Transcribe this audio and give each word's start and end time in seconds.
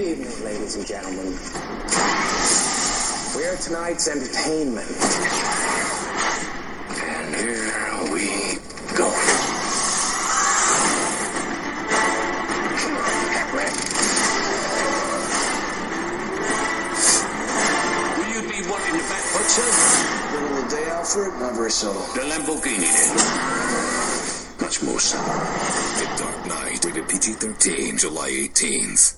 evening, 0.00 0.44
ladies 0.44 0.76
and 0.76 0.86
gentlemen. 0.86 1.36
We're 3.36 3.56
tonight's 3.56 4.08
entertainment. 4.08 4.88
And 6.96 7.34
here 7.36 7.68
we 8.12 8.56
go. 8.96 9.12
Will 18.16 18.28
you 18.32 18.40
be 18.48 18.60
wanting 18.68 18.96
the 18.96 19.04
Batpod, 19.04 19.46
sir? 19.48 19.68
Middle 20.32 20.56
of 20.56 20.70
the 20.70 20.76
day, 20.76 20.88
Alfred? 20.88 21.32
Not 21.40 21.54
very 21.54 21.70
subtle. 21.70 22.00
The 22.14 22.20
Lamborghini, 22.20 22.88
then. 22.88 23.16
Much 24.60 24.82
more 24.82 25.00
so. 25.00 25.18
The 25.18 26.06
Dark 26.16 26.46
Knight, 26.46 26.84
rated 26.84 27.08
PG-13, 27.08 27.98
July 28.00 28.30
18th. 28.30 29.09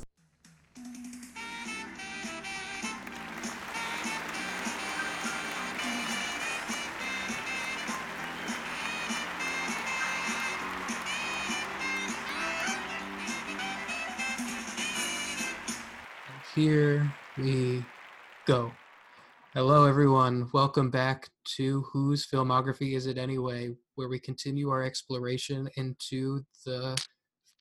Welcome 20.53 20.91
back 20.91 21.31
to 21.57 21.81
Whose 21.95 22.27
Filmography 22.27 22.95
Is 22.95 23.07
It 23.07 23.17
Anyway, 23.17 23.75
where 23.95 24.09
we 24.11 24.19
continue 24.19 24.69
our 24.69 24.83
exploration 24.83 25.67
into 25.79 26.45
the 26.67 26.95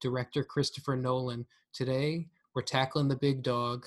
director 0.02 0.44
Christopher 0.44 0.98
Nolan. 0.98 1.46
Today, 1.74 2.28
we're 2.54 2.64
tackling 2.64 3.08
the 3.08 3.16
big 3.16 3.44
dog, 3.44 3.86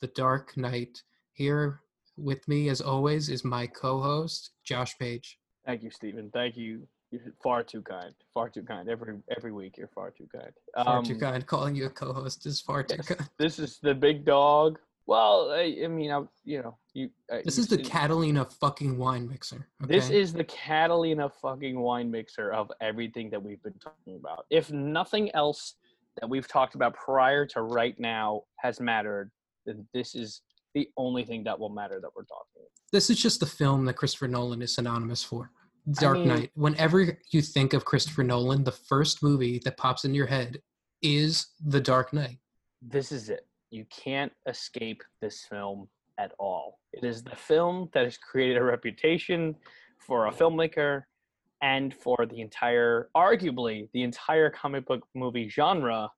The 0.00 0.08
Dark 0.08 0.56
Knight. 0.56 1.00
Here 1.32 1.82
with 2.16 2.46
me, 2.48 2.70
as 2.70 2.80
always, 2.80 3.28
is 3.28 3.44
my 3.44 3.68
co 3.68 4.00
host, 4.00 4.50
Josh 4.64 4.98
Page. 4.98 5.38
Thank 5.64 5.84
you, 5.84 5.90
Stephen. 5.92 6.28
Thank 6.32 6.56
you. 6.56 6.88
You're 7.12 7.22
far 7.40 7.62
too 7.62 7.82
kind. 7.82 8.14
Far 8.34 8.48
too 8.48 8.64
kind. 8.64 8.88
Every 8.88 9.18
every 9.36 9.52
week, 9.52 9.76
you're 9.78 9.90
far 9.94 10.10
too 10.10 10.26
kind. 10.32 10.50
Far 10.74 11.04
too 11.04 11.14
Um, 11.14 11.20
kind. 11.20 11.46
Calling 11.46 11.76
you 11.76 11.86
a 11.86 11.90
co 11.90 12.12
host 12.12 12.46
is 12.46 12.60
far 12.60 12.82
too 12.82 12.96
yes. 12.96 13.06
kind. 13.06 13.30
This 13.38 13.60
is 13.60 13.78
the 13.78 13.94
big 13.94 14.24
dog. 14.24 14.80
Well, 15.10 15.50
I, 15.50 15.76
I 15.82 15.88
mean, 15.88 16.12
I, 16.12 16.22
you 16.44 16.62
know, 16.62 16.78
you. 16.94 17.10
Uh, 17.32 17.38
This 17.44 17.58
is 17.58 17.66
the 17.66 17.78
Catalina 17.78 18.44
fucking 18.44 18.96
wine 18.96 19.28
mixer. 19.28 19.66
Okay? 19.82 19.92
This 19.96 20.08
is 20.08 20.32
the 20.32 20.44
Catalina 20.44 21.28
fucking 21.28 21.80
wine 21.80 22.12
mixer 22.12 22.52
of 22.52 22.70
everything 22.80 23.28
that 23.30 23.42
we've 23.42 23.60
been 23.60 23.74
talking 23.82 24.14
about. 24.14 24.46
If 24.50 24.70
nothing 24.70 25.34
else 25.34 25.74
that 26.20 26.30
we've 26.30 26.46
talked 26.46 26.76
about 26.76 26.94
prior 26.94 27.44
to 27.46 27.62
right 27.62 27.98
now 27.98 28.44
has 28.60 28.78
mattered, 28.78 29.32
then 29.66 29.84
this 29.92 30.14
is 30.14 30.42
the 30.76 30.88
only 30.96 31.24
thing 31.24 31.42
that 31.42 31.58
will 31.58 31.70
matter 31.70 31.98
that 32.00 32.10
we're 32.14 32.22
talking. 32.22 32.46
about. 32.54 32.70
this 32.92 33.10
is 33.10 33.20
just 33.20 33.40
the 33.40 33.46
film 33.46 33.86
that 33.86 33.94
Christopher 33.94 34.28
Nolan 34.28 34.62
is 34.62 34.76
synonymous 34.76 35.24
for. 35.24 35.50
Dark 35.90 36.18
mean- 36.18 36.28
Knight. 36.28 36.50
Whenever 36.54 37.18
you 37.32 37.42
think 37.42 37.72
of 37.72 37.84
Christopher 37.84 38.22
Nolan, 38.22 38.62
the 38.62 38.70
first 38.70 39.24
movie 39.24 39.60
that 39.64 39.76
pops 39.76 40.04
in 40.04 40.14
your 40.14 40.26
head 40.26 40.60
is 41.02 41.48
The 41.66 41.80
Dark 41.80 42.12
Knight. 42.12 42.38
this 42.80 43.10
is 43.10 43.28
it. 43.28 43.44
You 43.70 43.84
can't 43.90 44.32
escape 44.48 45.02
this 45.20 45.46
film 45.48 45.88
at 46.18 46.32
all. 46.38 46.78
It 46.92 47.04
is 47.04 47.22
the 47.22 47.36
film 47.36 47.88
that 47.94 48.04
has 48.04 48.18
created 48.18 48.56
a 48.56 48.62
reputation 48.62 49.54
for 49.98 50.26
a 50.26 50.32
filmmaker 50.32 51.04
and 51.62 51.94
for 51.94 52.26
the 52.28 52.40
entire, 52.40 53.10
arguably, 53.16 53.88
the 53.92 54.02
entire 54.02 54.50
comic 54.50 54.86
book 54.86 55.06
movie 55.14 55.48
genre. 55.48 56.10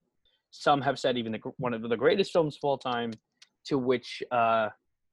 Some 0.51 0.81
have 0.83 0.99
said 0.99 1.17
even 1.19 1.33
the, 1.33 1.41
one 1.59 1.75
of 1.75 1.83
the 1.83 1.97
greatest 1.97 2.33
films 2.33 2.57
of 2.57 2.61
all 2.67 2.79
time, 2.79 3.13
to 3.67 3.79
which, 3.79 4.23
uh, 4.31 4.69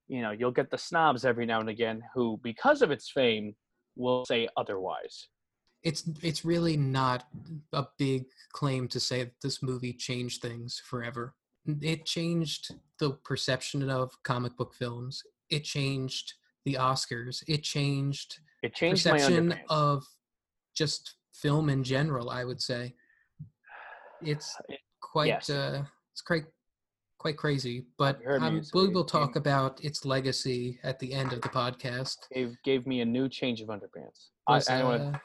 you 0.08 0.22
know, 0.22 0.32
you'll 0.32 0.52
get 0.52 0.72
the 0.72 0.78
snobs 0.78 1.26
every 1.26 1.46
now 1.46 1.60
and 1.60 1.70
again 1.70 2.02
who, 2.14 2.40
because 2.44 2.82
of 2.82 2.92
its 2.92 3.10
fame, 3.10 3.56
will 3.96 4.26
say 4.26 4.48
otherwise. 4.56 5.28
It's 5.84 6.04
it's 6.22 6.44
really 6.44 6.76
not 6.76 7.26
a 7.72 7.86
big 7.98 8.26
claim 8.52 8.88
to 8.90 9.00
say 9.00 9.24
that 9.24 9.34
this 9.42 9.64
movie 9.64 9.94
changed 9.94 10.42
things 10.42 10.82
forever. 10.84 11.36
It 11.66 12.06
changed 12.06 12.76
the 13.00 13.12
perception 13.24 13.90
of 13.90 14.12
comic 14.24 14.58
book 14.58 14.74
films. 14.74 15.24
It 15.50 15.64
changed 15.64 16.34
the 16.66 16.76
Oscars. 16.76 17.44
It 17.48 17.64
changed 17.64 18.40
It 18.64 18.74
changed 18.74 19.04
perception 19.04 19.56
of 19.70 20.04
just 20.76 21.16
film 21.34 21.70
in 21.70 21.84
general 21.84 22.30
i 22.30 22.44
would 22.44 22.62
say 22.62 22.94
it's 24.22 24.56
quite 25.02 25.28
yes. 25.28 25.50
uh 25.50 25.84
it's 26.12 26.22
quite 26.22 26.46
quite 27.18 27.38
crazy 27.38 27.86
but 27.98 28.20
You 28.22 28.28
heard 28.28 28.42
me, 28.42 28.48
um, 28.48 28.62
we 28.74 28.88
will 28.90 29.04
talk 29.04 29.36
about 29.36 29.84
its 29.84 30.06
legacy 30.06 30.80
at 30.84 31.00
the 31.00 31.14
end 31.14 31.34
of 31.34 31.42
the 31.42 31.50
podcast 31.50 32.18
gave, 32.34 32.56
gave 32.64 32.88
me 32.88 33.02
a 33.02 33.06
new 33.06 33.28
change 33.28 33.62
of 33.62 33.68
underpants. 33.70 34.30
I, 34.48 34.56
was, 34.56 34.70
I 34.70 34.84
wanna- 34.84 35.12
uh, 35.16 35.18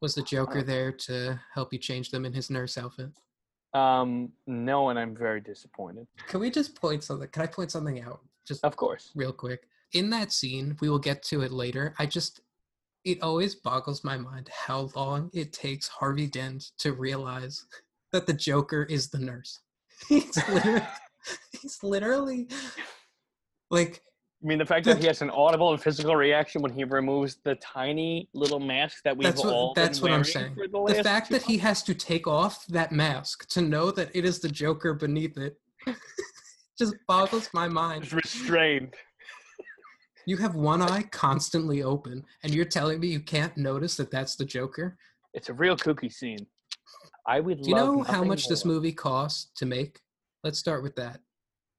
was 0.00 0.14
the 0.14 0.22
joker 0.22 0.62
there 0.62 0.90
to 0.90 1.40
help 1.54 1.72
you 1.72 1.78
change 1.78 2.10
them 2.10 2.24
in 2.24 2.32
his 2.32 2.50
nurse 2.50 2.76
outfit 2.76 3.10
Um, 3.74 4.32
no, 4.46 4.90
and 4.90 4.98
I'm 4.98 5.16
very 5.16 5.40
disappointed. 5.40 6.06
can 6.28 6.40
we 6.40 6.50
just 6.50 6.74
point 6.78 7.02
something 7.02 7.28
can 7.30 7.42
i 7.42 7.46
point 7.46 7.70
something 7.70 8.02
out 8.02 8.20
just 8.46 8.64
Of 8.64 8.76
course. 8.76 9.10
real 9.14 9.32
quick. 9.32 9.68
In 9.92 10.10
that 10.10 10.32
scene, 10.32 10.76
we 10.80 10.88
will 10.90 10.98
get 10.98 11.22
to 11.24 11.42
it 11.42 11.52
later. 11.52 11.94
I 11.98 12.06
just, 12.06 12.40
it 13.04 13.22
always 13.22 13.54
boggles 13.54 14.02
my 14.04 14.16
mind 14.16 14.48
how 14.66 14.90
long 14.96 15.30
it 15.32 15.52
takes 15.52 15.86
Harvey 15.86 16.26
Dent 16.26 16.72
to 16.78 16.92
realize 16.92 17.64
that 18.10 18.26
the 18.26 18.32
Joker 18.32 18.82
is 18.84 19.08
the 19.10 19.18
nurse. 19.18 19.60
He's 20.08 20.36
literally, 20.48 20.82
he's 21.62 21.78
literally 21.84 22.48
like, 23.70 24.02
I 24.42 24.46
mean, 24.46 24.58
the 24.58 24.66
fact 24.66 24.86
that 24.86 24.98
he 24.98 25.06
has 25.06 25.22
an 25.22 25.30
audible 25.34 25.70
and 25.72 25.80
physical 25.80 26.16
reaction 26.16 26.62
when 26.62 26.72
he 26.72 26.82
removes 26.84 27.36
the 27.44 27.54
tiny 27.56 28.28
little 28.34 28.58
mask 28.58 29.02
that 29.04 29.16
we've 29.16 29.24
That's 29.28 29.44
what- 29.44 29.52
all 29.54 29.72
that's 29.74 30.00
what 30.02 30.10
I'm 30.10 30.24
saying. 30.24 30.56
the, 30.56 30.94
the 30.94 31.04
fact 31.04 31.30
that 31.30 31.42
he 31.42 31.58
has 31.58 31.82
to 31.84 31.94
take 31.94 32.26
off 32.26 32.66
that 32.66 32.90
mask 32.92 33.48
to 33.50 33.60
know 33.60 33.90
that 33.92 34.10
it 34.14 34.24
is 34.24 34.40
the 34.40 34.48
Joker 34.48 34.94
beneath 34.94 35.36
it 35.38 35.58
just 36.78 36.94
boggles 37.06 37.48
my 37.54 37.68
mind. 37.68 38.04
is 38.04 38.12
restrained. 38.12 38.94
You 40.26 40.36
have 40.36 40.54
one 40.54 40.82
eye 40.82 41.02
constantly 41.10 41.82
open, 41.82 42.24
and 42.44 42.54
you're 42.54 42.64
telling 42.64 43.00
me 43.00 43.08
you 43.08 43.18
can't 43.20 43.56
notice 43.56 43.96
that 43.96 44.10
that's 44.12 44.36
the 44.36 44.44
Joker? 44.44 44.96
It's 45.34 45.48
a 45.48 45.52
real 45.54 45.76
kooky 45.76 46.12
scene. 46.12 46.46
I 47.26 47.40
would 47.40 47.58
love. 47.58 47.64
Do 47.64 47.70
you 47.70 47.76
know 47.76 48.02
how 48.02 48.22
much 48.22 48.46
this 48.46 48.64
movie 48.64 48.92
cost 48.92 49.56
to 49.56 49.66
make? 49.66 50.00
Let's 50.44 50.58
start 50.60 50.82
with 50.84 50.94
that, 50.96 51.20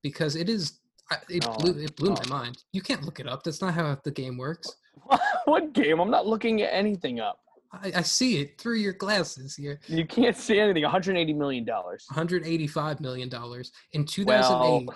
because 0.01 0.35
it 0.35 0.49
is. 0.49 0.79
I- 1.11 1.17
It 1.29 1.45
blew, 1.59 1.83
it 1.83 1.95
blew 1.95 2.11
my 2.11 2.25
mind. 2.29 2.63
You 2.71 2.81
can't 2.81 3.03
look 3.03 3.19
it 3.19 3.27
up. 3.27 3.43
That's 3.43 3.61
not 3.61 3.73
how 3.73 3.97
the 4.03 4.11
game 4.11 4.37
works. 4.37 4.75
what 5.45 5.73
game? 5.73 5.99
I'm 5.99 6.09
not 6.11 6.25
looking 6.27 6.61
at 6.61 6.73
anything 6.73 7.19
up. 7.19 7.39
I, 7.71 7.91
I 7.95 8.01
see 8.03 8.39
it 8.39 8.59
through 8.59 8.75
your 8.77 8.93
glasses 8.93 9.55
here. 9.55 9.79
You 9.87 10.05
can't 10.05 10.37
see 10.37 10.59
anything. 10.59 10.83
180 10.83 11.33
million 11.33 11.65
dollars. 11.65 12.05
185 12.09 13.01
million 13.01 13.29
dollars 13.29 13.71
in 13.93 14.05
2008. 14.05 14.87
Well, 14.87 14.95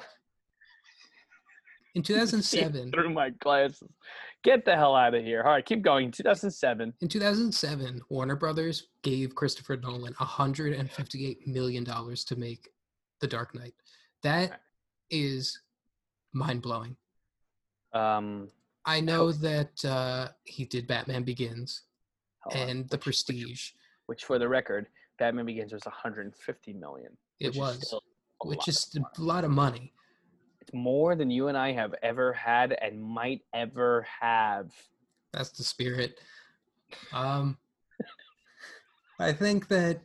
in 1.96 2.04
2007, 2.04 2.92
through 2.92 3.10
my 3.14 3.32
glasses. 3.32 3.90
Get 4.44 4.64
the 4.64 4.76
hell 4.76 4.96
out 4.96 5.16
of 5.16 5.24
here. 5.24 5.42
All 5.44 5.52
right, 5.52 5.66
keep 5.66 5.82
going. 5.82 6.12
2007. 6.12 6.94
in 7.02 7.08
2007, 7.08 8.02
Warner 8.10 8.36
Brothers 8.36 8.88
gave 9.02 9.34
Christopher 9.36 9.78
Nolan 9.78 10.14
158 10.18 11.48
million 11.48 11.84
dollars 11.84 12.24
to 12.26 12.36
make 12.36 12.70
The 13.20 13.28
Dark 13.28 13.56
Knight. 13.56 13.74
That 14.22 14.62
is 15.10 15.60
mind 16.34 16.62
blowing. 16.62 16.96
Um, 17.94 18.50
I 18.86 19.02
know 19.02 19.32
that 19.32 19.84
uh, 19.86 20.30
he 20.44 20.66
did 20.66 20.88
Batman 20.88 21.24
Begins 21.24 21.84
on. 22.52 22.58
and 22.58 22.70
The 22.70 22.84
Which- 22.84 22.92
which- 22.92 23.04
Prestige. 23.04 23.72
which 24.08 24.24
for 24.26 24.40
the 24.40 24.48
record, 24.48 24.88
Batman 25.20 25.46
Begins 25.46 25.74
was 25.74 25.86
150 25.86 26.74
million. 26.74 27.18
It 27.40 27.50
is 27.52 27.58
was, 27.58 27.86
still 27.88 28.04
which 28.44 28.68
is 28.68 28.96
a 28.96 29.22
lot 29.22 29.44
of 29.44 29.52
money. 29.52 29.94
It's 30.62 30.74
more 30.74 31.16
than 31.16 31.30
you 31.32 31.48
and 31.48 31.58
I 31.58 31.72
have 31.72 31.94
ever 32.04 32.34
had 32.34 32.74
and 32.82 33.02
might 33.02 33.42
ever 33.54 34.06
have. 34.22 34.72
That's 35.34 35.50
the 35.50 35.64
spirit. 35.64 36.20
Um, 37.14 37.58
I 39.20 39.34
think 39.34 39.68
that 39.70 40.02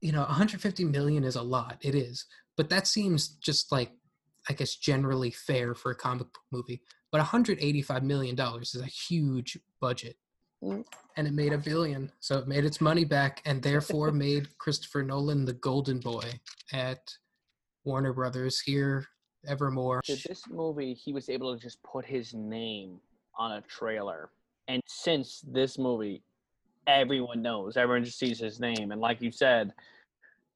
you 0.00 0.12
know 0.12 0.20
150 0.22 0.84
million 0.84 1.22
is 1.24 1.36
a 1.36 1.42
lot. 1.42 1.78
It 1.80 1.94
is, 1.94 2.26
but 2.56 2.68
that 2.70 2.86
seems 2.86 3.28
just 3.28 3.70
like 3.72 3.92
I 4.48 4.52
guess 4.52 4.76
generally 4.76 5.30
fair 5.30 5.74
for 5.74 5.90
a 5.90 5.96
comic 5.96 6.26
book 6.32 6.42
movie. 6.52 6.82
But 7.10 7.18
185 7.18 8.02
million 8.02 8.34
dollars 8.34 8.74
is 8.74 8.82
a 8.82 8.86
huge 8.86 9.58
budget, 9.80 10.16
Mm. 10.62 10.84
and 11.16 11.26
it 11.26 11.32
made 11.34 11.52
a 11.52 11.58
billion, 11.58 12.10
so 12.20 12.38
it 12.38 12.48
made 12.48 12.64
its 12.64 12.80
money 12.80 13.04
back, 13.04 13.42
and 13.44 13.62
therefore 13.62 14.10
made 14.26 14.56
Christopher 14.58 15.02
Nolan 15.02 15.44
the 15.44 15.52
golden 15.52 16.00
boy 16.00 16.40
at 16.72 17.12
Warner 17.84 18.12
Brothers 18.12 18.60
here 18.60 19.06
evermore. 19.46 20.00
To 20.06 20.16
this 20.28 20.48
movie, 20.48 20.94
he 20.94 21.12
was 21.12 21.28
able 21.28 21.54
to 21.54 21.60
just 21.60 21.82
put 21.82 22.04
his 22.06 22.32
name 22.34 22.98
on 23.38 23.52
a 23.52 23.60
trailer. 23.62 24.30
And 24.68 24.80
since 24.86 25.42
this 25.46 25.76
movie, 25.78 26.22
everyone 26.86 27.42
knows, 27.42 27.76
everyone 27.76 28.04
just 28.04 28.18
sees 28.18 28.38
his 28.38 28.58
name. 28.58 28.90
And 28.90 29.00
like 29.00 29.20
you 29.20 29.30
said, 29.30 29.74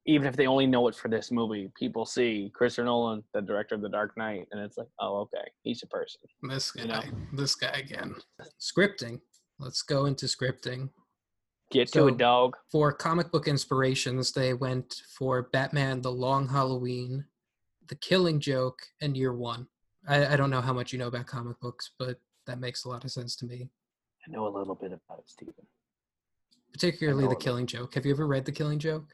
even 0.09 0.27
if 0.27 0.35
they 0.35 0.47
only 0.47 0.65
know 0.65 0.87
it 0.87 0.95
for 0.95 1.07
this 1.07 1.29
movie, 1.29 1.71
people 1.77 2.03
see 2.03 2.51
Christopher 2.55 2.85
Nolan, 2.85 3.23
the 3.33 3.41
director 3.41 3.75
of 3.75 3.81
The 3.81 3.89
Dark 3.89 4.17
Knight, 4.17 4.47
and 4.51 4.59
it's 4.59 4.75
like, 4.75 4.87
oh, 4.99 5.19
okay, 5.19 5.47
he's 5.61 5.83
a 5.83 5.87
person. 5.87 6.21
This 6.41 6.71
guy, 6.71 6.81
You 6.81 6.87
know? 6.87 7.01
this 7.33 7.53
guy 7.53 7.69
again. 7.69 8.15
Scripting. 8.59 9.21
Let's 9.59 9.83
go 9.83 10.05
into 10.05 10.25
scripting. 10.25 10.89
Get 11.71 11.91
to 11.91 12.07
a 12.07 12.11
dog. 12.11 12.57
For 12.71 12.91
comic 12.91 13.31
book 13.31 13.47
inspirations, 13.47 14.31
they 14.31 14.55
went 14.55 14.95
for 15.15 15.43
Batman: 15.53 16.01
The 16.01 16.11
Long 16.11 16.47
Halloween, 16.47 17.25
The 17.87 17.95
Killing 17.95 18.39
Joke, 18.39 18.79
and 19.01 19.15
Year 19.15 19.35
One. 19.35 19.67
I, 20.07 20.33
I 20.33 20.35
don't 20.35 20.49
know 20.49 20.61
how 20.61 20.73
much 20.73 20.91
you 20.91 20.97
know 20.97 21.07
about 21.07 21.27
comic 21.27 21.59
books, 21.59 21.91
but 21.99 22.19
that 22.47 22.59
makes 22.59 22.85
a 22.85 22.89
lot 22.89 23.05
of 23.05 23.11
sense 23.11 23.35
to 23.35 23.45
me. 23.45 23.69
I 24.27 24.31
know 24.31 24.47
a 24.47 24.49
little 24.57 24.73
bit 24.73 24.87
about 24.87 25.19
it, 25.19 25.29
Stephen. 25.29 25.53
Particularly 26.73 27.27
The. 27.27 27.35
Killing 27.35 27.67
Joke. 27.67 27.93
Have 27.93 28.07
you 28.07 28.13
ever 28.13 28.25
read 28.25 28.45
The 28.45 28.51
Killing 28.51 28.79
Joke? 28.79 29.13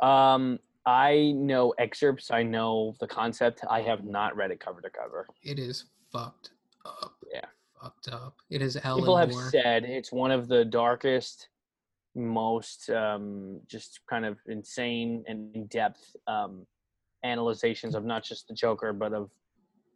Um, 0.00 0.58
I 0.84 1.32
know 1.34 1.74
excerpts. 1.78 2.30
I 2.30 2.42
know 2.42 2.94
the 3.00 3.06
concept. 3.06 3.62
I 3.68 3.80
have 3.82 4.04
not 4.04 4.36
read 4.36 4.50
it 4.50 4.60
cover 4.60 4.80
to 4.80 4.90
cover. 4.90 5.26
It 5.42 5.58
is 5.58 5.86
fucked 6.12 6.50
up. 6.84 7.14
Yeah. 7.32 7.44
Fucked 7.82 8.08
up. 8.08 8.34
It 8.50 8.62
is 8.62 8.76
Alan 8.76 9.00
People 9.02 9.16
have 9.16 9.30
Moore. 9.30 9.50
said 9.50 9.84
it's 9.84 10.12
one 10.12 10.30
of 10.30 10.48
the 10.48 10.64
darkest, 10.64 11.48
most 12.14 12.88
um, 12.90 13.60
just 13.66 14.00
kind 14.08 14.24
of 14.24 14.38
insane 14.46 15.24
and 15.26 15.54
in-depth 15.54 16.16
um, 16.26 16.66
analyzations 17.24 17.94
of 17.94 18.04
not 18.04 18.24
just 18.24 18.48
the 18.48 18.54
Joker, 18.54 18.92
but 18.92 19.12
of 19.12 19.30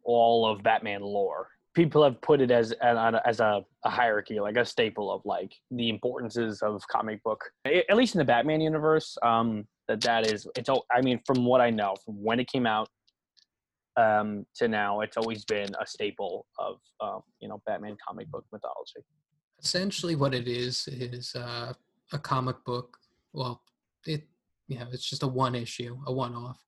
all 0.03 0.45
of 0.45 0.61
Batman 0.61 1.01
lore. 1.01 1.47
People 1.73 2.03
have 2.03 2.19
put 2.21 2.41
it 2.41 2.51
as 2.51 2.73
as 2.83 3.39
a, 3.39 3.63
a 3.85 3.89
hierarchy, 3.89 4.41
like 4.41 4.57
a 4.57 4.65
staple 4.65 5.09
of 5.09 5.21
like 5.25 5.53
the 5.71 5.87
importances 5.87 6.61
of 6.61 6.85
comic 6.89 7.23
book, 7.23 7.41
at 7.65 7.95
least 7.95 8.13
in 8.13 8.19
the 8.19 8.25
Batman 8.25 8.59
universe. 8.59 9.17
Um, 9.23 9.65
that 9.87 10.01
that 10.01 10.31
is, 10.31 10.47
it's. 10.55 10.69
all 10.69 10.85
I 10.91 11.01
mean, 11.01 11.19
from 11.25 11.45
what 11.45 11.61
I 11.61 11.69
know, 11.69 11.95
from 12.05 12.21
when 12.23 12.39
it 12.39 12.47
came 12.47 12.65
out 12.65 12.87
um, 13.97 14.45
to 14.55 14.67
now, 14.67 15.01
it's 15.01 15.17
always 15.17 15.43
been 15.45 15.69
a 15.79 15.85
staple 15.85 16.45
of 16.59 16.77
um, 17.01 17.21
you 17.39 17.49
know 17.49 17.61
Batman 17.65 17.97
comic 18.07 18.29
book 18.29 18.45
mythology. 18.51 19.05
essentially 19.61 20.15
what 20.15 20.33
it 20.33 20.47
is 20.47 20.87
is 20.87 21.35
uh, 21.35 21.73
a 22.13 22.19
comic 22.19 22.57
book 22.65 22.97
well 23.33 23.61
it 24.05 24.27
you 24.67 24.79
know 24.79 24.87
it's 24.91 25.09
just 25.09 25.23
a 25.23 25.27
one 25.27 25.55
issue 25.55 25.97
a 26.07 26.13
one 26.13 26.33
off 26.33 26.63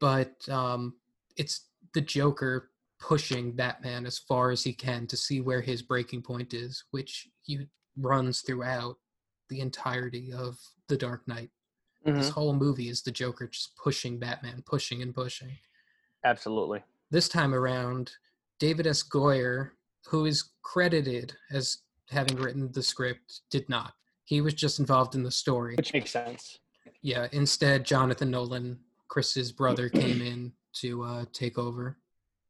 but 0.00 0.36
um 0.48 0.94
it's 1.36 1.68
the 1.94 2.00
joker 2.00 2.70
pushing 3.00 3.52
batman 3.52 4.06
as 4.06 4.18
far 4.18 4.50
as 4.50 4.62
he 4.62 4.72
can 4.72 5.06
to 5.06 5.16
see 5.16 5.40
where 5.40 5.60
his 5.60 5.82
breaking 5.82 6.22
point 6.22 6.54
is 6.54 6.84
which 6.90 7.28
runs 7.98 8.40
throughout 8.42 8.96
the 9.48 9.60
entirety 9.60 10.32
of 10.32 10.56
the 10.88 10.96
dark 10.96 11.26
knight 11.26 11.50
this 12.04 12.28
whole 12.30 12.52
movie 12.54 12.88
is 12.88 13.02
the 13.02 13.10
joker 13.10 13.46
just 13.46 13.76
pushing 13.76 14.18
batman 14.18 14.62
pushing 14.66 15.02
and 15.02 15.14
pushing 15.14 15.50
Absolutely. 16.24 16.82
this 17.10 17.28
time 17.28 17.54
around, 17.54 18.12
David 18.58 18.86
S. 18.86 19.02
Goyer, 19.02 19.70
who 20.06 20.26
is 20.26 20.50
credited 20.62 21.32
as 21.50 21.78
having 22.10 22.36
written 22.36 22.70
the 22.72 22.82
script, 22.82 23.40
did 23.50 23.68
not. 23.68 23.94
He 24.24 24.40
was 24.40 24.54
just 24.54 24.78
involved 24.78 25.14
in 25.14 25.22
the 25.22 25.30
story. 25.30 25.76
Which 25.76 25.92
makes 25.92 26.10
sense. 26.10 26.58
Yeah, 27.02 27.28
instead, 27.32 27.84
Jonathan 27.84 28.30
Nolan, 28.30 28.78
Chris's 29.08 29.52
brother, 29.52 29.88
came 29.88 30.20
in 30.20 30.52
to 30.74 31.02
uh, 31.02 31.24
take 31.32 31.58
over 31.58 31.96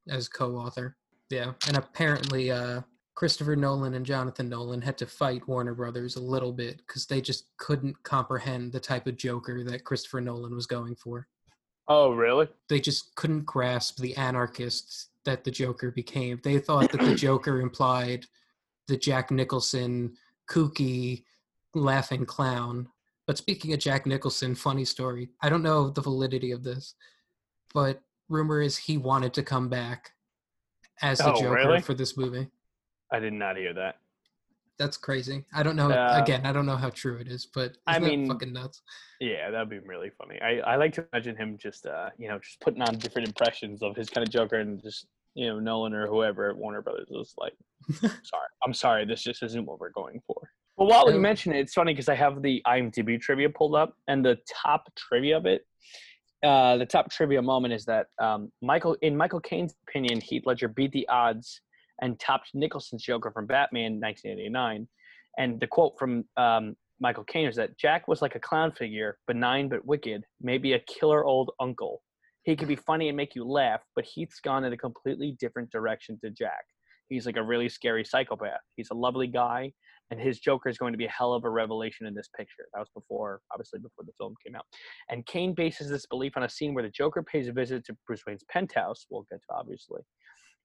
as 0.09 0.29
co 0.29 0.57
author. 0.57 0.97
Yeah, 1.31 1.53
and 1.69 1.77
apparently, 1.77 2.51
uh, 2.51 2.81
Christopher 3.15 3.57
Nolan 3.57 3.95
and 3.95 4.07
Jonathan 4.07 4.49
Nolan 4.49 4.81
had 4.81 4.97
to 4.99 5.07
fight 5.07 5.47
Warner 5.47 5.75
Brothers 5.75 6.17
a 6.17 6.21
little 6.23 6.53
bit 6.53 6.79
because 6.79 7.07
they 7.07 7.21
just 7.21 7.45
couldn't 7.59 8.03
comprehend 8.03 8.73
the 8.73 8.81
type 8.81 9.07
of 9.07 9.17
Joker 9.17 9.63
that 9.65 9.85
Christopher 9.85 10.21
Nolan 10.21 10.55
was 10.55 10.67
going 10.67 10.95
for 10.97 11.27
Oh, 11.89 12.13
really? 12.13 12.49
they 12.69 12.81
just 12.81 13.15
couldn't 13.17 13.45
grasp 13.45 13.99
the 13.99 14.17
anarchists 14.17 15.09
that 15.25 15.45
the 15.45 15.51
Joker 15.51 15.91
became. 15.91 16.41
They 16.43 16.59
thought 16.59 16.93
that 16.93 17.01
the 17.01 17.15
Joker 17.15 17.61
implied 17.63 18.27
the 18.87 18.97
Jack 18.97 19.31
Nicholson 19.31 20.15
kooky 20.49 21.25
laughing 21.75 22.25
clown. 22.25 22.89
But 23.27 23.39
speaking 23.39 23.73
of 23.73 23.81
Jack 23.81 24.07
Nicholson, 24.07 24.55
funny 24.55 24.85
story. 24.85 25.31
I 25.43 25.49
don't 25.51 25.63
know 25.63 25.91
the 25.91 26.01
validity 26.01 26.53
of 26.53 26.63
this, 26.65 26.95
but 27.75 28.01
rumor 28.29 28.63
is 28.63 28.77
he 28.77 28.97
wanted 28.97 29.35
to 29.35 29.43
come 29.43 29.69
back 29.69 30.13
as 31.03 31.19
the 31.19 31.33
Oh, 31.33 31.41
Joker 31.41 31.55
really? 31.55 31.81
for 31.83 31.95
this 31.95 32.17
movie. 32.17 32.49
I 33.13 33.19
did 33.19 33.33
not 33.33 33.57
hear 33.57 33.75
that. 33.75 33.97
That's 34.79 34.97
crazy. 34.97 35.45
I 35.53 35.63
don't 35.63 35.77
know. 35.77 35.91
Uh, 35.91 36.19
again, 36.23 36.47
I 36.47 36.53
don't 36.53 36.65
know 36.65 36.77
how 36.77 36.89
true 36.89 37.19
it 37.19 37.29
is, 37.29 37.45
but 37.45 37.77
I 37.87 37.99
mean, 37.99 38.27
fucking 38.27 38.53
nuts. 38.53 38.81
Yeah, 39.21 39.51
that'd 39.51 39.69
be 39.69 39.79
really 39.81 40.11
funny. 40.17 40.41
I, 40.41 40.61
I 40.61 40.77
like 40.77 40.95
to 40.95 41.07
imagine 41.13 41.37
him 41.37 41.59
just 41.59 41.85
uh 41.85 42.09
you 42.17 42.29
know 42.29 42.39
just 42.39 42.61
putting 42.61 42.81
on 42.81 42.97
different 42.97 43.29
impressions 43.29 43.83
of 43.83 43.95
his 43.95 44.09
kind 44.09 44.27
of 44.27 44.33
Joker 44.33 44.57
and 44.57 44.81
just 44.83 45.07
you 45.35 45.49
know 45.49 45.61
Nolan 45.61 45.93
or 45.93 46.07
whoever 46.07 46.49
at 46.49 46.57
Warner 46.57 46.81
Brothers 46.81 47.09
was 47.11 47.35
like, 47.37 47.53
sorry, 48.01 48.49
I'm 48.65 48.73
sorry, 48.73 49.05
this 49.05 49.23
just 49.23 49.43
isn't 49.43 49.67
what 49.67 49.81
we're 49.81 49.91
going 49.91 50.23
for. 50.27 50.51
Well, 50.79 50.89
while 50.89 51.15
Um, 51.15 51.21
mention 51.21 51.53
it, 51.53 51.59
it's 51.61 51.75
funny 51.75 51.93
because 51.93 52.09
I 52.09 52.15
have 52.15 52.41
the 52.41 52.63
IMDb 52.67 53.21
trivia 53.21 53.51
pulled 53.51 53.75
up, 53.75 53.95
and 54.09 54.25
the 54.25 54.39
top 54.51 54.91
trivia 54.97 55.37
of 55.37 55.45
it, 55.45 55.67
uh, 56.43 56.79
the 56.79 56.87
top 56.87 57.11
trivia 57.11 57.43
moment 57.43 57.75
is 57.75 57.85
that 57.85 58.07
um, 58.19 58.51
Michael, 58.63 58.97
in 59.03 59.15
Michael 59.15 59.41
Caine's 59.41 59.75
opinion, 59.87 60.23
Heath 60.23 60.45
Ledger 60.47 60.69
beat 60.69 60.93
the 60.93 61.07
odds 61.09 61.61
and 62.01 62.19
topped 62.19 62.51
Nicholson's 62.55 63.03
Joker 63.03 63.31
from 63.31 63.47
Batman 63.47 64.01
1989. 64.01 64.89
And 65.39 65.61
the 65.61 65.67
quote 65.67 65.95
from 65.99 66.25
um, 66.37 66.75
Michael 67.01 67.25
Caine 67.25 67.49
is 67.49 67.57
that 67.57 67.79
Jack 67.79 68.09
was 68.09 68.21
like 68.21 68.35
a 68.35 68.41
clown 68.41 68.73
figure, 68.73 69.19
benign 69.27 69.69
but 69.69 69.85
wicked, 69.87 70.25
maybe 70.41 70.75
a 70.75 70.81
killer 70.81 71.25
old 71.25 71.51
uncle. 71.61 72.03
He 72.43 72.57
could 72.57 72.69
be 72.69 72.77
funny 72.77 73.09
and 73.09 73.17
make 73.17 73.35
you 73.35 73.45
laugh, 73.45 73.81
but 73.95 74.05
Heath's 74.05 74.41
gone 74.41 74.65
in 74.65 74.73
a 74.73 74.77
completely 74.77 75.37
different 75.39 75.71
direction 75.71 76.19
to 76.25 76.31
Jack. 76.31 76.65
He's 77.09 77.27
like 77.27 77.37
a 77.37 77.43
really 77.43 77.69
scary 77.69 78.05
psychopath. 78.05 78.61
He's 78.77 78.91
a 78.91 78.95
lovely 78.95 79.27
guy, 79.27 79.73
and 80.11 80.21
his 80.21 80.39
Joker 80.39 80.69
is 80.69 80.79
going 80.79 80.93
to 80.93 80.99
be 80.99 81.07
a 81.07 81.11
hell 81.11 81.35
of 81.35 81.45
a 81.45 81.51
revelation 81.51 82.07
in 82.07 82.15
this 82.15 82.29
picture. 82.37 82.67
That 82.73 82.81
was 82.81 82.89
before, 82.95 83.41
obviously, 83.53 83.81
before 83.81 84.05
the 84.05 84.13
film 84.19 84.35
came 84.45 84.55
out. 84.55 84.65
And 85.11 85.27
Caine 85.27 85.55
bases 85.55 85.91
this 85.91 86.07
belief 86.07 86.37
on 86.37 86.45
a 86.45 86.49
scene 86.49 86.73
where 86.73 86.85
the 86.85 86.91
Joker 86.91 87.23
pays 87.23 87.49
a 87.49 87.53
visit 87.53 87.85
to 87.87 87.97
Bruce 88.07 88.23
Wayne's 88.27 88.45
penthouse. 88.51 89.07
We'll 89.11 89.27
get 89.31 89.41
to 89.49 89.55
obviously. 89.55 90.03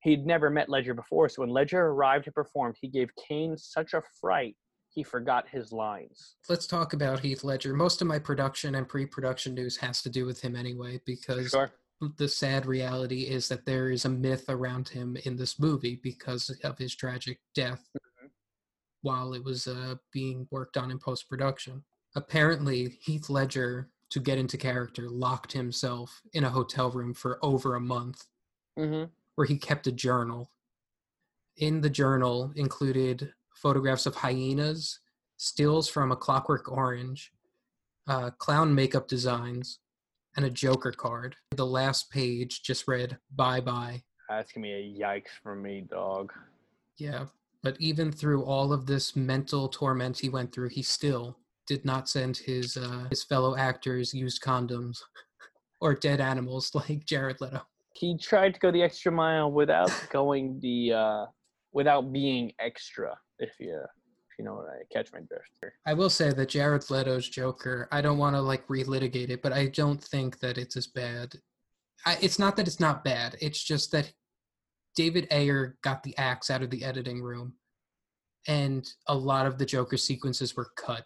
He'd 0.06 0.24
never 0.24 0.52
met 0.52 0.69
Ledger 0.69 0.94
before, 0.94 1.28
so 1.30 1.42
when 1.42 1.50
Ledger 1.50 1.88
arrived 1.88 2.28
and 2.28 2.36
performed, 2.36 2.75
he 2.80 2.88
gave 2.88 3.10
Caine 3.16 3.57
such 3.57 3.96
a 3.96 4.04
fright 4.22 4.56
he 4.89 5.01
forgot 5.01 5.50
his 5.50 5.72
lines. 5.72 6.36
Let's 6.48 6.68
talk 6.68 6.94
about 6.94 7.22
Heath 7.22 7.44
Ledger. 7.44 7.74
Most 7.74 8.03
of 8.03 8.08
my 8.08 8.20
production 8.20 8.75
and 8.75 8.88
pre-production 8.88 9.56
news 9.56 9.77
has 9.77 10.03
to 10.03 10.10
do 10.12 10.27
with 10.27 10.39
him 10.39 10.56
anyway, 10.56 11.01
because 11.08 11.50
Sure. 11.50 11.72
the 12.18 12.27
sad 12.27 12.68
reality 12.68 13.24
is 13.24 13.50
that 13.50 13.65
there 13.65 13.89
is 13.89 14.06
a 14.06 14.10
myth 14.10 14.46
around 14.48 14.89
him 14.89 15.18
in 15.25 15.38
this 15.38 15.60
movie 15.60 16.00
because 16.03 16.51
of 16.63 16.77
his 16.77 16.96
tragic 16.96 17.39
death 17.56 17.89
while 19.01 19.34
it 19.34 19.44
was 19.44 19.65
uh, 19.65 19.96
being 20.13 20.48
worked 20.51 20.77
on 20.77 20.91
in 20.91 21.00
post 21.00 21.27
production. 21.27 21.84
Apparently, 22.15 23.00
Heath 23.01 23.27
Ledger, 23.27 23.89
to 24.12 24.20
get 24.20 24.38
into 24.38 24.56
character, 24.56 25.10
locked 25.10 25.51
himself 25.51 26.22
in 26.34 26.44
a 26.44 26.50
hotel 26.51 26.91
room 26.91 27.15
for 27.15 27.39
over 27.44 27.74
a 27.74 27.82
month 27.82 28.27
Mm-hmm. 28.77 29.06
Where 29.36 29.48
he 29.48 29.58
kept 29.58 29.88
a 29.88 29.92
journal. 29.92 30.51
In 31.58 31.82
the 31.82 31.89
journal 31.89 32.51
included 32.56 33.32
photographs 33.54 34.06
of 34.06 34.15
hyenas, 34.15 35.00
stills 35.38 35.88
from 35.88 36.12
A 36.12 36.15
Clockwork 36.15 36.72
Orange, 36.72 37.32
uh, 38.08 38.32
clown 38.32 38.74
makeup 38.74 39.08
designs, 39.08 39.80
and 40.36 40.46
a 40.46 40.50
Joker 40.50 40.92
card. 40.92 41.36
The 41.56 41.65
last 41.65 42.10
page 42.12 42.63
just 42.63 42.88
read 42.88 43.18
"Bye 43.36 43.62
bye." 43.62 44.04
That's 44.30 44.51
gonna 44.51 44.68
be 44.68 44.74
a 44.74 45.00
yikes 45.00 45.32
for 45.42 45.56
me, 45.56 45.82
dog. 45.82 46.34
Yeah, 46.98 47.25
but 47.63 47.80
even 47.80 48.12
through 48.12 48.44
all 48.44 48.74
of 48.74 48.86
this 48.86 49.15
mental 49.15 49.68
torment 49.70 50.20
he 50.20 50.30
went 50.30 50.54
through, 50.54 50.70
he 50.70 50.82
still 50.82 51.38
did 51.68 51.84
not 51.86 52.10
send 52.10 52.38
his 52.38 52.77
uh, 52.77 53.08
his 53.10 53.24
fellow 53.24 53.56
actors 53.56 54.13
used 54.13 54.42
condoms 54.42 55.00
or 55.82 55.94
dead 55.94 56.22
animals 56.22 56.74
like 56.75 57.06
Jared 57.06 57.42
Leto. 57.42 57.65
He 57.96 58.18
tried 58.18 58.54
to 58.54 58.60
go 58.60 58.72
the 58.72 58.84
extra 58.84 59.12
mile 59.12 59.52
without 59.52 59.90
going 60.12 60.60
the 60.62 60.94
uh 60.94 61.25
without 61.72 62.12
being 62.12 62.52
extra, 62.60 63.18
if 63.40 63.54
you 63.60 63.74
if 63.74 64.40
you 64.40 64.46
know 64.46 64.56
what 64.56 64.68
I 64.68 64.84
catch 64.94 65.12
my 65.14 65.20
drift. 65.20 65.75
I 65.88 65.94
will 65.94 66.10
say 66.10 66.32
that 66.32 66.50
Jared 66.50 66.90
Leto's 66.90 67.28
Joker, 67.30 67.88
I 67.92 68.02
don't 68.02 68.18
want 68.18 68.36
to 68.36 68.42
like 68.42 68.68
relitigate 68.68 69.30
it, 69.30 69.42
but 69.42 69.54
I 69.54 69.68
don't 69.68 70.04
think 70.04 70.40
that 70.40 70.58
it's 70.58 70.75
as 70.75 70.88
bad. 70.88 71.36
I, 72.06 72.18
it's 72.22 72.38
not 72.38 72.56
that 72.58 72.68
it's 72.68 72.80
not 72.80 73.04
bad. 73.04 73.38
It's 73.42 73.64
just 73.64 73.92
that 73.94 74.12
David 74.96 75.28
Ayer 75.32 75.78
got 75.82 76.04
the 76.04 76.18
axe 76.18 76.50
out 76.50 76.62
of 76.64 76.70
the 76.70 76.84
editing 76.84 77.22
room, 77.22 77.54
and 78.48 78.86
a 79.08 79.16
lot 79.16 79.46
of 79.48 79.58
the 79.58 79.66
Joker 79.66 79.98
sequences 79.98 80.56
were 80.56 80.70
cut. 80.75 81.06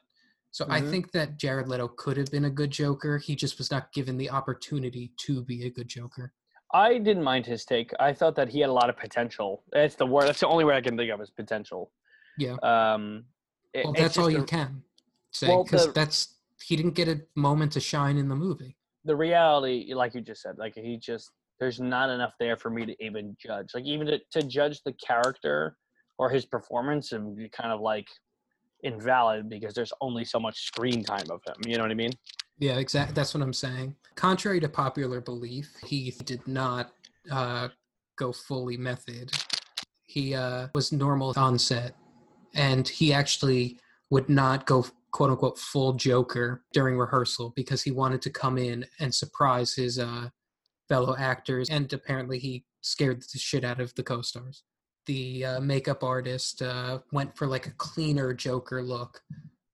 So 0.51 0.65
I 0.69 0.81
Mhm. 0.81 0.89
think 0.89 1.11
that 1.11 1.37
Jared 1.37 1.67
Leto 1.67 1.87
could 1.87 2.17
have 2.17 2.31
been 2.31 2.45
a 2.45 2.49
good 2.49 2.71
Joker. 2.71 3.19
He 3.19 3.35
just 3.35 3.59
was 3.59 3.69
not 3.69 3.93
given 3.93 4.17
the 4.17 4.31
opportunity 4.31 5.13
to 5.25 5.43
be 5.43 5.65
a 5.65 5.69
good 5.69 5.87
Joker. 5.87 6.33
I 6.73 6.97
didn't 6.99 7.23
mind 7.23 7.45
his 7.45 7.65
take. 7.65 7.91
I 7.99 8.13
thought 8.13 8.35
that 8.35 8.49
he 8.49 8.59
had 8.59 8.69
a 8.69 8.73
lot 8.73 8.89
of 8.89 8.97
potential. 8.97 9.63
That's 9.71 9.95
the 9.95 10.05
word. 10.05 10.27
That's 10.27 10.39
the 10.39 10.47
only 10.47 10.65
word 10.65 10.75
I 10.75 10.81
can 10.81 10.95
think 10.97 11.11
of 11.11 11.19
is 11.21 11.29
potential. 11.29 11.91
Yeah. 12.37 12.55
Um, 12.63 13.25
it- 13.73 13.85
Well, 13.85 13.93
that's 13.93 14.17
all 14.17 14.29
you 14.29 14.43
can 14.43 14.83
say 15.31 15.47
because 15.63 15.87
the- 15.87 15.93
that's 15.93 16.35
he 16.63 16.75
didn't 16.75 16.93
get 16.93 17.07
a 17.07 17.21
moment 17.35 17.71
to 17.73 17.79
shine 17.79 18.17
in 18.17 18.27
the 18.27 18.35
movie. 18.35 18.75
the 19.05 19.15
reality, 19.15 19.93
like 19.95 20.13
you 20.13 20.21
just 20.21 20.41
said, 20.41 20.57
like 20.57 20.75
he 20.75 20.97
just 20.97 21.31
there's 21.59 21.79
not 21.79 22.09
enough 22.09 22.33
there 22.39 22.55
for 22.55 22.69
me 22.69 22.85
to 22.85 22.95
even 23.03 23.35
judge. 23.41 23.73
Like 23.73 23.85
even 23.85 24.05
to, 24.07 24.19
to 24.31 24.43
judge 24.43 24.81
the 24.83 24.93
character 24.93 25.77
or 26.17 26.29
his 26.29 26.45
performance 26.45 27.11
and 27.13 27.35
be 27.35 27.49
kind 27.49 27.71
of 27.71 27.79
like 27.81 28.07
invalid 28.83 29.49
because 29.49 29.73
there's 29.73 29.91
only 30.01 30.23
so 30.25 30.39
much 30.39 30.59
screen 30.65 31.03
time 31.03 31.25
of 31.31 31.41
him. 31.47 31.55
You 31.65 31.77
know 31.77 31.83
what 31.83 31.91
I 31.91 31.95
mean? 31.95 32.11
Yeah, 32.59 32.77
exactly. 32.77 33.13
That's 33.13 33.33
what 33.33 33.41
I'm 33.41 33.53
saying. 33.53 33.95
Contrary 34.15 34.59
to 34.59 34.69
popular 34.69 35.21
belief, 35.21 35.73
he 35.85 36.13
did 36.25 36.45
not 36.45 36.91
uh, 37.31 37.69
go 38.17 38.33
fully 38.33 38.75
method. 38.75 39.31
He 40.05 40.35
uh, 40.35 40.67
was 40.75 40.91
normal 40.91 41.33
on 41.37 41.57
set, 41.57 41.95
and 42.53 42.87
he 42.87 43.13
actually 43.13 43.79
would 44.09 44.27
not 44.27 44.65
go 44.65 44.85
quote 45.11 45.29
unquote 45.29 45.57
full 45.57 45.93
Joker 45.93 46.63
during 46.73 46.97
rehearsal 46.97 47.53
because 47.55 47.81
he 47.81 47.91
wanted 47.91 48.21
to 48.23 48.29
come 48.29 48.57
in 48.57 48.85
and 48.99 49.13
surprise 49.13 49.73
his 49.73 49.97
uh, 49.97 50.29
fellow 50.89 51.15
actors, 51.17 51.69
and 51.69 51.91
apparently 51.93 52.39
he 52.39 52.65
scared 52.81 53.21
the 53.21 53.39
shit 53.39 53.63
out 53.63 53.79
of 53.79 53.93
the 53.95 54.03
co-stars. 54.03 54.63
The 55.05 55.45
uh, 55.45 55.59
makeup 55.61 56.03
artist 56.03 56.61
uh, 56.61 56.99
went 57.11 57.35
for 57.37 57.47
like 57.47 57.67
a 57.67 57.71
cleaner 57.71 58.33
Joker 58.33 58.83
look, 58.83 59.21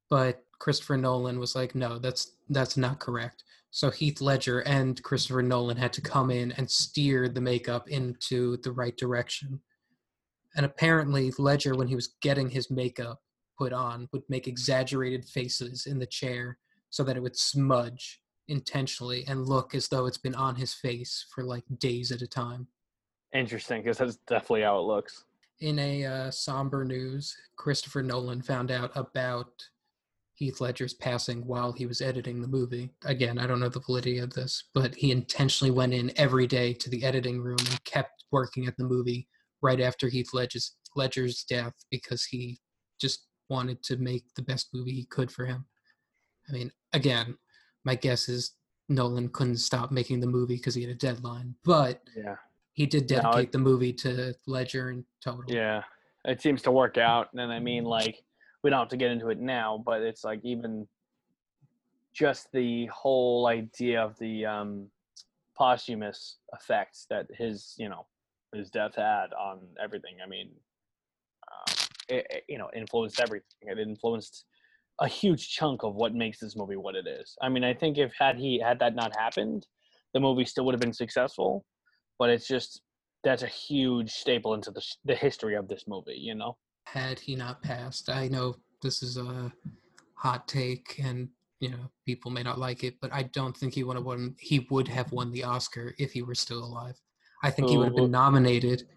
but 0.09 0.43
Christopher 0.59 0.97
Nolan 0.97 1.39
was 1.39 1.55
like, 1.55 1.75
no, 1.75 1.97
that's 1.97 2.34
that's 2.49 2.77
not 2.77 2.99
correct. 2.99 3.43
So 3.71 3.91
Heath 3.91 4.21
Ledger 4.21 4.59
and 4.61 5.01
Christopher 5.03 5.41
Nolan 5.41 5.77
had 5.77 5.91
to 5.93 6.01
come 6.01 6.31
in 6.31 6.53
and 6.53 6.69
steer 6.69 7.27
the 7.27 7.41
makeup 7.41 7.89
into 7.89 8.57
the 8.57 8.71
right 8.71 8.95
direction. 8.95 9.59
And 10.55 10.65
apparently 10.65 11.31
Ledger, 11.37 11.75
when 11.75 11.87
he 11.87 11.95
was 11.95 12.15
getting 12.21 12.49
his 12.49 12.71
makeup 12.71 13.21
put 13.57 13.73
on, 13.73 14.07
would 14.13 14.23
make 14.29 14.47
exaggerated 14.47 15.25
faces 15.25 15.87
in 15.87 15.99
the 15.99 16.05
chair 16.05 16.57
so 16.89 17.03
that 17.03 17.17
it 17.17 17.23
would 17.23 17.37
smudge 17.37 18.21
intentionally 18.47 19.25
and 19.27 19.47
look 19.47 19.75
as 19.75 19.87
though 19.87 20.05
it's 20.05 20.17
been 20.17 20.35
on 20.35 20.55
his 20.55 20.73
face 20.73 21.25
for 21.33 21.43
like 21.43 21.63
days 21.79 22.11
at 22.11 22.21
a 22.21 22.27
time. 22.27 22.67
Interesting, 23.33 23.81
because 23.81 23.97
that's 23.97 24.17
definitely 24.27 24.61
how 24.61 24.79
it 24.79 24.83
looks. 24.83 25.25
In 25.59 25.79
a 25.79 26.05
uh, 26.05 26.31
somber 26.31 26.85
news, 26.85 27.35
Christopher 27.57 28.03
Nolan 28.03 28.41
found 28.41 28.71
out 28.71 28.91
about 28.95 29.51
Heath 30.35 30.59
Ledger's 30.59 30.93
passing 30.93 31.45
while 31.45 31.71
he 31.71 31.85
was 31.85 32.01
editing 32.01 32.41
the 32.41 32.47
movie. 32.47 32.91
Again, 33.05 33.39
I 33.39 33.47
don't 33.47 33.59
know 33.59 33.69
the 33.69 33.79
validity 33.79 34.19
of 34.19 34.33
this, 34.33 34.65
but 34.73 34.93
he 34.95 35.11
intentionally 35.11 35.71
went 35.71 35.93
in 35.93 36.11
every 36.17 36.45
day 36.45 36.73
to 36.73 36.89
the 36.89 37.03
editing 37.05 37.41
room 37.41 37.57
and 37.59 37.83
kept 37.85 38.25
working 38.31 38.67
at 38.67 38.75
the 38.77 38.83
movie 38.83 39.27
right 39.61 39.79
after 39.79 40.09
Heath 40.09 40.29
Ledger's, 40.33 40.75
Ledger's 40.95 41.43
death 41.45 41.73
because 41.89 42.25
he 42.25 42.59
just 42.99 43.27
wanted 43.49 43.81
to 43.83 43.97
make 43.97 44.25
the 44.35 44.41
best 44.41 44.69
movie 44.73 44.91
he 44.93 45.05
could 45.05 45.31
for 45.31 45.45
him. 45.45 45.65
I 46.49 46.51
mean, 46.51 46.71
again, 46.93 47.37
my 47.85 47.95
guess 47.95 48.27
is 48.27 48.55
Nolan 48.89 49.29
couldn't 49.29 49.57
stop 49.57 49.91
making 49.91 50.19
the 50.19 50.27
movie 50.27 50.57
because 50.57 50.75
he 50.75 50.81
had 50.81 50.91
a 50.91 50.95
deadline, 50.95 51.55
but 51.63 52.01
Yeah. 52.15 52.35
he 52.73 52.85
did 52.85 53.09
No, 53.09 53.17
it- 53.17 53.21
dedicate 53.21 53.51
the 53.53 53.57
movie 53.59 53.93
to 53.93 54.33
Ledger 54.47 54.91
in 54.91 55.05
total. 55.23 55.45
Yeah. 55.47 55.83
It 56.25 56.41
seems 56.41 56.61
to 56.63 56.71
work 56.71 56.97
out. 56.97 57.29
And 57.33 57.51
I 57.53 57.59
mean, 57.59 57.85
like, 57.85 58.23
we 58.65 58.71
don't 58.71 58.79
have 58.79 58.89
to 58.89 58.97
get 58.97 59.11
into 59.11 59.29
it 59.29 59.39
now, 59.39 59.79
but 59.85 60.01
it's 60.01 60.23
like 60.23 60.39
even 60.41 60.87
just 62.15 62.51
the 62.51 62.87
whole 62.87 63.45
idea 63.45 64.01
of 64.03 64.17
the 64.17 64.43
um, 64.43 64.87
posthumous 65.55 66.39
effects 66.51 67.05
that 67.11 67.27
his, 67.37 67.75
you 67.77 67.87
know, 67.87 68.07
his 68.55 68.71
death 68.71 68.95
had 68.95 69.27
on 69.39 69.59
everything. 69.79 70.15
I 70.25 70.27
mean, 70.27 70.49
uh, 71.47 71.73
it, 72.09 72.25
it, 72.31 72.43
you 72.49 72.57
know, 72.57 72.71
influenced 72.75 73.19
everything. 73.19 73.45
It 73.61 73.77
influenced 73.77 74.45
a 74.99 75.07
huge 75.07 75.47
chunk 75.51 75.83
of 75.83 75.93
what 75.93 76.15
makes 76.15 76.39
this 76.39 76.55
movie 76.55 76.75
what 76.75 76.95
it 76.95 77.05
is. 77.05 77.35
I 77.43 77.49
mean, 77.49 77.63
I 77.63 77.75
think 77.75 77.99
if 77.99 78.13
had 78.17 78.35
he 78.35 78.59
had 78.59 78.79
that 78.79 78.95
not 78.95 79.15
happened, 79.15 79.67
the 80.15 80.19
movie 80.19 80.45
still 80.45 80.65
would 80.65 80.73
have 80.73 80.81
been 80.81 80.91
successful. 80.91 81.65
But 82.17 82.31
it's 82.31 82.47
just 82.47 82.81
that's 83.23 83.43
a 83.43 83.47
huge 83.47 84.09
staple 84.09 84.55
into 84.55 84.71
the 84.71 84.83
the 85.03 85.13
history 85.13 85.53
of 85.53 85.67
this 85.67 85.83
movie. 85.87 86.17
You 86.17 86.33
know. 86.33 86.57
Had 86.85 87.19
he 87.19 87.35
not 87.35 87.61
passed. 87.61 88.09
I 88.09 88.27
know 88.27 88.55
this 88.81 89.03
is 89.03 89.17
a 89.17 89.51
hot 90.15 90.47
take 90.47 90.99
and 91.03 91.29
you 91.59 91.69
know 91.69 91.91
people 92.05 92.31
may 92.31 92.43
not 92.43 92.59
like 92.59 92.83
it, 92.83 92.95
but 93.01 93.11
I 93.13 93.23
don't 93.23 93.55
think 93.55 93.73
he 93.73 93.83
would 93.83 93.95
have 93.95 94.05
won 94.05 94.35
he 94.39 94.67
would 94.71 94.87
have 94.87 95.11
won 95.11 95.31
the 95.31 95.43
Oscar 95.43 95.93
if 95.97 96.13
he 96.13 96.21
were 96.21 96.35
still 96.35 96.63
alive. 96.63 96.95
I 97.43 97.51
think 97.51 97.69
he 97.69 97.75
oh, 97.75 97.79
would 97.79 97.87
have 97.87 97.95
been 97.95 98.11
nominated. 98.11 98.87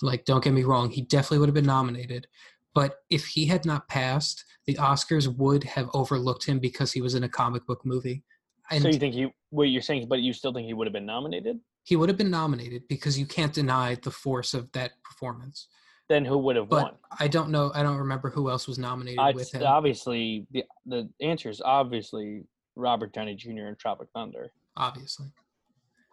Like 0.00 0.24
don't 0.24 0.42
get 0.42 0.52
me 0.52 0.64
wrong, 0.64 0.90
he 0.90 1.02
definitely 1.02 1.38
would 1.38 1.48
have 1.48 1.54
been 1.54 1.66
nominated. 1.66 2.26
But 2.74 3.00
if 3.10 3.26
he 3.26 3.44
had 3.44 3.66
not 3.66 3.88
passed, 3.88 4.44
the 4.66 4.74
Oscars 4.74 5.28
would 5.36 5.62
have 5.64 5.90
overlooked 5.92 6.46
him 6.46 6.58
because 6.58 6.92
he 6.92 7.02
was 7.02 7.14
in 7.14 7.24
a 7.24 7.28
comic 7.28 7.66
book 7.66 7.84
movie. 7.84 8.24
And 8.70 8.82
so 8.82 8.88
you 8.88 8.98
think 8.98 9.14
you 9.14 9.30
what 9.50 9.64
you're 9.64 9.82
saying, 9.82 10.08
but 10.08 10.20
you 10.20 10.32
still 10.32 10.52
think 10.52 10.66
he 10.66 10.74
would 10.74 10.86
have 10.86 10.94
been 10.94 11.06
nominated? 11.06 11.60
he 11.84 11.96
would 11.96 12.08
have 12.08 12.18
been 12.18 12.30
nominated 12.30 12.86
because 12.88 13.18
you 13.18 13.26
can't 13.26 13.52
deny 13.52 13.96
the 13.96 14.10
force 14.10 14.54
of 14.54 14.70
that 14.72 14.92
performance. 15.02 15.68
Then 16.12 16.26
who 16.26 16.36
would 16.36 16.56
have 16.56 16.68
But 16.68 16.82
won? 16.82 16.94
I 17.20 17.26
don't 17.26 17.48
know. 17.48 17.72
I 17.74 17.82
don't 17.82 17.96
remember 17.96 18.28
who 18.28 18.50
else 18.50 18.68
was 18.68 18.78
nominated 18.78 19.18
I'd, 19.18 19.34
with 19.34 19.50
him. 19.54 19.62
obviously, 19.64 20.46
the 20.50 20.62
the 20.84 21.08
answer 21.22 21.48
is 21.48 21.62
obviously 21.64 22.44
Robert 22.76 23.14
Downey 23.14 23.34
Jr. 23.34 23.64
and 23.68 23.78
Tropic 23.78 24.08
Thunder. 24.14 24.52
obviously. 24.76 25.28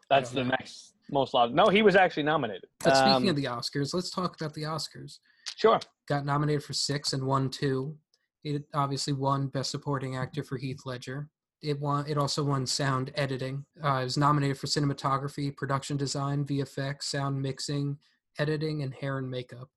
That's 0.09 0.29
the 0.29 0.45
know. 0.45 0.51
next 0.51 0.93
most 1.11 1.33
logical. 1.33 1.65
No, 1.65 1.69
he 1.69 1.81
was 1.81 1.97
actually 1.97 2.23
nominated. 2.23 2.69
But 2.81 2.95
speaking 2.95 3.23
Um, 3.23 3.27
of 3.27 3.35
the 3.35 3.43
Oscars, 3.43 3.93
let's 3.93 4.09
talk 4.09 4.39
about 4.39 4.53
the 4.53 4.61
Oscars. 4.63 5.19
sure, 5.57 5.81
Got 6.07 6.23
nominated 6.25 6.63
for 6.63 6.71
six 6.71 7.11
and 7.11 7.27
won 7.27 7.49
two. 7.49 7.97
It 8.45 8.63
obviously 8.73 9.11
won 9.11 9.47
Best 9.47 9.69
Supporting 9.69 10.15
Actor 10.15 10.43
for 10.45 10.57
Heath 10.57 10.79
Ledger. 10.85 11.27
It 11.61 11.77
won. 11.77 12.05
It 12.07 12.17
also 12.17 12.41
won 12.41 12.65
Sound 12.65 13.11
Editing. 13.15 13.65
Uh, 13.83 13.95
it 13.99 14.03
was 14.05 14.17
nominated 14.17 14.57
for 14.57 14.67
cinematography, 14.67 15.53
production 15.57 15.97
design, 15.97 16.45
VFX, 16.45 17.03
sound 17.03 17.41
mixing, 17.41 17.97
editing, 18.37 18.81
and 18.83 18.93
hair 18.93 19.17
and 19.17 19.29
makeup. 19.29 19.67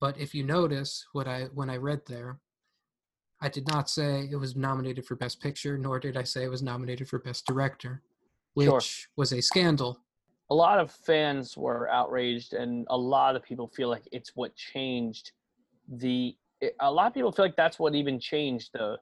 But 0.00 0.18
if 0.18 0.34
you 0.34 0.44
notice 0.44 1.06
what 1.12 1.26
I 1.26 1.44
when 1.54 1.68
I 1.70 1.76
read 1.76 2.02
there, 2.06 2.38
I 3.40 3.48
did 3.48 3.66
not 3.68 3.88
say 3.90 4.28
it 4.30 4.36
was 4.36 4.56
nominated 4.56 5.04
for 5.06 5.16
Best 5.16 5.40
Picture, 5.40 5.76
nor 5.78 5.98
did 5.98 6.16
I 6.16 6.22
say 6.22 6.44
it 6.44 6.50
was 6.50 6.62
nominated 6.62 7.08
for 7.08 7.18
Best 7.18 7.46
Director, 7.46 8.02
which 8.54 8.66
Sure. 8.66 8.80
was 9.16 9.32
a 9.32 9.40
scandal. 9.42 10.00
a 10.50 10.54
lot 10.54 10.78
of 10.78 10.90
fans 10.90 11.56
were 11.58 11.90
outraged, 11.90 12.54
and 12.54 12.86
a 12.88 12.96
lot 12.96 13.36
of 13.36 13.42
people 13.42 13.66
feel 13.68 13.88
like 13.90 14.08
it's 14.12 14.34
what 14.34 14.54
changed 14.56 15.32
the. 15.88 16.36
a 16.80 16.90
lot 16.90 17.06
of 17.08 17.14
people 17.14 17.30
feel 17.32 17.44
like 17.44 17.56
that's 17.56 17.78
what 17.78 17.94
even 17.94 18.18
changed 18.18 18.70
the 18.72 18.98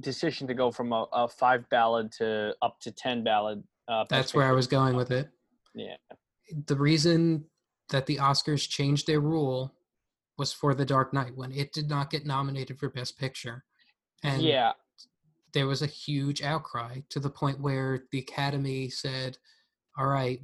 decision 0.00 0.46
to 0.46 0.54
go 0.54 0.70
from 0.70 0.92
a, 0.92 1.06
a 1.12 1.28
five 1.28 1.68
ballad 1.68 2.10
to 2.12 2.54
up 2.62 2.78
to 2.80 2.90
ten 2.90 3.22
ballad. 3.24 3.62
Uh, 3.88 4.04
That's 4.10 4.34
where 4.34 4.46
I 4.48 4.52
was 4.52 4.66
going 4.66 4.96
with 4.96 5.10
it. 5.12 5.28
Yeah. 5.74 5.96
the 6.66 6.74
reason 6.76 7.44
that 7.90 8.06
the 8.06 8.16
Oscars 8.16 8.68
changed 8.68 9.06
their 9.06 9.20
rule 9.20 9.72
was 10.38 10.52
for 10.52 10.74
The 10.74 10.84
Dark 10.84 11.12
Knight 11.12 11.34
when 11.34 11.52
it 11.52 11.72
did 11.72 11.88
not 11.88 12.10
get 12.10 12.26
nominated 12.26 12.78
for 12.78 12.90
Best 12.90 13.18
Picture. 13.18 13.64
And 14.22 14.42
yeah. 14.42 14.72
there 15.52 15.66
was 15.66 15.82
a 15.82 15.86
huge 15.86 16.42
outcry 16.42 17.00
to 17.10 17.20
the 17.20 17.30
point 17.30 17.60
where 17.60 18.04
the 18.12 18.18
Academy 18.18 18.90
said, 18.90 19.38
all 19.98 20.06
right, 20.06 20.40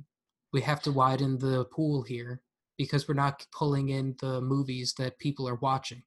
we 0.52 0.60
have 0.62 0.82
to 0.82 0.92
widen 0.92 1.38
the 1.38 1.64
pool 1.66 2.02
here 2.02 2.40
because 2.78 3.06
we're 3.06 3.14
not 3.14 3.46
pulling 3.52 3.90
in 3.90 4.14
the 4.20 4.40
movies 4.40 4.94
that 4.98 5.18
people 5.18 5.48
are 5.48 5.56
watching. 5.56 6.02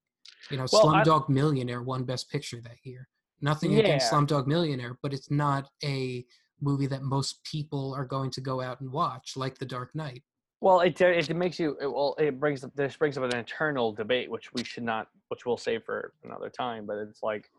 You 0.49 0.57
know, 0.57 0.65
Well, 0.71 0.89
I- 0.89 1.03
Slumdog 1.03 1.29
Millionaire 1.29 1.81
won 1.81 2.03
Best 2.03 2.29
Picture 2.29 2.61
that 2.61 2.77
year. 2.83 3.07
Nothing 3.41 3.77
against 3.77 4.11
Slumdog 4.11 4.47
Millionaire, 4.47 4.97
but 5.03 5.13
it's 5.13 5.29
not 5.29 5.69
a 5.83 6.25
movie 6.61 6.87
that 6.87 7.03
most 7.03 7.43
people 7.43 7.93
are 7.93 8.05
going 8.05 8.31
to 8.31 8.41
go 8.41 8.61
out 8.61 8.81
and 8.81 8.91
watch, 8.91 9.35
like 9.35 9.57
The 9.57 9.65
Dark 9.65 9.93
Knight. 9.93 10.23
Well, 10.61 10.81
it 10.81 10.99
it 11.01 11.35
makes 11.35 11.59
you 11.59 11.77
it, 11.81 11.87
well. 11.87 12.15
It 12.17 12.39
brings 12.39 12.63
up 12.63 12.73
this 12.75 12.95
brings 12.97 13.17
up 13.17 13.23
an 13.25 13.35
internal 13.37 13.93
debate, 13.93 14.31
which 14.31 14.53
we 14.53 14.63
should 14.63 14.83
not, 14.83 15.07
which 15.29 15.45
we'll 15.45 15.57
save 15.57 15.83
for 15.83 16.13
another 16.23 16.49
time. 16.49 16.85
But 16.87 16.97
it's 16.97 17.21
like 17.21 17.49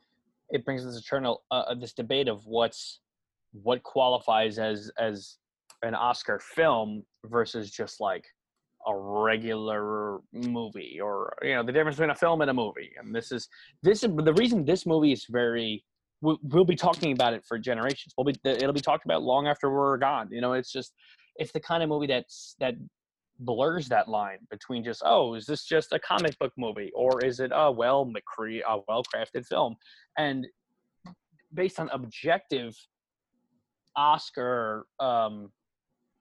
it 0.51 0.65
brings 0.65 0.85
this 0.85 0.99
eternal 0.99 1.45
uh, 1.51 1.65
uh, 1.69 1.75
this 1.75 1.93
debate 1.93 2.29
of 2.29 2.47
what's 2.47 3.01
what 3.53 3.83
qualifies 3.83 4.59
as 4.59 4.91
as 4.99 5.37
an 5.83 5.95
Oscar 5.95 6.41
film 6.41 7.05
versus 7.27 7.71
just 7.71 8.01
like 8.01 8.25
a 8.87 8.97
regular 8.97 10.21
movie 10.33 11.01
or 11.03 11.37
you 11.43 11.55
know 11.55 11.63
the 11.65 11.73
difference 11.73 11.97
between 11.97 12.11
a 12.11 12.15
film 12.15 12.41
and 12.41 12.51
a 12.51 12.55
movie. 12.55 12.93
And 12.99 13.15
this 13.15 13.33
is 13.33 13.49
this 13.83 14.03
is 14.05 14.11
the 14.17 14.35
reason 14.35 14.65
this 14.65 14.87
movie 14.87 15.13
is 15.13 15.27
very. 15.31 15.85
we- 16.23 16.39
We'll 16.43 16.65
be 16.65 16.77
talking 16.77 17.13
about 17.13 17.35
it 17.35 17.45
for 17.47 17.59
generations. 17.59 18.15
We'll 18.17 18.25
be 18.25 18.37
it'll 18.45 18.73
be 18.73 18.81
talked 18.81 19.05
about 19.05 19.23
long 19.23 19.47
after 19.49 19.71
we're 19.71 19.99
gone. 19.99 20.29
You 20.33 20.41
know, 20.41 20.55
it's 20.55 20.73
just 20.73 20.93
it's 21.39 21.53
the 21.53 21.61
kind 21.61 21.83
of 21.83 21.89
movie 21.89 22.07
that's 22.07 22.57
that 22.61 22.75
blurs 23.39 23.89
that 23.89 24.09
line 24.09 24.39
between 24.51 24.83
just 24.83 25.03
oh 25.05 25.35
is 25.35 25.45
this 25.45 25.65
just 25.65 25.93
a 25.93 25.99
comic 25.99 26.39
book 26.39 26.53
movie 26.57 26.91
or 26.95 27.23
is 27.25 27.39
it 27.39 27.51
a 27.55 27.71
well 27.71 28.07
McCree 28.07 28.61
a 28.67 28.79
well 28.89 29.03
crafted 29.05 29.47
film 29.47 29.77
and 30.17 30.47
based 31.53 31.79
on 31.79 31.91
objective 31.91 32.75
Oscar 33.95 34.87
um, 35.01 35.51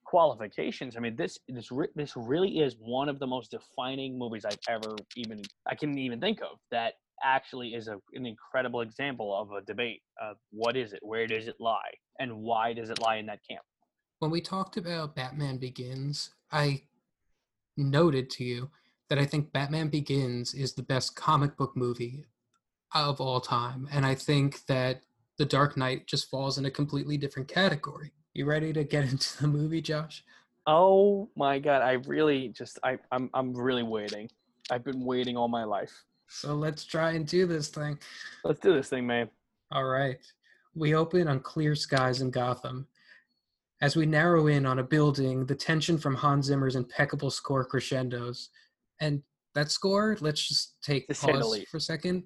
qualifications 0.06 0.98
I 0.98 1.00
mean 1.00 1.16
this 1.16 1.40
this 1.48 1.72
re- 1.72 1.88
this 1.96 2.14
really 2.18 2.60
is 2.60 2.76
one 2.80 3.08
of 3.08 3.20
the 3.20 3.28
most 3.28 3.52
defining 3.52 4.20
movies 4.20 4.44
I've 4.46 4.60
ever 4.68 4.96
even 5.16 5.42
I 5.66 5.76
can 5.76 5.98
even 5.98 6.20
think 6.20 6.42
of 6.42 6.60
that 6.72 6.96
actually 7.24 7.70
is 7.70 7.88
a, 7.88 7.98
an 8.14 8.26
incredible 8.26 8.82
example 8.82 9.36
of 9.40 9.52
a 9.52 9.62
debate 9.62 10.02
of 10.22 10.38
what 10.52 10.76
is 10.76 10.94
it, 10.94 11.00
where 11.02 11.28
does 11.28 11.48
it 11.48 11.56
lie, 11.60 11.92
and 12.20 12.36
why 12.38 12.74
does 12.74 12.90
it 12.90 13.02
lie 13.02 13.18
in 13.18 13.26
that 13.28 13.40
camp. 13.50 13.64
When 14.26 14.32
we 14.32 14.42
talked 14.42 14.76
about 14.76 15.14
Batman 15.14 15.58
Begins, 15.58 16.32
I 16.52 16.82
noted 17.78 18.32
to 18.32 18.44
you 18.44 18.72
that 19.08 19.20
I 19.20 19.26
think 19.26 19.54
Batman 19.54 19.90
Begins 19.90 20.56
is 20.56 20.74
the 20.74 20.82
best 20.82 21.16
comic 21.16 21.56
book 21.56 21.78
movie 21.78 22.26
of 22.96 23.22
all 23.22 23.40
time. 23.40 23.88
And 23.92 24.04
I 24.04 24.16
think 24.16 24.66
that 24.66 25.02
The 25.38 25.46
Dark 25.46 25.78
Knight 25.78 26.08
just 26.08 26.28
falls 26.28 26.58
in 26.58 26.66
a 26.66 26.72
completely 26.72 27.18
different 27.18 27.48
category. 27.48 28.14
You 28.34 28.46
ready 28.46 28.74
to 28.74 28.84
get 28.84 29.04
into 29.12 29.44
the 29.44 29.48
movie, 29.48 29.80
Josh? 29.80 30.24
Oh 30.66 31.30
my 31.36 31.60
god, 31.60 31.84
I 31.84 31.92
really 32.08 32.48
just 32.48 32.80
I 32.84 32.98
I'm 33.12 33.30
I'm 33.32 33.54
really 33.54 33.84
waiting. 33.84 34.28
I've 34.72 34.84
been 34.84 35.06
waiting 35.06 35.38
all 35.38 35.50
my 35.50 35.66
life. 35.66 36.04
So 36.30 36.56
let's 36.56 36.84
try 36.84 37.12
and 37.12 37.28
do 37.28 37.46
this 37.46 37.68
thing. 37.68 38.00
Let's 38.44 38.60
do 38.60 38.74
this 38.74 38.90
thing, 38.90 39.06
man. 39.06 39.30
All 39.72 39.86
right. 39.86 40.18
We 40.74 40.96
open 40.96 41.28
on 41.28 41.42
clear 41.42 41.76
skies 41.76 42.22
in 42.22 42.32
Gotham. 42.32 42.88
As 43.86 43.96
we 43.96 44.08
narrow 44.08 44.48
in 44.48 44.66
on 44.66 44.80
a 44.80 44.84
building, 44.84 45.46
the 45.46 45.54
tension 45.54 46.00
from 46.00 46.16
Hans 46.16 46.48
Zimmer's 46.48 46.76
impeccable 46.76 47.30
score 47.30 47.64
crescendos. 47.64 48.50
And 49.00 49.22
that 49.54 49.70
score, 49.70 50.18
let's 50.22 50.48
just 50.48 50.82
take 50.82 51.08
pause 51.08 51.64
for 51.70 51.78
a 51.78 51.80
second. 51.80 52.24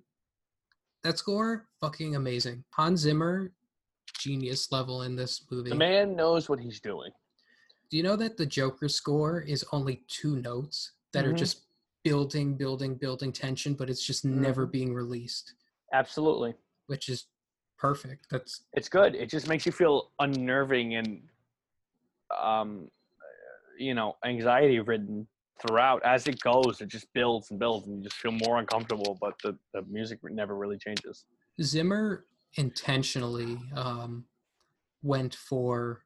That 1.04 1.18
score, 1.18 1.68
fucking 1.82 2.16
amazing. 2.16 2.64
Hans 2.70 3.02
Zimmer, 3.02 3.52
genius 4.18 4.72
level 4.72 5.02
in 5.02 5.18
this 5.18 5.48
movie. 5.52 5.72
The 5.72 5.76
man 5.76 6.16
knows 6.16 6.48
what 6.48 6.62
he's 6.62 6.80
doing. 6.80 7.12
Do 7.92 7.98
you 7.98 8.04
know 8.04 8.16
that 8.16 8.38
the 8.38 8.46
Joker 8.46 8.88
score 8.88 9.42
is 9.42 9.66
only 9.74 10.06
two 10.08 10.38
notes 10.38 10.94
that 11.12 11.26
are 11.26 11.34
Mhm. 11.34 11.40
just 11.40 11.66
building, 12.06 12.56
building, 12.56 12.96
building 12.96 13.34
tension, 13.34 13.74
but 13.74 13.90
it's 13.90 14.06
just 14.06 14.24
never 14.24 14.66
Mhm. 14.66 14.72
being 14.72 14.94
released, 14.94 15.56
Absolutely. 15.92 16.54
which 16.86 17.10
is 17.10 17.26
perfect. 17.78 18.28
That's 18.30 18.62
It's 18.72 18.88
good. 18.88 19.14
It 19.14 19.30
just 19.30 19.50
makes 19.50 19.66
you 19.66 19.74
feel 19.74 20.14
unnerving 20.20 20.96
and 20.96 21.28
um 22.38 22.90
you 23.80 23.94
know, 23.94 24.18
anxiety 24.26 24.80
ridden 24.80 25.26
throughout 25.62 26.02
as 26.06 26.28
it 26.28 26.40
goes. 26.42 26.82
It 26.82 26.90
just 26.90 27.12
builds 27.14 27.50
and 27.50 27.60
builds 27.60 27.88
and 27.88 27.98
you 27.98 28.04
just 28.04 28.18
feel 28.18 28.32
more 28.32 28.60
uncomfortable, 28.60 29.18
but 29.20 29.34
the, 29.44 29.58
the 29.74 29.82
music 29.90 30.20
never 30.24 30.56
really 30.56 30.78
changes. 30.78 31.26
Zimmer 31.62 32.26
intentionally 32.56 33.58
um, 33.76 34.26
went 35.02 35.36
for 35.36 36.02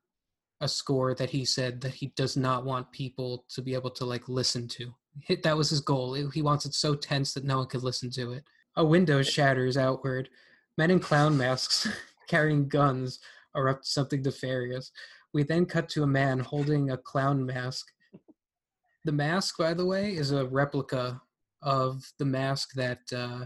a 0.62 0.68
score 0.68 1.14
that 1.16 1.30
he 1.30 1.44
said 1.46 1.82
that 1.82 1.94
he 1.94 2.14
does 2.16 2.38
not 2.38 2.64
want 2.64 2.92
people 2.92 3.46
to 3.50 3.62
be 3.62 3.74
able 3.74 3.90
to 3.92 4.06
like 4.06 4.30
listen 4.30 4.68
to. 4.68 4.94
Hit 5.20 5.44
that 5.44 5.58
was 5.58 5.70
his 5.70 5.82
goal. 5.82 6.14
He 6.14 6.42
wants 6.42 6.66
it 6.66 6.74
so 6.74 6.96
tense 6.96 7.34
that 7.34 7.44
no 7.44 7.58
one 7.58 7.68
could 7.68 7.84
listen 7.84 8.10
to 8.12 8.32
it. 8.34 8.44
A 8.76 8.86
window 8.86 9.22
shatters 9.22 9.78
outward. 9.78 10.30
Men 10.78 10.90
in 10.90 11.00
clown 11.00 11.38
masks 11.38 11.88
carrying 12.28 12.68
guns 12.68 13.20
are 13.54 13.70
up 13.70 13.84
to 13.84 13.88
something 13.88 14.24
nefarious. 14.24 14.92
We 15.34 15.44
then 15.44 15.66
cut 15.66 15.90
to 15.90 16.04
a 16.04 16.08
man 16.08 16.40
holding 16.40 16.92
a 16.92 16.98
clown 16.98 17.46
mask. 17.46 17.88
The 19.06 19.12
mask, 19.12 19.58
by 19.58 19.74
the 19.74 19.86
way, 19.86 20.12
is 20.16 20.32
a 20.32 20.46
replica 20.46 21.20
of 21.62 22.04
the 22.20 22.26
mask 22.26 22.74
that 22.76 23.00
uh, 23.16 23.46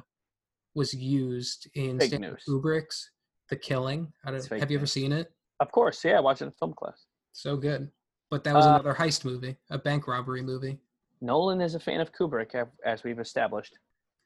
was 0.76 0.94
used 0.94 1.68
in 1.76 1.98
Fake 2.00 2.10
Stanley 2.10 2.30
news. 2.30 2.44
Kubrick's 2.48 3.12
The 3.50 3.56
Killing. 3.56 4.12
I 4.26 4.30
don't, 4.32 4.38
It's 4.38 4.48
fake 4.48 4.60
have 4.60 4.70
you 4.70 4.78
ever 4.78 4.84
news. 4.84 4.92
seen 4.92 5.12
it? 5.14 5.32
Of 5.60 5.72
course, 5.72 6.04
yeah, 6.04 6.20
watching 6.20 6.52
film 6.52 6.74
class. 6.74 7.06
So 7.32 7.56
good. 7.56 7.90
But 8.30 8.44
that 8.44 8.54
was 8.54 8.66
Uh, 8.66 8.72
another 8.72 8.94
heist 8.94 9.24
movie, 9.24 9.56
a 9.70 9.78
bank 9.78 10.08
robbery 10.08 10.42
movie. 10.42 10.80
Nolan 11.22 11.62
is 11.62 11.74
a 11.74 11.80
fan 11.80 12.02
of 12.02 12.12
Kubrick, 12.12 12.54
as 12.86 13.04
we've 13.04 13.20
established. 13.20 13.74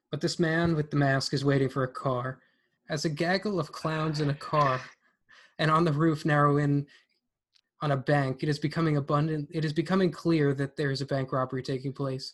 But 0.10 0.20
this 0.20 0.40
man 0.40 0.76
with 0.76 0.90
the 0.90 0.98
mask 0.98 1.34
is 1.34 1.46
waiting 1.46 1.70
for 1.70 1.84
a 1.84 1.88
car. 1.88 2.40
As 2.90 3.06
a 3.06 3.10
gaggle 3.10 3.60
of 3.60 3.72
clowns 3.72 4.20
in 4.20 4.30
a 4.32 4.34
car 4.34 4.82
and 5.60 5.72
on 5.72 5.86
the 5.86 5.94
roof 5.94 6.26
narrow 6.26 6.58
in 6.58 6.86
on 7.82 7.92
a 7.92 7.98
bank, 7.98 8.44
it 8.44 8.50
is 8.50 8.60
becoming 8.60 8.98
abundant 8.98 9.50
it 9.52 9.66
is 9.66 9.74
becoming 9.74 10.12
clear 10.12 10.54
that 10.54 10.76
there 10.76 10.92
is 10.92 11.02
a 11.02 11.06
bank 11.06 11.32
robbery 11.32 11.64
taking 11.64 11.94
place. 11.94 12.34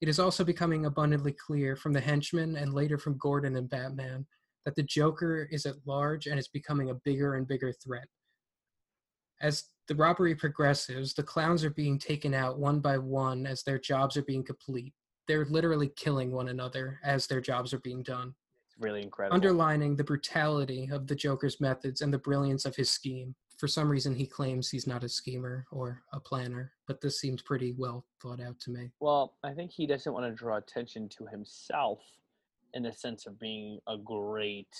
It 0.00 0.08
is 0.08 0.18
also 0.18 0.44
becoming 0.44 0.86
abundantly 0.86 1.32
clear 1.32 1.76
from 1.76 1.92
the 1.92 2.00
henchmen 2.00 2.56
and 2.56 2.74
later 2.74 2.98
from 2.98 3.18
Gordon 3.18 3.56
and 3.56 3.70
Batman 3.70 4.26
that 4.64 4.74
the 4.74 4.82
Joker 4.82 5.48
is 5.50 5.64
at 5.66 5.76
large 5.86 6.26
and 6.26 6.38
is 6.38 6.48
becoming 6.48 6.90
a 6.90 6.94
bigger 7.04 7.34
and 7.36 7.46
bigger 7.46 7.72
threat. 7.72 8.06
As 9.40 9.64
the 9.88 9.94
robbery 9.94 10.34
progresses, 10.34 11.14
the 11.14 11.22
clowns 11.22 11.64
are 11.64 11.70
being 11.70 11.98
taken 11.98 12.34
out 12.34 12.58
one 12.58 12.80
by 12.80 12.98
one 12.98 13.46
as 13.46 13.62
their 13.62 13.78
jobs 13.78 14.16
are 14.16 14.22
being 14.22 14.44
complete. 14.44 14.92
They're 15.26 15.44
literally 15.46 15.90
killing 15.96 16.30
one 16.30 16.48
another 16.48 17.00
as 17.04 17.26
their 17.26 17.40
jobs 17.40 17.72
are 17.72 17.80
being 17.80 18.02
done, 18.02 18.34
It's 18.68 18.76
really 18.78 19.02
incredible. 19.02 19.34
underlining 19.34 19.96
the 19.96 20.04
brutality 20.04 20.88
of 20.92 21.06
the 21.06 21.14
Joker's 21.16 21.60
methods 21.60 22.00
and 22.02 22.12
the 22.12 22.18
brilliance 22.18 22.64
of 22.64 22.76
his 22.76 22.90
scheme. 22.90 23.34
For 23.62 23.68
some 23.68 23.88
reason, 23.88 24.16
he 24.16 24.26
claims 24.26 24.68
he's 24.68 24.88
not 24.88 25.04
a 25.04 25.08
schemer 25.08 25.66
or 25.70 26.02
a 26.12 26.18
planner, 26.18 26.72
but 26.88 27.00
this 27.00 27.20
seems 27.20 27.42
pretty 27.42 27.76
well 27.78 28.04
thought 28.20 28.40
out 28.40 28.58
to 28.62 28.72
me. 28.72 28.90
Well, 28.98 29.34
I 29.44 29.52
think 29.52 29.70
he 29.70 29.86
doesn't 29.86 30.12
want 30.12 30.26
to 30.26 30.32
draw 30.32 30.56
attention 30.56 31.08
to 31.10 31.26
himself 31.26 32.00
in 32.74 32.82
the 32.82 32.92
sense 32.92 33.24
of 33.28 33.38
being 33.38 33.78
a 33.86 33.96
great 33.96 34.74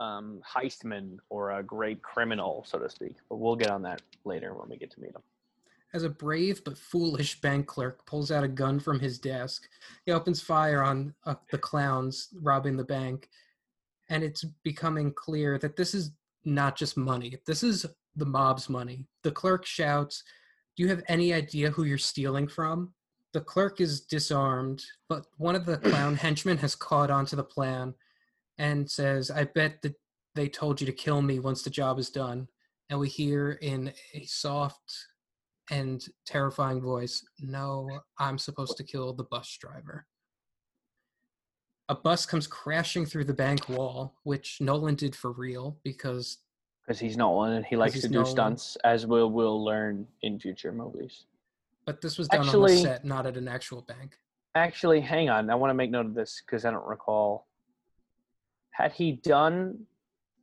um, 0.00 0.40
heistman 0.42 1.18
or 1.28 1.58
a 1.58 1.62
great 1.62 2.00
criminal, 2.00 2.64
so 2.66 2.78
to 2.78 2.88
speak. 2.88 3.16
But 3.28 3.40
we'll 3.40 3.56
get 3.56 3.70
on 3.70 3.82
that 3.82 4.00
later 4.24 4.54
when 4.54 4.70
we 4.70 4.78
get 4.78 4.90
to 4.92 5.00
meet 5.02 5.14
him. 5.14 5.22
As 5.92 6.04
a 6.04 6.08
brave 6.08 6.64
but 6.64 6.78
foolish 6.78 7.38
bank 7.42 7.66
clerk 7.66 8.06
pulls 8.06 8.30
out 8.30 8.42
a 8.42 8.48
gun 8.48 8.80
from 8.80 9.00
his 9.00 9.18
desk, 9.18 9.68
he 10.06 10.12
opens 10.12 10.40
fire 10.40 10.82
on 10.82 11.12
uh, 11.26 11.34
the 11.50 11.58
clowns 11.58 12.28
robbing 12.40 12.78
the 12.78 12.84
bank. 12.84 13.28
And 14.08 14.24
it's 14.24 14.44
becoming 14.62 15.12
clear 15.12 15.58
that 15.58 15.76
this 15.76 15.92
is 15.92 16.12
not 16.48 16.76
just 16.76 16.96
money, 16.96 17.38
this 17.46 17.62
is 17.62 17.86
the 18.16 18.26
mob's 18.26 18.68
money. 18.68 19.06
The 19.22 19.30
clerk 19.30 19.64
shouts, 19.64 20.22
Do 20.76 20.82
you 20.82 20.88
have 20.88 21.02
any 21.08 21.32
idea 21.32 21.70
who 21.70 21.84
you're 21.84 21.98
stealing 21.98 22.48
from? 22.48 22.94
The 23.32 23.40
clerk 23.40 23.80
is 23.80 24.00
disarmed, 24.02 24.82
but 25.08 25.26
one 25.36 25.54
of 25.54 25.66
the 25.66 25.76
clown 25.90 26.16
henchmen 26.16 26.58
has 26.58 26.74
caught 26.74 27.10
onto 27.10 27.36
the 27.36 27.44
plan 27.44 27.94
and 28.58 28.90
says, 28.90 29.30
I 29.30 29.44
bet 29.44 29.80
that 29.82 29.94
they 30.34 30.48
told 30.48 30.80
you 30.80 30.86
to 30.86 30.92
kill 30.92 31.22
me 31.22 31.38
once 31.38 31.62
the 31.62 31.70
job 31.70 31.98
is 31.98 32.10
done. 32.10 32.48
And 32.90 32.98
we 32.98 33.08
hear 33.08 33.52
in 33.60 33.92
a 34.14 34.24
soft 34.24 35.06
and 35.70 36.04
terrifying 36.26 36.80
voice, 36.80 37.22
No, 37.38 37.88
I'm 38.18 38.38
supposed 38.38 38.76
to 38.78 38.84
kill 38.84 39.12
the 39.12 39.24
bus 39.24 39.56
driver. 39.60 40.06
A 41.88 41.94
bus 41.94 42.26
comes 42.26 42.46
crashing 42.46 43.06
through 43.06 43.24
the 43.24 43.32
bank 43.34 43.68
wall, 43.68 44.14
which 44.24 44.60
Nolan 44.60 44.94
did 44.94 45.16
for 45.16 45.32
real 45.32 45.78
because 45.82 46.38
Because 46.86 46.98
he's 47.00 47.16
Nolan 47.16 47.54
and 47.54 47.64
he 47.64 47.76
likes 47.76 47.94
to 48.00 48.08
do 48.08 48.14
Nolan. 48.14 48.26
stunts, 48.26 48.76
as 48.84 49.06
we'll, 49.06 49.30
we'll 49.30 49.64
learn 49.64 50.06
in 50.22 50.38
future 50.38 50.72
movies. 50.72 51.24
but 51.86 52.02
this 52.02 52.18
was 52.18 52.28
done 52.28 52.40
on 52.40 52.46
Actually- 52.46 52.74
the 52.76 52.82
set, 52.82 53.04
not 53.04 53.24
at 53.26 53.36
an 53.38 53.48
actual 53.48 53.80
bank. 53.82 54.18
Actually, 54.54 55.00
hang 55.00 55.30
on. 55.30 55.48
I 55.50 55.54
want 55.54 55.70
to 55.70 55.74
make 55.74 55.90
note 55.90 56.04
of 56.06 56.14
this 56.14 56.42
because 56.44 56.64
I 56.66 56.70
don't 56.70 56.86
recall. 56.86 57.46
Had 58.72 58.92
he 58.92 59.12
done 59.12 59.86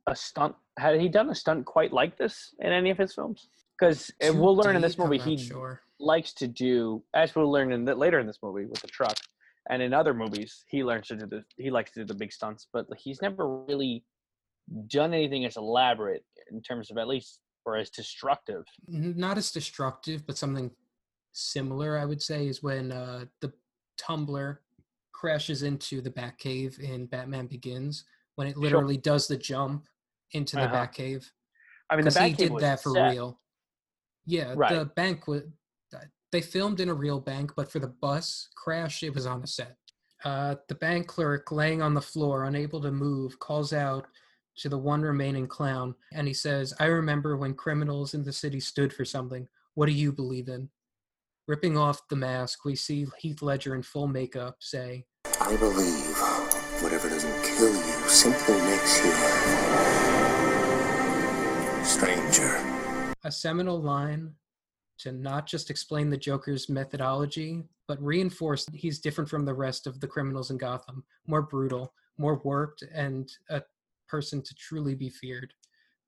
a 0.06 0.16
stunt? 0.16 0.56
Had 0.78 0.98
he 1.00 1.08
done 1.08 1.28
a 1.30 1.34
stunt 1.34 1.64
quite 1.66 1.92
like 1.92 2.16
this 2.16 2.54
in 2.60 2.72
any 2.72 2.90
of 2.90 2.98
his 2.98 3.14
films? 3.14 3.48
Because 3.78 4.10
eh, 4.20 4.30
we'll 4.30 4.56
learn 4.56 4.74
in 4.74 4.82
this 4.82 4.96
movie 4.98 5.18
he 5.18 5.36
sure. 5.36 5.82
likes 6.00 6.32
to 6.34 6.46
do, 6.48 7.02
as 7.14 7.34
we'll 7.34 7.50
learn 7.50 7.72
in 7.72 7.84
the, 7.84 7.94
later 7.94 8.18
in 8.18 8.26
this 8.26 8.38
movie 8.42 8.64
with 8.64 8.80
the 8.80 8.88
truck, 8.88 9.16
and 9.70 9.82
in 9.82 9.92
other 9.92 10.14
movies 10.14 10.64
he 10.68 10.84
learns 10.84 11.08
to 11.08 11.16
do 11.16 11.26
the 11.26 11.44
he 11.56 11.70
likes 11.70 11.90
to 11.92 12.00
do 12.00 12.06
the 12.06 12.14
big 12.18 12.32
stunts, 12.32 12.68
but 12.72 12.86
he's 12.96 13.20
never 13.22 13.64
really 13.64 14.04
done 14.88 15.14
anything 15.14 15.44
as 15.44 15.56
elaborate 15.56 16.24
in 16.50 16.60
terms 16.62 16.90
of 16.90 16.98
at 16.98 17.08
least 17.08 17.40
or 17.64 17.76
as 17.76 17.90
destructive. 17.90 18.64
Not 18.88 19.38
as 19.38 19.50
destructive, 19.50 20.26
but 20.26 20.38
something 20.38 20.70
similar, 21.32 21.98
I 21.98 22.04
would 22.04 22.22
say, 22.22 22.46
is 22.46 22.62
when 22.62 22.92
uh, 22.92 23.24
the 23.40 23.52
tumbler 23.98 24.62
crashes 25.12 25.62
into 25.62 26.00
the 26.00 26.10
Batcave 26.10 26.78
in 26.78 27.06
Batman 27.06 27.46
Begins, 27.46 28.04
when 28.36 28.46
it 28.46 28.56
literally 28.56 28.96
does 28.96 29.26
the 29.26 29.36
jump 29.36 29.86
into 30.32 30.56
the 30.56 30.62
Uh-huh. 30.62 30.86
Batcave. 30.86 31.24
I 31.90 31.96
mean, 31.96 32.04
the 32.04 32.10
Because 32.10 32.16
he 32.28 32.32
did 32.34 32.52
was 32.52 32.62
that 32.62 32.82
for 32.82 32.90
set. 32.92 33.10
real. 33.12 33.40
Yeah, 34.26 34.54
Right. 34.56 34.72
the 34.78 34.84
bank 34.86 35.26
was. 35.26 35.42
They 36.32 36.40
filmed 36.40 36.80
in 36.80 36.88
a 36.88 36.94
real 36.94 37.20
bank, 37.20 37.52
but 37.56 37.70
for 37.70 37.78
the 37.78 37.86
bus 37.86 38.48
crash, 38.56 39.02
it 39.02 39.14
was 39.14 39.26
on 39.26 39.42
a 39.42 39.46
set. 39.46 39.76
Uh, 40.24 40.56
the 40.68 40.74
bank 40.74 41.06
clerk, 41.06 41.52
laying 41.52 41.82
on 41.82 41.94
the 41.94 42.00
floor, 42.00 42.44
unable 42.44 42.80
to 42.82 42.90
move, 42.90 43.38
calls 43.38 43.72
out 43.72 44.06
to 44.56 44.68
the 44.68 44.78
one 44.78 45.02
remaining 45.02 45.46
clown, 45.46 45.94
and 46.12 46.26
he 46.26 46.34
says, 46.34 46.74
"I 46.80 46.86
remember 46.86 47.36
when 47.36 47.54
criminals 47.54 48.14
in 48.14 48.24
the 48.24 48.32
city 48.32 48.58
stood 48.58 48.92
for 48.92 49.04
something. 49.04 49.46
What 49.74 49.86
do 49.86 49.92
you 49.92 50.12
believe 50.12 50.48
in?" 50.48 50.70
Ripping 51.46 51.76
off 51.78 52.08
the 52.08 52.16
mask, 52.16 52.64
we 52.64 52.74
see 52.74 53.06
Heath 53.18 53.40
Ledger 53.42 53.74
in 53.74 53.82
full 53.82 54.08
makeup 54.08 54.56
say, 54.58 55.06
I 55.40 55.54
believe 55.56 56.16
whatever 56.82 57.08
doesn't 57.08 57.42
kill 57.44 57.72
you 57.72 58.08
simply 58.08 58.54
makes 58.62 58.98
you 59.04 59.12
a 61.80 61.84
stranger. 61.84 62.56
a 63.22 63.30
seminal 63.30 63.80
line 63.80 64.34
to 64.98 65.12
not 65.12 65.46
just 65.46 65.70
explain 65.70 66.10
the 66.10 66.16
Joker's 66.16 66.68
methodology, 66.68 67.62
but 67.86 68.02
reinforce 68.02 68.64
that 68.64 68.74
he's 68.74 68.98
different 68.98 69.28
from 69.30 69.44
the 69.44 69.54
rest 69.54 69.86
of 69.86 70.00
the 70.00 70.06
criminals 70.06 70.50
in 70.50 70.56
Gotham, 70.58 71.04
more 71.26 71.42
brutal, 71.42 71.92
more 72.18 72.36
warped, 72.44 72.82
and 72.92 73.30
a 73.50 73.62
person 74.08 74.42
to 74.42 74.54
truly 74.54 74.94
be 74.94 75.10
feared. 75.10 75.52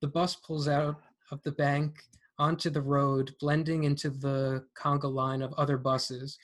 The 0.01 0.09
bus 0.09 0.37
pulls 0.37 0.68
out 0.68 1.01
of 1.31 1.42
the 1.42 1.53
bank 1.53 1.98
onto 2.38 2.70
the 2.70 2.81
road, 2.81 3.35
blending 3.40 3.85
into 3.85 4.11
the 4.11 4.64
conga 4.77 5.12
line 5.12 5.42
of 5.42 5.53
other 5.55 5.77
buses. 5.77 6.38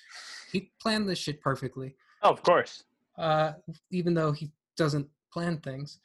He 0.53 0.71
planned 0.81 1.09
this 1.09 1.19
shit 1.19 1.41
perfectly, 1.41 1.95
Oh, 2.23 2.31
of 2.31 2.43
course. 2.43 2.83
uh, 3.17 3.53
even 3.91 4.13
though 4.15 4.33
he 4.33 4.51
doesn't 4.77 5.09
plan 5.33 5.59
things. 5.59 5.99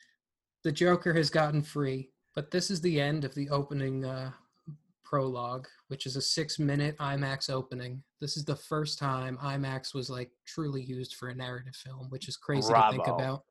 The 0.64 0.72
Joker 0.72 1.14
has 1.14 1.30
gotten 1.30 1.62
free, 1.62 2.10
but 2.36 2.52
this 2.52 2.70
is 2.70 2.82
the 2.82 3.00
end 3.02 3.24
of 3.26 3.34
the 3.34 3.50
opening 3.50 4.06
uh, 4.06 4.32
prologue, 5.10 5.68
which 5.88 6.06
is 6.06 6.16
a 6.16 6.22
six-minute 6.22 6.96
IMAX 7.00 7.50
opening. 7.50 8.04
This 8.22 8.38
is 8.38 8.46
the 8.46 8.56
first 8.56 9.00
time 9.00 9.40
IMAX 9.42 9.96
was 9.96 10.10
like 10.10 10.30
truly 10.46 10.84
used 10.84 11.16
for 11.16 11.30
a 11.30 11.36
narrative 11.36 11.76
film, 11.76 12.08
which 12.10 12.28
is 12.28 12.38
crazy 12.38 12.72
to 12.72 12.88
think 12.92 13.08
about. 13.08 13.44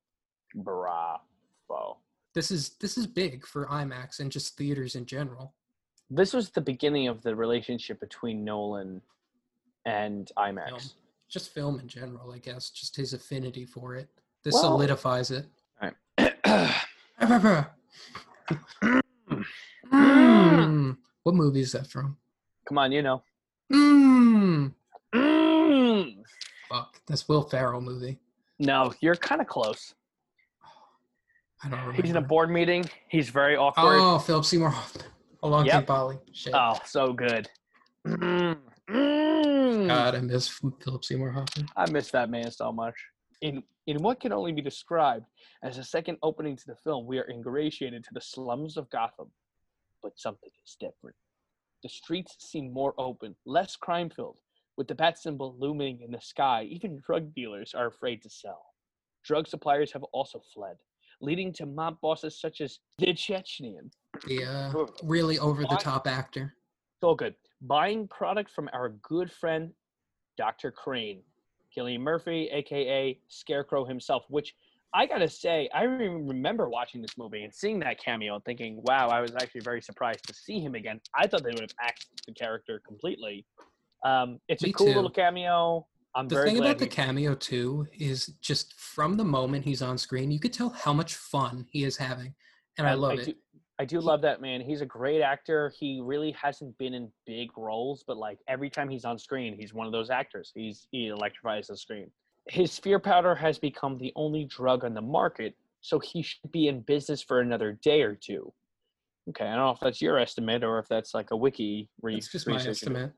Bravo. 0.55 1.99
This 2.35 2.51
is 2.53 2.71
this 2.81 2.97
is 2.97 3.07
big 3.07 3.44
for 3.44 3.66
IMAX 3.66 4.21
and 4.21 4.31
just 4.31 4.57
theaters 4.57 4.94
in 4.94 5.05
general. 5.05 5.55
This 6.11 6.33
was 6.33 6.51
the 6.51 6.61
beginning 6.61 7.09
of 7.09 7.23
the 7.23 7.35
relationship 7.35 7.99
between 7.99 8.44
Nolan 8.44 9.03
and 9.85 10.31
IMAX. 10.38 10.68
Film. 10.68 10.81
Just 11.29 11.53
film 11.53 11.81
in 11.81 11.88
general, 11.88 12.33
I 12.33 12.38
guess. 12.38 12.71
Just 12.71 12.97
his 12.97 13.12
affinity 13.12 13.66
for 13.66 13.97
it. 13.97 14.09
This 14.44 14.55
Well- 14.55 14.62
solidifies 14.62 15.31
it. 15.33 15.47
Come 15.81 17.66
Mm. 19.92 20.97
What 21.28 21.34
movie 21.34 21.60
is 21.60 21.72
that 21.72 21.86
from? 21.86 22.16
Come 22.66 22.78
on, 22.78 22.90
you 22.90 23.02
know. 23.02 23.22
Mm. 23.70 24.72
Mm. 25.14 26.14
Fuck, 26.70 27.02
that's 27.06 27.28
Will 27.28 27.42
Ferrell 27.42 27.82
movie. 27.82 28.18
No, 28.58 28.94
you're 29.02 29.14
kind 29.14 29.42
of 29.42 29.46
close. 29.46 29.94
I 31.62 31.68
don't 31.68 31.80
remember. 31.80 32.00
He's 32.00 32.10
in 32.12 32.16
a 32.16 32.22
board 32.22 32.48
meeting. 32.48 32.86
He's 33.10 33.28
very 33.28 33.58
awkward. 33.58 33.98
Oh, 34.00 34.18
Philip 34.18 34.46
Seymour 34.46 34.70
Hoffman. 34.70 35.04
Along 35.42 35.66
Yep. 35.66 35.74
Came 35.74 35.84
Polly. 35.84 36.18
Shit. 36.32 36.54
Oh, 36.54 36.78
so 36.86 37.12
good. 37.12 37.46
Mm. 38.06 38.56
Mm. 38.88 39.86
God, 39.88 40.14
I 40.14 40.20
miss 40.20 40.48
Philip 40.48 41.04
Seymour 41.04 41.30
Hoffman. 41.32 41.68
I 41.76 41.90
miss 41.90 42.10
that 42.12 42.30
man 42.30 42.50
so 42.50 42.72
much. 42.72 42.94
In 43.42 43.62
in 43.86 43.98
what 44.02 44.18
can 44.18 44.32
only 44.32 44.52
be 44.52 44.62
described 44.62 45.26
as 45.62 45.76
a 45.76 45.84
second 45.84 46.16
opening 46.22 46.56
to 46.56 46.66
the 46.66 46.76
film, 46.76 47.04
we 47.04 47.18
are 47.18 47.28
ingratiated 47.30 48.02
to 48.04 48.14
the 48.14 48.20
slums 48.22 48.78
of 48.78 48.88
Gotham. 48.88 49.30
But 50.02 50.18
something 50.18 50.50
is 50.64 50.76
different. 50.78 51.16
The 51.82 51.88
streets 51.88 52.37
seem 52.38 52.72
more 52.72 52.94
open, 52.98 53.37
less 53.46 53.76
crime 53.76 54.11
filled. 54.11 54.40
With 54.76 54.88
the 54.88 54.94
bat 54.94 55.18
symbol 55.18 55.56
looming 55.58 56.00
in 56.02 56.12
the 56.12 56.20
sky, 56.20 56.64
even 56.70 57.00
drug 57.04 57.34
dealers 57.34 57.74
are 57.74 57.87
afraid 57.87 58.22
to 58.22 58.30
sell. 58.30 58.62
Drug 59.24 59.48
suppliers 59.48 59.92
have 59.92 60.04
also 60.04 60.40
fled, 60.54 60.76
leading 61.20 61.52
to 61.54 61.66
mob 61.66 62.00
bosses 62.00 62.40
such 62.40 62.61
as 62.61 62.78
the 62.98 63.06
Chechenian. 63.06 63.90
The 64.26 64.44
uh, 64.44 64.87
really 65.02 65.38
over 65.38 65.62
the 65.62 65.76
top 65.80 66.06
actor. 66.06 66.54
So 67.00 67.14
good. 67.14 67.34
Buying 67.61 68.06
product 68.08 68.50
from 68.50 68.68
our 68.72 68.90
good 69.02 69.30
friend, 69.30 69.72
Dr. 70.37 70.70
Crane, 70.70 71.22
Cillian 71.76 72.00
Murphy, 72.00 72.48
aka 72.52 73.18
Scarecrow 73.28 73.84
himself, 73.84 74.24
which 74.28 74.54
I 74.94 75.07
gotta 75.07 75.29
say, 75.29 75.68
I 75.74 75.83
re- 75.85 76.09
remember 76.09 76.68
watching 76.68 77.03
this 77.03 77.18
movie 77.18 77.44
and 77.44 77.55
seeing 77.55 77.79
that 77.81 78.03
cameo 78.03 78.37
and 78.37 78.44
thinking, 78.44 78.81
wow, 78.85 79.09
I 79.09 79.20
was 79.20 79.33
actually 79.35 79.61
very 79.61 79.83
surprised 79.83 80.27
to 80.29 80.35
see 80.35 80.61
him 80.61 80.74
again. 80.74 81.01
I 81.14 81.27
thought 81.27 81.42
they 81.42 81.51
would 81.51 81.61
have 81.61 81.74
axed 81.81 82.09
the 82.27 82.33
character 82.33 82.81
completely. 82.87 83.44
Um, 84.05 84.38
it's 84.48 84.62
Me 84.62 84.70
a 84.70 84.72
cool 84.72 84.87
too. 84.87 84.94
little 84.94 85.11
cameo. 85.11 85.87
I'm 86.14 86.27
The 86.27 86.37
very 86.37 86.51
thing 86.51 86.59
about 86.59 86.79
the 86.79 86.87
cameo 86.87 87.35
too 87.35 87.87
is 87.98 88.27
just 88.40 88.72
from 88.74 89.16
the 89.16 89.24
moment 89.24 89.64
he's 89.64 89.83
on 89.83 89.98
screen, 89.98 90.31
you 90.31 90.40
could 90.40 90.55
tell 90.55 90.70
how 90.70 90.92
much 90.94 91.14
fun 91.16 91.66
he 91.70 91.85
is 91.85 91.96
having, 91.98 92.35
and 92.79 92.87
I 92.87 92.92
Um, 92.92 93.01
love 93.01 93.18
it. 93.18 93.24
Do, 93.27 93.35
I 93.79 93.85
do 93.85 94.01
love 94.01 94.22
that 94.22 94.40
man. 94.40 94.61
He's 94.62 94.81
a 94.81 94.87
great 94.87 95.20
actor. 95.20 95.72
He 95.79 96.01
really 96.03 96.33
hasn't 96.33 96.77
been 96.79 96.94
in 96.94 97.12
big 97.27 97.51
roles, 97.57 98.03
but 98.07 98.16
like 98.16 98.38
every 98.48 98.70
time 98.70 98.88
he's 98.88 99.05
on 99.05 99.18
screen, 99.18 99.55
he's 99.57 99.74
one 99.74 99.87
of 99.87 99.92
those 99.92 100.09
actors. 100.11 100.51
He's 100.55 100.88
he 100.90 101.09
electrifies 101.09 101.66
the 101.68 101.77
screen. 101.77 102.11
His 102.48 102.78
fear 102.78 102.98
powder 102.98 103.34
has 103.34 103.58
become 103.58 103.98
the 103.98 104.12
only 104.16 104.44
drug 104.44 104.84
on 104.84 104.94
the 104.94 105.02
market, 105.02 105.54
so 105.80 105.98
he 105.98 106.22
should 106.22 106.50
be 106.50 106.68
in 106.68 106.80
business 106.80 107.22
for 107.22 107.40
another 107.40 107.78
day 107.82 108.02
or 108.02 108.14
two. 108.14 108.52
Okay, 109.28 109.44
I 109.44 109.54
don't 109.54 109.66
know 109.66 109.70
if 109.70 109.80
that's 109.80 110.00
your 110.00 110.18
estimate 110.18 110.64
or 110.64 110.78
if 110.78 110.88
that's 110.88 111.12
like 111.12 111.30
a 111.30 111.37
wiki. 111.37 111.90
Re- 112.00 112.16
It's 112.16 112.32
just 112.32 112.48
my 112.48 112.56
estimate. 112.56 113.12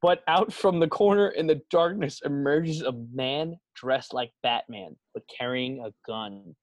But 0.00 0.22
out 0.28 0.52
from 0.52 0.78
the 0.78 0.86
corner 0.86 1.28
in 1.30 1.46
the 1.46 1.60
darkness 1.70 2.20
emerges 2.24 2.82
a 2.82 2.92
man 3.12 3.56
dressed 3.74 4.14
like 4.14 4.30
Batman, 4.42 4.94
but 5.14 5.24
carrying 5.26 5.80
a 5.80 5.90
gun, 6.06 6.54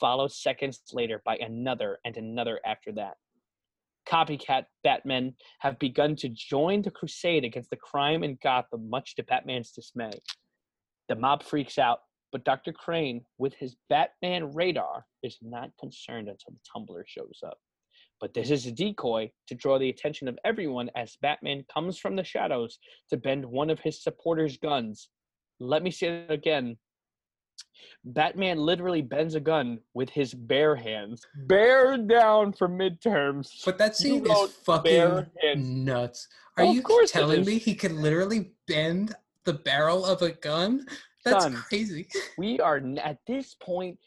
followed 0.00 0.32
seconds 0.32 0.80
later 0.92 1.20
by 1.24 1.36
another 1.36 1.98
and 2.04 2.16
another 2.16 2.60
after 2.64 2.92
that. 2.92 3.14
Copycat 4.08 4.66
Batmen 4.84 5.34
have 5.58 5.78
begun 5.78 6.14
to 6.16 6.28
join 6.28 6.80
the 6.80 6.92
crusade 6.92 7.44
against 7.44 7.70
the 7.70 7.76
crime 7.76 8.22
in 8.22 8.38
Gotham, 8.42 8.88
much 8.88 9.16
to 9.16 9.24
Batman's 9.24 9.72
dismay. 9.72 10.12
The 11.08 11.14
mob 11.14 11.42
freaks 11.42 11.78
out, 11.78 12.00
but 12.32 12.44
Dr. 12.44 12.72
Crane, 12.72 13.24
with 13.38 13.54
his 13.54 13.76
Batman 13.88 14.52
radar, 14.52 15.06
is 15.22 15.38
not 15.40 15.70
concerned 15.78 16.28
until 16.28 16.52
the 16.52 16.60
tumbler 16.72 17.04
shows 17.06 17.40
up. 17.46 17.58
But 18.20 18.34
this 18.34 18.50
is 18.50 18.66
a 18.66 18.72
decoy 18.72 19.30
to 19.48 19.54
draw 19.54 19.78
the 19.78 19.90
attention 19.90 20.26
of 20.26 20.38
everyone 20.44 20.90
as 20.96 21.16
Batman 21.20 21.64
comes 21.72 21.98
from 21.98 22.16
the 22.16 22.24
shadows 22.24 22.78
to 23.10 23.16
bend 23.16 23.44
one 23.44 23.70
of 23.70 23.80
his 23.80 24.02
supporters' 24.02 24.56
guns. 24.56 25.10
Let 25.60 25.82
me 25.82 25.90
say 25.90 26.26
that 26.26 26.32
again. 26.32 26.76
Batman 28.04 28.58
literally 28.58 29.02
bends 29.02 29.34
a 29.34 29.40
gun 29.40 29.78
with 29.94 30.08
his 30.10 30.32
bare 30.34 30.76
hands. 30.76 31.22
Bear 31.46 31.96
down 31.98 32.52
for 32.52 32.68
midterms. 32.68 33.64
But 33.64 33.78
that 33.78 33.96
scene 33.96 34.26
is 34.26 34.50
fucking 34.64 35.26
nuts. 35.84 36.28
Are 36.56 36.64
Of 36.64 36.74
you 36.74 36.82
telling 37.06 37.44
me 37.44 37.58
he 37.58 37.74
could 37.74 37.92
literally 37.92 38.52
bend 38.66 39.14
the 39.46 39.54
barrel 39.54 40.04
of 40.04 40.20
a 40.20 40.32
gun? 40.32 40.84
That's 41.24 41.44
Son. 41.44 41.54
crazy. 41.68 42.08
we 42.38 42.60
are 42.60 42.82
at 43.02 43.18
this 43.26 43.54
point 43.54 43.98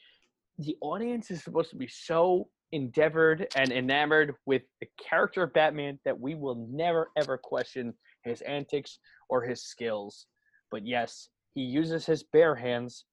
the 0.59 0.77
audience 0.81 1.31
is 1.31 1.43
supposed 1.43 1.69
to 1.69 1.77
be 1.77 1.87
so 1.87 2.49
endeavored 2.71 3.47
and 3.55 3.71
enamored 3.71 4.35
with 4.45 4.61
the 4.79 4.87
character 5.01 5.43
of 5.43 5.53
batman 5.53 5.97
that 6.05 6.19
we 6.19 6.35
will 6.35 6.67
never 6.69 7.09
ever 7.17 7.37
question 7.37 7.93
his 8.23 8.41
antics 8.41 8.99
or 9.29 9.41
his 9.41 9.63
skills 9.63 10.27
but 10.69 10.85
yes 10.85 11.29
he 11.55 11.61
uses 11.61 12.05
his 12.05 12.23
bare 12.31 12.53
hands 12.53 13.05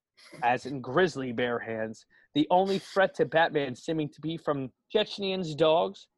as 0.43 0.67
in 0.67 0.81
grizzly 0.83 1.33
bare 1.33 1.59
hands 1.59 2.05
the 2.35 2.47
only 2.51 2.79
threat 2.79 3.15
to 3.15 3.25
batman 3.25 3.75
seeming 3.75 4.11
to 4.11 4.21
be 4.21 4.37
from 4.37 4.69
chechenian's 4.93 5.55
dogs 5.55 6.09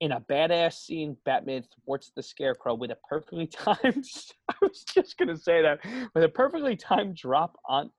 in 0.00 0.12
a 0.12 0.20
badass 0.20 0.74
scene 0.74 1.16
batman 1.24 1.64
thwarts 1.84 2.12
the 2.14 2.22
scarecrow 2.22 2.74
with 2.74 2.90
a 2.90 2.98
perfectly 3.08 3.46
timed 3.52 4.04
i 4.48 4.54
was 4.60 4.84
just 4.84 5.18
to 5.28 5.36
say 5.36 5.60
that 5.60 5.80
with 6.14 6.24
a 6.24 6.28
perfectly 6.28 6.76
timed 6.76 7.16
drop 7.16 7.56
on 7.68 7.90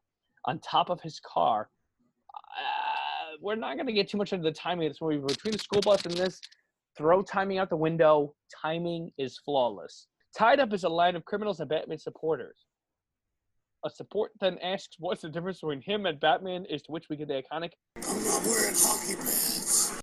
on 0.46 0.60
top 0.60 0.90
of 0.90 1.02
his 1.02 1.20
car. 1.20 1.70
Uh, 2.34 3.38
we're 3.42 3.56
not 3.56 3.76
to 3.88 3.94
get 3.94 4.10
too 4.10 4.18
much 4.18 4.34
into 4.34 4.44
the 4.44 4.52
timing 4.52 4.88
of 4.88 4.94
this 4.94 5.02
movie. 5.02 5.18
Between 5.18 5.54
the 5.54 5.60
school 5.60 5.82
bus 5.82 6.06
and 6.06 6.16
this, 6.16 6.42
throw 6.98 7.22
timing 7.22 7.58
out 7.58 7.70
the 7.70 7.78
window. 7.78 8.34
Timing 8.62 9.12
is 9.18 9.38
flawless. 9.38 10.08
Tied 10.38 10.60
up 10.60 10.74
is 10.74 10.84
a 10.84 10.90
line 10.90 11.16
of 11.16 11.26
criminals 11.26 11.60
and 11.60 11.70
Batman 11.70 12.00
supporters. 12.00 12.66
A 13.86 13.90
support 13.90 14.32
then 14.42 14.58
asks, 14.60 14.98
"What's 15.00 15.22
the 15.22 15.30
difference 15.30 15.62
between 15.62 15.82
him 15.82 16.06
and 16.06 16.20
Batman?" 16.20 16.66
Is 16.66 16.82
to 16.84 16.92
which 16.92 17.08
we 17.10 17.16
get 17.16 17.30
the 17.30 17.42
iconic. 17.42 17.72
I'm 17.96 18.24
not 18.26 18.44
wearing 18.44 18.76
hockey. 18.76 19.99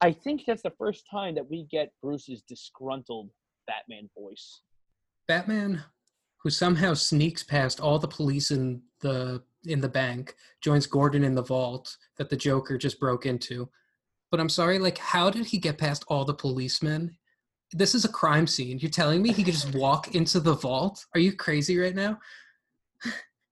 I 0.00 0.12
think 0.12 0.44
that's 0.46 0.62
the 0.62 0.72
first 0.78 1.06
time 1.10 1.34
that 1.34 1.50
we 1.50 1.64
get 1.64 1.92
Bruce's 2.02 2.42
disgruntled 2.42 3.30
Batman 3.66 4.08
voice. 4.16 4.60
Batman, 5.26 5.82
who 6.42 6.50
somehow 6.50 6.94
sneaks 6.94 7.42
past 7.42 7.80
all 7.80 7.98
the 7.98 8.08
police 8.08 8.50
in 8.50 8.82
the 9.00 9.42
in 9.64 9.80
the 9.80 9.88
bank, 9.88 10.36
joins 10.60 10.86
Gordon 10.86 11.24
in 11.24 11.34
the 11.34 11.42
vault 11.42 11.96
that 12.16 12.30
the 12.30 12.36
Joker 12.36 12.78
just 12.78 13.00
broke 13.00 13.26
into. 13.26 13.68
But 14.30 14.40
I'm 14.40 14.48
sorry, 14.48 14.78
like, 14.78 14.98
how 14.98 15.30
did 15.30 15.46
he 15.46 15.58
get 15.58 15.78
past 15.78 16.04
all 16.08 16.24
the 16.24 16.34
policemen? 16.34 17.16
This 17.72 17.94
is 17.94 18.04
a 18.04 18.08
crime 18.08 18.46
scene. 18.46 18.78
You're 18.78 18.90
telling 18.90 19.20
me 19.20 19.32
he 19.32 19.42
could 19.42 19.54
just 19.54 19.74
walk 19.74 20.14
into 20.14 20.38
the 20.38 20.54
vault? 20.54 21.04
Are 21.14 21.20
you 21.20 21.32
crazy 21.32 21.76
right 21.78 21.94
now? 21.94 22.18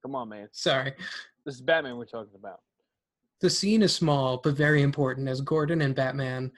Come 0.03 0.15
on, 0.15 0.29
man. 0.29 0.49
Sorry. 0.53 0.95
This 1.45 1.57
is 1.57 1.61
Batman 1.61 1.97
we're 1.97 2.05
talking 2.07 2.35
about. 2.39 2.61
The 3.41 3.51
scene 3.51 3.83
is 3.83 3.95
small 3.95 4.41
but 4.43 4.57
very 4.57 4.83
important 4.83 5.29
as 5.29 5.41
Gordon 5.41 5.83
and 5.83 5.95
Batman 5.95 6.53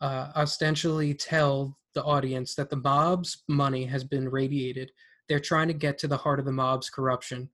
uh, 0.00 0.32
ostensibly 0.36 1.14
tell 1.14 1.76
the 1.94 2.04
audience 2.04 2.54
that 2.54 2.70
the 2.70 2.76
mob's 2.76 3.42
money 3.48 3.84
has 3.84 4.04
been 4.04 4.28
radiated. 4.28 4.92
They're 5.28 5.40
trying 5.40 5.68
to 5.68 5.74
get 5.74 5.98
to 5.98 6.08
the 6.08 6.16
heart 6.16 6.38
of 6.38 6.44
the 6.44 6.52
mob's 6.52 6.90
corruption. 6.90 7.50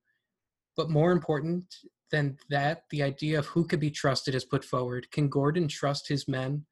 But 0.76 0.90
more 0.90 1.12
important 1.12 1.74
than 2.10 2.36
that, 2.50 2.82
the 2.90 3.02
idea 3.02 3.38
of 3.38 3.46
who 3.46 3.66
could 3.66 3.80
be 3.80 3.90
trusted 3.90 4.34
is 4.34 4.44
put 4.44 4.64
forward. 4.64 5.10
Can 5.10 5.28
Gordon 5.28 5.68
trust 5.68 6.08
his 6.08 6.28
men? 6.28 6.66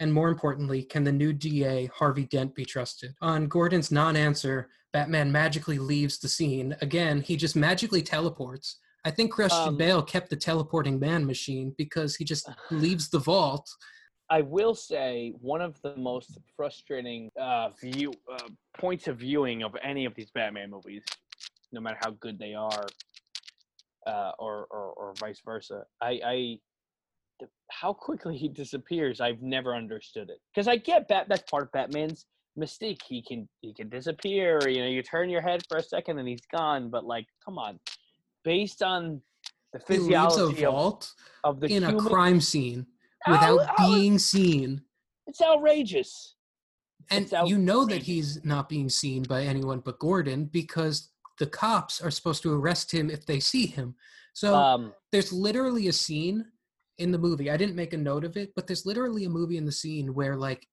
And 0.00 0.12
more 0.12 0.28
importantly, 0.28 0.82
can 0.82 1.04
the 1.04 1.12
new 1.12 1.32
DA, 1.32 1.86
Harvey 1.94 2.24
Dent, 2.24 2.54
be 2.54 2.64
trusted? 2.64 3.14
On 3.20 3.48
Gordon's 3.48 3.90
non 3.90 4.16
answer, 4.16 4.70
Batman 4.92 5.30
magically 5.30 5.78
leaves 5.78 6.18
the 6.18 6.28
scene. 6.28 6.76
Again, 6.80 7.20
he 7.20 7.36
just 7.36 7.56
magically 7.56 8.02
teleports. 8.02 8.78
I 9.08 9.10
think 9.10 9.32
Christian 9.32 9.68
Um, 9.68 9.76
Bale 9.78 10.02
kept 10.02 10.28
the 10.28 10.36
teleporting 10.36 11.00
man 11.00 11.24
machine 11.24 11.74
because 11.78 12.14
he 12.16 12.26
just 12.26 12.46
leaves 12.70 13.08
the 13.08 13.18
vault. 13.18 13.66
I 14.28 14.42
will 14.42 14.74
say 14.74 15.32
one 15.40 15.62
of 15.62 15.80
the 15.80 15.96
most 15.96 16.38
frustrating 16.54 17.30
uh, 17.40 17.70
view 17.80 18.12
uh, 18.30 18.48
points 18.76 19.08
of 19.08 19.16
viewing 19.16 19.62
of 19.62 19.74
any 19.82 20.04
of 20.04 20.14
these 20.14 20.30
Batman 20.30 20.68
movies, 20.70 21.02
no 21.72 21.80
matter 21.80 21.96
how 22.04 22.10
good 22.20 22.38
they 22.38 22.52
are, 22.52 22.86
uh, 24.06 24.32
or, 24.38 24.66
or 24.70 24.92
or 25.00 25.14
vice 25.18 25.40
versa. 25.42 25.84
I, 26.02 26.20
I 26.22 26.58
the- 27.40 27.48
how 27.70 27.94
quickly 27.94 28.36
he 28.36 28.48
disappears. 28.48 29.22
I've 29.22 29.40
never 29.40 29.74
understood 29.74 30.28
it 30.28 30.40
because 30.52 30.68
I 30.68 30.76
get 30.76 31.08
Bat. 31.08 31.28
That's 31.30 31.50
part 31.50 31.62
of 31.62 31.72
Batman's 31.72 32.26
mystique. 32.58 33.00
He 33.08 33.22
can 33.22 33.48
he 33.62 33.72
can 33.72 33.88
disappear. 33.88 34.68
You 34.68 34.80
know, 34.82 34.88
you 34.88 35.02
turn 35.02 35.30
your 35.30 35.40
head 35.40 35.62
for 35.66 35.78
a 35.78 35.82
second 35.82 36.18
and 36.18 36.28
he's 36.28 36.46
gone. 36.52 36.90
But 36.90 37.06
like, 37.06 37.24
come 37.42 37.56
on, 37.58 37.80
based 38.48 38.82
on 38.82 39.20
the 39.74 39.80
He 39.86 39.98
leaves 39.98 40.00
a 40.00 40.04
physiology 40.04 40.64
of, 40.64 40.72
vault 40.72 41.12
of 41.44 41.60
the 41.60 41.66
in 41.68 41.84
a 41.84 41.94
crime 41.98 42.40
scene 42.40 42.86
without 43.28 43.66
how 43.66 43.84
is- 43.84 43.94
being 43.94 44.18
seen. 44.18 44.82
it's 45.26 45.42
outrageous. 45.42 46.10
And 47.10 47.24
It's 47.30 47.48
you 47.50 47.58
know 47.58 47.84
that 47.86 48.02
he's 48.02 48.30
not 48.44 48.68
being 48.68 48.88
seen 48.88 49.22
by 49.22 49.40
anyone 49.44 49.80
but 49.80 49.98
Gordon 49.98 50.46
because 50.60 51.10
the 51.38 51.46
cops 51.46 52.00
are 52.04 52.10
supposed 52.10 52.42
to 52.42 52.52
arrest 52.58 52.90
him 52.92 53.10
if 53.10 53.24
they 53.26 53.40
see 53.40 53.66
him. 53.66 53.94
So 54.34 54.54
Um, 54.54 54.92
there's 55.12 55.32
literally 55.32 55.88
a 55.88 55.92
scene 56.04 56.38
in 56.98 57.10
the 57.12 57.18
movie. 57.18 57.50
I 57.50 57.56
didn't 57.56 57.76
make 57.76 57.92
a 57.94 57.98
note 58.10 58.24
of 58.24 58.36
it, 58.36 58.52
but 58.56 58.66
there's 58.66 58.84
literally 58.86 59.24
a 59.24 59.30
movie 59.30 59.56
in 59.58 59.64
the 59.66 59.72
scene 59.82 60.14
where 60.14 60.36
like 60.36 60.66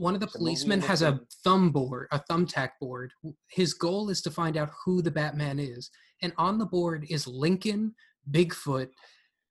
one 0.00 0.14
of 0.14 0.20
the 0.20 0.26
There's 0.26 0.34
a 0.36 0.38
movie 0.38 0.50
in 0.50 0.54
policemen 0.54 0.80
has 0.80 1.02
a 1.02 1.20
thumb 1.44 1.70
board, 1.70 2.08
a 2.10 2.20
thumbtack 2.30 2.70
board. 2.80 3.12
His 3.50 3.74
goal 3.74 4.08
is 4.08 4.22
to 4.22 4.30
find 4.30 4.56
out 4.56 4.70
who 4.84 5.02
the 5.02 5.10
Batman 5.10 5.58
is. 5.58 5.90
And 6.22 6.32
on 6.38 6.58
the 6.58 6.64
board 6.64 7.04
is 7.10 7.26
Lincoln, 7.26 7.94
Bigfoot, 8.30 8.88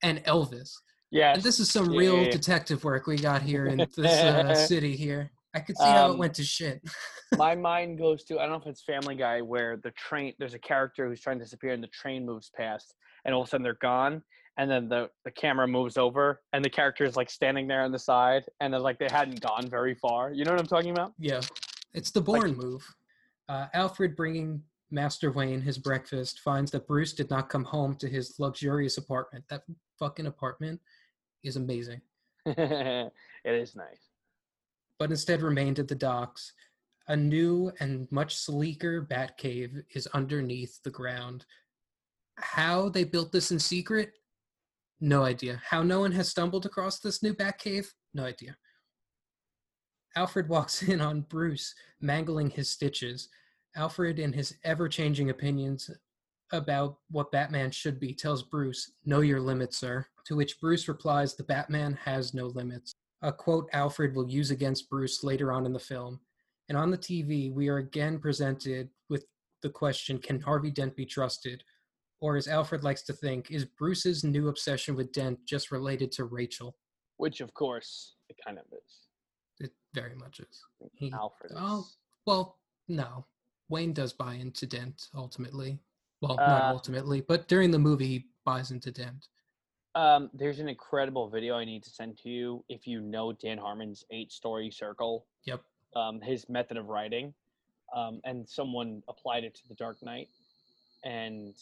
and 0.02 0.24
Elvis. 0.26 0.72
yeah, 1.12 1.34
And 1.34 1.44
this 1.44 1.60
is 1.60 1.70
some 1.70 1.92
Yeah, 1.92 2.00
real 2.00 2.16
yeah, 2.18 2.22
yeah. 2.24 2.32
detective 2.32 2.84
work 2.84 3.06
we 3.06 3.18
got 3.18 3.44
here 3.44 3.68
in 3.68 3.78
this 3.96 4.00
uh, 4.24 4.56
city 4.56 4.96
here. 4.96 5.32
I 5.54 5.60
could 5.60 5.78
see 5.78 5.84
how 5.84 6.08
it 6.10 6.14
Um, 6.14 6.18
went 6.18 6.34
to 6.36 6.44
shit. 6.44 6.82
my 7.38 7.54
mind 7.56 8.00
goes 8.00 8.24
to 8.26 8.40
I 8.40 8.44
don't 8.44 8.52
know 8.52 8.58
if 8.58 8.66
it's 8.66 8.84
Family 8.84 9.16
Guy 9.16 9.42
where 9.42 9.78
the 9.78 9.92
train 9.92 10.34
there's 10.40 10.56
a 10.56 10.60
character 10.60 11.08
who's 11.08 11.22
trying 11.22 11.38
to 11.38 11.44
disappear 11.46 11.74
and 11.74 11.84
the 11.84 11.88
train 11.88 12.26
moves 12.26 12.50
past 12.56 12.96
and 13.26 13.36
all 13.36 13.42
of 13.44 13.48
a 13.48 13.50
sudden 13.52 13.64
they're 13.64 13.78
gone 13.82 14.24
and 14.60 14.70
then 14.70 14.90
the 14.90 15.10
the 15.24 15.32
camera 15.32 15.66
moves 15.66 15.98
over 15.98 16.42
and 16.52 16.64
the 16.64 16.70
character 16.70 17.06
is 17.06 17.16
like 17.16 17.30
standing 17.30 17.66
there 17.66 17.82
on 17.82 17.92
the 17.94 17.98
side 17.98 18.44
and 18.60 18.74
then 18.74 18.82
like 18.82 19.00
they 19.00 19.08
hadn't 19.10 19.40
gone 19.40 19.68
very 19.68 19.96
far. 19.96 20.32
You 20.32 20.44
know 20.44 20.52
what 20.52 20.60
I'm 20.60 20.68
talking 20.68 20.92
about? 20.92 21.14
Yeah, 21.18 21.40
it's 21.94 22.12
the 22.12 22.22
Bourne 22.22 22.56
move. 22.58 22.86
Uh, 23.48 23.68
Alfred 23.74 24.16
bringing 24.18 24.62
Master 24.92 25.32
Wayne 25.32 25.62
his 25.62 25.78
breakfast 25.78 26.42
finds 26.42 26.72
that 26.72 26.88
Bruce 26.88 27.14
did 27.14 27.30
not 27.30 27.50
come 27.50 27.64
home 27.64 27.96
to 27.96 28.08
his 28.10 28.36
luxurious 28.38 28.98
apartment. 28.98 29.46
That 29.50 29.64
fucking 29.98 30.28
apartment 30.28 30.82
is 31.42 31.56
amazing, 31.56 32.02
it 32.46 33.12
is 33.46 33.76
nice. 33.78 34.10
but 35.00 35.10
instead 35.10 35.42
remained 35.42 35.80
at 35.80 35.88
the 35.88 35.96
docks. 35.96 36.52
A 37.08 37.16
new 37.16 37.72
and 37.80 38.08
much 38.12 38.36
sleeker 38.36 39.02
Batcave 39.02 39.84
is 39.96 40.06
underneath 40.08 40.84
the 40.84 40.92
ground. 40.92 41.46
How 42.38 42.90
they 42.90 43.04
built 43.04 43.32
this 43.32 43.52
in 43.52 43.58
secret? 43.58 44.14
No 45.02 45.24
idea. 45.24 45.62
How 45.66 45.82
no 45.82 46.02
one 46.02 46.12
has 46.12 46.30
stumbled 46.30 46.66
across 46.66 47.00
this 47.00 47.24
new 47.24 47.34
Batcave? 47.34 47.88
No 48.14 48.26
idea. 48.26 48.58
Alfred 50.16 50.50
walks 50.50 50.84
in 50.90 51.02
on 51.02 51.22
Bruce 51.22 51.74
mangling 52.02 52.50
his 52.50 52.70
stitches. 52.70 53.30
Alfred, 53.76 54.20
in 54.20 54.34
his 54.34 54.56
ever 54.64 54.90
changing 54.90 55.30
opinions 55.30 55.90
about 56.52 56.98
what 57.12 57.32
Batman 57.32 57.72
should 57.72 58.00
be, 58.00 58.14
tells 58.14 58.44
Bruce, 58.44 58.94
Know 59.06 59.22
your 59.22 59.40
limits, 59.40 59.78
sir. 59.78 60.06
To 60.26 60.36
which 60.36 60.60
Bruce 60.60 60.88
replies, 60.88 61.36
The 61.36 61.44
Batman 61.44 61.98
has 62.04 62.34
no 62.34 62.48
limits. 62.48 62.94
A 63.22 63.32
quote 63.32 63.70
Alfred 63.74 64.16
will 64.16 64.30
use 64.30 64.52
against 64.52 64.90
Bruce 64.90 65.24
later 65.24 65.52
on 65.52 65.66
in 65.66 65.74
the 65.74 65.80
film. 65.80 66.20
And 66.68 66.78
on 66.78 66.92
the 66.92 66.98
TV, 66.98 67.54
we 67.54 67.68
are 67.68 67.78
again 67.78 68.20
presented 68.20 68.90
with 69.10 69.26
the 69.62 69.70
question 69.70 70.18
Can 70.18 70.42
Harvey 70.42 70.72
Dent 70.72 70.96
be 70.96 71.06
trusted? 71.06 71.64
Or, 72.22 72.36
as 72.36 72.48
Alfred 72.48 72.84
likes 72.84 73.02
to 73.04 73.14
think, 73.14 73.50
is 73.50 73.64
Bruce's 73.66 74.24
new 74.24 74.50
obsession 74.50 74.96
with 74.96 75.14
Dent 75.14 75.40
just 75.46 75.72
related 75.72 76.12
to 76.14 76.26
Rachel? 76.26 76.76
Which 77.18 77.40
of 77.42 77.54
course 77.54 78.16
it 78.30 78.36
kind 78.46 78.58
of 78.58 78.66
is. 78.72 79.08
It 79.60 79.72
very 79.94 80.16
much 80.16 80.40
is. 80.40 80.62
He, 80.94 81.12
Alfred. 81.14 81.54
Oh, 81.56 81.86
well, 82.26 82.58
no. 82.88 83.26
Wayne 83.70 83.94
does 83.94 84.14
buy 84.14 84.34
into 84.36 84.66
Dent 84.66 85.08
ultimately. 85.16 85.80
Well, 86.22 86.36
not 86.36 86.62
Uh, 86.64 86.74
ultimately, 86.74 87.22
but 87.22 87.48
during 87.48 87.72
the 87.72 87.80
movie, 87.80 88.08
he 88.08 88.26
buys 88.46 88.72
into 88.72 88.92
Dent. 88.92 89.28
Um, 89.96 90.30
there's 90.34 90.60
an 90.60 90.68
incredible 90.70 91.30
video 91.30 91.56
I 91.56 91.66
need 91.66 91.84
to 91.84 91.90
send 91.90 92.18
to 92.20 92.30
you 92.30 92.64
if 92.70 92.86
you 92.86 93.00
know 93.02 93.32
Dan 93.32 93.58
Harmon's 93.58 94.04
eight 94.12 94.32
story 94.32 94.70
circle. 94.72 95.26
Yep. 95.46 95.62
um, 95.96 96.22
his 96.22 96.48
method 96.50 96.78
of 96.78 96.88
writing, 96.88 97.34
um, 97.96 98.22
and 98.24 98.48
someone 98.48 99.02
applied 99.08 99.44
it 99.44 99.56
to 99.56 99.68
the 99.68 99.74
Dark 99.74 99.98
Knight, 100.04 100.28
and 101.04 101.56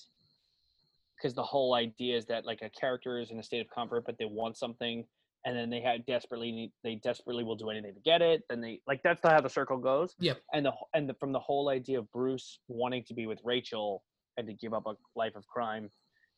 because 1.17 1.33
the 1.33 1.43
whole 1.43 1.73
idea 1.73 2.17
is 2.17 2.25
that 2.27 2.45
like 2.45 2.61
a 2.61 2.69
character 2.69 3.19
is 3.19 3.31
in 3.31 3.39
a 3.39 3.43
state 3.43 3.61
of 3.61 3.69
comfort, 3.69 4.03
but 4.05 4.15
they 4.17 4.25
want 4.25 4.57
something, 4.57 5.05
and 5.45 5.57
then 5.57 5.69
they 5.69 5.81
have 5.81 6.05
desperately 6.05 6.51
need, 6.51 6.71
they 6.83 6.95
desperately 6.95 7.43
will 7.43 7.55
do 7.55 7.69
anything 7.69 7.93
to 7.93 8.01
get 8.01 8.21
it. 8.21 8.43
Then 8.49 8.61
they 8.61 8.81
like 8.87 9.01
that's 9.03 9.21
how 9.23 9.41
the 9.41 9.49
circle 9.49 9.77
goes. 9.77 10.15
Yep. 10.19 10.39
And 10.53 10.65
the 10.65 10.71
and 10.93 11.09
the, 11.09 11.13
from 11.15 11.31
the 11.31 11.39
whole 11.39 11.69
idea 11.69 11.99
of 11.99 12.11
Bruce 12.11 12.59
wanting 12.67 13.03
to 13.07 13.13
be 13.13 13.27
with 13.27 13.39
Rachel 13.43 14.03
and 14.37 14.47
to 14.47 14.53
give 14.53 14.73
up 14.73 14.85
a 14.85 14.93
life 15.15 15.35
of 15.35 15.47
crime. 15.47 15.89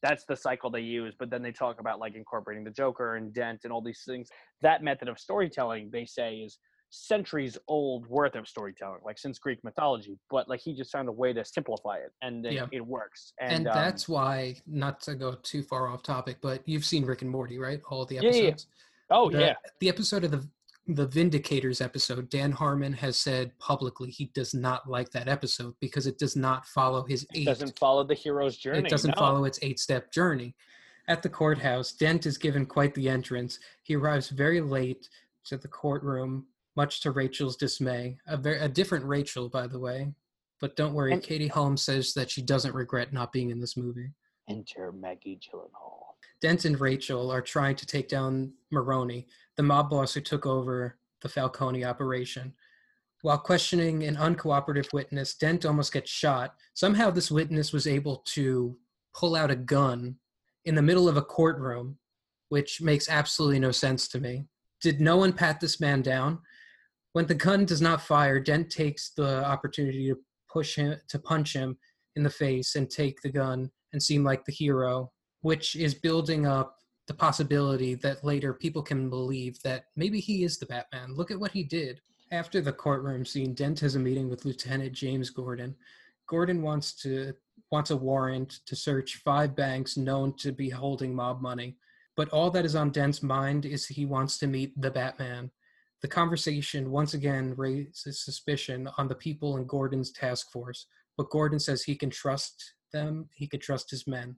That's 0.01 0.23
the 0.23 0.35
cycle 0.35 0.69
they 0.69 0.79
use, 0.79 1.13
but 1.19 1.29
then 1.29 1.41
they 1.41 1.51
talk 1.51 1.81
about 1.81 1.99
like 1.99 2.15
incorporating 2.15 2.63
the 2.63 2.71
Joker 2.71 3.15
and 3.15 3.33
Dent 3.33 3.61
and 3.65 3.73
all 3.73 3.81
these 3.81 4.03
things. 4.07 4.29
That 4.61 4.81
method 4.81 5.09
of 5.09 5.19
storytelling, 5.19 5.89
they 5.91 6.05
say, 6.05 6.35
is 6.35 6.57
centuries 6.89 7.58
old 7.67 8.08
worth 8.08 8.36
of 8.36 8.47
storytelling, 8.47 8.99
like 9.06 9.17
since 9.17 9.38
Greek 9.39 9.63
mythology. 9.63 10.17
But 10.30 10.49
like 10.49 10.60
he 10.60 10.73
just 10.73 10.91
found 10.91 11.08
a 11.08 11.12
way 11.12 11.34
to 11.34 11.45
simplify 11.45 11.97
it, 11.97 12.12
and 12.21 12.45
it, 12.45 12.54
Yeah. 12.54 12.67
it 12.71 12.86
works. 12.86 13.34
And, 13.39 13.52
And, 13.54 13.67
um, 13.67 13.75
that's 13.75 14.10
why, 14.10 14.56
not 14.65 14.99
to 15.02 15.15
go 15.15 15.36
too 15.43 15.62
far 15.63 15.88
off 15.88 16.04
topic, 16.04 16.38
but 16.41 16.62
you've 16.67 16.86
seen 16.86 17.06
Rick 17.06 17.21
and 17.21 17.30
Morty, 17.32 17.58
right? 17.58 17.82
All 17.89 18.06
the 18.06 18.15
Yeah, 18.15 18.21
yeah, 18.21 18.30
yeah. 18.30 18.38
episodes. 18.49 18.67
oh 19.12 19.30
the, 19.30 19.39
yeah, 19.39 19.56
The 19.80 19.89
episode 19.89 20.23
of 20.23 20.32
the 20.32 20.47
the 20.91 21.08
Vindicators 21.08 21.84
episode, 21.84 22.32
Dan 22.32 22.52
Harmon 22.52 22.93
has 22.93 23.15
said 23.15 23.52
publicly 23.60 24.10
he 24.10 24.25
does 24.34 24.56
not 24.56 24.89
like 24.89 25.12
that 25.12 25.28
episode 25.28 25.75
because 25.80 26.08
it 26.08 26.17
does 26.17 26.36
not 26.36 26.65
follow 26.65 27.04
his 27.06 27.23
it 27.25 27.30
eight 27.41 27.45
doesn't 27.45 27.78
follow 27.78 28.04
the 28.04 28.15
hero's 28.15 28.58
journey. 28.58 28.80
It 28.80 28.89
doesn't 28.89 29.15
no. 29.15 29.19
follow 29.19 29.45
its 29.45 29.60
eight 29.62 29.80
step 29.80 30.12
journey. 30.12 30.56
At 31.08 31.21
the 31.21 31.30
courthouse, 31.30 31.91
Dent 31.91 32.25
is 32.25 32.39
given 32.39 32.65
quite 32.65 32.95
the 32.95 33.08
entrance. 33.08 33.60
He 33.84 33.95
arrives 33.95 34.30
very 34.30 34.62
late 34.62 35.10
to 35.45 35.58
the 35.58 35.67
courtroom, 35.67 36.47
much 36.79 37.01
to 37.01 37.11
Rachel's 37.11 37.57
dismay. 37.57 38.17
A, 38.25 38.37
very, 38.37 38.57
a 38.59 38.69
different 38.69 39.03
Rachel, 39.03 39.49
by 39.49 39.67
the 39.67 39.77
way. 39.79 40.13
But 40.61 40.77
don't 40.77 40.93
worry, 40.93 41.11
And- 41.11 41.21
Katie 41.21 41.49
Holmes 41.49 41.81
says 41.81 42.13
that 42.13 42.31
she 42.31 42.41
doesn't 42.41 42.73
regret 42.73 43.11
not 43.11 43.33
being 43.33 43.49
in 43.49 43.59
this 43.59 43.75
movie. 43.75 44.11
Enter 44.47 44.93
Maggie 44.93 45.37
Gyllenhaal. 45.43 46.05
Dent 46.39 46.63
and 46.63 46.79
Rachel 46.79 47.31
are 47.31 47.41
trying 47.41 47.75
to 47.75 47.85
take 47.85 48.07
down 48.07 48.53
Maroni, 48.71 49.27
the 49.57 49.63
mob 49.63 49.89
boss 49.89 50.13
who 50.13 50.21
took 50.21 50.45
over 50.45 50.97
the 51.21 51.27
Falcone 51.27 51.83
operation. 51.83 52.53
While 53.23 53.39
questioning 53.39 54.03
an 54.05 54.15
uncooperative 54.15 54.93
witness, 54.93 55.35
Dent 55.35 55.65
almost 55.65 55.91
gets 55.91 56.09
shot. 56.09 56.55
Somehow, 56.75 57.09
this 57.09 57.29
witness 57.29 57.73
was 57.73 57.87
able 57.87 58.17
to 58.37 58.77
pull 59.13 59.35
out 59.35 59.51
a 59.51 59.57
gun 59.57 60.15
in 60.63 60.75
the 60.75 60.81
middle 60.81 61.09
of 61.09 61.17
a 61.17 61.21
courtroom, 61.21 61.97
which 62.47 62.81
makes 62.81 63.09
absolutely 63.09 63.59
no 63.59 63.71
sense 63.71 64.07
to 64.07 64.21
me. 64.21 64.45
Did 64.79 65.01
no 65.01 65.17
one 65.17 65.33
pat 65.33 65.59
this 65.59 65.81
man 65.81 66.01
down? 66.01 66.39
When 67.13 67.25
the 67.25 67.35
gun 67.35 67.65
does 67.65 67.81
not 67.81 68.01
fire, 68.01 68.39
Dent 68.39 68.69
takes 68.69 69.11
the 69.11 69.43
opportunity 69.45 70.07
to 70.09 70.17
push 70.51 70.75
him 70.75 70.95
to 71.07 71.19
punch 71.19 71.53
him 71.53 71.77
in 72.15 72.23
the 72.23 72.29
face 72.29 72.75
and 72.75 72.89
take 72.89 73.21
the 73.21 73.29
gun 73.29 73.71
and 73.93 74.01
seem 74.01 74.23
like 74.23 74.45
the 74.45 74.51
hero 74.51 75.11
which 75.41 75.75
is 75.75 75.93
building 75.93 76.45
up 76.45 76.77
the 77.07 77.13
possibility 77.13 77.95
that 77.95 78.23
later 78.23 78.53
people 78.53 78.81
can 78.81 79.09
believe 79.09 79.61
that 79.63 79.85
maybe 79.95 80.19
he 80.19 80.43
is 80.43 80.57
the 80.57 80.65
Batman. 80.65 81.15
Look 81.15 81.31
at 81.31 81.39
what 81.39 81.51
he 81.51 81.63
did. 81.63 82.01
After 82.31 82.61
the 82.61 82.73
courtroom 82.73 83.25
scene, 83.25 83.55
Dent 83.55 83.79
has 83.79 83.95
a 83.95 83.99
meeting 83.99 84.29
with 84.29 84.45
Lieutenant 84.45 84.93
James 84.93 85.31
Gordon. 85.31 85.75
Gordon 86.27 86.61
wants 86.61 86.93
to 87.01 87.33
wants 87.71 87.91
a 87.91 87.97
warrant 87.97 88.59
to 88.65 88.75
search 88.75 89.21
five 89.23 89.55
banks 89.55 89.95
known 89.95 90.35
to 90.37 90.51
be 90.51 90.69
holding 90.69 91.13
mob 91.13 91.39
money. 91.41 91.77
But 92.15 92.29
all 92.29 92.49
that 92.51 92.65
is 92.65 92.75
on 92.75 92.89
Dent's 92.89 93.21
mind 93.21 93.65
is 93.65 93.85
he 93.85 94.05
wants 94.05 94.37
to 94.39 94.47
meet 94.47 94.79
the 94.79 94.91
Batman. 94.91 95.51
The 96.01 96.07
conversation 96.07 96.91
once 96.91 97.13
again 97.13 97.53
raises 97.57 98.23
suspicion 98.23 98.88
on 98.97 99.07
the 99.07 99.15
people 99.15 99.57
in 99.57 99.65
Gordon's 99.65 100.12
task 100.12 100.51
force, 100.51 100.85
but 101.17 101.29
Gordon 101.29 101.59
says 101.59 101.83
he 101.83 101.95
can 101.95 102.09
trust 102.09 102.73
them, 102.93 103.27
he 103.33 103.47
can 103.47 103.59
trust 103.59 103.91
his 103.91 104.07
men 104.07 104.38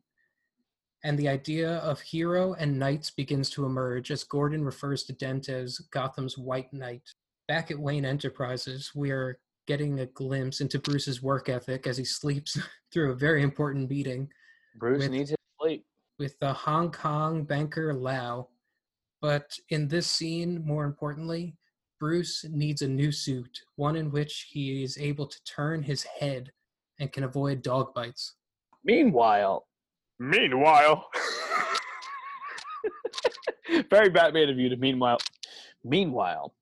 and 1.03 1.17
the 1.17 1.27
idea 1.27 1.77
of 1.77 1.99
hero 1.99 2.53
and 2.53 2.77
knights 2.77 3.09
begins 3.09 3.49
to 3.51 3.65
emerge 3.65 4.11
as 4.11 4.23
Gordon 4.23 4.63
refers 4.63 5.03
to 5.03 5.13
Dent 5.13 5.49
as 5.49 5.79
Gotham's 5.91 6.37
White 6.37 6.71
Knight. 6.73 7.01
Back 7.47 7.71
at 7.71 7.79
Wayne 7.79 8.05
Enterprises, 8.05 8.91
we 8.95 9.11
are 9.11 9.39
getting 9.67 9.99
a 9.99 10.05
glimpse 10.07 10.61
into 10.61 10.79
Bruce's 10.79 11.21
work 11.21 11.49
ethic 11.49 11.87
as 11.87 11.97
he 11.97 12.05
sleeps 12.05 12.57
through 12.93 13.11
a 13.11 13.15
very 13.15 13.41
important 13.41 13.89
meeting. 13.89 14.29
Bruce 14.75 14.99
With- 14.99 15.11
needs 15.11 15.29
his 15.31 15.37
sleep. 15.59 15.85
with 16.19 16.37
the 16.39 16.53
Hong 16.53 16.91
Kong 16.91 17.43
banker 17.43 17.93
Lau. 17.93 18.47
But 19.21 19.55
in 19.69 19.87
this 19.87 20.07
scene, 20.07 20.65
more 20.65 20.85
importantly, 20.85 21.55
Bruce 21.99 22.43
needs 22.49 22.81
a 22.81 22.87
new 22.87 23.11
suit, 23.11 23.61
one 23.75 23.95
in 23.95 24.11
which 24.11 24.47
he 24.49 24.83
is 24.83 24.97
able 24.97 25.27
to 25.27 25.43
turn 25.43 25.83
his 25.83 26.03
head 26.03 26.51
and 26.99 27.11
can 27.11 27.23
avoid 27.23 27.61
dog 27.61 27.93
bites. 27.93 28.33
Meanwhile, 28.83 29.67
meanwhile, 30.17 31.07
very 33.91 34.09
Batman 34.09 34.49
of 34.49 34.57
you 34.57 34.69
to 34.69 34.77
meanwhile. 34.77 35.19
Meanwhile, 35.83 36.53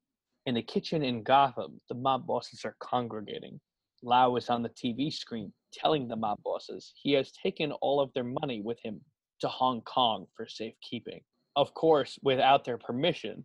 in 0.45 0.57
a 0.57 0.61
kitchen 0.61 1.03
in 1.03 1.23
Gotham, 1.23 1.79
the 1.87 1.95
mob 1.95 2.27
bosses 2.27 2.65
are 2.65 2.75
congregating. 2.79 3.59
Lau 4.03 4.35
is 4.35 4.49
on 4.49 4.63
the 4.63 4.69
TV 4.69 5.11
screen 5.11 5.53
telling 5.71 6.07
the 6.07 6.15
mob 6.15 6.41
bosses 6.43 6.91
he 6.95 7.13
has 7.13 7.31
taken 7.31 7.71
all 7.73 8.01
of 8.01 8.11
their 8.13 8.23
money 8.23 8.61
with 8.61 8.79
him 8.83 8.99
to 9.39 9.47
Hong 9.47 9.81
Kong 9.81 10.25
for 10.35 10.47
safekeeping. 10.47 11.21
Of 11.59 11.73
course, 11.73 12.17
without 12.23 12.63
their 12.63 12.77
permission. 12.77 13.43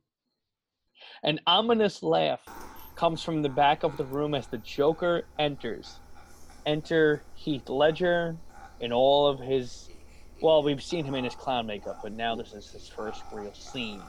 An 1.25 1.41
ominous 1.49 2.01
laugh 2.01 2.43
comes 2.95 3.25
from 3.25 3.43
the 3.43 3.49
back 3.49 3.83
of 3.83 3.97
the 3.97 4.05
room 4.05 4.37
as 4.37 4.47
the 4.47 4.59
Joker 4.59 5.25
enters. 5.37 5.99
Enter 6.65 7.25
Heath 7.35 7.69
Ledger 7.69 8.37
in 8.79 8.93
all 8.93 9.27
of 9.27 9.41
his. 9.41 9.89
Well, 10.41 10.63
we've 10.63 10.81
seen 10.81 11.05
him 11.05 11.17
in 11.17 11.25
his 11.25 11.35
clown 11.35 11.67
makeup, 11.67 11.99
but 12.05 12.13
now 12.13 12.37
this 12.37 12.53
is 12.53 12.71
his 12.71 12.87
first 12.87 13.25
real 13.33 13.53
scene. 13.53 14.01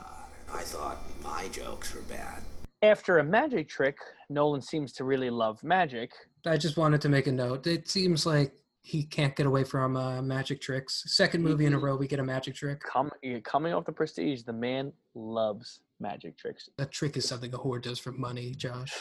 I 0.53 0.61
thought 0.61 0.99
my 1.23 1.47
jokes 1.47 1.95
were 1.95 2.01
bad. 2.01 2.43
After 2.83 3.17
a 3.17 3.23
magic 3.23 3.67
trick, 3.67 3.97
Nolan 4.29 4.61
seems 4.61 4.93
to 4.93 5.03
really 5.03 5.31
love 5.31 5.63
magic. 5.63 6.11
I 6.45 6.57
just 6.57 6.77
wanted 6.77 7.01
to 7.01 7.09
make 7.09 7.25
a 7.25 7.31
note. 7.31 7.65
It 7.65 7.89
seems 7.89 8.27
like 8.27 8.53
he 8.85 9.03
can't 9.03 9.35
get 9.35 9.47
away 9.47 9.63
from 9.63 9.97
uh, 9.97 10.21
magic 10.21 10.61
tricks. 10.61 11.03
Second 11.07 11.43
movie 11.43 11.65
in 11.65 11.73
a 11.73 11.79
row, 11.79 11.95
we 11.95 12.07
get 12.07 12.19
a 12.19 12.23
magic 12.23 12.53
trick. 12.53 12.79
Come, 12.81 13.09
coming 13.43 13.73
off 13.73 13.83
the 13.83 13.91
prestige, 13.91 14.43
the 14.43 14.53
man 14.53 14.93
loves 15.15 15.79
magic 15.99 16.37
tricks. 16.37 16.69
A 16.77 16.85
trick 16.85 17.17
is 17.17 17.27
something 17.27 17.51
a 17.55 17.57
whore 17.57 17.81
does 17.81 17.97
for 17.97 18.11
money, 18.11 18.53
Josh. 18.53 18.93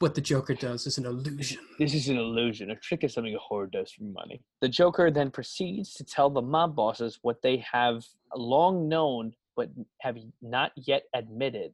What 0.00 0.14
the 0.14 0.20
Joker 0.20 0.52
does 0.52 0.86
is 0.86 0.98
an 0.98 1.06
illusion. 1.06 1.60
This 1.78 1.94
is 1.94 2.08
an 2.08 2.18
illusion. 2.18 2.72
A 2.72 2.76
trick 2.76 3.04
is 3.04 3.14
something 3.14 3.34
a 3.34 3.38
whore 3.38 3.72
does 3.72 3.90
for 3.90 4.04
money. 4.04 4.42
The 4.60 4.68
Joker 4.68 5.10
then 5.10 5.30
proceeds 5.30 5.94
to 5.94 6.04
tell 6.04 6.28
the 6.28 6.42
mob 6.42 6.76
bosses 6.76 7.20
what 7.22 7.40
they 7.40 7.64
have 7.72 8.04
long 8.36 8.86
known 8.86 9.32
but 9.56 9.70
have 10.02 10.18
not 10.42 10.72
yet 10.76 11.04
admitted 11.14 11.72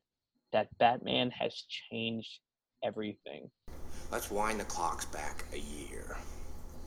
that 0.53 0.68
Batman 0.79 1.33
has 1.33 1.64
changed 1.90 2.38
everything. 2.85 3.51
Let's 4.12 4.31
wind 4.31 4.61
the 4.61 4.64
clocks 4.64 5.07
back 5.07 5.44
a 5.53 5.59
year. 5.59 6.16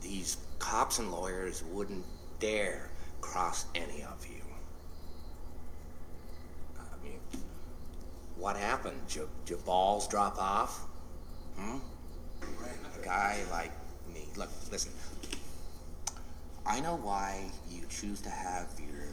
These 0.04 0.36
cops 0.58 0.98
and 0.98 1.10
lawyers 1.10 1.64
wouldn't 1.72 2.04
dare 2.38 2.90
cross 3.22 3.64
any 3.74 4.02
of 4.02 4.26
you. 4.26 4.42
I 6.78 7.02
mean, 7.02 7.18
what 8.36 8.56
happened? 8.56 9.00
Your, 9.08 9.28
your 9.48 9.58
balls 9.60 10.06
drop 10.06 10.36
off? 10.38 10.78
Hmm? 11.56 11.78
A 12.42 13.04
guy 13.04 13.38
like 13.50 13.72
me. 14.12 14.26
Look, 14.36 14.50
listen. 14.70 14.92
I 16.66 16.80
know 16.80 16.96
why 16.96 17.50
you 17.70 17.86
choose 17.88 18.20
to 18.22 18.30
have 18.30 18.68
your 18.78 19.06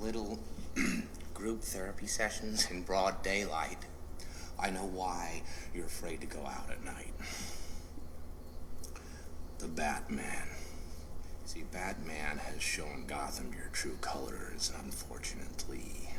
little 0.00 0.38
group 1.34 1.60
therapy 1.60 2.06
sessions 2.06 2.70
in 2.70 2.82
broad 2.82 3.22
daylight. 3.22 3.78
I 4.58 4.70
know 4.70 4.86
why 4.86 5.42
you're 5.74 5.84
afraid 5.84 6.22
to 6.22 6.26
go 6.26 6.40
out 6.46 6.70
at 6.70 6.82
night. 6.82 7.12
The 9.58 9.68
Batman. 9.68 10.48
See, 11.44 11.64
Batman 11.72 12.38
has 12.38 12.62
shown 12.62 13.04
Gotham 13.06 13.52
your 13.52 13.68
true 13.72 13.96
colors, 14.00 14.72
unfortunately. 14.82 16.10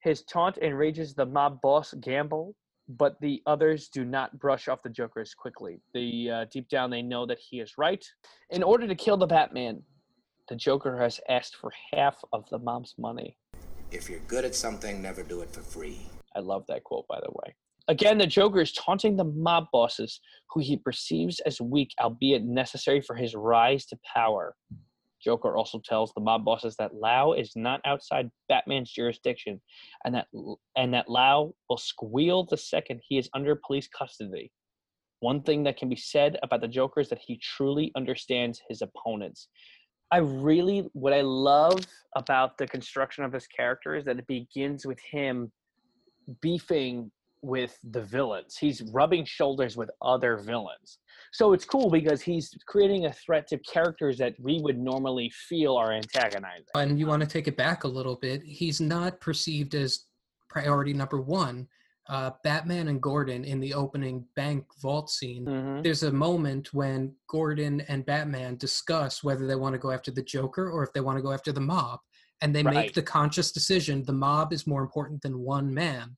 His 0.00 0.22
taunt 0.22 0.58
enrages 0.58 1.14
the 1.14 1.26
mob 1.26 1.60
boss 1.60 1.94
Gamble, 2.00 2.54
but 2.88 3.20
the 3.20 3.42
others 3.46 3.88
do 3.88 4.04
not 4.04 4.38
brush 4.38 4.68
off 4.68 4.82
the 4.82 4.88
Joker 4.88 5.20
as 5.20 5.34
quickly. 5.34 5.80
The 5.92 6.30
uh, 6.30 6.44
deep 6.50 6.68
down 6.68 6.90
they 6.90 7.02
know 7.02 7.26
that 7.26 7.38
he 7.38 7.60
is 7.60 7.76
right. 7.76 8.04
In 8.50 8.62
order 8.62 8.86
to 8.86 8.94
kill 8.94 9.16
the 9.16 9.26
Batman, 9.26 9.82
the 10.48 10.56
Joker 10.56 10.98
has 10.98 11.20
asked 11.28 11.56
for 11.56 11.70
half 11.92 12.16
of 12.32 12.48
the 12.50 12.58
mob's 12.58 12.94
money. 12.98 13.36
If 13.90 14.08
you're 14.08 14.20
good 14.20 14.44
at 14.44 14.54
something, 14.54 15.02
never 15.02 15.22
do 15.22 15.42
it 15.42 15.52
for 15.52 15.60
free. 15.60 16.00
I 16.34 16.40
love 16.40 16.64
that 16.68 16.84
quote, 16.84 17.06
by 17.08 17.20
the 17.20 17.30
way. 17.30 17.54
Again, 17.88 18.18
the 18.18 18.26
Joker 18.26 18.60
is 18.60 18.72
taunting 18.72 19.16
the 19.16 19.24
mob 19.24 19.64
bosses, 19.72 20.20
who 20.50 20.60
he 20.60 20.76
perceives 20.76 21.40
as 21.40 21.58
weak, 21.60 21.90
albeit 22.00 22.44
necessary 22.44 23.00
for 23.00 23.16
his 23.16 23.34
rise 23.34 23.86
to 23.86 23.98
power. 24.14 24.54
Joker 25.24 25.56
also 25.56 25.80
tells 25.84 26.12
the 26.12 26.20
mob 26.20 26.44
bosses 26.44 26.76
that 26.76 26.94
Lau 26.94 27.32
is 27.32 27.52
not 27.56 27.80
outside 27.86 28.30
Batman's 28.48 28.92
jurisdiction, 28.92 29.60
and 30.04 30.14
that 30.14 30.26
and 30.76 30.92
that 30.94 31.08
Lau 31.08 31.54
will 31.68 31.78
squeal 31.78 32.44
the 32.44 32.56
second 32.56 33.00
he 33.08 33.18
is 33.18 33.30
under 33.34 33.56
police 33.66 33.88
custody. 33.88 34.52
One 35.20 35.42
thing 35.42 35.64
that 35.64 35.76
can 35.76 35.88
be 35.88 35.96
said 35.96 36.38
about 36.42 36.60
the 36.60 36.68
Joker 36.68 37.00
is 37.00 37.08
that 37.08 37.18
he 37.26 37.40
truly 37.42 37.90
understands 37.96 38.60
his 38.68 38.82
opponents. 38.82 39.48
I 40.12 40.18
really, 40.18 40.88
what 40.92 41.12
I 41.12 41.22
love 41.22 41.80
about 42.16 42.56
the 42.56 42.66
construction 42.66 43.24
of 43.24 43.32
his 43.32 43.46
character 43.46 43.96
is 43.96 44.04
that 44.04 44.18
it 44.18 44.26
begins 44.26 44.86
with 44.86 45.00
him 45.00 45.50
beefing 46.40 47.10
with 47.42 47.78
the 47.90 48.02
villains. 48.02 48.56
He's 48.56 48.82
rubbing 48.92 49.24
shoulders 49.24 49.76
with 49.76 49.90
other 50.02 50.38
villains. 50.38 50.98
So 51.32 51.52
it's 51.52 51.64
cool 51.64 51.90
because 51.90 52.22
he's 52.22 52.50
creating 52.66 53.06
a 53.06 53.12
threat 53.12 53.46
to 53.48 53.58
characters 53.58 54.18
that 54.18 54.34
we 54.40 54.60
would 54.60 54.78
normally 54.78 55.30
feel 55.48 55.76
are 55.76 55.92
antagonizing. 55.92 56.64
And 56.74 56.98
you 56.98 57.06
want 57.06 57.22
to 57.22 57.28
take 57.28 57.48
it 57.48 57.56
back 57.56 57.84
a 57.84 57.88
little 57.88 58.16
bit. 58.16 58.42
He's 58.42 58.80
not 58.80 59.20
perceived 59.20 59.74
as 59.74 60.06
priority 60.48 60.92
number 60.94 61.20
one. 61.20 61.68
Uh, 62.08 62.30
Batman 62.42 62.88
and 62.88 63.02
Gordon 63.02 63.44
in 63.44 63.60
the 63.60 63.74
opening 63.74 64.26
bank 64.34 64.64
vault 64.80 65.10
scene, 65.10 65.44
Mhm. 65.44 65.82
there's 65.82 66.04
a 66.04 66.10
moment 66.10 66.72
when 66.72 67.14
Gordon 67.28 67.82
and 67.82 68.06
Batman 68.06 68.56
discuss 68.56 69.22
whether 69.22 69.46
they 69.46 69.56
want 69.56 69.74
to 69.74 69.78
go 69.78 69.90
after 69.90 70.10
the 70.10 70.22
Joker 70.22 70.70
or 70.70 70.82
if 70.82 70.92
they 70.94 71.02
want 71.02 71.18
to 71.18 71.22
go 71.22 71.32
after 71.32 71.52
the 71.52 71.60
mob. 71.60 72.00
And 72.40 72.54
they 72.56 72.62
Right. 72.62 72.74
make 72.74 72.94
the 72.94 73.02
conscious 73.02 73.52
decision 73.52 74.04
the 74.04 74.12
mob 74.14 74.54
is 74.54 74.66
more 74.66 74.80
important 74.80 75.20
than 75.20 75.40
one 75.40 75.74
man. 75.74 76.16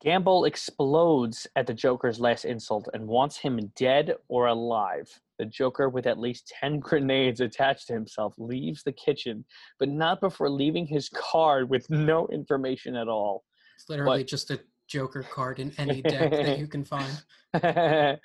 Gamble 0.00 0.44
explodes 0.44 1.46
at 1.56 1.66
the 1.66 1.74
Joker's 1.74 2.20
last 2.20 2.44
insult 2.44 2.88
and 2.94 3.06
wants 3.06 3.36
him 3.36 3.72
dead 3.76 4.14
or 4.28 4.46
alive. 4.46 5.08
The 5.38 5.44
Joker, 5.46 5.88
with 5.88 6.06
at 6.06 6.18
least 6.18 6.52
10 6.60 6.78
grenades 6.80 7.40
attached 7.40 7.88
to 7.88 7.92
himself, 7.92 8.34
leaves 8.38 8.82
the 8.82 8.92
kitchen, 8.92 9.44
but 9.78 9.88
not 9.88 10.20
before 10.20 10.48
leaving 10.48 10.86
his 10.86 11.08
card 11.08 11.68
with 11.68 11.90
no 11.90 12.28
information 12.28 12.94
at 12.94 13.08
all. 13.08 13.44
It's 13.76 13.88
literally 13.88 14.20
What? 14.20 14.26
just 14.28 14.50
a 14.50 14.60
Joker 14.86 15.22
card 15.22 15.60
in 15.60 15.72
any 15.78 16.02
deck 16.02 16.30
that 16.32 16.58
you 16.58 16.66
can 16.66 16.84
find. 16.84 17.12
I 17.54 18.18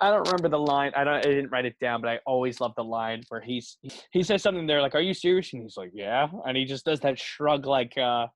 don't 0.00 0.26
remember 0.26 0.48
the 0.48 0.58
line. 0.58 0.92
I 0.96 1.04
don't. 1.04 1.14
I 1.16 1.20
didn't 1.20 1.50
write 1.50 1.66
it 1.66 1.78
down, 1.78 2.00
but 2.00 2.08
I 2.08 2.20
always 2.24 2.58
love 2.58 2.72
the 2.74 2.84
line 2.84 3.22
where 3.28 3.40
he's 3.42 3.76
he 4.12 4.22
says 4.22 4.42
something 4.42 4.66
there 4.66 4.80
like, 4.80 4.94
"Are 4.94 5.00
you 5.02 5.12
serious?" 5.12 5.52
And 5.52 5.62
he's 5.62 5.76
like, 5.76 5.90
"Yeah," 5.92 6.28
and 6.46 6.56
he 6.56 6.64
just 6.64 6.86
does 6.86 7.00
that 7.00 7.18
shrug 7.18 7.66
like 7.66 7.98
uh, 7.98 8.28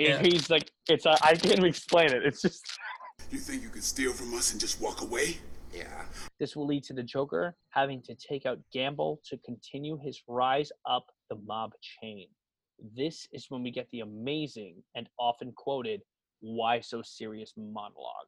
Yeah. 0.00 0.22
he's 0.22 0.48
like, 0.50 0.70
"It's 0.88 1.06
uh, 1.06 1.16
I 1.22 1.34
can't 1.34 1.52
even 1.52 1.64
explain 1.66 2.12
it. 2.12 2.24
It's 2.24 2.42
just." 2.42 2.64
You 3.30 3.38
think 3.38 3.62
you 3.62 3.68
could 3.68 3.84
steal 3.84 4.12
from 4.12 4.34
us 4.34 4.50
and 4.50 4.60
just 4.60 4.80
walk 4.80 5.02
away? 5.02 5.38
Yeah. 5.72 6.04
This 6.40 6.56
will 6.56 6.66
lead 6.66 6.82
to 6.84 6.92
the 6.92 7.02
Joker 7.02 7.54
having 7.68 8.02
to 8.02 8.14
take 8.16 8.44
out 8.44 8.58
Gamble 8.72 9.20
to 9.26 9.36
continue 9.44 9.96
his 10.02 10.20
rise 10.26 10.72
up 10.84 11.06
the 11.28 11.36
mob 11.46 11.72
chain. 11.80 12.26
This 12.96 13.28
is 13.32 13.46
when 13.50 13.62
we 13.62 13.70
get 13.70 13.86
the 13.92 14.00
amazing 14.00 14.82
and 14.96 15.08
often 15.18 15.52
quoted 15.52 16.00
"Why 16.40 16.80
so 16.80 17.02
serious?" 17.02 17.52
monologue. 17.56 18.26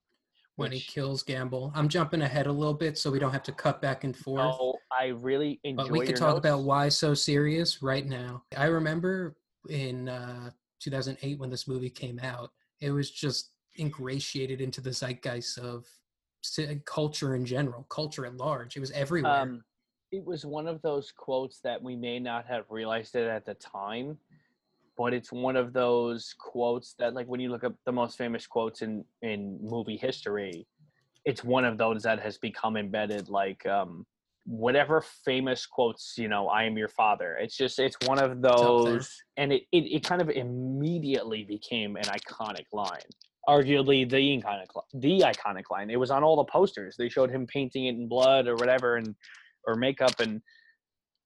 when 0.57 0.71
he 0.71 0.81
kills 0.81 1.23
Gamble. 1.23 1.73
I'm 1.75 1.89
jumping 1.89 2.21
ahead 2.23 2.47
a 2.47 2.53
little 2.53 2.75
bit 2.75 2.99
so 2.99 3.11
we 3.11 3.19
don't 3.19 3.33
have 3.33 3.43
to 3.45 3.53
cut 3.53 3.81
back 3.81 4.05
and 4.05 4.15
forth. 4.15 4.55
Oh, 4.61 4.75
I 4.97 5.07
really 5.07 5.59
enjoy. 5.65 5.85
but 5.85 5.91
we 5.91 6.01
could 6.01 6.11
your 6.11 6.19
talk 6.19 6.37
about 6.37 6.61
why 6.65 6.91
so 6.91 7.15
serious 7.15 7.83
right 7.83 8.07
now. 8.07 8.45
I 8.57 8.67
remember 8.67 9.35
in 9.71 10.11
uh, 10.11 10.51
2008 10.83 11.39
when 11.39 11.51
this 11.51 11.69
movie 11.69 11.91
came 11.91 12.19
out, 12.21 12.51
it 12.81 12.91
was 12.91 13.11
just 13.11 13.51
ingratiated 13.79 14.61
into 14.61 14.81
the 14.81 14.91
zeitgeist 14.91 15.59
of 15.59 15.87
culture 16.85 17.35
in 17.35 17.45
general, 17.45 17.85
culture 17.85 18.27
at 18.27 18.37
large. 18.37 18.77
It 18.77 18.81
was 18.81 18.91
everywhere. 18.91 19.33
Um, 19.33 19.65
it 20.11 20.25
was 20.25 20.45
one 20.45 20.67
of 20.67 20.83
those 20.83 21.11
quotes 21.11 21.61
that 21.61 21.83
we 21.83 21.97
may 21.97 22.19
not 22.19 22.47
have 22.47 22.65
realized 22.69 23.15
it 23.15 23.29
at 23.29 23.47
the 23.47 23.55
time, 23.55 24.19
but 24.97 25.15
it's 25.15 25.33
one 25.33 25.57
of 25.57 25.73
those 25.73 26.35
quotes 26.39 26.95
that, 26.99 27.15
like, 27.15 27.27
when 27.27 27.41
you 27.41 27.49
look 27.49 27.65
up 27.65 27.75
the 27.87 27.93
most 27.93 28.19
famous 28.19 28.47
quotes 28.47 28.83
in 28.83 29.05
in 29.23 29.59
movie 29.63 29.97
history, 29.97 30.67
it's 31.25 31.43
one 31.43 31.65
of 31.65 31.79
those 31.79 32.03
that 32.03 32.21
has 32.21 32.37
become 32.37 32.77
embedded. 32.77 33.31
Like, 33.31 33.65
um, 33.65 34.05
whatever 34.45 35.03
famous 35.25 35.67
quotes, 35.67 36.15
you 36.17 36.29
know, 36.29 36.49
"I 36.49 36.65
am 36.65 36.77
your 36.77 36.89
father." 36.89 37.37
It's 37.41 37.57
just 37.57 37.79
it's 37.79 37.97
one 38.07 38.19
of 38.19 38.43
those, 38.43 39.11
and 39.37 39.53
it, 39.53 39.63
it 39.73 39.85
it 39.85 40.05
kind 40.05 40.21
of 40.21 40.31
immediately 40.31 41.45
became 41.45 41.97
an 41.97 42.05
iconic 42.05 42.67
line. 42.73 43.01
Arguably 43.49 44.09
the 44.09 44.43
iconic 44.43 44.67
the 44.95 45.21
iconic 45.21 45.65
line. 45.71 45.91
It 45.91 45.99
was 45.99 46.11
on 46.11 46.23
all 46.23 46.37
the 46.37 46.45
posters. 46.45 46.97
They 46.97 47.09
showed 47.09 47.31
him 47.31 47.47
painting 47.47 47.87
it 47.87 47.95
in 47.95 48.09
blood 48.09 48.47
or 48.47 48.55
whatever, 48.57 48.97
and 48.97 49.15
or 49.67 49.77
makeup 49.77 50.19
and 50.19 50.43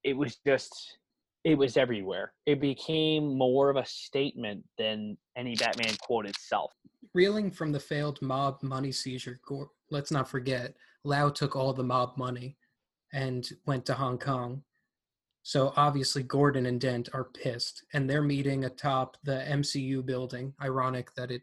it 0.04 0.16
was 0.16 0.36
just 0.46 0.98
it 1.44 1.56
was 1.56 1.76
everywhere. 1.76 2.32
It 2.46 2.60
became 2.60 3.36
more 3.36 3.70
of 3.70 3.76
a 3.76 3.86
statement 3.86 4.64
than 4.78 5.16
any 5.36 5.54
Batman 5.54 5.94
quote 6.00 6.26
itself. 6.26 6.72
Reeling 7.14 7.50
from 7.50 7.70
the 7.70 7.78
failed 7.78 8.20
mob 8.20 8.62
money 8.62 8.90
seizure, 8.90 9.40
let's 9.90 10.10
not 10.10 10.28
forget, 10.28 10.74
Lau 11.04 11.28
took 11.28 11.54
all 11.54 11.72
the 11.72 11.84
mob 11.84 12.16
money 12.16 12.56
and 13.12 13.48
went 13.66 13.86
to 13.86 13.94
Hong 13.94 14.18
Kong. 14.18 14.62
So 15.42 15.72
obviously, 15.76 16.22
Gordon 16.22 16.66
and 16.66 16.80
Dent 16.80 17.08
are 17.12 17.24
pissed, 17.24 17.84
and 17.92 18.10
they're 18.10 18.22
meeting 18.22 18.64
atop 18.64 19.16
the 19.22 19.44
MCU 19.48 20.04
building. 20.04 20.52
Ironic 20.60 21.14
that 21.14 21.30
it, 21.30 21.42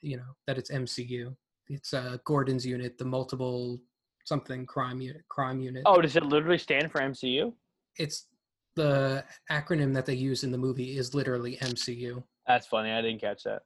you 0.00 0.16
know, 0.16 0.36
that 0.46 0.58
it's 0.58 0.70
MCU. 0.70 1.34
It's 1.68 1.92
uh, 1.92 2.18
Gordon's 2.24 2.64
unit, 2.64 2.98
the 2.98 3.04
multiple 3.04 3.80
something 4.24 4.66
crime 4.66 5.00
unit. 5.00 5.22
Crime 5.28 5.60
unit. 5.60 5.82
Oh, 5.86 6.00
does 6.00 6.16
it 6.16 6.24
literally 6.24 6.58
stand 6.58 6.92
for 6.92 7.00
MCU? 7.00 7.52
It's 7.98 8.26
the 8.76 9.24
acronym 9.50 9.92
that 9.94 10.06
they 10.06 10.14
use 10.14 10.44
in 10.44 10.52
the 10.52 10.58
movie 10.58 10.96
is 10.96 11.14
literally 11.14 11.56
MCU. 11.56 12.22
That's 12.46 12.66
funny. 12.66 12.90
I 12.90 13.02
didn't 13.02 13.20
catch 13.20 13.42
that. 13.44 13.62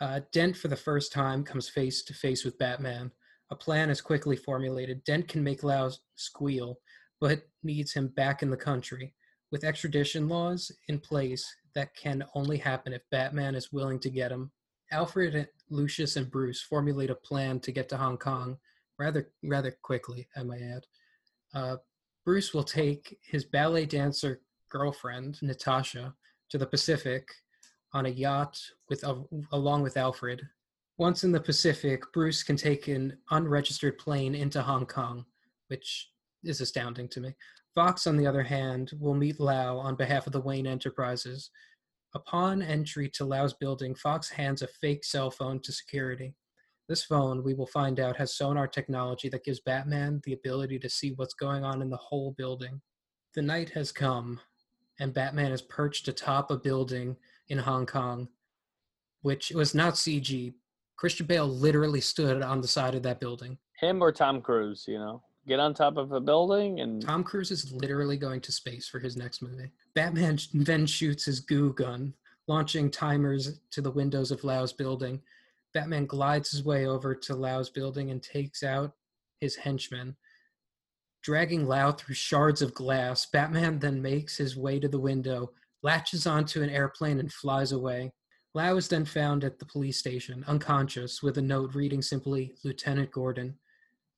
Uh, 0.00 0.20
Dent, 0.32 0.56
for 0.56 0.68
the 0.68 0.76
first 0.76 1.12
time, 1.12 1.42
comes 1.42 1.68
face 1.68 2.02
to 2.04 2.14
face 2.14 2.44
with 2.44 2.58
Batman. 2.58 3.10
A 3.50 3.56
plan 3.56 3.90
is 3.90 4.00
quickly 4.00 4.36
formulated. 4.36 5.04
Dent 5.04 5.28
can 5.28 5.42
make 5.42 5.62
Lau 5.62 5.90
squeal, 6.16 6.78
but 7.20 7.42
needs 7.62 7.92
him 7.92 8.08
back 8.08 8.42
in 8.42 8.50
the 8.50 8.56
country. 8.56 9.14
With 9.50 9.64
extradition 9.64 10.28
laws 10.28 10.70
in 10.88 11.00
place, 11.00 11.46
that 11.74 11.94
can 11.94 12.24
only 12.34 12.58
happen 12.58 12.92
if 12.92 13.02
Batman 13.10 13.54
is 13.54 13.72
willing 13.72 13.98
to 14.00 14.10
get 14.10 14.32
him. 14.32 14.50
Alfred, 14.92 15.48
Lucius, 15.70 16.16
and 16.16 16.30
Bruce 16.30 16.60
formulate 16.62 17.10
a 17.10 17.14
plan 17.14 17.60
to 17.60 17.72
get 17.72 17.88
to 17.90 17.96
Hong 17.96 18.18
Kong 18.18 18.58
rather 18.98 19.30
rather 19.42 19.76
quickly, 19.82 20.28
I 20.36 20.42
might 20.42 20.62
add. 20.62 20.86
Uh, 21.54 21.76
Bruce 22.24 22.52
will 22.52 22.64
take 22.64 23.18
his 23.22 23.44
ballet 23.44 23.86
dancer 23.86 24.40
girlfriend, 24.68 25.38
Natasha, 25.40 26.14
to 26.50 26.58
the 26.58 26.66
Pacific 26.66 27.28
on 27.92 28.06
a 28.06 28.10
yacht 28.10 28.60
with 28.88 29.04
uh, 29.04 29.16
along 29.52 29.82
with 29.82 29.96
Alfred. 29.96 30.42
Once 30.98 31.22
in 31.22 31.30
the 31.30 31.40
Pacific, 31.40 32.02
Bruce 32.12 32.42
can 32.42 32.56
take 32.56 32.88
an 32.88 33.16
unregistered 33.30 33.96
plane 33.98 34.34
into 34.34 34.60
Hong 34.60 34.84
Kong, 34.84 35.24
which 35.68 36.10
is 36.42 36.60
astounding 36.60 37.08
to 37.10 37.20
me. 37.20 37.36
Fox, 37.72 38.08
on 38.08 38.16
the 38.16 38.26
other 38.26 38.42
hand, 38.42 38.90
will 38.98 39.14
meet 39.14 39.38
Lau 39.38 39.78
on 39.78 39.94
behalf 39.94 40.26
of 40.26 40.32
the 40.32 40.40
Wayne 40.40 40.66
Enterprises. 40.66 41.50
Upon 42.16 42.62
entry 42.62 43.08
to 43.10 43.24
Lau's 43.24 43.54
building, 43.54 43.94
Fox 43.94 44.28
hands 44.28 44.62
a 44.62 44.66
fake 44.66 45.04
cell 45.04 45.30
phone 45.30 45.60
to 45.60 45.72
security. 45.72 46.34
This 46.88 47.04
phone, 47.04 47.44
we 47.44 47.54
will 47.54 47.66
find 47.68 48.00
out, 48.00 48.16
has 48.16 48.34
sonar 48.34 48.66
technology 48.66 49.28
that 49.28 49.44
gives 49.44 49.60
Batman 49.60 50.20
the 50.24 50.32
ability 50.32 50.80
to 50.80 50.90
see 50.90 51.12
what's 51.12 51.34
going 51.34 51.62
on 51.62 51.80
in 51.80 51.90
the 51.90 51.96
whole 51.96 52.34
building. 52.36 52.80
The 53.36 53.42
night 53.42 53.70
has 53.70 53.92
come, 53.92 54.40
and 54.98 55.14
Batman 55.14 55.52
is 55.52 55.62
perched 55.62 56.08
atop 56.08 56.50
a 56.50 56.56
building 56.56 57.16
in 57.48 57.58
Hong 57.58 57.86
Kong, 57.86 58.26
which 59.22 59.52
was 59.52 59.76
not 59.76 59.94
CG. 59.94 60.54
Christian 60.98 61.26
Bale 61.26 61.46
literally 61.46 62.00
stood 62.00 62.42
on 62.42 62.60
the 62.60 62.68
side 62.68 62.94
of 62.96 63.04
that 63.04 63.20
building. 63.20 63.56
Him 63.80 64.02
or 64.02 64.10
Tom 64.10 64.40
Cruise, 64.40 64.84
you 64.88 64.98
know, 64.98 65.22
get 65.46 65.60
on 65.60 65.72
top 65.72 65.96
of 65.96 66.10
a 66.10 66.20
building 66.20 66.80
and 66.80 67.00
Tom 67.00 67.22
Cruise 67.22 67.52
is 67.52 67.72
literally 67.72 68.16
going 68.16 68.40
to 68.42 68.52
space 68.52 68.88
for 68.88 68.98
his 68.98 69.16
next 69.16 69.40
movie. 69.40 69.70
Batman 69.94 70.38
then 70.52 70.86
shoots 70.86 71.24
his 71.24 71.40
goo 71.40 71.72
gun, 71.72 72.12
launching 72.48 72.90
timers 72.90 73.60
to 73.70 73.80
the 73.80 73.90
windows 73.90 74.32
of 74.32 74.42
Lau's 74.42 74.72
building. 74.72 75.22
Batman 75.72 76.06
glides 76.06 76.50
his 76.50 76.64
way 76.64 76.86
over 76.86 77.14
to 77.14 77.36
Lau's 77.36 77.70
building 77.70 78.10
and 78.10 78.20
takes 78.20 78.64
out 78.64 78.92
his 79.40 79.54
henchmen. 79.54 80.16
Dragging 81.22 81.66
Lau 81.66 81.92
through 81.92 82.14
shards 82.14 82.60
of 82.60 82.74
glass, 82.74 83.26
Batman 83.26 83.78
then 83.78 84.02
makes 84.02 84.36
his 84.36 84.56
way 84.56 84.80
to 84.80 84.88
the 84.88 84.98
window, 84.98 85.52
latches 85.82 86.26
onto 86.26 86.62
an 86.62 86.70
airplane, 86.70 87.20
and 87.20 87.32
flies 87.32 87.70
away. 87.70 88.12
Lau 88.54 88.76
is 88.76 88.88
then 88.88 89.04
found 89.04 89.44
at 89.44 89.58
the 89.58 89.66
police 89.66 89.98
station, 89.98 90.44
unconscious, 90.48 91.22
with 91.22 91.38
a 91.38 91.42
note 91.42 91.74
reading 91.74 92.02
simply, 92.02 92.54
Lieutenant 92.64 93.10
Gordon. 93.10 93.58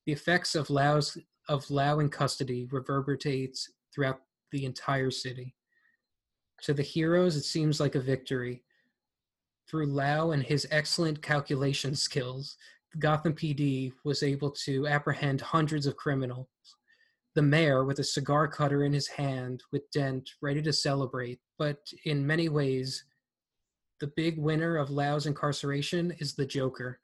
The 0.06 0.12
effects 0.12 0.54
of 0.54 0.70
Lau's 0.70 1.18
of 1.48 1.68
Lau 1.70 1.98
in 1.98 2.08
custody 2.08 2.68
reverberates 2.70 3.68
throughout 3.92 4.20
the 4.52 4.64
entire 4.64 5.10
city. 5.10 5.54
To 6.62 6.74
the 6.74 6.82
heroes, 6.82 7.36
it 7.36 7.42
seems 7.42 7.80
like 7.80 7.96
a 7.96 8.00
victory. 8.00 8.62
Through 9.68 9.86
Lau 9.86 10.30
and 10.30 10.42
his 10.42 10.66
excellent 10.70 11.22
calculation 11.22 11.94
skills, 11.94 12.56
Gotham 12.98 13.34
PD 13.34 13.92
was 14.04 14.22
able 14.22 14.50
to 14.50 14.86
apprehend 14.86 15.40
hundreds 15.40 15.86
of 15.86 15.96
criminals. 15.96 16.48
The 17.34 17.42
mayor, 17.42 17.84
with 17.84 18.00
a 18.00 18.04
cigar 18.04 18.48
cutter 18.48 18.84
in 18.84 18.92
his 18.92 19.06
hand, 19.06 19.62
with 19.72 19.90
Dent 19.92 20.28
ready 20.42 20.60
to 20.62 20.72
celebrate, 20.72 21.40
but 21.58 21.78
in 22.04 22.26
many 22.26 22.48
ways, 22.48 23.04
the 24.00 24.12
big 24.16 24.38
winner 24.38 24.76
of 24.76 24.90
Lau's 24.90 25.26
incarceration 25.26 26.12
is 26.18 26.34
the 26.34 26.46
Joker. 26.46 26.98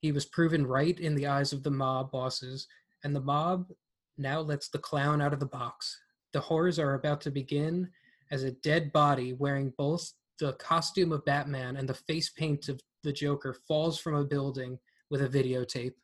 He 0.00 0.12
was 0.12 0.26
proven 0.26 0.66
right 0.66 0.98
in 1.00 1.14
the 1.14 1.26
eyes 1.26 1.52
of 1.52 1.62
the 1.62 1.70
mob 1.70 2.12
bosses, 2.12 2.66
and 3.04 3.16
the 3.16 3.20
mob 3.20 3.70
now 4.18 4.40
lets 4.40 4.68
the 4.68 4.78
clown 4.78 5.22
out 5.22 5.32
of 5.32 5.40
the 5.40 5.46
box. 5.46 5.98
The 6.32 6.40
horrors 6.40 6.78
are 6.78 6.94
about 6.94 7.20
to 7.22 7.30
begin 7.30 7.88
as 8.30 8.44
a 8.44 8.52
dead 8.52 8.92
body 8.92 9.32
wearing 9.32 9.72
both 9.78 10.12
the 10.38 10.52
costume 10.54 11.12
of 11.12 11.24
Batman 11.24 11.76
and 11.76 11.88
the 11.88 11.94
face 11.94 12.30
paint 12.30 12.68
of 12.68 12.80
the 13.02 13.12
Joker 13.12 13.56
falls 13.66 13.98
from 13.98 14.14
a 14.14 14.24
building 14.24 14.78
with 15.10 15.22
a 15.22 15.28
videotape. 15.28 15.94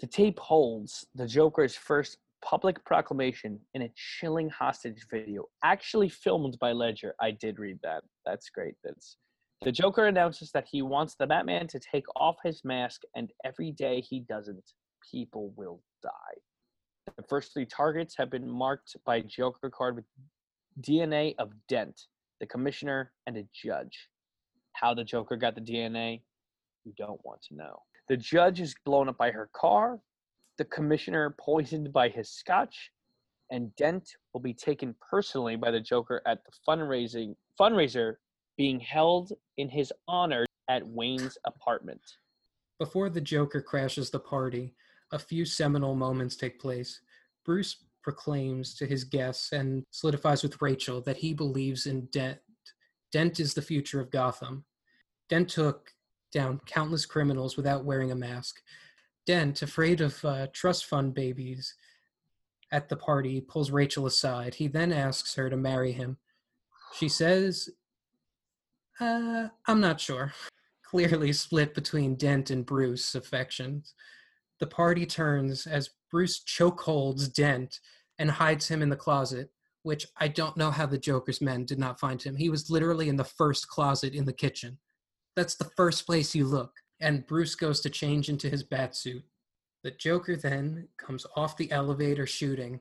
the 0.00 0.06
tape 0.06 0.38
holds 0.38 1.06
the 1.14 1.26
Joker's 1.26 1.76
first 1.76 2.16
public 2.42 2.82
proclamation 2.84 3.60
in 3.74 3.82
a 3.82 3.92
chilling 3.94 4.48
hostage 4.48 5.06
video, 5.10 5.44
actually 5.62 6.08
filmed 6.08 6.58
by 6.58 6.72
Ledger. 6.72 7.14
I 7.20 7.32
did 7.32 7.58
read 7.58 7.78
that. 7.82 8.02
That's 8.24 8.48
great. 8.48 8.74
That's 8.82 9.18
the 9.62 9.72
Joker 9.72 10.06
announces 10.06 10.50
that 10.52 10.66
he 10.70 10.80
wants 10.80 11.14
the 11.14 11.26
Batman 11.26 11.66
to 11.68 11.78
take 11.78 12.06
off 12.16 12.36
his 12.42 12.64
mask, 12.64 13.02
and 13.14 13.30
every 13.44 13.72
day 13.72 14.00
he 14.00 14.20
doesn't, 14.20 14.72
people 15.10 15.52
will 15.54 15.80
die. 16.02 17.10
The 17.16 17.22
first 17.28 17.52
three 17.52 17.66
targets 17.66 18.14
have 18.16 18.30
been 18.30 18.48
marked 18.48 18.96
by 19.04 19.20
Joker 19.20 19.68
card 19.68 19.96
with 19.96 20.04
DNA 20.80 21.34
of 21.38 21.52
Dent, 21.68 22.06
the 22.38 22.46
commissioner, 22.46 23.12
and 23.26 23.36
a 23.36 23.44
judge. 23.52 24.08
How 24.72 24.94
the 24.94 25.04
Joker 25.04 25.36
got 25.36 25.54
the 25.54 25.60
DNA, 25.60 26.22
you 26.84 26.92
don't 26.96 27.20
want 27.24 27.42
to 27.48 27.54
know. 27.54 27.82
The 28.08 28.16
judge 28.16 28.60
is 28.60 28.74
blown 28.86 29.10
up 29.10 29.18
by 29.18 29.30
her 29.30 29.50
car, 29.52 30.00
the 30.56 30.64
commissioner 30.64 31.34
poisoned 31.38 31.92
by 31.92 32.08
his 32.08 32.30
scotch, 32.30 32.90
and 33.50 33.74
Dent 33.76 34.08
will 34.32 34.40
be 34.40 34.54
taken 34.54 34.94
personally 35.10 35.56
by 35.56 35.70
the 35.70 35.80
Joker 35.80 36.22
at 36.26 36.38
the 36.44 36.52
fundraising 36.66 37.34
fundraiser 37.58 38.14
being 38.60 38.78
held 38.78 39.32
in 39.56 39.70
his 39.70 39.90
honor 40.06 40.44
at 40.68 40.86
Wayne's 40.86 41.38
apartment. 41.46 42.02
Before 42.78 43.08
the 43.08 43.18
Joker 43.18 43.62
crashes 43.62 44.10
the 44.10 44.20
party, 44.20 44.74
a 45.12 45.18
few 45.18 45.46
seminal 45.46 45.94
moments 45.94 46.36
take 46.36 46.60
place. 46.60 47.00
Bruce 47.42 47.86
proclaims 48.02 48.74
to 48.74 48.84
his 48.84 49.02
guests 49.02 49.52
and 49.52 49.82
solidifies 49.90 50.42
with 50.42 50.60
Rachel 50.60 51.00
that 51.06 51.16
he 51.16 51.32
believes 51.32 51.86
in 51.86 52.04
Dent. 52.12 52.38
Dent 53.10 53.40
is 53.40 53.54
the 53.54 53.62
future 53.62 53.98
of 53.98 54.10
Gotham. 54.10 54.66
Dent 55.30 55.48
took 55.48 55.94
down 56.30 56.60
countless 56.66 57.06
criminals 57.06 57.56
without 57.56 57.86
wearing 57.86 58.12
a 58.12 58.14
mask. 58.14 58.60
Dent, 59.24 59.62
afraid 59.62 60.02
of 60.02 60.22
uh, 60.22 60.48
trust 60.52 60.84
fund 60.84 61.14
babies 61.14 61.76
at 62.72 62.90
the 62.90 62.96
party, 62.96 63.40
pulls 63.40 63.70
Rachel 63.70 64.04
aside. 64.04 64.56
He 64.56 64.68
then 64.68 64.92
asks 64.92 65.34
her 65.36 65.48
to 65.48 65.56
marry 65.56 65.92
him. 65.92 66.18
She 66.92 67.08
says, 67.08 67.70
uh, 69.00 69.48
I'm 69.66 69.80
not 69.80 70.00
sure. 70.00 70.32
Clearly 70.84 71.32
split 71.32 71.74
between 71.74 72.16
Dent 72.16 72.50
and 72.50 72.66
Bruce 72.66 73.14
affections. 73.14 73.94
The 74.58 74.66
party 74.66 75.06
turns 75.06 75.66
as 75.66 75.90
Bruce 76.10 76.42
chokeholds 76.44 77.32
Dent 77.32 77.78
and 78.18 78.30
hides 78.30 78.68
him 78.68 78.82
in 78.82 78.90
the 78.90 78.96
closet, 78.96 79.50
which 79.82 80.06
I 80.18 80.28
don't 80.28 80.56
know 80.56 80.70
how 80.70 80.86
the 80.86 80.98
Joker's 80.98 81.40
men 81.40 81.64
did 81.64 81.78
not 81.78 82.00
find 82.00 82.22
him. 82.22 82.36
He 82.36 82.50
was 82.50 82.70
literally 82.70 83.08
in 83.08 83.16
the 83.16 83.24
first 83.24 83.68
closet 83.68 84.14
in 84.14 84.26
the 84.26 84.32
kitchen. 84.32 84.78
That's 85.36 85.54
the 85.54 85.70
first 85.76 86.04
place 86.06 86.34
you 86.34 86.44
look. 86.46 86.72
And 87.00 87.26
Bruce 87.26 87.54
goes 87.54 87.80
to 87.80 87.90
change 87.90 88.28
into 88.28 88.50
his 88.50 88.62
bat 88.62 88.94
suit. 88.94 89.24
The 89.82 89.92
Joker 89.92 90.36
then 90.36 90.88
comes 90.98 91.24
off 91.36 91.56
the 91.56 91.72
elevator 91.72 92.26
shooting. 92.26 92.80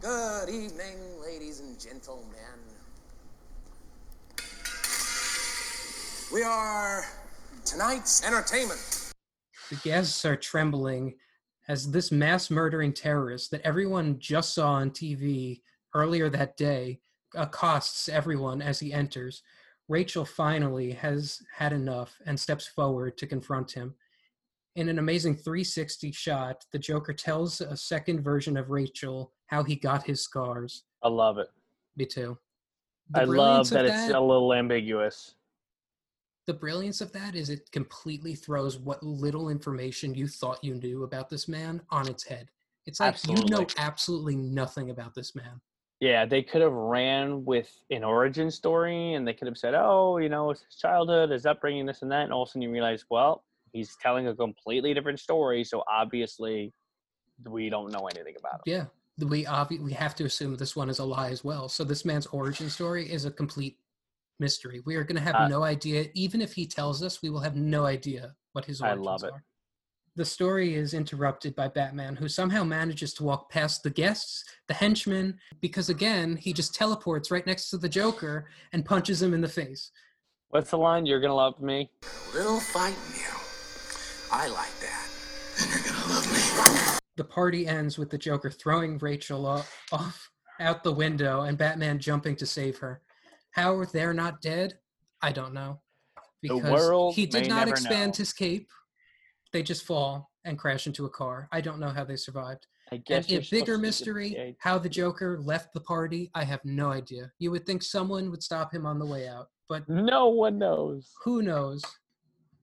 Good 0.00 0.48
evening, 0.48 1.20
ladies 1.20 1.60
and 1.60 1.78
gentlemen. 1.78 2.38
We 6.30 6.42
are 6.42 7.06
tonight's 7.64 8.22
entertainment. 8.22 9.12
The 9.70 9.76
guests 9.76 10.26
are 10.26 10.36
trembling 10.36 11.14
as 11.68 11.90
this 11.90 12.12
mass 12.12 12.50
murdering 12.50 12.92
terrorist 12.92 13.50
that 13.50 13.62
everyone 13.62 14.18
just 14.18 14.52
saw 14.52 14.72
on 14.72 14.90
TV 14.90 15.62
earlier 15.94 16.28
that 16.28 16.58
day 16.58 17.00
accosts 17.34 18.10
everyone 18.10 18.60
as 18.60 18.78
he 18.78 18.92
enters. 18.92 19.42
Rachel 19.88 20.26
finally 20.26 20.92
has 20.92 21.40
had 21.56 21.72
enough 21.72 22.14
and 22.26 22.38
steps 22.38 22.66
forward 22.66 23.16
to 23.16 23.26
confront 23.26 23.72
him. 23.72 23.94
In 24.76 24.90
an 24.90 24.98
amazing 24.98 25.34
360 25.34 26.12
shot, 26.12 26.62
the 26.72 26.78
Joker 26.78 27.14
tells 27.14 27.62
a 27.62 27.76
second 27.76 28.20
version 28.20 28.58
of 28.58 28.68
Rachel 28.68 29.32
how 29.46 29.62
he 29.62 29.76
got 29.76 30.04
his 30.06 30.22
scars. 30.22 30.84
I 31.02 31.08
love 31.08 31.38
it. 31.38 31.48
Me 31.96 32.04
too. 32.04 32.36
I 33.14 33.20
love 33.20 33.28
brilliance 33.28 33.70
that 33.70 33.86
it's 33.86 34.12
a 34.12 34.20
little 34.20 34.52
ambiguous. 34.52 35.34
The 36.48 36.54
brilliance 36.54 37.02
of 37.02 37.12
that 37.12 37.34
is 37.34 37.50
it 37.50 37.70
completely 37.72 38.34
throws 38.34 38.78
what 38.78 39.02
little 39.02 39.50
information 39.50 40.14
you 40.14 40.26
thought 40.26 40.64
you 40.64 40.74
knew 40.74 41.04
about 41.04 41.28
this 41.28 41.46
man 41.46 41.82
on 41.90 42.08
its 42.08 42.24
head. 42.24 42.48
It's 42.86 43.00
like 43.00 43.16
you 43.28 43.34
know 43.34 43.60
Absolutely. 43.60 43.74
absolutely 43.76 44.36
nothing 44.36 44.88
about 44.88 45.14
this 45.14 45.34
man. 45.34 45.60
Yeah, 46.00 46.24
they 46.24 46.42
could 46.42 46.62
have 46.62 46.72
ran 46.72 47.44
with 47.44 47.70
an 47.90 48.02
origin 48.02 48.50
story 48.50 49.12
and 49.12 49.28
they 49.28 49.34
could 49.34 49.46
have 49.46 49.58
said, 49.58 49.74
oh, 49.74 50.16
you 50.16 50.30
know, 50.30 50.50
it's 50.50 50.62
his 50.62 50.76
childhood, 50.76 51.30
his 51.30 51.44
upbringing, 51.44 51.84
this 51.84 52.00
and 52.00 52.10
that. 52.12 52.22
And 52.22 52.32
all 52.32 52.44
of 52.44 52.48
a 52.48 52.50
sudden 52.52 52.62
you 52.62 52.70
realize, 52.70 53.04
well, 53.10 53.44
he's 53.72 53.94
telling 54.00 54.26
a 54.28 54.34
completely 54.34 54.94
different 54.94 55.20
story. 55.20 55.64
So 55.64 55.84
obviously 55.86 56.72
we 57.46 57.68
don't 57.68 57.92
know 57.92 58.06
anything 58.06 58.36
about 58.38 58.54
him. 58.54 58.60
Yeah, 58.64 59.26
we 59.26 59.44
obvi- 59.44 59.82
we 59.82 59.92
have 59.92 60.14
to 60.14 60.24
assume 60.24 60.56
this 60.56 60.74
one 60.74 60.88
is 60.88 60.98
a 60.98 61.04
lie 61.04 61.28
as 61.28 61.44
well. 61.44 61.68
So 61.68 61.84
this 61.84 62.06
man's 62.06 62.26
origin 62.28 62.70
story 62.70 63.12
is 63.12 63.26
a 63.26 63.30
complete 63.30 63.76
mystery. 64.42 64.80
We 64.84 64.96
are 64.96 65.04
going 65.04 65.16
to 65.16 65.22
have 65.22 65.34
Uh, 65.34 65.48
no 65.48 65.62
idea. 65.62 66.06
Even 66.14 66.40
if 66.40 66.52
he 66.54 66.66
tells 66.66 67.02
us, 67.02 67.22
we 67.22 67.30
will 67.30 67.40
have 67.40 67.56
no 67.56 67.84
idea 67.86 68.34
what 68.52 68.64
his 68.64 68.80
origins 68.80 69.06
I 69.06 69.10
love 69.10 69.24
it. 69.24 69.32
are. 69.32 69.44
The 70.16 70.24
story 70.24 70.74
is 70.74 70.94
interrupted 70.94 71.54
by 71.54 71.68
Batman, 71.68 72.16
who 72.16 72.28
somehow 72.28 72.64
manages 72.64 73.14
to 73.14 73.24
walk 73.24 73.50
past 73.50 73.82
the 73.84 73.90
guests, 73.90 74.44
the 74.66 74.74
henchmen, 74.74 75.38
because 75.60 75.88
again, 75.90 76.36
he 76.36 76.52
just 76.52 76.74
teleports 76.74 77.30
right 77.30 77.46
next 77.46 77.70
to 77.70 77.78
the 77.78 77.88
Joker 77.88 78.48
and 78.72 78.84
punches 78.84 79.22
him 79.22 79.32
in 79.32 79.40
the 79.42 79.48
face. 79.48 79.92
What's 80.48 80.70
the 80.70 80.78
line? 80.78 81.06
You're 81.06 81.20
going 81.20 81.30
to 81.30 81.34
love 81.34 81.60
me? 81.60 81.90
Little 82.34 82.58
fighting 82.58 82.96
you. 83.14 83.30
I 84.32 84.48
like 84.48 84.78
that. 84.80 85.08
And 85.60 85.70
you're 85.84 85.92
gonna 85.94 86.14
love 86.14 86.32
me. 86.32 86.98
The 87.16 87.24
party 87.24 87.66
ends 87.66 87.96
with 87.98 88.10
the 88.10 88.18
Joker 88.18 88.50
throwing 88.50 88.98
Rachel 88.98 89.46
o- 89.46 89.64
off 89.92 90.30
out 90.60 90.82
the 90.84 90.92
window 90.92 91.42
and 91.42 91.56
Batman 91.56 91.98
jumping 91.98 92.36
to 92.36 92.46
save 92.46 92.78
her. 92.78 93.00
How 93.52 93.84
they're 93.84 94.14
not 94.14 94.40
dead, 94.40 94.78
I 95.22 95.32
don't 95.32 95.54
know. 95.54 95.80
The 96.42 96.54
Because 96.54 97.14
he 97.16 97.26
did 97.26 97.48
not 97.48 97.68
expand 97.68 98.12
know. 98.14 98.18
his 98.18 98.32
cape. 98.32 98.68
They 99.52 99.62
just 99.62 99.84
fall 99.84 100.30
and 100.44 100.58
crash 100.58 100.86
into 100.86 101.04
a 101.06 101.10
car. 101.10 101.48
I 101.50 101.60
don't 101.60 101.80
know 101.80 101.88
how 101.90 102.04
they 102.04 102.16
survived. 102.16 102.66
I 102.92 102.96
And 102.96 103.04
guess 103.04 103.30
a 103.30 103.40
bigger 103.50 103.76
mystery, 103.76 104.30
get- 104.30 104.56
how 104.60 104.78
the 104.78 104.88
Joker 104.88 105.38
left 105.40 105.72
the 105.74 105.80
party, 105.80 106.30
I 106.34 106.44
have 106.44 106.64
no 106.64 106.90
idea. 106.90 107.32
You 107.38 107.50
would 107.50 107.66
think 107.66 107.82
someone 107.82 108.30
would 108.30 108.42
stop 108.42 108.72
him 108.72 108.86
on 108.86 108.98
the 108.98 109.04
way 109.06 109.28
out, 109.28 109.50
but 109.68 109.88
No 109.88 110.28
one 110.28 110.58
knows. 110.58 111.12
who 111.24 111.42
knows? 111.42 111.82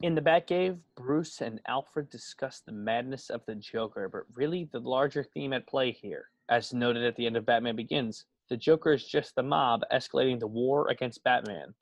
In 0.02 0.16
the 0.16 0.22
Batcave, 0.22 0.80
Bruce 0.96 1.42
and 1.42 1.62
Alfred 1.68 2.10
discuss 2.10 2.60
the 2.62 2.72
madness 2.72 3.30
of 3.30 3.46
the 3.46 3.56
Joker, 3.56 4.10
but 4.10 4.24
really 4.34 4.66
the 4.72 4.80
larger 4.80 5.24
theme 5.24 5.54
at 5.54 5.68
play 5.68 5.92
here. 5.92 6.30
As 6.50 6.74
noted 6.74 7.04
at 7.04 7.16
the 7.16 7.26
end 7.26 7.38
of 7.38 7.46
Batman 7.46 7.76
Begins, 7.76 8.26
the 8.50 8.58
Joker 8.58 8.94
is 8.94 9.06
just 9.06 9.36
the 9.36 9.44
mob 9.44 9.82
escalating 9.92 10.40
the 10.40 10.48
war 10.48 10.90
against 10.90 11.24
Batman. 11.24 11.74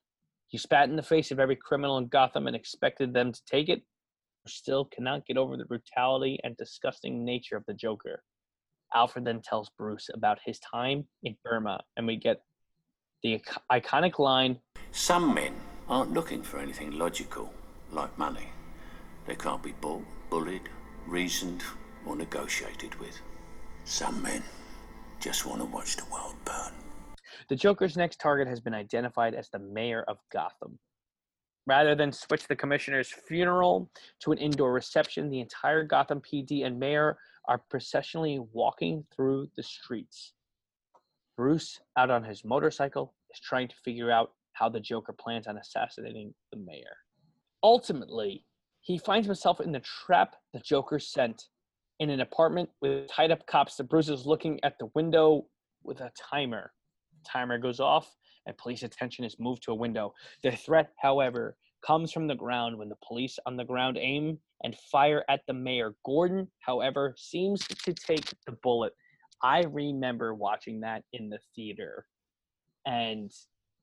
You 0.49 0.59
spat 0.59 0.89
in 0.89 0.95
the 0.95 1.03
face 1.03 1.31
of 1.31 1.39
every 1.39 1.55
criminal 1.55 1.97
in 1.97 2.07
Gotham 2.07 2.47
and 2.47 2.55
expected 2.55 3.13
them 3.13 3.31
to 3.31 3.41
take 3.45 3.69
it, 3.69 3.81
but 4.43 4.51
still 4.51 4.85
cannot 4.85 5.25
get 5.25 5.37
over 5.37 5.57
the 5.57 5.65
brutality 5.65 6.39
and 6.43 6.55
disgusting 6.57 7.25
nature 7.25 7.57
of 7.57 7.65
the 7.65 7.73
Joker. 7.73 8.23
Alfred 8.93 9.25
then 9.25 9.41
tells 9.41 9.69
Bruce 9.77 10.09
about 10.13 10.39
his 10.45 10.59
time 10.59 11.07
in 11.23 11.35
Burma, 11.43 11.81
and 11.97 12.05
we 12.05 12.15
get 12.15 12.43
the 13.23 13.41
iconic 13.71 14.19
line 14.19 14.59
Some 14.91 15.33
men 15.33 15.53
aren't 15.89 16.13
looking 16.13 16.43
for 16.43 16.59
anything 16.59 16.91
logical, 16.91 17.51
like 17.91 18.17
money. 18.17 18.49
They 19.25 19.35
can't 19.35 19.63
be 19.63 19.71
bought, 19.71 20.03
bullied, 20.29 20.69
reasoned, 21.07 21.63
or 22.05 22.15
negotiated 22.15 22.99
with. 22.99 23.19
Some 23.85 24.21
men 24.21 24.43
just 25.23 25.45
want 25.45 25.61
to 25.61 25.65
watch 25.65 25.95
the 25.95 26.03
world 26.11 26.35
burn. 26.43 26.73
The 27.47 27.55
Joker's 27.55 27.95
next 27.95 28.19
target 28.19 28.45
has 28.45 28.59
been 28.59 28.73
identified 28.73 29.33
as 29.33 29.49
the 29.49 29.59
mayor 29.59 30.03
of 30.09 30.17
Gotham. 30.33 30.77
Rather 31.65 31.95
than 31.95 32.11
switch 32.11 32.45
the 32.45 32.57
commissioner's 32.57 33.09
funeral 33.09 33.89
to 34.19 34.33
an 34.33 34.37
indoor 34.37 34.73
reception, 34.73 35.29
the 35.29 35.39
entire 35.39 35.85
Gotham 35.85 36.19
PD 36.19 36.65
and 36.65 36.77
mayor 36.77 37.17
are 37.47 37.61
processionally 37.73 38.45
walking 38.51 39.05
through 39.15 39.47
the 39.55 39.63
streets. 39.63 40.33
Bruce, 41.37 41.79
out 41.97 42.11
on 42.11 42.25
his 42.25 42.43
motorcycle, 42.43 43.13
is 43.33 43.39
trying 43.39 43.69
to 43.69 43.75
figure 43.85 44.11
out 44.11 44.31
how 44.51 44.67
the 44.67 44.79
Joker 44.81 45.13
plans 45.13 45.47
on 45.47 45.57
assassinating 45.57 46.33
the 46.51 46.59
mayor. 46.59 46.97
Ultimately, 47.63 48.45
he 48.81 48.97
finds 48.97 49.25
himself 49.25 49.61
in 49.61 49.71
the 49.71 49.79
trap 50.05 50.35
the 50.51 50.59
Joker 50.59 50.99
sent 50.99 51.45
in 51.99 52.09
an 52.09 52.21
apartment 52.21 52.69
with 52.81 53.07
tied 53.07 53.31
up 53.31 53.45
cops 53.47 53.75
The 53.75 53.83
Bruce 53.83 54.09
is 54.09 54.25
looking 54.25 54.59
at 54.63 54.77
the 54.79 54.89
window 54.95 55.45
with 55.83 56.01
a 56.01 56.11
timer 56.29 56.71
timer 57.23 57.57
goes 57.57 57.79
off 57.79 58.13
and 58.45 58.57
police 58.57 58.83
attention 58.83 59.25
is 59.25 59.37
moved 59.39 59.63
to 59.63 59.71
a 59.71 59.75
window. 59.75 60.13
The 60.43 60.51
threat, 60.51 60.91
however, 61.01 61.55
comes 61.85 62.11
from 62.11 62.27
the 62.27 62.35
ground 62.35 62.77
when 62.77 62.89
the 62.89 62.97
police 63.05 63.39
on 63.45 63.57
the 63.57 63.65
ground 63.65 63.97
aim 63.97 64.37
and 64.63 64.75
fire 64.91 65.23
at 65.29 65.41
the 65.47 65.53
mayor. 65.53 65.95
Gordon, 66.05 66.47
however, 66.59 67.15
seems 67.17 67.65
to 67.67 67.93
take 67.93 68.25
the 68.45 68.53
bullet. 68.63 68.93
I 69.41 69.63
remember 69.69 70.33
watching 70.33 70.81
that 70.81 71.03
in 71.13 71.29
the 71.29 71.39
theater, 71.55 72.05
and 72.85 73.31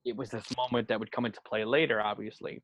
it 0.05 0.17
was 0.17 0.31
this 0.31 0.45
moment 0.57 0.89
that 0.89 0.99
would 0.99 1.13
come 1.13 1.27
into 1.27 1.41
play 1.47 1.65
later, 1.65 2.01
obviously, 2.01 2.63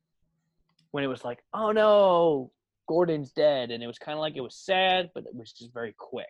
when 0.91 1.03
it 1.03 1.07
was 1.07 1.23
like, 1.23 1.39
oh 1.53 1.71
no, 1.71 2.51
Gordon's 2.87 3.31
dead. 3.31 3.71
And 3.71 3.83
it 3.83 3.87
was 3.87 3.97
kind 3.99 4.17
of 4.17 4.21
like 4.21 4.35
it 4.35 4.41
was 4.41 4.55
sad, 4.55 5.09
but 5.13 5.25
it 5.25 5.35
was 5.35 5.51
just 5.51 5.73
very 5.73 5.95
quick. 5.97 6.27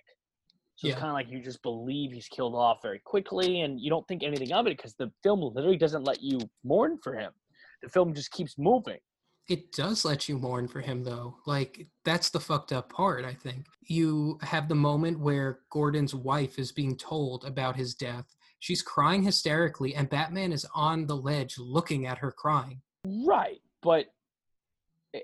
So 0.75 0.87
it's 0.87 0.97
kind 0.97 1.09
of 1.09 1.15
like 1.15 1.31
you 1.31 1.41
just 1.41 1.63
believe 1.63 2.11
he's 2.11 2.27
killed 2.27 2.53
off 2.53 2.83
very 2.83 3.01
quickly, 3.03 3.61
and 3.61 3.81
you 3.81 3.89
don't 3.89 4.07
think 4.07 4.21
anything 4.21 4.53
of 4.53 4.67
it 4.67 4.77
because 4.77 4.93
the 4.93 5.11
film 5.23 5.41
literally 5.55 5.75
doesn't 5.75 6.03
let 6.03 6.21
you 6.21 6.39
mourn 6.63 6.99
for 7.01 7.15
him. 7.15 7.31
The 7.81 7.89
film 7.89 8.13
just 8.13 8.31
keeps 8.31 8.59
moving. 8.59 8.99
It 9.49 9.71
does 9.71 10.05
let 10.05 10.29
you 10.29 10.37
mourn 10.37 10.67
for 10.67 10.79
him, 10.81 11.03
though. 11.03 11.37
Like, 11.47 11.87
that's 12.05 12.29
the 12.29 12.39
fucked 12.39 12.71
up 12.71 12.93
part, 12.93 13.25
I 13.25 13.33
think. 13.33 13.65
You 13.81 14.37
have 14.43 14.69
the 14.69 14.75
moment 14.75 15.19
where 15.19 15.61
Gordon's 15.71 16.13
wife 16.13 16.59
is 16.59 16.71
being 16.71 16.95
told 16.95 17.43
about 17.43 17.75
his 17.75 17.95
death. 17.95 18.35
She's 18.59 18.83
crying 18.83 19.23
hysterically, 19.23 19.95
and 19.95 20.07
Batman 20.09 20.51
is 20.51 20.67
on 20.75 21.07
the 21.07 21.17
ledge 21.17 21.55
looking 21.57 22.05
at 22.05 22.19
her 22.19 22.31
crying. 22.31 22.81
Right, 23.03 23.61
but 23.81 24.07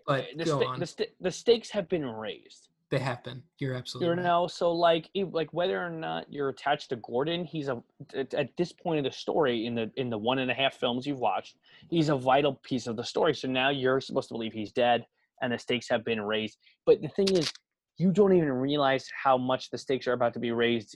But 0.05 0.21
eh, 0.21 0.25
the, 0.37 0.45
go 0.45 0.59
sta- 0.59 0.69
on. 0.69 0.79
the, 0.79 0.85
sta- 0.85 1.13
the 1.21 1.31
stakes 1.31 1.69
have 1.71 1.87
been 1.89 2.05
raised. 2.05 2.69
They 2.89 2.99
have 2.99 3.23
been. 3.23 3.41
You're 3.57 3.73
absolutely 3.73 4.07
You 4.09 4.13
right. 4.17 4.23
know, 4.23 4.45
so 4.47 4.71
like, 4.71 5.09
like 5.15 5.51
whether 5.51 5.83
or 5.83 5.89
not 5.89 6.31
you're 6.31 6.49
attached 6.49 6.89
to 6.89 6.95
Gordon, 6.97 7.43
he's 7.43 7.67
a 7.67 7.81
at, 8.15 8.33
at 8.35 8.55
this 8.55 8.71
point 8.71 8.99
of 8.99 9.11
the 9.11 9.17
story 9.17 9.65
in 9.65 9.73
the 9.73 9.89
in 9.95 10.11
the 10.11 10.17
one 10.17 10.37
and 10.37 10.51
a 10.51 10.53
half 10.53 10.75
films 10.75 11.07
you've 11.07 11.19
watched, 11.19 11.57
he's 11.89 12.09
a 12.09 12.15
vital 12.15 12.59
piece 12.63 12.85
of 12.85 12.95
the 12.95 13.03
story. 13.03 13.33
So 13.33 13.47
now 13.47 13.69
you're 13.69 13.99
supposed 13.99 14.27
to 14.27 14.35
believe 14.35 14.53
he's 14.53 14.71
dead, 14.71 15.07
and 15.41 15.51
the 15.51 15.57
stakes 15.57 15.89
have 15.89 16.05
been 16.05 16.21
raised. 16.21 16.59
But 16.85 17.01
the 17.01 17.07
thing 17.07 17.29
is, 17.35 17.51
you 17.97 18.11
don't 18.11 18.33
even 18.33 18.51
realize 18.51 19.07
how 19.23 19.39
much 19.39 19.71
the 19.71 19.77
stakes 19.79 20.05
are 20.07 20.13
about 20.13 20.33
to 20.33 20.39
be 20.39 20.51
raised, 20.51 20.95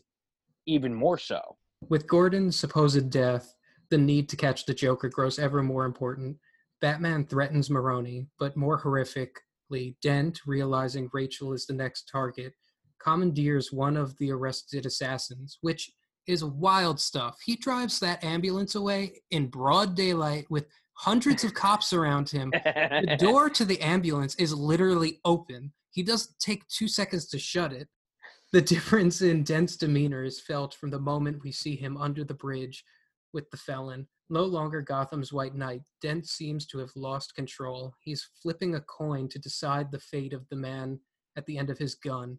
even 0.67 0.93
more 0.93 1.17
so. 1.17 1.57
With 1.89 2.07
Gordon's 2.07 2.59
supposed 2.59 3.09
death, 3.09 3.55
the 3.89 3.97
need 3.97 4.29
to 4.29 4.35
catch 4.35 4.65
the 4.65 4.73
Joker 4.73 5.09
grows 5.09 5.39
ever 5.39 5.63
more 5.63 5.85
important. 5.85 6.37
Batman 6.81 7.25
threatens 7.25 7.69
Maroni, 7.69 8.27
but 8.39 8.55
more 8.55 8.81
horrifically, 8.81 9.95
Dent, 10.01 10.39
realizing 10.45 11.09
Rachel 11.13 11.53
is 11.53 11.65
the 11.65 11.73
next 11.73 12.09
target, 12.11 12.53
commandeers 13.01 13.71
one 13.71 13.97
of 13.97 14.17
the 14.17 14.31
arrested 14.31 14.85
assassins, 14.85 15.57
which 15.61 15.91
is 16.27 16.43
wild 16.43 16.99
stuff. 16.99 17.37
He 17.45 17.55
drives 17.55 17.99
that 17.99 18.23
ambulance 18.23 18.75
away 18.75 19.21
in 19.31 19.47
broad 19.47 19.95
daylight 19.95 20.45
with 20.49 20.67
hundreds 20.93 21.43
of 21.43 21.53
cops 21.53 21.93
around 21.93 22.29
him. 22.29 22.51
The 22.51 23.17
door 23.19 23.49
to 23.51 23.65
the 23.65 23.79
ambulance 23.81 24.35
is 24.35 24.53
literally 24.53 25.19
open. 25.25 25.71
He 25.91 26.03
doesn't 26.03 26.37
take 26.39 26.67
two 26.67 26.87
seconds 26.87 27.27
to 27.29 27.39
shut 27.39 27.71
it. 27.71 27.87
The 28.53 28.61
difference 28.61 29.21
in 29.21 29.43
Dent's 29.43 29.77
demeanor 29.77 30.23
is 30.23 30.41
felt 30.41 30.73
from 30.73 30.89
the 30.89 30.99
moment 30.99 31.43
we 31.43 31.51
see 31.51 31.75
him 31.75 31.97
under 31.97 32.23
the 32.23 32.33
bridge 32.33 32.83
with 33.33 33.49
the 33.51 33.57
felon. 33.57 34.07
No 34.29 34.43
longer 34.43 34.81
Gotham's 34.81 35.31
White 35.31 35.55
Knight, 35.55 35.81
Dent 36.01 36.27
seems 36.27 36.65
to 36.67 36.79
have 36.79 36.91
lost 36.95 37.35
control. 37.35 37.95
He's 38.01 38.27
flipping 38.41 38.75
a 38.75 38.81
coin 38.81 39.29
to 39.29 39.39
decide 39.39 39.89
the 39.89 39.99
fate 39.99 40.33
of 40.33 40.47
the 40.49 40.55
man 40.55 40.99
at 41.37 41.45
the 41.45 41.57
end 41.57 41.69
of 41.69 41.77
his 41.77 41.95
gun. 41.95 42.37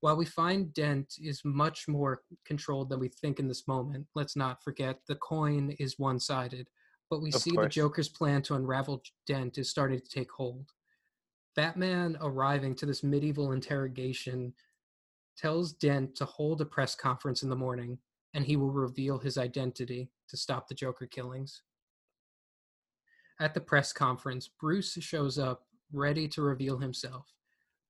While 0.00 0.16
we 0.16 0.26
find 0.26 0.72
Dent 0.74 1.14
is 1.18 1.40
much 1.44 1.88
more 1.88 2.22
controlled 2.44 2.90
than 2.90 3.00
we 3.00 3.08
think 3.08 3.40
in 3.40 3.48
this 3.48 3.66
moment, 3.66 4.06
let's 4.14 4.36
not 4.36 4.62
forget 4.62 4.98
the 5.08 5.16
coin 5.16 5.74
is 5.80 5.98
one 5.98 6.20
sided. 6.20 6.68
But 7.10 7.22
we 7.22 7.30
Of 7.30 7.40
see 7.40 7.56
the. 7.56 7.68
Joker's 7.68 8.08
plan 8.08 8.42
to 8.42 8.54
unravel 8.54 9.02
Dent 9.26 9.58
is 9.58 9.70
starting 9.70 10.00
to 10.00 10.08
take 10.08 10.30
hold. 10.30 10.70
Batman 11.56 12.16
arriving 12.20 12.74
to 12.76 12.86
this 12.86 13.02
medieval 13.02 13.52
interrogation 13.52 14.52
tells 15.36 15.72
Dent 15.72 16.14
to 16.16 16.24
hold 16.24 16.60
a 16.60 16.64
press 16.64 16.94
conference 16.94 17.42
in 17.42 17.48
the 17.48 17.56
morning 17.56 17.98
and 18.34 18.44
he 18.44 18.56
will 18.56 18.70
reveal 18.70 19.18
his 19.18 19.38
identity 19.38 20.10
to 20.28 20.36
stop 20.36 20.68
the 20.68 20.74
Joker 20.74 21.06
killings. 21.06 21.62
At 23.40 23.54
the 23.54 23.60
press 23.60 23.92
conference, 23.92 24.48
Bruce 24.60 24.92
shows 25.00 25.38
up 25.38 25.62
ready 25.92 26.28
to 26.28 26.42
reveal 26.42 26.78
himself, 26.78 27.26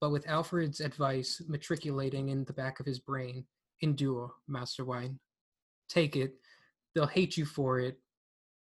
but 0.00 0.10
with 0.10 0.28
Alfred's 0.28 0.80
advice 0.80 1.42
matriculating 1.48 2.28
in 2.28 2.44
the 2.44 2.52
back 2.52 2.80
of 2.80 2.86
his 2.86 2.98
brain, 2.98 3.44
endure, 3.82 4.32
Master 4.48 4.84
Wayne. 4.84 5.18
Take 5.88 6.16
it. 6.16 6.34
They'll 6.94 7.06
hate 7.06 7.36
you 7.36 7.44
for 7.44 7.80
it, 7.80 7.98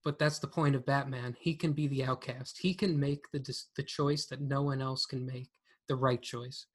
but 0.03 0.19
that's 0.19 0.39
the 0.39 0.47
point 0.47 0.75
of 0.75 0.85
Batman. 0.85 1.35
He 1.39 1.55
can 1.55 1.73
be 1.73 1.87
the 1.87 2.03
outcast. 2.03 2.57
He 2.59 2.73
can 2.73 2.99
make 2.99 3.23
the 3.31 3.39
the 3.75 3.83
choice 3.83 4.25
that 4.27 4.41
no 4.41 4.61
one 4.61 4.81
else 4.81 5.05
can 5.05 5.25
make, 5.25 5.49
the 5.87 5.95
right 5.95 6.21
choice. 6.21 6.65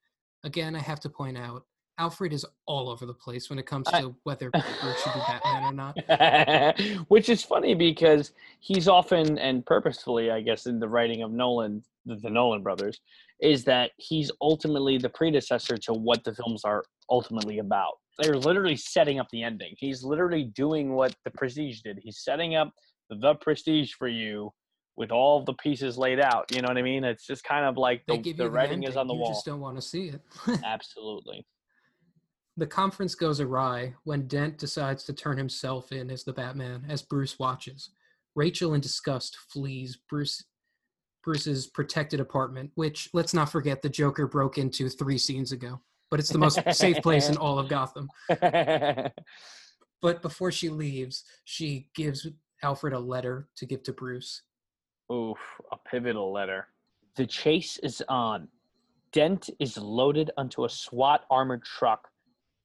Again, 0.44 0.74
I 0.74 0.80
have 0.80 1.00
to 1.00 1.10
point 1.10 1.36
out, 1.36 1.64
Alfred 2.00 2.32
is 2.32 2.46
all 2.64 2.88
over 2.88 3.04
the 3.04 3.12
place 3.12 3.50
when 3.50 3.58
it 3.58 3.66
comes 3.66 3.86
to 3.88 4.14
whether 4.24 4.50
Bruce 4.80 5.02
should 5.02 5.12
be 5.12 5.20
Batman 5.28 5.64
or 5.64 5.72
not. 5.72 7.04
Which 7.08 7.28
is 7.28 7.42
funny 7.42 7.74
because 7.74 8.32
he's 8.60 8.88
often 8.88 9.38
and 9.38 9.64
purposefully, 9.66 10.30
I 10.30 10.40
guess, 10.40 10.64
in 10.64 10.80
the 10.80 10.88
writing 10.88 11.22
of 11.22 11.30
Nolan, 11.30 11.84
the, 12.06 12.16
the 12.16 12.30
Nolan 12.30 12.62
brothers, 12.62 13.00
is 13.40 13.64
that 13.64 13.90
he's 13.98 14.30
ultimately 14.40 14.96
the 14.96 15.10
predecessor 15.10 15.76
to 15.76 15.92
what 15.92 16.24
the 16.24 16.34
films 16.34 16.64
are 16.64 16.82
ultimately 17.10 17.58
about. 17.58 17.98
They're 18.18 18.36
literally 18.36 18.76
setting 18.76 19.18
up 19.18 19.28
the 19.30 19.42
ending. 19.42 19.74
He's 19.76 20.02
literally 20.02 20.44
doing 20.44 20.94
what 20.94 21.14
the 21.24 21.30
Prestige 21.32 21.80
did. 21.80 21.98
He's 22.02 22.24
setting 22.24 22.54
up 22.54 22.72
the 23.10 23.34
Prestige 23.42 23.92
for 23.92 24.08
you 24.08 24.50
with 24.96 25.10
all 25.10 25.44
the 25.44 25.54
pieces 25.54 25.98
laid 25.98 26.20
out. 26.20 26.50
You 26.54 26.62
know 26.62 26.68
what 26.68 26.78
I 26.78 26.82
mean? 26.82 27.04
It's 27.04 27.26
just 27.26 27.44
kind 27.44 27.66
of 27.66 27.76
like 27.76 28.04
the, 28.06 28.16
the 28.16 28.28
you 28.28 28.34
the 28.34 28.50
writing 28.50 28.84
is 28.84 28.96
on 28.96 29.06
the 29.06 29.14
you 29.14 29.20
wall. 29.20 29.30
just 29.32 29.44
don't 29.44 29.60
want 29.60 29.76
to 29.76 29.82
see 29.82 30.08
it. 30.08 30.20
Absolutely. 30.64 31.44
The 32.60 32.66
conference 32.66 33.14
goes 33.14 33.40
awry 33.40 33.94
when 34.04 34.28
Dent 34.28 34.58
decides 34.58 35.02
to 35.04 35.14
turn 35.14 35.38
himself 35.38 35.92
in 35.92 36.10
as 36.10 36.24
the 36.24 36.34
Batman 36.34 36.84
as 36.90 37.00
Bruce 37.00 37.38
watches. 37.38 37.88
Rachel, 38.34 38.74
in 38.74 38.82
disgust, 38.82 39.38
flees 39.50 39.96
Bruce 40.10 40.44
Bruce's 41.24 41.68
protected 41.68 42.20
apartment, 42.20 42.70
which 42.74 43.08
let's 43.14 43.32
not 43.32 43.50
forget 43.50 43.80
the 43.80 43.88
Joker 43.88 44.26
broke 44.26 44.58
into 44.58 44.90
three 44.90 45.16
scenes 45.16 45.52
ago. 45.52 45.80
But 46.10 46.20
it's 46.20 46.28
the 46.28 46.36
most 46.36 46.60
safe 46.72 46.98
place 46.98 47.30
in 47.30 47.38
all 47.38 47.58
of 47.58 47.70
Gotham. 47.70 48.10
But 50.02 50.22
before 50.22 50.50
she 50.50 50.70
leaves, 50.70 51.24
she 51.44 51.90
gives 51.94 52.26
Alfred 52.62 52.94
a 52.94 52.98
letter 52.98 53.48
to 53.56 53.66
give 53.66 53.82
to 53.82 53.92
Bruce. 53.92 54.42
Oof, 55.12 55.36
a 55.72 55.76
pivotal 55.76 56.32
letter. 56.32 56.68
The 57.16 57.26
chase 57.26 57.76
is 57.82 58.02
on. 58.08 58.48
Dent 59.12 59.50
is 59.58 59.76
loaded 59.76 60.30
onto 60.38 60.64
a 60.64 60.70
SWAT 60.70 61.26
armored 61.30 61.64
truck. 61.64 62.08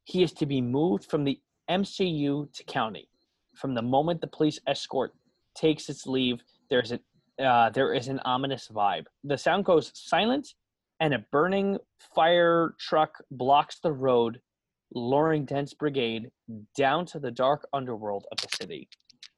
He 0.06 0.24
is 0.24 0.32
to 0.34 0.45
be 0.45 0.62
moved 0.62 1.06
from 1.06 1.24
the 1.24 1.39
MCU 1.70 2.53
to 2.53 2.64
county. 2.66 3.10
From 3.56 3.74
the 3.74 3.82
moment 3.82 4.22
the 4.22 4.28
police 4.28 4.60
escort 4.68 5.14
takes 5.56 5.89
its 5.89 6.06
leave, 6.06 6.41
there's 6.70 6.91
an 6.91 6.99
uh, 7.43 7.70
there 7.72 7.93
is 7.93 8.08
an 8.08 8.20
ominous 8.24 8.70
vibe. 8.74 9.06
The 9.26 9.38
sound 9.38 9.66
goes 9.66 9.91
silent, 9.93 10.47
and 11.01 11.14
a 11.14 11.26
burning 11.32 11.78
fire 12.16 12.76
truck 12.80 13.12
blocks 13.32 13.80
the 13.82 13.91
road, 13.91 14.39
luring 14.93 15.43
Dent's 15.43 15.74
brigade 15.74 16.30
down 16.78 17.06
to 17.08 17.20
the 17.20 17.32
dark 17.32 17.68
underworld 17.74 18.26
of 18.32 18.38
the 18.38 18.56
city. 18.56 18.88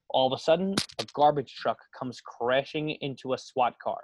All 0.09 0.31
of 0.31 0.37
a 0.37 0.41
sudden, 0.41 0.75
a 0.99 1.05
garbage 1.13 1.55
truck 1.55 1.79
comes 1.97 2.21
crashing 2.21 2.91
into 3.01 3.33
a 3.33 3.37
SWAT 3.37 3.79
car. 3.79 3.97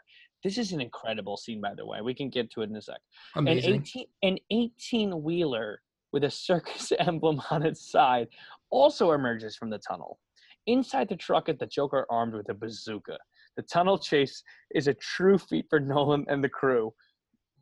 This 0.43 0.57
is 0.57 0.71
an 0.71 0.81
incredible 0.81 1.37
scene, 1.37 1.61
by 1.61 1.75
the 1.75 1.85
way. 1.85 2.01
We 2.01 2.15
can 2.15 2.29
get 2.29 2.51
to 2.51 2.61
it 2.63 2.69
in 2.69 2.75
a 2.75 2.81
sec. 2.81 2.99
Amazing. 3.35 3.73
An 3.73 3.75
Amazing. 3.75 4.05
18 4.23 4.33
an 4.33 4.37
18 4.51 5.23
wheeler 5.23 5.79
with 6.13 6.23
a 6.23 6.31
circus 6.31 6.93
emblem 6.99 7.41
on 7.51 7.63
its 7.63 7.91
side 7.91 8.27
also 8.69 9.11
emerges 9.11 9.57
from 9.57 9.69
the 9.69 9.79
tunnel. 9.79 10.19
Inside 10.67 11.09
the 11.09 11.15
truck 11.17 11.49
is 11.49 11.57
the 11.57 11.65
Joker 11.65 12.05
armed 12.09 12.33
with 12.33 12.47
a 12.49 12.53
bazooka. 12.53 13.17
The 13.57 13.63
tunnel 13.63 13.97
chase 13.97 14.41
is 14.73 14.87
a 14.87 14.93
true 14.93 15.37
feat 15.37 15.65
for 15.69 15.79
Nolan 15.81 16.25
and 16.29 16.43
the 16.43 16.49
crew. 16.49 16.93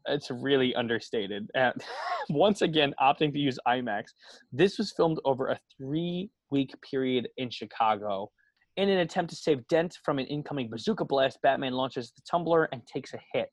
It's 0.07 0.29
really 0.29 0.75
understated. 0.75 1.49
And 1.55 1.73
once 2.29 2.61
again, 2.61 2.93
opting 3.01 3.33
to 3.33 3.39
use 3.39 3.57
IMAX. 3.67 4.05
This 4.51 4.77
was 4.77 4.91
filmed 4.91 5.19
over 5.25 5.47
a 5.47 5.59
three 5.77 6.29
week 6.51 6.73
period 6.89 7.29
in 7.37 7.49
Chicago. 7.49 8.29
In 8.77 8.89
an 8.89 8.99
attempt 8.99 9.31
to 9.31 9.35
save 9.35 9.67
Dent 9.67 9.97
from 10.03 10.17
an 10.17 10.25
incoming 10.27 10.69
bazooka 10.69 11.05
blast, 11.05 11.39
Batman 11.43 11.73
launches 11.73 12.11
the 12.11 12.21
tumbler 12.29 12.69
and 12.71 12.85
takes 12.87 13.13
a 13.13 13.19
hit. 13.33 13.49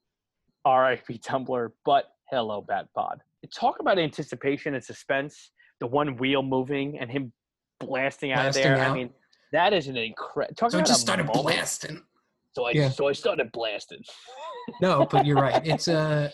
R.I.P. 0.65 1.19
Tumbler, 1.19 1.73
but 1.85 2.05
hello, 2.31 2.65
Batpod. 2.69 3.19
Talk 3.55 3.77
about 3.81 3.99
anticipation 3.99 4.75
and 4.75 4.83
suspense. 4.83 5.53
The 5.81 5.87
one 5.87 6.17
wheel 6.17 6.43
moving 6.43 6.99
and 6.99 7.11
him 7.11 7.33
blasting 7.81 8.33
out 8.33 8.43
Blasting 8.43 8.65
of 8.73 8.79
there. 8.79 8.85
out. 8.85 8.91
I 8.91 8.95
mean, 8.95 9.11
that 9.53 9.73
is 9.73 9.87
an 9.87 9.97
incredible. 9.97 10.71
So 10.71 10.79
it 10.79 10.87
just 10.87 11.01
started 11.01 11.27
moment. 11.27 11.45
blasting. 11.45 12.03
So 12.55 12.67
I 12.67 12.73
Yeah. 12.73 12.89
so 12.91 13.09
I 13.09 13.13
started 13.13 13.51
blasting. 13.53 14.03
No, 14.83 15.07
but 15.11 15.25
you're 15.25 15.37
right. 15.41 15.67
It's 15.67 15.89
a 15.89 16.31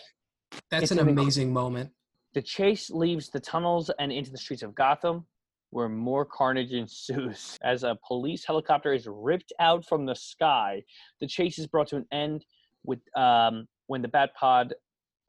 that's 0.69 0.83
It's 0.83 0.91
an 0.91 0.99
an 0.99 1.07
inc- 1.07 1.11
amazing 1.21 1.53
moment. 1.53 1.91
The 2.33 2.41
chase 2.41 2.89
leaves 2.89 3.29
the 3.29 3.39
tunnels 3.39 3.89
and 3.97 4.11
into 4.11 4.29
the 4.29 4.37
streets 4.37 4.61
of 4.61 4.75
Gotham, 4.75 5.25
where 5.69 5.87
more 5.87 6.25
carnage 6.25 6.73
ensues. 6.73 7.57
As 7.63 7.83
a 7.83 7.97
police 8.05 8.43
helicopter 8.45 8.91
is 8.93 9.07
ripped 9.09 9.53
out 9.61 9.85
from 9.87 10.05
the 10.05 10.15
sky, 10.15 10.83
the 11.21 11.27
chase 11.27 11.57
is 11.59 11.67
brought 11.67 11.87
to 11.89 11.95
an 11.95 12.05
end 12.11 12.45
with 12.83 12.99
um, 13.15 13.67
when 13.87 14.01
the 14.01 14.09
Batpod, 14.09 14.71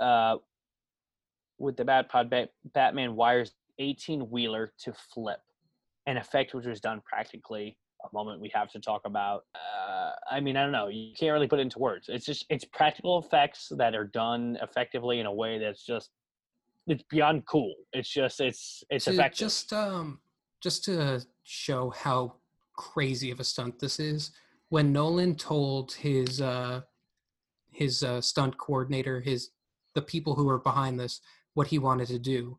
uh, 0.01 0.37
with 1.59 1.76
the 1.76 1.84
Batpod, 1.84 2.30
Bat- 2.30 2.52
Batman 2.74 3.16
wires 3.16 3.52
18 3.78 4.30
wheeler 4.30 4.72
to 4.80 4.92
flip, 5.14 5.40
an 6.07 6.16
effect 6.16 6.54
which 6.54 6.66
was 6.66 6.80
done 6.80 7.02
practically. 7.04 7.76
A 8.04 8.09
moment 8.14 8.40
we 8.40 8.50
have 8.54 8.70
to 8.72 8.78
talk 8.78 9.02
about. 9.04 9.44
Uh, 9.54 10.12
I 10.30 10.38
mean, 10.38 10.57
I 10.57 10.62
don't 10.62 10.70
know. 10.70 10.88
You 10.88 11.12
can't 11.18 11.32
really 11.32 11.48
put 11.48 11.59
it 11.59 11.62
into 11.62 11.78
words. 11.78 12.09
It's 12.09 12.26
just 12.26 12.44
it's 12.50 12.64
practical 12.64 13.18
effects 13.18 13.72
that 13.76 13.94
are 13.94 14.04
done 14.04 14.59
effectively 14.62 15.18
in 15.18 15.26
a 15.26 15.32
way 15.32 15.59
that's 15.59 15.84
just 15.84 16.11
it's 16.86 17.02
beyond 17.11 17.46
cool. 17.46 17.74
It's 17.92 18.09
just 18.09 18.40
it's 18.40 18.84
it's 18.90 19.07
to 19.07 19.12
effective. 19.12 19.38
just 19.38 19.72
um 19.72 20.20
just 20.62 20.84
to 20.84 21.24
show 21.44 21.90
how 21.90 22.34
crazy 22.76 23.30
of 23.30 23.40
a 23.40 23.44
stunt 23.44 23.78
this 23.78 23.98
is 23.98 24.32
when 24.68 24.92
nolan 24.92 25.34
told 25.34 25.92
his 25.92 26.40
uh 26.40 26.80
his 27.70 28.02
uh, 28.02 28.20
stunt 28.20 28.57
coordinator 28.59 29.20
his 29.20 29.50
the 29.94 30.02
people 30.02 30.34
who 30.34 30.44
were 30.44 30.59
behind 30.59 30.98
this 31.00 31.20
what 31.57 31.66
he 31.68 31.78
wanted 31.78 32.07
to 32.07 32.18
do 32.18 32.59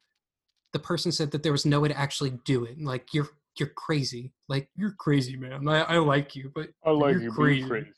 the 0.74 0.80
person 0.80 1.12
said 1.12 1.32
that 1.32 1.44
there 1.44 1.52
was 1.52 1.66
no 1.66 1.80
way 1.80 1.88
to 1.88 1.98
actually 1.98 2.32
do 2.46 2.66
it 2.66 2.76
like 2.82 3.14
you're 3.14 3.30
you're 3.60 3.70
crazy 3.70 4.34
like 4.50 4.70
you're 4.76 4.96
crazy 5.00 5.38
man 5.38 5.68
i, 5.68 5.82
I 5.82 5.98
like 5.98 6.36
you 6.36 6.52
but 6.54 6.70
I 6.84 6.90
like 6.92 7.16
you're 7.20 7.32
crazy. 7.32 7.94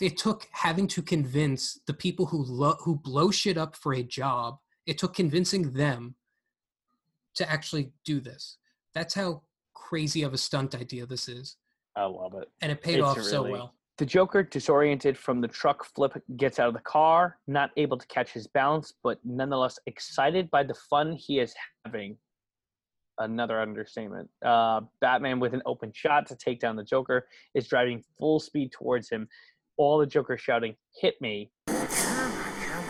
it 0.00 0.16
took 0.16 0.48
having 0.50 0.88
to 0.88 1.00
convince 1.02 1.80
the 1.86 1.94
people 1.94 2.26
who 2.26 2.42
lo- 2.44 2.76
who 2.80 2.96
blow 2.96 3.30
shit 3.30 3.56
up 3.56 3.76
for 3.76 3.94
a 3.94 4.02
job. 4.02 4.58
It 4.84 4.98
took 4.98 5.14
convincing 5.14 5.72
them 5.72 6.16
to 7.36 7.48
actually 7.48 7.92
do 8.04 8.20
this. 8.20 8.58
That's 8.94 9.14
how 9.14 9.42
crazy 9.74 10.22
of 10.24 10.34
a 10.34 10.38
stunt 10.38 10.74
idea 10.74 11.06
this 11.06 11.28
is, 11.28 11.56
I 11.94 12.04
love 12.06 12.34
it. 12.34 12.48
and 12.60 12.72
it 12.72 12.82
paid 12.82 12.98
It's 12.98 13.06
off 13.06 13.22
so 13.22 13.42
well. 13.44 13.74
The 13.98 14.04
Joker, 14.04 14.42
disoriented 14.42 15.16
from 15.16 15.40
the 15.40 15.48
truck 15.48 15.82
flip, 15.82 16.22
gets 16.36 16.58
out 16.58 16.68
of 16.68 16.74
the 16.74 16.80
car, 16.80 17.38
not 17.46 17.70
able 17.78 17.96
to 17.96 18.06
catch 18.08 18.30
his 18.30 18.46
balance, 18.46 18.92
but 19.02 19.18
nonetheless 19.24 19.78
excited 19.86 20.50
by 20.50 20.64
the 20.64 20.74
fun 20.74 21.12
he 21.12 21.38
is 21.40 21.54
having. 21.86 22.18
Another 23.18 23.58
understatement. 23.58 24.28
Uh, 24.44 24.82
Batman, 25.00 25.40
with 25.40 25.54
an 25.54 25.62
open 25.64 25.92
shot 25.94 26.26
to 26.26 26.36
take 26.36 26.60
down 26.60 26.76
the 26.76 26.84
Joker, 26.84 27.26
is 27.54 27.68
driving 27.68 28.04
full 28.18 28.38
speed 28.38 28.70
towards 28.70 29.08
him. 29.08 29.26
All 29.78 29.96
the 29.96 30.04
Joker 30.04 30.36
shouting, 30.36 30.76
"Hit 31.00 31.18
me!" 31.22 31.50
Come 31.66 31.76
on, 31.76 31.86
come 31.88 31.96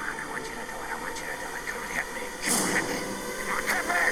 on. 0.01 0.17
I 0.19 0.27
want 0.29 0.45
you 0.45 0.51
to 0.51 0.67
do 0.67 0.75
it. 0.75 0.91
I 0.91 1.01
want 1.01 1.15
you 1.15 1.23
to 1.23 1.37
do 1.39 1.47
it. 1.55 1.63
Come 1.71 1.83
on, 1.83 1.89
hit 1.95 2.07
me. 2.15 2.27
Come 2.43 2.59
on, 2.63 2.69
hit 2.75 2.83
me. 2.91 2.99
Come 3.47 3.55
on, 3.55 3.63
hit 3.63 3.87
me. 3.87 4.03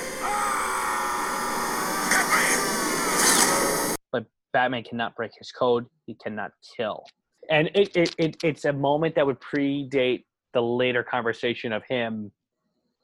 Hit 2.14 2.30
me. 2.30 3.94
but 4.12 4.24
Batman 4.54 4.84
cannot 4.84 5.14
break 5.16 5.32
his 5.38 5.52
code. 5.52 5.84
He 6.06 6.14
cannot 6.14 6.52
kill. 6.74 7.04
And 7.50 7.68
it, 7.74 7.94
it, 7.94 8.14
it 8.16 8.36
it's 8.42 8.64
a 8.64 8.72
moment 8.72 9.14
that 9.16 9.26
would 9.26 9.40
predate 9.40 10.24
the 10.54 10.62
later 10.62 11.02
conversation 11.02 11.74
of 11.74 11.82
him 11.86 12.32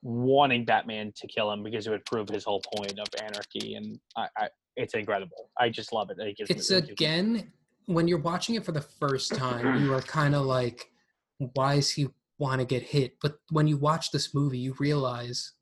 wanting 0.03 0.64
Batman 0.64 1.12
to 1.16 1.26
kill 1.26 1.53
him 1.53 1.62
because 1.62 1.86
it 1.86 1.90
would 1.90 2.07
prove 2.07 2.30
his 2.30 2.44
whole 2.44 2.62
point 2.74 2.98
of 2.98 3.07
anarchy. 3.20 3.74
And 3.74 3.98
I, 4.16 4.28
I 4.38 4.48
it's 4.76 4.94
incredible. 4.94 5.51
I 5.59 5.68
just 5.68 5.92
love 5.92 6.09
it. 6.09 6.16
It 6.18 6.38
me- 6.38 6.46
It's 6.48 6.70
it 6.70 6.86
me- 6.86 6.92
again 6.92 7.53
when 7.86 8.07
you're 8.07 8.18
watching 8.18 8.55
it 8.55 8.64
for 8.64 8.72
the 8.72 8.80
first 8.80 9.34
time, 9.34 9.82
you 9.82 9.92
are 9.92 10.01
kind 10.01 10.34
of 10.34 10.46
like, 10.46 10.90
why 11.55 11.74
does 11.74 11.90
he 11.90 12.07
want 12.38 12.61
to 12.61 12.64
get 12.64 12.82
hit? 12.84 13.16
But 13.20 13.34
when 13.51 13.66
you 13.66 13.76
watch 13.76 14.12
this 14.12 14.32
movie, 14.32 14.59
you 14.59 14.76
realize 14.78 15.53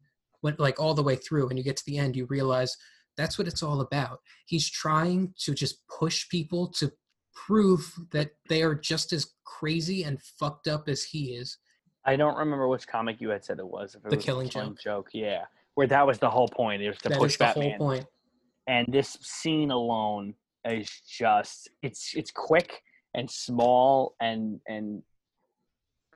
when 0.42 0.54
like 0.58 0.78
all 0.78 0.92
the 0.92 1.02
way 1.02 1.16
through, 1.16 1.48
and 1.48 1.58
you 1.58 1.64
get 1.64 1.78
to 1.78 1.84
the 1.86 1.96
end, 1.96 2.16
you 2.16 2.26
realize 2.26 2.76
that's 3.18 3.38
what 3.38 3.46
it's 3.48 3.62
all 3.62 3.82
about. 3.82 4.20
He's 4.46 4.70
trying 4.70 5.34
to 5.40 5.52
just 5.52 5.86
push 5.88 6.26
people 6.30 6.68
to 6.78 6.90
prove 7.34 7.92
that 8.12 8.30
they 8.48 8.62
are 8.62 8.74
just 8.74 9.12
as 9.12 9.32
crazy 9.44 10.04
and 10.04 10.22
fucked 10.22 10.68
up 10.68 10.88
as 10.88 11.02
he 11.04 11.34
is. 11.34 11.58
I 12.06 12.16
don't 12.16 12.36
remember 12.38 12.68
which 12.68 12.86
comic 12.88 13.20
you 13.20 13.28
had 13.28 13.44
said 13.44 13.58
it 13.58 13.66
was. 13.68 13.94
If 13.94 14.04
it 14.06 14.10
The 14.10 14.16
was 14.16 14.24
Killing 14.24 14.48
Joke. 14.48 14.80
joke, 14.80 15.08
yeah. 15.12 15.44
Where 15.74 15.86
that 15.88 16.06
was 16.06 16.18
the 16.18 16.30
whole 16.30 16.48
point. 16.48 16.80
It 16.82 16.88
was 16.88 16.98
to 16.98 17.10
That 17.10 17.18
push 17.18 17.32
is 17.32 17.38
the 17.38 17.44
Batman. 17.44 17.70
whole 17.70 17.78
point. 17.78 18.06
and 18.66 18.86
this 18.90 19.18
scene 19.20 19.70
alone 19.70 20.34
is 20.64 20.88
just 21.08 21.68
it's 21.82 22.14
it's 22.14 22.30
quick 22.30 22.82
and 23.14 23.30
small 23.30 24.14
and 24.20 24.60
and 24.66 25.02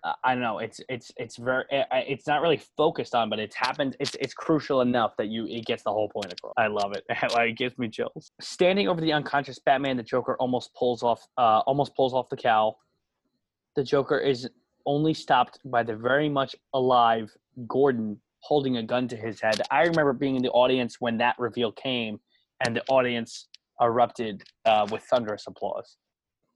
uh, 0.05 0.15
I 0.25 0.35
don't 0.35 0.43
know. 0.43 0.59
It's 0.59 0.81
it's 0.89 1.13
it's 1.17 1.37
very 1.37 1.65
uh, 1.73 1.85
it's 1.93 2.27
not 2.27 2.43
really 2.43 2.61
focused 2.77 3.15
on, 3.15 3.31
but 3.31 3.39
it's 3.39 3.55
happened. 3.55 3.97
It's 4.01 4.17
it's 4.21 4.35
crucial 4.35 4.81
enough 4.81 5.17
that 5.17 5.29
you 5.29 5.47
it 5.47 5.65
gets 5.65 5.85
the 5.85 5.93
whole 5.93 6.09
point 6.09 6.33
across. 6.33 6.55
I 6.57 6.67
love 6.67 6.93
it. 6.93 7.05
it 7.09 7.57
gives 7.57 7.79
me 7.79 7.89
chills. 7.89 8.33
Standing 8.41 8.89
over 8.89 9.01
the 9.01 9.13
unconscious 9.13 9.59
Batman, 9.59 9.97
the 9.97 10.03
Joker 10.03 10.37
almost 10.41 10.75
pulls 10.75 11.03
off 11.03 11.27
uh 11.39 11.61
almost 11.67 11.95
pulls 11.95 12.15
off 12.15 12.29
the 12.29 12.37
cowl. 12.37 12.79
The 13.77 13.85
Joker 13.85 14.19
is 14.19 14.49
only 14.87 15.15
stopped 15.15 15.61
by 15.65 15.85
the 15.85 15.95
very 15.95 16.29
much 16.29 16.57
alive 16.75 17.31
Gordon 17.69 18.21
holding 18.41 18.79
a 18.79 18.83
gun 18.83 19.07
to 19.07 19.17
his 19.17 19.41
head. 19.41 19.63
I 19.71 19.85
remember 19.85 20.13
being 20.13 20.35
in 20.35 20.43
the 20.43 20.51
audience 20.51 20.97
when 20.99 21.17
that 21.19 21.37
reveal 21.39 21.71
came, 21.71 22.19
and 22.65 22.75
the 22.75 22.83
audience 22.89 23.47
erupted 23.81 24.43
uh, 24.65 24.87
with 24.91 25.03
thunderous 25.05 25.45
applause. 25.47 25.97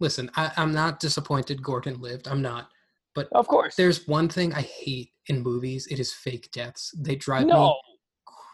Listen, 0.01 0.31
I, 0.35 0.51
I'm 0.57 0.73
not 0.73 0.99
disappointed 0.99 1.63
Gordon 1.63 2.01
lived. 2.01 2.27
I'm 2.27 2.43
not. 2.43 2.71
But 3.17 3.29
Of 3.33 3.49
course, 3.49 3.75
there's 3.75 4.07
one 4.07 4.29
thing 4.29 4.55
I 4.55 4.61
hate 4.61 5.11
in 5.27 5.43
movies. 5.43 5.89
It 5.91 5.99
is 5.99 6.13
fake 6.13 6.51
deaths. 6.53 6.95
They 6.97 7.17
drive 7.17 7.47
no. 7.47 7.69
me 7.69 7.75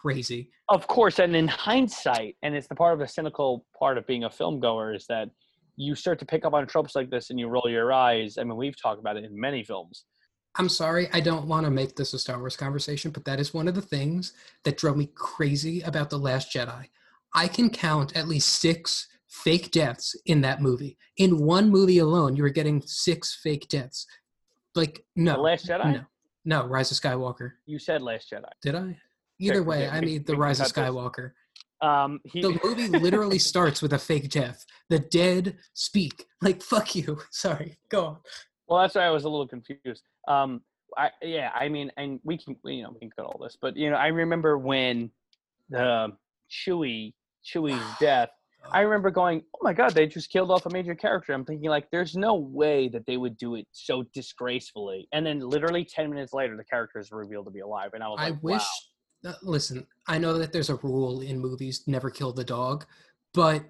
crazy. 0.01 0.49
Of 0.69 0.87
course, 0.87 1.19
and 1.19 1.35
in 1.35 1.47
hindsight, 1.47 2.37
and 2.41 2.55
it's 2.55 2.67
the 2.67 2.75
part 2.75 2.93
of 2.93 2.99
the 2.99 3.07
cynical 3.07 3.65
part 3.77 3.97
of 3.97 4.07
being 4.07 4.23
a 4.23 4.29
film 4.29 4.59
goer 4.59 4.93
is 4.93 5.05
that 5.07 5.29
you 5.75 5.95
start 5.95 6.17
to 6.19 6.25
pick 6.25 6.45
up 6.45 6.53
on 6.53 6.65
tropes 6.65 6.95
like 6.95 7.09
this 7.09 7.29
and 7.29 7.39
you 7.39 7.47
roll 7.47 7.67
your 7.69 7.91
eyes. 7.91 8.37
I 8.37 8.43
mean, 8.43 8.55
we've 8.55 8.81
talked 8.81 8.99
about 8.99 9.17
it 9.17 9.25
in 9.25 9.37
many 9.39 9.63
films. 9.63 10.05
I'm 10.55 10.69
sorry, 10.69 11.09
I 11.11 11.19
don't 11.19 11.47
want 11.47 11.65
to 11.65 11.71
make 11.71 11.95
this 11.95 12.13
a 12.13 12.19
Star 12.19 12.39
Wars 12.39 12.55
conversation, 12.55 13.11
but 13.11 13.25
that 13.25 13.39
is 13.39 13.53
one 13.53 13.67
of 13.67 13.75
the 13.75 13.81
things 13.81 14.33
that 14.63 14.77
drove 14.77 14.97
me 14.97 15.09
crazy 15.15 15.81
about 15.81 16.09
The 16.09 16.19
Last 16.19 16.53
Jedi. 16.53 16.89
I 17.33 17.47
can 17.47 17.69
count 17.69 18.15
at 18.15 18.27
least 18.27 18.61
six 18.61 19.07
fake 19.27 19.71
deaths 19.71 20.15
in 20.27 20.41
that 20.41 20.61
movie. 20.61 20.95
In 21.17 21.43
one 21.43 21.71
movie 21.71 21.97
alone, 21.97 22.35
you 22.35 22.43
were 22.43 22.49
getting 22.49 22.83
six 22.85 23.39
fake 23.41 23.67
deaths. 23.67 24.05
Like, 24.75 25.03
no. 25.15 25.33
The 25.33 25.41
Last 25.41 25.67
Jedi. 25.67 25.93
No, 25.93 26.01
no, 26.45 26.67
Rise 26.67 26.91
of 26.91 26.97
Skywalker. 26.97 27.51
You 27.65 27.79
said 27.79 28.01
Last 28.01 28.31
Jedi. 28.31 28.49
Did 28.61 28.75
I? 28.75 28.97
Either 29.39 29.55
Sure, 29.55 29.63
way, 29.63 29.89
I 29.89 30.01
mean, 30.01 30.23
The 30.25 30.35
Rise 30.35 30.59
of. 30.59 30.67
Skywalker. 30.67 31.31
Um, 31.81 32.19
he, 32.23 32.41
The 32.41 32.59
movie 32.63 32.87
literally 32.87 33.39
starts 33.51 33.81
with 33.81 33.93
a 33.93 33.99
fake 33.99 34.29
death. 34.29 34.65
The 34.89 34.99
dead 34.99 35.57
speak. 35.73 36.25
Like, 36.41 36.61
fuck 36.61 36.95
you. 36.95 37.19
Sorry, 37.31 37.77
go 37.89 38.05
on. 38.05 38.17
well, 38.67 38.81
that's 38.81 38.95
why 38.95 39.01
I 39.05 39.09
was 39.09 39.25
a 39.25 39.29
little 39.29 39.47
confused. 39.47 40.03
Um, 40.27 40.61
I 40.97 41.09
yeah, 41.21 41.49
I 41.55 41.67
mean, 41.69 41.91
and 41.97 42.19
we 42.23 42.37
can 42.37 42.55
you 42.65 42.83
know 42.83 42.91
we 42.93 42.99
can 42.99 43.09
cut 43.09 43.25
all 43.25 43.39
this, 43.43 43.57
but 43.59 43.75
you 43.75 43.89
know, 43.89 43.95
I 43.97 44.07
remember 44.07 44.57
when 44.59 45.09
the 45.69 46.13
Chewie 46.51 47.13
Chewie's 47.43 47.83
death. 47.99 48.29
I 48.71 48.81
remember 48.81 49.11
going, 49.11 49.43
"Oh 49.55 49.59
my 49.61 49.73
god, 49.73 49.93
they 49.93 50.07
just 50.07 50.29
killed 50.29 50.51
off 50.51 50.65
a 50.65 50.69
major 50.69 50.95
character." 50.95 51.33
I'm 51.33 51.45
thinking 51.45 51.69
like, 51.69 51.89
"There's 51.91 52.15
no 52.15 52.35
way 52.35 52.87
that 52.89 53.05
they 53.05 53.17
would 53.17 53.37
do 53.37 53.55
it 53.55 53.67
so 53.71 54.03
disgracefully." 54.13 55.07
And 55.11 55.25
then, 55.25 55.39
literally 55.39 55.85
ten 55.85 56.09
minutes 56.09 56.33
later, 56.33 56.55
the 56.55 56.63
character 56.63 56.99
is 56.99 57.11
revealed 57.11 57.45
to 57.45 57.51
be 57.51 57.59
alive, 57.59 57.91
and 57.93 58.03
I 58.03 58.07
was 58.09 58.19
I 58.19 58.29
like, 58.29 58.43
wish. 58.43 58.67
wow. 59.23 59.31
uh, 59.31 59.35
listen, 59.43 59.87
I 60.07 60.17
know 60.17 60.37
that 60.37 60.53
there's 60.53 60.69
a 60.69 60.75
rule 60.75 61.21
in 61.21 61.39
movies: 61.39 61.83
never 61.87 62.09
kill 62.09 62.33
the 62.33 62.43
dog, 62.43 62.85
but 63.33 63.65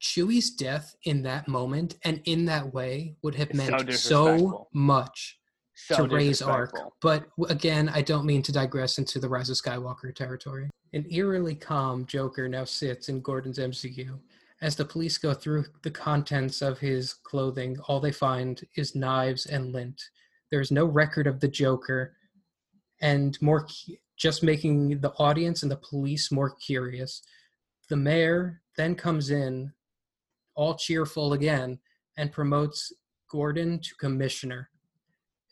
Chewie's 0.00 0.50
death 0.50 0.94
in 1.04 1.22
that 1.22 1.48
moment 1.48 1.96
and 2.04 2.20
in 2.24 2.44
that 2.46 2.74
way 2.74 3.16
would 3.22 3.34
have 3.36 3.50
It's 3.50 3.56
meant 3.56 3.80
so, 3.80 3.84
disrespectful. 3.84 4.68
much 4.74 5.38
so 5.74 6.06
to 6.06 6.14
raise 6.14 6.40
arc. 6.42 6.72
But 7.00 7.26
again, 7.48 7.88
I 7.88 8.02
don't 8.02 8.26
mean 8.26 8.42
to 8.42 8.52
digress 8.52 8.98
into 8.98 9.18
the 9.18 9.28
Rise 9.28 9.50
of 9.50 9.56
Skywalker 9.56 10.14
territory. 10.14 10.70
An 10.92 11.06
eerily 11.10 11.54
calm 11.54 12.06
Joker 12.06 12.48
now 12.48 12.64
sits 12.64 13.08
in 13.08 13.20
Gordon's 13.20 13.58
MCU. 13.58 14.18
As 14.62 14.76
the 14.76 14.84
police 14.84 15.18
go 15.18 15.34
through 15.34 15.64
the 15.82 15.90
contents 15.90 16.62
of 16.62 16.78
his 16.78 17.12
clothing, 17.12 17.76
all 17.88 18.00
they 18.00 18.12
find 18.12 18.62
is 18.76 18.94
knives 18.94 19.46
and 19.46 19.72
lint. 19.72 20.00
There 20.50 20.60
is 20.60 20.70
no 20.70 20.84
record 20.84 21.26
of 21.26 21.40
the 21.40 21.48
Joker, 21.48 22.16
and 23.02 23.40
more 23.42 23.66
just 24.16 24.42
making 24.42 25.00
the 25.00 25.12
audience 25.18 25.62
and 25.62 25.70
the 25.70 25.76
police 25.76 26.30
more 26.30 26.54
curious. 26.54 27.22
The 27.88 27.96
mayor 27.96 28.62
then 28.76 28.94
comes 28.94 29.30
in, 29.30 29.72
all 30.54 30.76
cheerful 30.76 31.32
again, 31.32 31.80
and 32.16 32.30
promotes 32.30 32.92
Gordon 33.28 33.80
to 33.80 33.94
commissioner. 33.96 34.70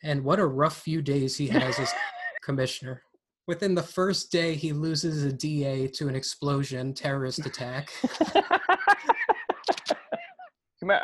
And 0.03 0.25
what 0.25 0.41
a 0.41 0.47
rough 0.47 0.81
few 0.83 1.01
days 1.01 1.37
he 1.37 1.47
has 1.49 1.79
as 1.79 1.93
commissioner. 2.43 3.03
Within 3.47 3.75
the 3.75 3.83
first 3.83 4.31
day, 4.31 4.55
he 4.55 4.73
loses 4.73 5.25
a 5.25 5.33
DA 5.33 5.89
to 5.89 6.09
an 6.09 6.15
explosion 6.15 6.95
terrorist 6.95 7.45
attack. 7.45 7.91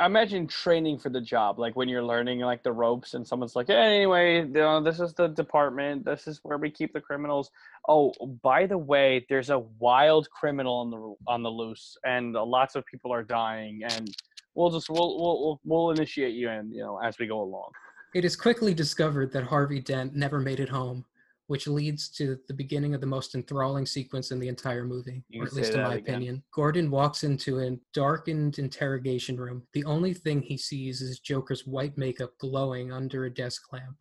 Imagine 0.05 0.49
training 0.49 0.99
for 0.99 1.09
the 1.09 1.21
job, 1.21 1.61
like 1.61 1.77
when 1.77 1.89
you're 1.89 2.03
learning 2.03 2.41
like 2.41 2.65
the 2.65 2.73
ropes, 2.73 3.15
and 3.15 3.25
someone's 3.25 3.55
like, 3.55 3.69
hey, 3.69 3.97
"Anyway, 3.99 4.39
you 4.39 4.47
know, 4.49 4.83
this 4.83 4.99
is 4.99 5.15
the 5.15 5.29
department. 5.29 6.05
This 6.05 6.27
is 6.27 6.41
where 6.43 6.59
we 6.59 6.69
keep 6.69 6.93
the 6.93 7.01
criminals." 7.01 7.53
Oh, 7.89 8.13
by 8.43 8.67
the 8.67 8.79
way, 8.79 9.25
there's 9.29 9.51
a 9.51 9.61
wild 9.79 10.29
criminal 10.31 10.75
on 10.75 10.91
the 10.91 11.15
on 11.33 11.45
the 11.45 11.49
loose, 11.49 11.97
and 12.05 12.37
uh, 12.37 12.45
lots 12.45 12.75
of 12.75 12.85
people 12.87 13.13
are 13.13 13.23
dying, 13.23 13.83
and 13.89 14.13
we'll 14.57 14.71
just 14.71 14.91
we'll 14.91 15.17
we'll 15.17 15.41
we'll, 15.41 15.61
we'll 15.65 15.91
initiate 15.93 16.35
you 16.35 16.51
in, 16.51 16.73
you 16.73 16.83
know, 16.83 16.99
as 16.99 17.17
we 17.21 17.29
go 17.29 17.41
along. 17.41 17.71
It 18.15 18.25
is 18.25 18.37
quickly 18.37 18.73
discovered 18.73 19.33
that 19.33 19.45
Harvey 19.45 19.81
Dent 19.81 20.15
never 20.15 20.41
made 20.41 20.61
it 20.61 20.69
home, 20.69 21.05
which 21.47 21.67
leads 21.67 22.09
to 22.11 22.39
the 22.49 22.55
beginning 22.55 22.95
of 22.95 23.03
the 23.03 23.07
most 23.07 23.35
enthralling 23.35 23.85
sequence 23.85 24.31
in 24.31 24.39
the 24.39 24.49
entire 24.49 24.85
movie, 24.85 25.25
or 25.37 25.45
at 25.45 25.53
least 25.53 25.75
in 25.75 25.83
my 25.83 25.97
again. 25.97 26.15
opinion. 26.15 26.43
Gordon 26.51 26.91
walks 26.91 27.23
into 27.23 27.61
a 27.61 27.77
darkened 27.93 28.59
interrogation 28.59 29.37
room. 29.37 29.63
The 29.75 29.85
only 29.85 30.15
thing 30.15 30.41
he 30.41 30.57
sees 30.57 31.03
is 31.03 31.21
Joker's 31.21 31.67
white 31.67 31.99
makeup 31.99 32.33
glowing 32.39 32.93
under 32.93 33.27
a 33.27 33.31
desk 33.31 33.71
lamp. 33.73 33.99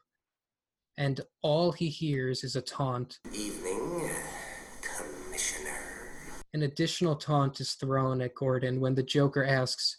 And 0.97 1.19
all 1.41 1.73
he 1.73 1.89
hears 1.89 2.45
is 2.45 2.55
a 2.55 2.61
taunt. 2.61 3.19
Evening, 3.33 4.09
Commissioner. 4.81 5.79
An 6.53 6.63
additional 6.63 7.17
taunt 7.17 7.59
is 7.59 7.73
thrown 7.73 8.21
at 8.21 8.35
Gordon 8.35 8.79
when 8.79 8.95
the 8.95 9.03
Joker 9.03 9.43
asks 9.43 9.97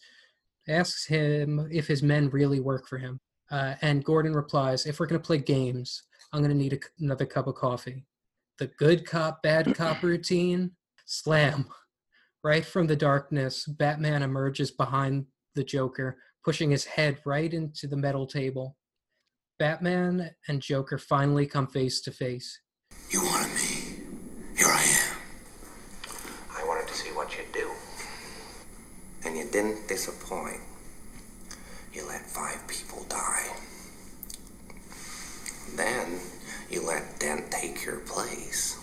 asks 0.67 1.07
him 1.07 1.67
if 1.71 1.87
his 1.87 2.03
men 2.03 2.29
really 2.31 2.61
work 2.61 2.87
for 2.89 2.99
him. 2.99 3.21
Uh, 3.51 3.74
and 3.82 4.05
Gordon 4.05 4.34
replies, 4.34 4.86
"If 4.86 5.01
we're 5.01 5.07
going 5.07 5.20
to 5.20 5.26
play 5.26 5.38
games, 5.38 6.03
I'm 6.32 6.40
going 6.40 6.51
to 6.51 6.57
need 6.57 6.72
a 6.72 6.76
c 6.76 6.88
another 7.01 7.26
cup 7.26 7.46
of 7.46 7.55
coffee." 7.55 8.07
The 8.59 8.66
good 8.66 9.07
cop, 9.07 9.42
bad 9.42 9.74
cop 9.80 10.03
routine. 10.03 10.72
Slam. 11.11 11.66
Right 12.44 12.64
from 12.64 12.86
the 12.86 12.94
darkness, 12.96 13.64
Batman 13.64 14.22
emerges 14.22 14.70
behind 14.70 15.24
the 15.55 15.64
Joker, 15.64 16.18
pushing 16.44 16.70
his 16.70 16.84
head 16.84 17.18
right 17.24 17.53
into 17.53 17.86
the 17.86 17.96
metal 17.96 18.26
table. 18.26 18.76
Batman 19.59 20.30
and 20.49 20.61
Joker 20.61 20.99
finally 20.99 21.46
come 21.46 21.66
face 21.66 22.03
to 22.03 22.12
face. 22.12 22.61
You 23.11 23.22
wanted 23.22 23.55
me. 23.55 24.05
Here 24.57 24.68
I 24.68 24.82
am. 24.82 25.16
I 26.59 26.64
wanted 26.66 26.88
to 26.88 26.94
see 26.94 27.09
what 27.11 27.36
you'd 27.36 27.53
do. 27.53 27.70
And 29.24 29.36
you 29.36 29.51
didn't 29.51 29.88
disappoint. 29.88 30.61
You 31.94 32.07
let 32.07 32.20
five 32.20 32.68
people 32.68 33.05
die. 33.09 33.49
Then 35.74 36.20
you 36.70 36.86
let 36.86 37.18
Your 37.89 38.01
place. 38.01 38.76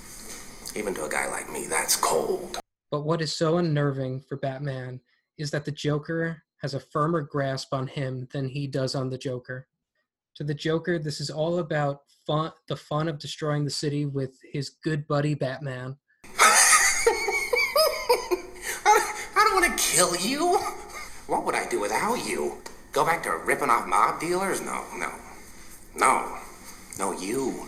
Even 0.75 0.95
to 0.95 1.05
a 1.05 1.09
guy 1.09 1.29
like 1.29 1.47
me, 1.51 1.67
that's 1.67 1.95
cold. 1.95 2.57
But 2.89 3.05
what 3.05 3.21
is 3.21 3.35
so 3.35 3.59
unnerving 3.59 4.21
for 4.21 4.35
Batman 4.35 4.99
is 5.37 5.51
that 5.51 5.63
the 5.63 5.71
Joker 5.71 6.41
has 6.63 6.73
a 6.73 6.79
firmer 6.79 7.21
grasp 7.21 7.71
on 7.71 7.85
him 7.85 8.27
than 8.33 8.49
he 8.49 8.65
does 8.65 8.95
on 8.95 9.11
the 9.11 9.17
Joker. 9.19 9.67
To 10.37 10.43
the 10.43 10.55
Joker, 10.55 10.97
this 10.97 11.21
is 11.21 11.29
all 11.29 11.59
about 11.59 12.01
fun, 12.25 12.51
the 12.67 12.75
fun 12.75 13.07
of 13.07 13.19
destroying 13.19 13.63
the 13.63 13.69
city 13.69 14.07
with 14.07 14.39
his 14.51 14.69
good 14.69 15.07
buddy 15.07 15.35
Batman. 15.35 15.97
I 16.39 16.81
don't 19.35 19.61
want 19.61 19.77
to 19.77 19.83
kill 19.83 20.15
you. 20.15 20.57
What 21.27 21.45
would 21.45 21.53
I 21.53 21.69
do 21.69 21.79
without 21.79 22.25
you? 22.25 22.57
Go 22.91 23.05
back 23.05 23.21
to 23.23 23.37
ripping 23.37 23.69
off 23.69 23.85
mob 23.85 24.19
dealers? 24.19 24.61
No, 24.61 24.83
no. 24.97 25.11
No. 25.95 26.39
No, 26.97 27.11
you. 27.11 27.67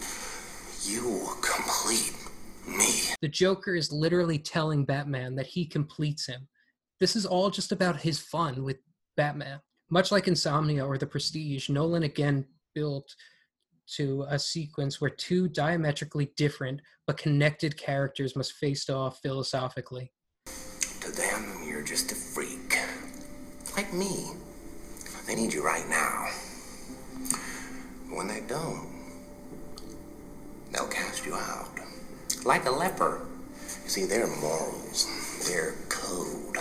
You 0.87 1.27
complete 1.41 2.13
me. 2.65 3.13
The 3.21 3.27
Joker 3.27 3.75
is 3.75 3.91
literally 3.91 4.39
telling 4.39 4.85
Batman 4.85 5.35
that 5.35 5.47
he 5.47 5.65
completes 5.65 6.25
him. 6.25 6.47
This 7.01 7.17
is 7.17 7.25
all 7.25 7.49
just 7.49 7.73
about 7.73 7.99
his 7.99 8.19
fun 8.19 8.63
with 8.63 8.77
Batman. 9.17 9.59
Much 9.89 10.13
like 10.13 10.29
Insomnia 10.29 10.85
or 10.85 10.97
The 10.97 11.05
Prestige, 11.05 11.67
Nolan 11.67 12.03
again 12.03 12.45
built 12.73 13.13
to 13.95 14.25
a 14.29 14.39
sequence 14.39 15.01
where 15.01 15.09
two 15.09 15.49
diametrically 15.49 16.31
different 16.37 16.81
but 17.05 17.17
connected 17.17 17.75
characters 17.77 18.35
must 18.35 18.53
face 18.53 18.89
off 18.89 19.19
philosophically. 19.21 20.13
To 21.01 21.11
them, 21.11 21.63
you're 21.65 21.83
just 21.83 22.13
a 22.13 22.15
freak. 22.15 22.77
Like 23.75 23.93
me. 23.93 24.31
They 25.25 25.35
need 25.35 25.53
you 25.53 25.65
right 25.65 25.87
now. 25.89 26.29
When 28.09 28.27
they 28.27 28.41
don't, 28.47 28.96
they'll 30.77 30.87
cast 30.87 31.25
you 31.25 31.33
out. 31.33 31.79
Like 32.45 32.65
a 32.65 32.71
leper. 32.71 33.25
You 33.83 33.89
see, 33.89 34.05
their 34.05 34.27
morals, 34.27 35.47
their 35.49 35.73
code. 35.89 36.57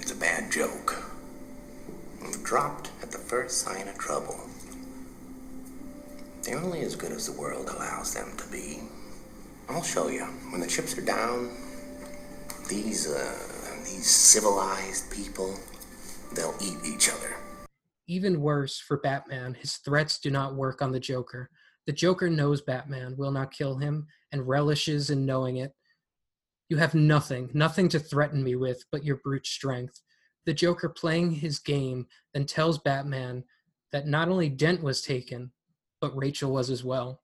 It's 0.00 0.12
a 0.12 0.16
bad 0.16 0.52
joke. 0.52 1.02
Dropped 2.42 2.90
at 3.02 3.10
the 3.10 3.18
first 3.18 3.58
sign 3.58 3.88
of 3.88 3.96
trouble. 3.96 4.38
They're 6.42 6.58
only 6.58 6.80
as 6.80 6.94
good 6.94 7.12
as 7.12 7.26
the 7.26 7.40
world 7.40 7.68
allows 7.68 8.14
them 8.14 8.36
to 8.36 8.46
be. 8.48 8.80
I'll 9.68 9.82
show 9.82 10.08
you. 10.08 10.24
When 10.50 10.60
the 10.60 10.66
chips 10.66 10.96
are 10.98 11.02
down, 11.02 11.50
these, 12.68 13.10
uh, 13.10 13.34
these 13.84 14.08
civilized 14.08 15.10
people, 15.10 15.54
they'll 16.34 16.54
eat 16.60 16.78
each 16.86 17.08
other. 17.10 17.34
Even 18.06 18.40
worse 18.40 18.78
for 18.78 18.98
Batman, 18.98 19.54
his 19.54 19.76
threats 19.76 20.18
do 20.18 20.30
not 20.30 20.54
work 20.54 20.80
on 20.80 20.92
the 20.92 21.00
Joker. 21.00 21.50
The 21.88 21.94
Joker 21.94 22.28
knows 22.28 22.60
Batman 22.60 23.16
will 23.16 23.30
not 23.30 23.50
kill 23.50 23.78
him 23.78 24.08
and 24.30 24.46
relishes 24.46 25.08
in 25.08 25.24
knowing 25.24 25.56
it. 25.56 25.72
You 26.68 26.76
have 26.76 26.94
nothing, 26.94 27.50
nothing 27.54 27.88
to 27.88 27.98
threaten 27.98 28.44
me 28.44 28.56
with 28.56 28.84
but 28.92 29.04
your 29.06 29.16
brute 29.16 29.46
strength. 29.46 29.98
The 30.44 30.52
Joker 30.52 30.90
playing 30.90 31.30
his 31.30 31.58
game 31.58 32.06
then 32.34 32.44
tells 32.44 32.78
Batman 32.78 33.42
that 33.90 34.06
not 34.06 34.28
only 34.28 34.50
Dent 34.50 34.82
was 34.82 35.00
taken, 35.00 35.50
but 35.98 36.14
Rachel 36.14 36.52
was 36.52 36.68
as 36.68 36.84
well. 36.84 37.22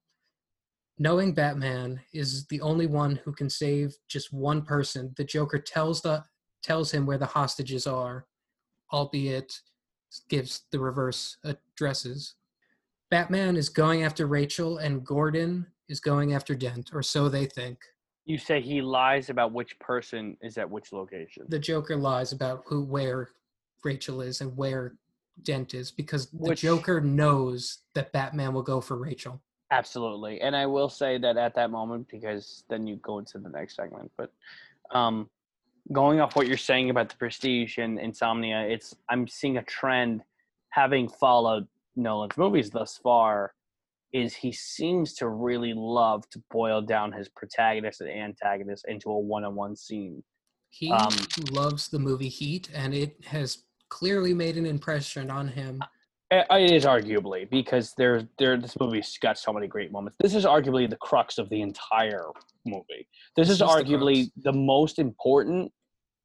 Knowing 0.99 1.35
Batman 1.35 2.01
is 2.15 2.47
the 2.47 2.63
only 2.63 2.87
one 2.87 3.17
who 3.17 3.35
can 3.35 3.51
save 3.51 3.95
just 4.09 4.33
one 4.33 4.63
person, 4.63 5.13
the 5.19 5.25
Joker 5.25 5.59
tells 5.59 6.01
the 6.01 6.25
tells 6.63 6.91
him 6.91 7.05
where 7.05 7.19
the 7.19 7.27
hostages 7.27 7.87
are, 7.87 8.25
albeit 8.91 9.61
gives 10.31 10.63
the 10.73 10.81
reverse 10.81 11.37
addresses. 11.45 12.37
Batman 13.15 13.57
is 13.57 13.69
going 13.69 14.03
after 14.03 14.27
Rachel 14.27 14.79
and 14.79 15.07
Gordon 15.07 15.69
is 15.89 16.01
going 16.01 16.35
after 16.35 16.53
Dent, 16.53 16.91
or 16.93 17.01
so 17.01 17.29
they 17.29 17.47
think. 17.47 17.79
You 18.25 18.39
say 18.39 18.61
he 18.61 18.83
lies 18.83 19.31
about 19.31 19.53
which 19.53 19.79
person 19.79 20.37
is 20.43 20.59
at 20.59 20.69
which 20.69 20.93
location. 20.93 21.45
The 21.49 21.61
Joker 21.61 21.95
lies 21.95 22.33
about 22.33 22.65
who 22.67 22.83
where 22.83 23.29
Rachel 23.85 24.21
is 24.21 24.41
and 24.41 24.57
where 24.57 24.97
Dent 25.43 25.75
is 25.75 25.93
because 25.93 26.27
the 26.27 26.39
Which- 26.39 26.63
Joker 26.63 27.01
knows 27.01 27.83
that 27.95 28.11
Batman 28.11 28.53
will 28.53 28.65
go 28.65 28.81
for 28.81 28.97
Rachel. 28.97 29.41
Absolutely. 29.71 30.41
And 30.41 30.57
I 30.57 30.67
will 30.67 30.89
say 30.89 31.17
that 31.19 31.37
at 31.37 31.55
that 31.55 31.71
moment, 31.71 32.09
because 32.11 32.65
then 32.69 32.85
you 32.85 32.97
go 32.97 33.21
into 33.21 33.39
the 33.39 33.49
next 33.49 33.77
segment, 33.77 34.11
but 34.17 34.33
um, 34.91 35.31
going 35.93 36.19
off 36.19 36.35
what 36.35 36.49
you're 36.49 36.57
saying 36.57 36.91
about 36.91 37.11
the 37.11 37.17
prestige 37.17 37.79
and 37.79 37.97
insomnia, 37.97 38.63
it's 38.63 38.93
I'm 39.09 39.29
seeing 39.29 39.59
a 39.59 39.63
trend 39.63 40.25
having 40.71 41.09
followed 41.09 41.69
Nolan's 41.97 42.37
movies 42.37 42.71
thus 42.71 42.99
far 43.03 43.55
is 44.13 44.35
he 44.35 44.53
seems 44.53 45.15
to 45.15 45.29
really 45.29 45.73
love 45.75 46.29
to 46.31 46.43
boil 46.51 46.81
down 46.81 47.13
his 47.13 47.29
protagonist 47.29 48.01
and 48.01 48.11
antagonist 48.11 48.85
into 48.87 49.11
a 49.11 49.19
one-on-one 49.19 49.75
scene. 49.77 50.23
He 50.71 50.91
Um, 50.91 51.13
loves 51.53 51.89
the 51.89 51.99
movie 51.99 52.29
Heat 52.29 52.71
and 52.75 52.95
it 52.95 53.25
has 53.27 53.65
clearly 53.89 54.35
made 54.35 54.57
an 54.57 54.67
impression 54.67 55.31
on 55.31 55.49
him. 55.49 55.83
It 56.31 56.73
is 56.73 56.85
arguably 56.85 57.49
because 57.49 57.93
there's 57.97 58.25
there 58.39 58.57
this 58.57 58.79
movie's 58.81 59.17
got 59.19 59.39
so 59.39 59.53
many 59.53 59.69
great 59.69 59.93
moments. 59.93 60.17
This 60.21 60.35
is 60.35 60.45
arguably 60.45 60.89
the 60.91 60.97
crux 60.97 61.39
of 61.39 61.49
the 61.49 61.61
entire 61.61 62.27
movie. 62.65 63.07
This 63.37 63.49
This 63.49 63.51
is 63.51 63.55
is 63.57 63.63
arguably 63.63 64.15
crux. 64.33 64.45
the 64.45 64.53
most 64.53 64.99
important 64.99 65.71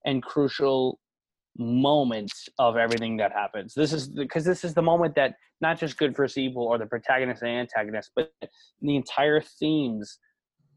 and 0.05 0.23
crucial 0.23 0.99
moments 1.59 2.47
of 2.57 2.77
everything 2.77 3.17
that 3.17 3.31
happens. 3.31 3.73
This 3.73 3.93
is 3.93 4.07
because 4.07 4.45
this 4.45 4.63
is 4.63 4.73
the 4.73 4.81
moment 4.81 5.13
that 5.15 5.35
not 5.61 5.77
just 5.77 5.97
good 5.97 6.15
versus 6.15 6.37
evil 6.37 6.63
or 6.63 6.77
the 6.77 6.85
protagonist 6.85 7.43
and 7.43 7.51
antagonist, 7.51 8.11
but 8.15 8.31
the 8.81 8.95
entire 8.95 9.41
themes 9.41 10.19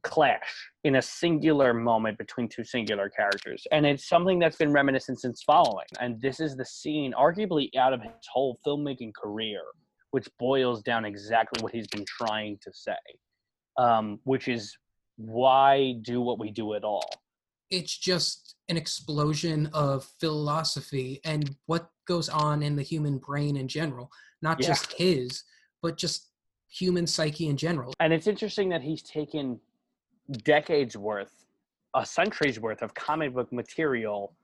clash 0.02 0.70
in 0.82 0.96
a 0.96 1.02
singular 1.02 1.72
moment 1.72 2.18
between 2.18 2.48
two 2.48 2.64
singular 2.64 3.08
characters. 3.08 3.64
And 3.70 3.86
it's 3.86 4.08
something 4.08 4.40
that's 4.40 4.56
been 4.56 4.72
reminiscent 4.72 5.20
since 5.20 5.42
following. 5.44 5.86
And 6.00 6.20
this 6.20 6.40
is 6.40 6.56
the 6.56 6.64
scene, 6.64 7.14
arguably 7.16 7.68
out 7.78 7.92
of 7.92 8.02
his 8.02 8.10
whole 8.32 8.58
filmmaking 8.66 9.12
career, 9.14 9.60
which 10.10 10.28
boils 10.40 10.82
down 10.82 11.04
exactly 11.04 11.62
what 11.62 11.72
he's 11.72 11.86
been 11.86 12.04
trying 12.04 12.58
to 12.62 12.72
say, 12.72 12.96
um, 13.78 14.18
which 14.24 14.48
is 14.48 14.76
why 15.16 15.94
do 16.02 16.20
what 16.20 16.40
we 16.40 16.50
do 16.50 16.74
at 16.74 16.82
all? 16.82 17.08
It's 17.72 17.96
just 17.96 18.56
an 18.68 18.76
explosion 18.76 19.70
of 19.72 20.04
philosophy 20.20 21.22
and 21.24 21.56
what 21.64 21.88
goes 22.06 22.28
on 22.28 22.62
in 22.62 22.76
the 22.76 22.82
human 22.82 23.16
brain 23.16 23.56
in 23.56 23.66
general, 23.66 24.12
not 24.42 24.60
Yeah. 24.60 24.68
just 24.68 24.92
his, 24.92 25.44
but 25.80 25.96
just 25.96 26.28
human 26.68 27.06
psyche 27.06 27.48
in 27.48 27.56
general. 27.56 27.94
And 27.98 28.12
it's 28.12 28.26
interesting 28.26 28.68
that 28.68 28.82
he's 28.82 29.02
taken 29.02 29.58
decades 30.44 30.98
worth, 30.98 31.46
a 31.94 32.04
century's 32.04 32.60
worth 32.60 32.82
of 32.82 32.92
comic 32.92 33.32
book 33.32 33.50
material 33.50 34.36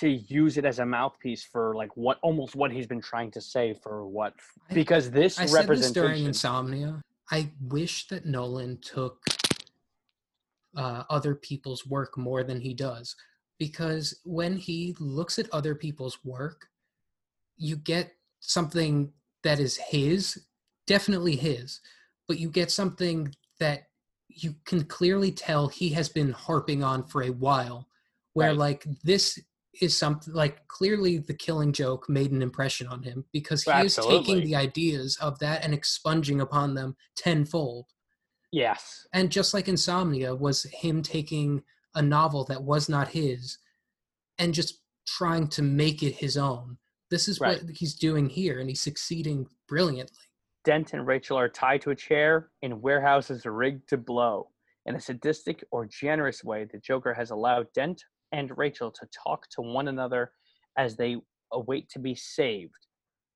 to 0.00 0.08
use 0.08 0.58
it 0.58 0.64
as 0.64 0.80
a 0.80 0.86
mouthpiece 0.86 1.44
for 1.44 1.76
like 1.76 1.96
what 1.96 2.18
almost 2.22 2.56
what 2.56 2.72
he's 2.72 2.88
been 2.88 3.00
trying 3.00 3.30
to 3.30 3.40
say 3.40 3.72
for 3.72 4.04
what 4.08 4.34
because 4.72 5.12
this 5.12 5.38
I 5.38 5.46
said 5.46 5.68
this 5.68 5.92
during 5.92 6.24
Insomnia. 6.24 7.00
I 7.30 7.52
wish 7.60 8.08
that 8.08 8.26
Nolan 8.26 8.78
took 8.80 9.22
uh, 10.76 11.04
other 11.10 11.34
people's 11.34 11.86
work 11.86 12.16
more 12.16 12.42
than 12.44 12.60
he 12.60 12.74
does, 12.74 13.16
because 13.58 14.20
when 14.24 14.56
he 14.56 14.94
looks 14.98 15.38
at 15.38 15.50
other 15.52 15.74
people's 15.74 16.24
work, 16.24 16.68
you 17.56 17.76
get 17.76 18.12
something 18.40 19.12
that 19.42 19.60
is 19.60 19.76
his, 19.76 20.46
definitely 20.86 21.36
his, 21.36 21.80
but 22.26 22.38
you 22.38 22.50
get 22.50 22.70
something 22.70 23.34
that 23.60 23.84
you 24.28 24.54
can 24.64 24.84
clearly 24.84 25.30
tell 25.30 25.68
he 25.68 25.90
has 25.90 26.08
been 26.08 26.32
harping 26.32 26.82
on 26.82 27.04
for 27.04 27.22
a 27.22 27.30
while. 27.30 27.88
Where 28.32 28.48
Right. 28.48 28.58
like 28.58 28.86
this 29.04 29.38
is 29.80 29.96
something 29.96 30.34
like 30.34 30.66
clearly 30.66 31.18
the 31.18 31.34
killing 31.34 31.72
joke 31.72 32.08
made 32.08 32.32
an 32.32 32.42
impression 32.42 32.86
on 32.88 33.02
him 33.02 33.24
because 33.32 33.62
he 33.62 33.70
is 33.86 33.94
taking 33.94 34.44
the 34.44 34.56
ideas 34.56 35.16
of 35.20 35.38
that 35.38 35.64
and 35.64 35.72
expunging 35.72 36.40
upon 36.40 36.74
them 36.74 36.96
tenfold. 37.16 37.86
Yes 38.54 39.06
And 39.12 39.30
just 39.30 39.52
like 39.54 39.68
Insomnia 39.68 40.34
was 40.34 40.62
him 40.64 41.02
taking 41.02 41.62
a 41.94 42.02
novel 42.02 42.44
that 42.44 42.62
was 42.62 42.88
not 42.88 43.08
his 43.08 43.58
and 44.38 44.54
just 44.54 44.80
trying 45.06 45.48
to 45.48 45.62
make 45.62 46.02
it 46.02 46.14
his 46.14 46.36
own. 46.36 46.78
This 47.10 47.28
is 47.28 47.38
Right. 47.40 47.62
what 47.62 47.76
he's 47.76 47.94
doing 47.94 48.28
here, 48.28 48.58
and 48.58 48.68
he's 48.68 48.80
succeeding 48.80 49.46
brilliantly. 49.68 50.24
Dent 50.64 50.92
and 50.94 51.06
Rachel 51.06 51.36
are 51.38 51.48
tied 51.48 51.82
to 51.82 51.90
a 51.90 51.94
chair 51.96 52.50
in 52.62 52.80
warehouses 52.80 53.44
rigged 53.44 53.88
to 53.90 53.96
blow. 53.98 54.50
In 54.86 54.96
a 54.96 55.00
sadistic 55.00 55.62
or 55.70 55.86
generous 55.86 56.42
way, 56.42 56.64
the 56.64 56.78
Joker 56.78 57.12
has 57.14 57.30
allowed 57.30 57.72
Dent 57.74 58.02
and 58.32 58.56
Rachel 58.56 58.90
to 58.92 59.06
talk 59.24 59.46
to 59.50 59.62
one 59.62 59.88
another 59.88 60.32
as 60.76 60.96
they 60.96 61.16
await 61.52 61.88
to 61.90 61.98
be 61.98 62.14
saved. 62.14 62.82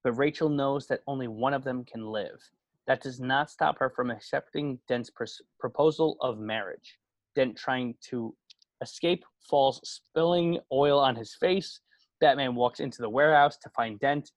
But 0.03 0.13
Rachel 0.15 0.49
knows 0.49 0.87
that 0.89 1.03
only 1.07 1.29
one 1.29 1.55
of 1.55 1.65
them 1.65 1.85
can 1.85 2.05
live. 2.07 2.41
That 2.89 3.03
does 3.03 3.21
not 3.21 3.51
stop 3.51 3.79
her 3.79 3.91
from 3.95 4.11
accepting 4.11 4.79
Dent's 4.89 5.11
proposal 5.61 6.17
of 6.21 6.39
marriage. 6.41 6.97
Dent, 7.37 7.57
trying 7.57 7.95
to 8.09 8.35
escape, 8.83 9.25
falls, 9.49 9.81
spilling 9.85 10.59
oil 10.73 10.99
on 10.99 11.15
his 11.15 11.37
face. 11.39 11.81
Batman 12.21 12.55
walks 12.55 12.81
into 12.81 13.03
the 13.03 13.09
warehouse 13.11 13.59
to 13.59 13.71
find 13.77 14.01
Dent 14.01 14.31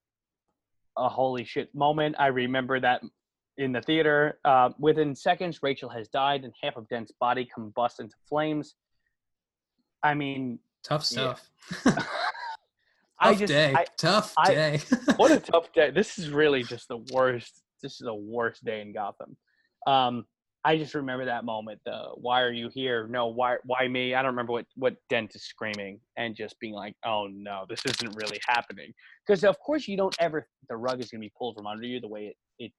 a 0.98 1.08
holy 1.08 1.46
shit 1.46 1.74
moment. 1.74 2.16
I 2.20 2.28
remember 2.28 2.80
that 2.82 3.02
in 3.58 3.72
the 3.72 3.82
theater. 3.82 4.40
Uh, 4.44 4.72
within 4.78 5.16
seconds, 5.16 5.60
Rachel 5.64 5.90
has 5.90 6.10
died, 6.10 6.44
and 6.44 6.54
half 6.62 6.76
of 6.76 6.88
Dent's 6.90 7.14
body 7.20 7.46
combusts 7.56 8.00
into 8.00 8.16
flames. 8.28 8.76
I 10.04 10.14
mean, 10.14 10.60
Tough 10.84 11.08
Yeah. 11.12 11.36
stuff. 11.36 11.50
I 13.20 13.30
Tough 13.30 13.40
just, 13.40 13.54
day. 13.54 13.74
I, 13.76 13.86
Tough 13.98 14.34
I- 14.38 14.54
day. 14.54 14.82
what 15.16 15.32
a 15.32 15.40
tough 15.40 15.72
day. 15.74 15.92
This 15.92 16.20
is 16.20 16.30
really 16.32 16.64
just 16.64 16.88
the 16.90 16.98
worst. 17.14 17.61
This 17.82 17.94
is 17.94 18.06
the 18.06 18.14
worst 18.14 18.64
day 18.64 18.82
in 18.82 18.94
Gotham. 18.94 19.36
Um, 19.88 20.26
I 20.64 20.78
just 20.78 20.94
remember 20.94 21.26
that 21.26 21.44
moment. 21.44 21.80
The 21.86 22.10
why 22.16 22.42
are 22.42 22.52
you 22.52 22.70
here? 22.72 23.08
No, 23.08 23.28
why 23.28 23.58
why 23.64 23.88
me? 23.88 24.14
I 24.14 24.22
don't 24.22 24.32
remember 24.32 24.52
what 24.52 24.66
what 24.76 24.96
Dent 25.10 25.36
is 25.36 25.44
screaming 25.44 26.00
and 26.18 26.36
just 26.36 26.60
being 26.60 26.74
like, 26.74 26.96
oh 27.04 27.28
no, 27.32 27.66
this 27.68 27.82
isn't 27.86 28.16
really 28.16 28.40
happening. 28.48 28.94
Because 29.26 29.44
of 29.44 29.58
course 29.60 29.88
you 29.88 29.98
don't 29.98 30.16
ever 30.20 30.48
the 30.70 30.78
rug 30.78 31.00
is 31.00 31.10
gonna 31.10 31.22
be 31.22 31.32
pulled 31.36 31.56
from 31.56 31.66
under 31.66 31.86
you 31.86 32.00
the 32.00 32.08
way 32.08 32.28
it, 32.28 32.36
it 32.60 32.72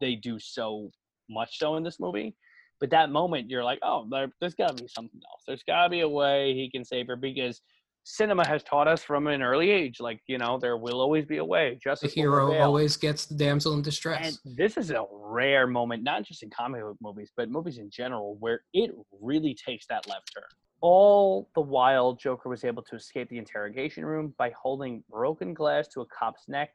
they 0.00 0.16
do 0.16 0.38
so 0.40 0.90
much 1.30 1.58
so 1.58 1.76
in 1.76 1.84
this 1.84 2.00
movie. 2.00 2.34
But 2.80 2.90
that 2.90 3.10
moment 3.10 3.48
you're 3.48 3.64
like, 3.64 3.78
oh, 3.82 4.08
there, 4.10 4.28
there's 4.40 4.56
gotta 4.56 4.74
be 4.74 4.88
something 4.88 5.20
else. 5.30 5.42
There's 5.46 5.62
gotta 5.62 5.88
be 5.88 6.00
a 6.00 6.08
way 6.08 6.52
he 6.54 6.68
can 6.68 6.84
save 6.84 7.06
her 7.06 7.16
because 7.16 7.60
cinema 8.04 8.46
has 8.46 8.62
taught 8.62 8.86
us 8.86 9.02
from 9.02 9.26
an 9.26 9.42
early 9.42 9.70
age, 9.70 9.98
like 9.98 10.20
you 10.26 10.38
know, 10.38 10.58
there 10.58 10.76
will 10.76 11.00
always 11.00 11.24
be 11.24 11.38
a 11.38 11.44
way. 11.44 11.70
the 11.74 11.80
Justice 11.80 12.14
will 12.14 12.22
hero 12.22 12.58
always 12.58 12.96
gets 12.96 13.26
the 13.26 13.34
damsel 13.34 13.74
in 13.74 13.82
distress. 13.82 14.38
And 14.44 14.56
this 14.56 14.76
is 14.76 14.90
a 14.90 15.04
rare 15.10 15.66
moment, 15.66 16.04
not 16.04 16.22
just 16.24 16.42
in 16.42 16.50
comic 16.50 16.82
book 16.82 16.96
movies, 17.00 17.32
but 17.36 17.50
movies 17.50 17.78
in 17.78 17.90
general, 17.90 18.36
where 18.38 18.60
it 18.72 18.92
really 19.20 19.54
takes 19.54 19.86
that 19.88 20.06
left 20.06 20.30
turn. 20.34 20.44
All 20.80 21.48
the 21.54 21.62
while, 21.62 22.12
Joker 22.14 22.50
was 22.50 22.62
able 22.62 22.82
to 22.82 22.96
escape 22.96 23.30
the 23.30 23.38
interrogation 23.38 24.04
room 24.04 24.34
by 24.38 24.52
holding 24.60 25.02
broken 25.10 25.54
glass 25.54 25.88
to 25.88 26.02
a 26.02 26.06
cop's 26.06 26.44
neck. 26.46 26.74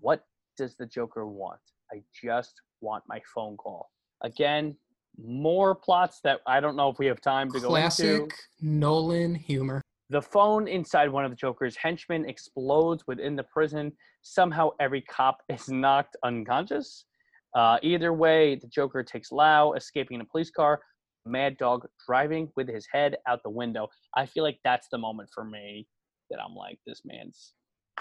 What 0.00 0.24
does 0.56 0.74
the 0.76 0.86
Joker 0.86 1.26
want? 1.26 1.60
I 1.92 2.02
just 2.22 2.54
want 2.80 3.04
my 3.06 3.20
phone 3.34 3.58
call. 3.58 3.90
Again, 4.22 4.74
more 5.22 5.74
plots 5.74 6.20
that 6.24 6.40
I 6.46 6.60
don't 6.60 6.76
know 6.76 6.88
if 6.88 6.98
we 6.98 7.06
have 7.06 7.20
time 7.20 7.50
to 7.52 7.60
go 7.60 7.66
into. 7.66 7.68
Classic 7.68 8.32
Nolan 8.62 9.34
humor. 9.34 9.82
The 10.10 10.22
phone 10.22 10.68
inside 10.68 11.10
one 11.10 11.24
of 11.24 11.30
the 11.32 11.36
Joker's 11.36 11.76
henchmen 11.76 12.28
explodes 12.28 13.04
within 13.06 13.34
the 13.34 13.42
prison. 13.44 13.92
Somehow, 14.22 14.70
every 14.80 15.02
cop 15.02 15.38
is 15.48 15.68
knocked 15.68 16.16
unconscious. 16.24 17.04
Uh, 17.54 17.78
either 17.82 18.12
way, 18.12 18.54
the 18.56 18.68
Joker 18.68 19.02
takes 19.02 19.32
Lau, 19.32 19.72
escaping 19.72 20.16
in 20.16 20.20
a 20.20 20.24
police 20.26 20.50
car. 20.50 20.80
Mad 21.24 21.56
Dog 21.58 21.86
driving 22.06 22.48
with 22.56 22.68
his 22.68 22.86
head 22.92 23.16
out 23.26 23.40
the 23.42 23.50
window. 23.50 23.88
I 24.16 24.26
feel 24.26 24.44
like 24.44 24.58
that's 24.62 24.86
the 24.92 24.98
moment 24.98 25.28
for 25.34 25.44
me 25.44 25.86
that 26.30 26.38
I'm 26.40 26.54
like, 26.54 26.78
this 26.86 27.00
man's. 27.04 27.54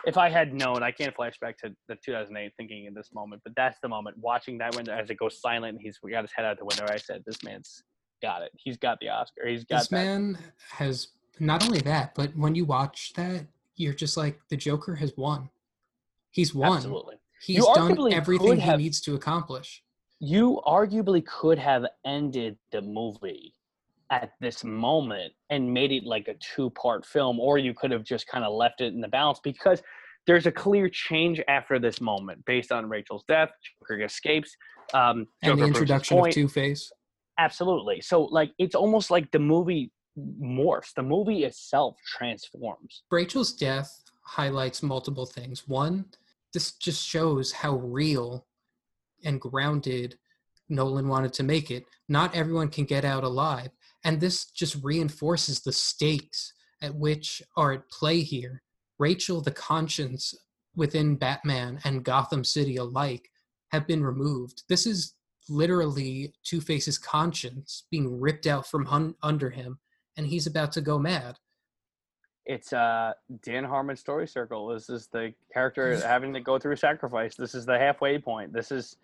If 0.05 0.17
I 0.17 0.29
had 0.29 0.53
known, 0.53 0.83
I 0.83 0.91
can't 0.91 1.15
flash 1.15 1.33
back 1.39 1.57
to 1.59 1.73
the 1.87 1.95
2008 2.05 2.51
thinking 2.57 2.85
in 2.85 2.93
this 2.93 3.09
moment, 3.15 3.41
but 3.43 3.53
that's 3.55 3.79
the 3.81 3.87
moment. 3.87 4.17
Watching 4.19 4.57
that 4.59 4.75
window 4.75 4.93
as 4.93 5.09
it 5.09 5.17
goes 5.17 5.39
silent, 5.41 5.79
he's 5.81 5.97
got 5.97 6.21
his 6.23 6.31
head 6.35 6.45
out 6.45 6.59
the 6.59 6.65
window. 6.65 6.85
I 6.87 6.97
said, 6.97 7.23
this 7.25 7.41
man's 7.43 7.81
got 8.21 8.41
it. 8.43 8.51
He's 8.57 8.77
got 8.77 8.99
the 8.99 9.09
Oscar. 9.09 9.47
He's 9.47 9.63
got 9.63 9.79
This 9.79 9.87
that. 9.87 9.95
man 9.95 10.37
has 10.69 11.07
not 11.39 11.65
only 11.65 11.79
that, 11.79 12.15
but 12.15 12.35
when 12.35 12.55
you 12.55 12.65
watch 12.65 13.13
that, 13.13 13.45
you're 13.75 13.93
just 13.93 14.17
like 14.17 14.39
the 14.49 14.57
Joker 14.57 14.95
has 14.95 15.13
won. 15.17 15.49
He's 16.31 16.53
won. 16.53 16.77
Absolutely. 16.77 17.15
He's 17.41 17.57
You 17.57 17.71
done 17.75 18.13
everything 18.13 18.47
could 18.47 18.59
he 18.59 18.75
needs 18.77 19.01
to 19.01 19.15
accomplish. 19.15 19.83
you 20.19 20.61
arguably 20.65 21.25
could 21.25 21.59
have 21.59 21.85
ended 22.05 22.57
the 22.71 22.81
movie 22.81 23.53
at 24.11 24.31
this 24.39 24.63
moment 24.63 25.33
and 25.49 25.71
made 25.73 25.91
it 25.91 26.03
like 26.03 26.27
a 26.27 26.35
two 26.35 26.69
part 26.71 27.05
film, 27.05 27.39
or 27.39 27.57
you 27.57 27.73
could 27.73 27.91
have 27.91 28.03
just 28.03 28.27
kind 28.27 28.43
of 28.45 28.53
left 28.53 28.81
it 28.81 28.93
in 28.93 29.01
the 29.01 29.07
balance 29.07 29.39
because 29.43 29.81
there's 30.27 30.45
a 30.45 30.51
clear 30.51 30.89
change 30.89 31.41
after 31.47 31.77
this 31.79 31.99
moment 32.01 32.43
based 32.45 32.71
on 32.71 32.87
Rachel's 32.89 33.23
death. 33.27 33.49
Joker 33.79 34.01
escapes. 34.03 34.55
Um, 34.93 35.27
And 35.43 35.59
the 35.59 35.65
introduction 35.65 36.17
of. 36.19 36.29
Two 36.31 36.47
Face. 36.47 36.91
Absolutely. 37.37 37.99
So, 38.01 38.23
like, 38.23 38.51
it's 38.57 38.75
almost 38.75 39.11
like 39.11 39.29
the 39.31 39.39
movie 39.39 39.91
morphs, 40.17 40.93
the 40.95 41.03
movie 41.03 41.43
itself 41.43 41.97
transforms. 42.05 43.03
Rachel's 43.11 43.53
death 43.53 44.03
highlights 44.23 44.83
multiple 44.83 45.25
things. 45.25 45.67
One, 45.67 46.05
this 46.53 46.73
just 46.73 47.05
shows 47.05 47.51
how 47.51 47.75
real 47.75 48.45
and 49.23 49.41
grounded 49.41 50.17
Nolan 50.69 51.07
wanted 51.07 51.33
to 51.33 51.43
make 51.43 51.69
it. 51.69 51.85
Not 52.09 52.35
everyone 52.35 52.69
can 52.69 52.85
get 52.85 53.05
out 53.05 53.23
alive. 53.23 53.69
And 54.03 54.19
this 54.19 54.45
just 54.45 54.83
reinforces 54.83 55.61
the 55.61 55.71
stakes 55.71 56.53
at 56.81 56.95
which 56.95 57.41
are 57.57 57.73
at 57.73 57.89
play 57.89 58.21
here. 58.21 58.61
Rachel, 58.99 59.41
the 59.41 59.51
conscience 59.51 60.33
within 60.75 61.15
Batman 61.15 61.79
and 61.83 62.03
Gotham 62.03 62.43
City 62.43 62.77
alike, 62.77 63.29
have 63.71 63.87
been 63.87 64.03
removed. 64.03 64.63
This 64.69 64.85
is 64.85 65.13
literally 65.49 66.33
Two 66.43 66.61
Face's 66.61 66.97
conscience 66.97 67.85
being 67.91 68.19
ripped 68.19 68.47
out 68.47 68.67
from 68.67 68.85
hun- 68.85 69.15
under 69.21 69.49
him, 69.49 69.79
and 70.17 70.25
he's 70.27 70.47
about 70.47 70.71
to 70.73 70.81
go 70.81 70.97
mad. 70.97 71.37
It's 72.45 72.73
uh 72.73 73.13
Dan 73.41 73.63
Harmon's 73.63 73.99
story 73.99 74.27
circle. 74.27 74.67
This 74.67 74.89
is 74.89 75.07
the 75.07 75.33
character 75.51 75.99
having 76.05 76.33
to 76.33 76.39
go 76.39 76.59
through 76.59 76.75
sacrifice. 76.75 77.35
This 77.35 77.55
is 77.55 77.65
the 77.65 77.77
halfway 77.77 78.19
point. 78.19 78.53
This 78.53 78.71
is, 78.71 78.97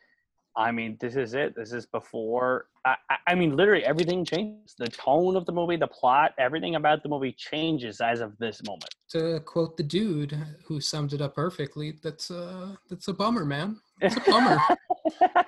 I 0.56 0.72
mean, 0.72 0.96
this 1.00 1.16
is 1.16 1.34
it. 1.34 1.56
This 1.56 1.74
is 1.74 1.88
before. 1.88 2.68
I, 2.86 2.96
I, 3.10 3.16
I 3.30 3.36
mean, 3.36 3.56
literally 3.56 3.84
everything 3.84 4.24
changes. 4.26 4.76
The 4.78 4.90
tone 4.90 5.36
of 5.36 5.48
the 5.48 5.52
movie, 5.52 5.76
the 5.76 5.88
plot, 5.88 6.34
everything 6.38 6.76
about 6.76 7.02
the 7.02 7.10
movie 7.10 7.32
changes 7.32 8.00
as 8.00 8.22
of 8.22 8.38
this 8.38 8.62
moment. 8.64 8.94
to 9.10 9.40
quote 9.40 9.76
the 9.76 9.84
dude 9.84 10.38
who 10.66 10.80
summed 10.80 11.14
it 11.14 11.22
up 11.22 11.34
perfectly, 11.34 11.98
that's 12.04 12.30
a 12.30 12.78
that's 12.92 13.08
a 13.08 13.14
bummer, 13.14 13.44
man. 13.44 13.80
It's 14.02 14.18
a 14.18 14.22
bummer. 14.22 14.60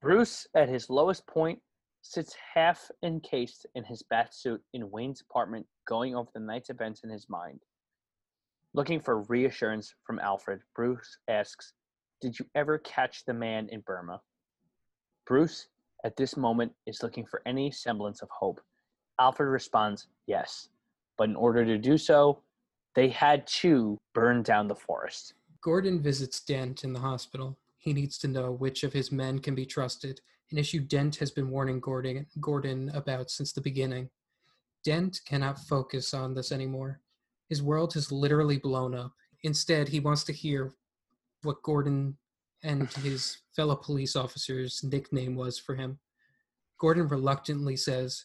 Bruce, 0.00 0.46
at 0.54 0.68
his 0.68 0.90
lowest 0.90 1.26
point, 1.26 1.60
sits 2.04 2.36
half 2.54 2.90
encased 3.02 3.66
in 3.74 3.82
his 3.82 4.02
bat 4.02 4.34
suit 4.34 4.62
in 4.74 4.90
Wayne's 4.90 5.22
apartment, 5.22 5.66
going 5.88 6.14
over 6.14 6.28
the 6.34 6.40
night's 6.40 6.68
events 6.68 7.02
in 7.02 7.10
his 7.10 7.28
mind. 7.30 7.60
Looking 8.74 9.00
for 9.00 9.22
reassurance 9.22 9.94
from 10.06 10.18
Alfred, 10.18 10.60
Bruce 10.76 11.16
asks, 11.28 11.72
Did 12.20 12.38
you 12.38 12.44
ever 12.54 12.78
catch 12.78 13.24
the 13.24 13.32
man 13.32 13.68
in 13.70 13.80
Burma? 13.80 14.20
Bruce, 15.26 15.68
at 16.04 16.16
this 16.16 16.36
moment, 16.36 16.72
is 16.86 17.02
looking 17.02 17.24
for 17.24 17.40
any 17.46 17.70
semblance 17.70 18.20
of 18.20 18.28
hope. 18.30 18.60
Alfred 19.18 19.48
responds, 19.48 20.06
Yes, 20.26 20.68
but 21.16 21.30
in 21.30 21.36
order 21.36 21.64
to 21.64 21.78
do 21.78 21.96
so, 21.96 22.42
they 22.94 23.08
had 23.08 23.46
to 23.46 23.98
burn 24.12 24.42
down 24.42 24.68
the 24.68 24.74
forest. 24.74 25.34
Gordon 25.62 26.02
visits 26.02 26.40
Dent 26.40 26.84
in 26.84 26.92
the 26.92 27.00
hospital. 27.00 27.56
He 27.78 27.94
needs 27.94 28.18
to 28.18 28.28
know 28.28 28.52
which 28.52 28.84
of 28.84 28.92
his 28.92 29.10
men 29.10 29.38
can 29.38 29.54
be 29.54 29.64
trusted, 29.64 30.20
an 30.50 30.58
issue 30.58 30.80
Dent 30.80 31.16
has 31.16 31.30
been 31.30 31.50
warning 31.50 31.80
Gordon, 31.80 32.26
Gordon 32.40 32.90
about 32.94 33.30
since 33.30 33.52
the 33.52 33.60
beginning. 33.60 34.10
Dent 34.84 35.20
cannot 35.24 35.58
focus 35.58 36.14
on 36.14 36.34
this 36.34 36.52
anymore. 36.52 37.00
His 37.48 37.62
world 37.62 37.94
has 37.94 38.12
literally 38.12 38.58
blown 38.58 38.94
up. 38.94 39.12
Instead, 39.42 39.88
he 39.88 40.00
wants 40.00 40.24
to 40.24 40.32
hear 40.32 40.72
what 41.42 41.62
Gordon 41.62 42.16
and 42.62 42.88
his 43.02 43.38
fellow 43.54 43.76
police 43.76 44.16
officers' 44.16 44.82
nickname 44.82 45.36
was 45.36 45.58
for 45.58 45.74
him. 45.74 45.98
Gordon 46.78 47.08
reluctantly 47.08 47.76
says, 47.76 48.24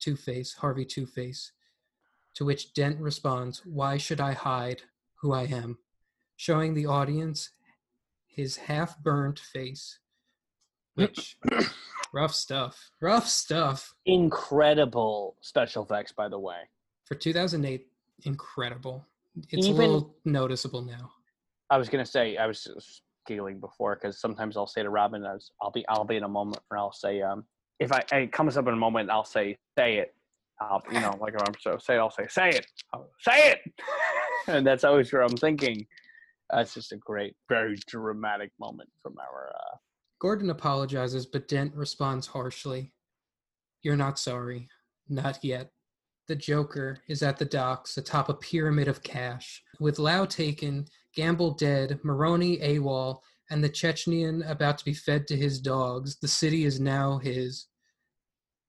Two 0.00 0.16
Face, 0.16 0.54
Harvey 0.54 0.84
Two 0.84 1.06
Face. 1.06 1.52
To 2.34 2.44
which 2.44 2.74
Dent 2.74 3.00
responds, 3.00 3.64
Why 3.64 3.96
should 3.96 4.20
I 4.20 4.32
hide 4.32 4.82
who 5.20 5.32
I 5.32 5.44
am? 5.44 5.78
Showing 6.36 6.74
the 6.74 6.86
audience 6.86 7.50
his 8.26 8.56
half 8.56 8.98
burnt 8.98 9.38
face. 9.38 10.00
Which, 10.94 11.36
rough 12.12 12.34
stuff. 12.34 12.90
Rough 13.00 13.28
stuff. 13.28 13.94
Incredible 14.06 15.36
special 15.40 15.84
effects, 15.84 16.12
by 16.12 16.28
the 16.28 16.38
way. 16.38 16.68
For 17.04 17.14
2008, 17.14 17.86
incredible. 18.24 19.04
It's 19.50 19.66
Even- 19.66 19.72
a 19.72 19.86
little 19.86 20.16
noticeable 20.24 20.82
now. 20.82 21.10
I 21.70 21.78
was 21.78 21.88
gonna 21.88 22.06
say 22.06 22.36
I 22.36 22.46
was 22.46 23.00
giggling 23.26 23.58
before 23.58 23.96
because 23.96 24.20
sometimes 24.20 24.56
I'll 24.56 24.66
say 24.66 24.82
to 24.82 24.90
Robin, 24.90 25.24
I 25.24 25.32
was, 25.32 25.50
"I'll 25.60 25.70
be 25.70 25.86
I'll 25.88 26.04
be 26.04 26.16
in 26.16 26.22
a 26.22 26.28
moment," 26.28 26.60
and 26.70 26.78
I'll 26.78 26.92
say, 26.92 27.22
um, 27.22 27.44
if 27.80 27.90
I 27.90 28.04
it 28.12 28.32
comes 28.32 28.56
up 28.56 28.68
in 28.68 28.74
a 28.74 28.76
moment, 28.76 29.10
I'll 29.10 29.24
say, 29.24 29.58
"Say 29.76 29.96
it," 29.96 30.14
I'll 30.60 30.82
you 30.92 31.00
know 31.00 31.16
like 31.20 31.34
if 31.34 31.40
I'm 31.40 31.54
so 31.58 31.78
say 31.78 31.96
it, 31.96 31.98
I'll 31.98 32.10
say, 32.10 32.26
"Say 32.28 32.50
it, 32.50 32.66
I'll, 32.92 33.10
say 33.20 33.52
it," 33.52 33.60
and 34.46 34.64
that's 34.66 34.84
always 34.84 35.12
where 35.12 35.22
I'm 35.22 35.36
thinking. 35.36 35.86
That's 36.50 36.74
just 36.74 36.92
a 36.92 36.96
great, 36.98 37.34
very 37.48 37.76
dramatic 37.88 38.52
moment 38.60 38.90
from 39.02 39.16
our. 39.18 39.52
Uh, 39.56 39.76
Gordon 40.20 40.50
apologizes, 40.50 41.26
but 41.26 41.48
Dent 41.48 41.74
responds 41.74 42.26
harshly. 42.26 42.92
You're 43.82 43.96
not 43.96 44.18
sorry. 44.18 44.68
Not 45.08 45.44
yet. 45.44 45.70
The 46.26 46.36
Joker 46.36 47.00
is 47.06 47.22
at 47.22 47.38
the 47.38 47.44
docks 47.44 47.98
atop 47.98 48.30
a 48.30 48.34
pyramid 48.34 48.88
of 48.88 49.02
cash. 49.02 49.62
With 49.78 49.98
Lau 49.98 50.24
taken, 50.24 50.86
Gambol 51.16 51.58
dead, 51.58 52.00
Maroni 52.02 52.58
AWOL, 52.58 53.20
and 53.50 53.62
the 53.62 53.68
Chechenian 53.68 54.48
about 54.48 54.78
to 54.78 54.84
be 54.84 54.94
fed 54.94 55.26
to 55.26 55.36
his 55.36 55.60
dogs, 55.60 56.16
the 56.18 56.28
city 56.28 56.64
is 56.64 56.80
now 56.80 57.18
his. 57.18 57.66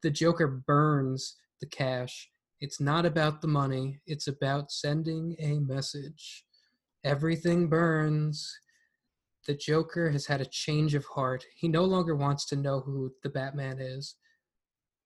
The 0.03 0.11
Joker 0.11 0.61
burns 0.67 1.37
the 1.61 1.67
cash. 1.67 2.29
It's 2.59 2.81
not 2.81 3.05
about 3.05 3.41
the 3.41 3.47
money, 3.47 4.01
it's 4.05 4.27
about 4.27 4.71
sending 4.71 5.35
a 5.39 5.59
message. 5.59 6.43
Everything 7.05 7.67
burns. 7.67 8.51
The 9.45 9.55
Joker 9.55 10.09
has 10.09 10.25
had 10.25 10.41
a 10.41 10.45
change 10.45 10.95
of 10.95 11.05
heart. 11.05 11.45
He 11.55 11.67
no 11.67 11.83
longer 11.83 12.15
wants 12.15 12.45
to 12.47 12.55
know 12.55 12.79
who 12.79 13.11
the 13.23 13.29
Batman 13.29 13.79
is. 13.79 14.15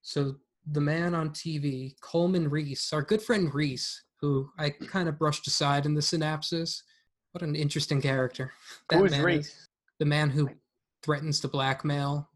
So 0.02 0.36
the 0.70 0.80
man 0.80 1.14
on 1.14 1.30
TV, 1.30 1.94
Coleman 2.00 2.48
Reese, 2.48 2.92
our 2.92 3.02
good 3.02 3.22
friend 3.22 3.52
Reese, 3.54 4.04
who 4.20 4.48
I 4.58 4.70
kind 4.70 5.08
of 5.08 5.18
brushed 5.18 5.46
aside 5.46 5.86
in 5.86 5.94
the 5.94 6.02
synopsis. 6.02 6.82
What 7.32 7.42
an 7.42 7.54
interesting 7.54 8.00
character. 8.00 8.52
man 8.92 9.04
is 9.04 9.18
Reese? 9.18 9.68
The 9.98 10.06
man 10.06 10.30
who 10.30 10.48
threatens 11.02 11.40
to 11.40 11.48
blackmail 11.48 12.28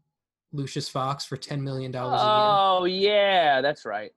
Lucius 0.53 0.89
Fox 0.89 1.25
for 1.25 1.37
$10 1.37 1.61
million 1.61 1.93
a 1.93 1.97
year. 1.97 2.07
Oh 2.11 2.85
yeah, 2.85 3.61
that's 3.61 3.85
right. 3.85 4.11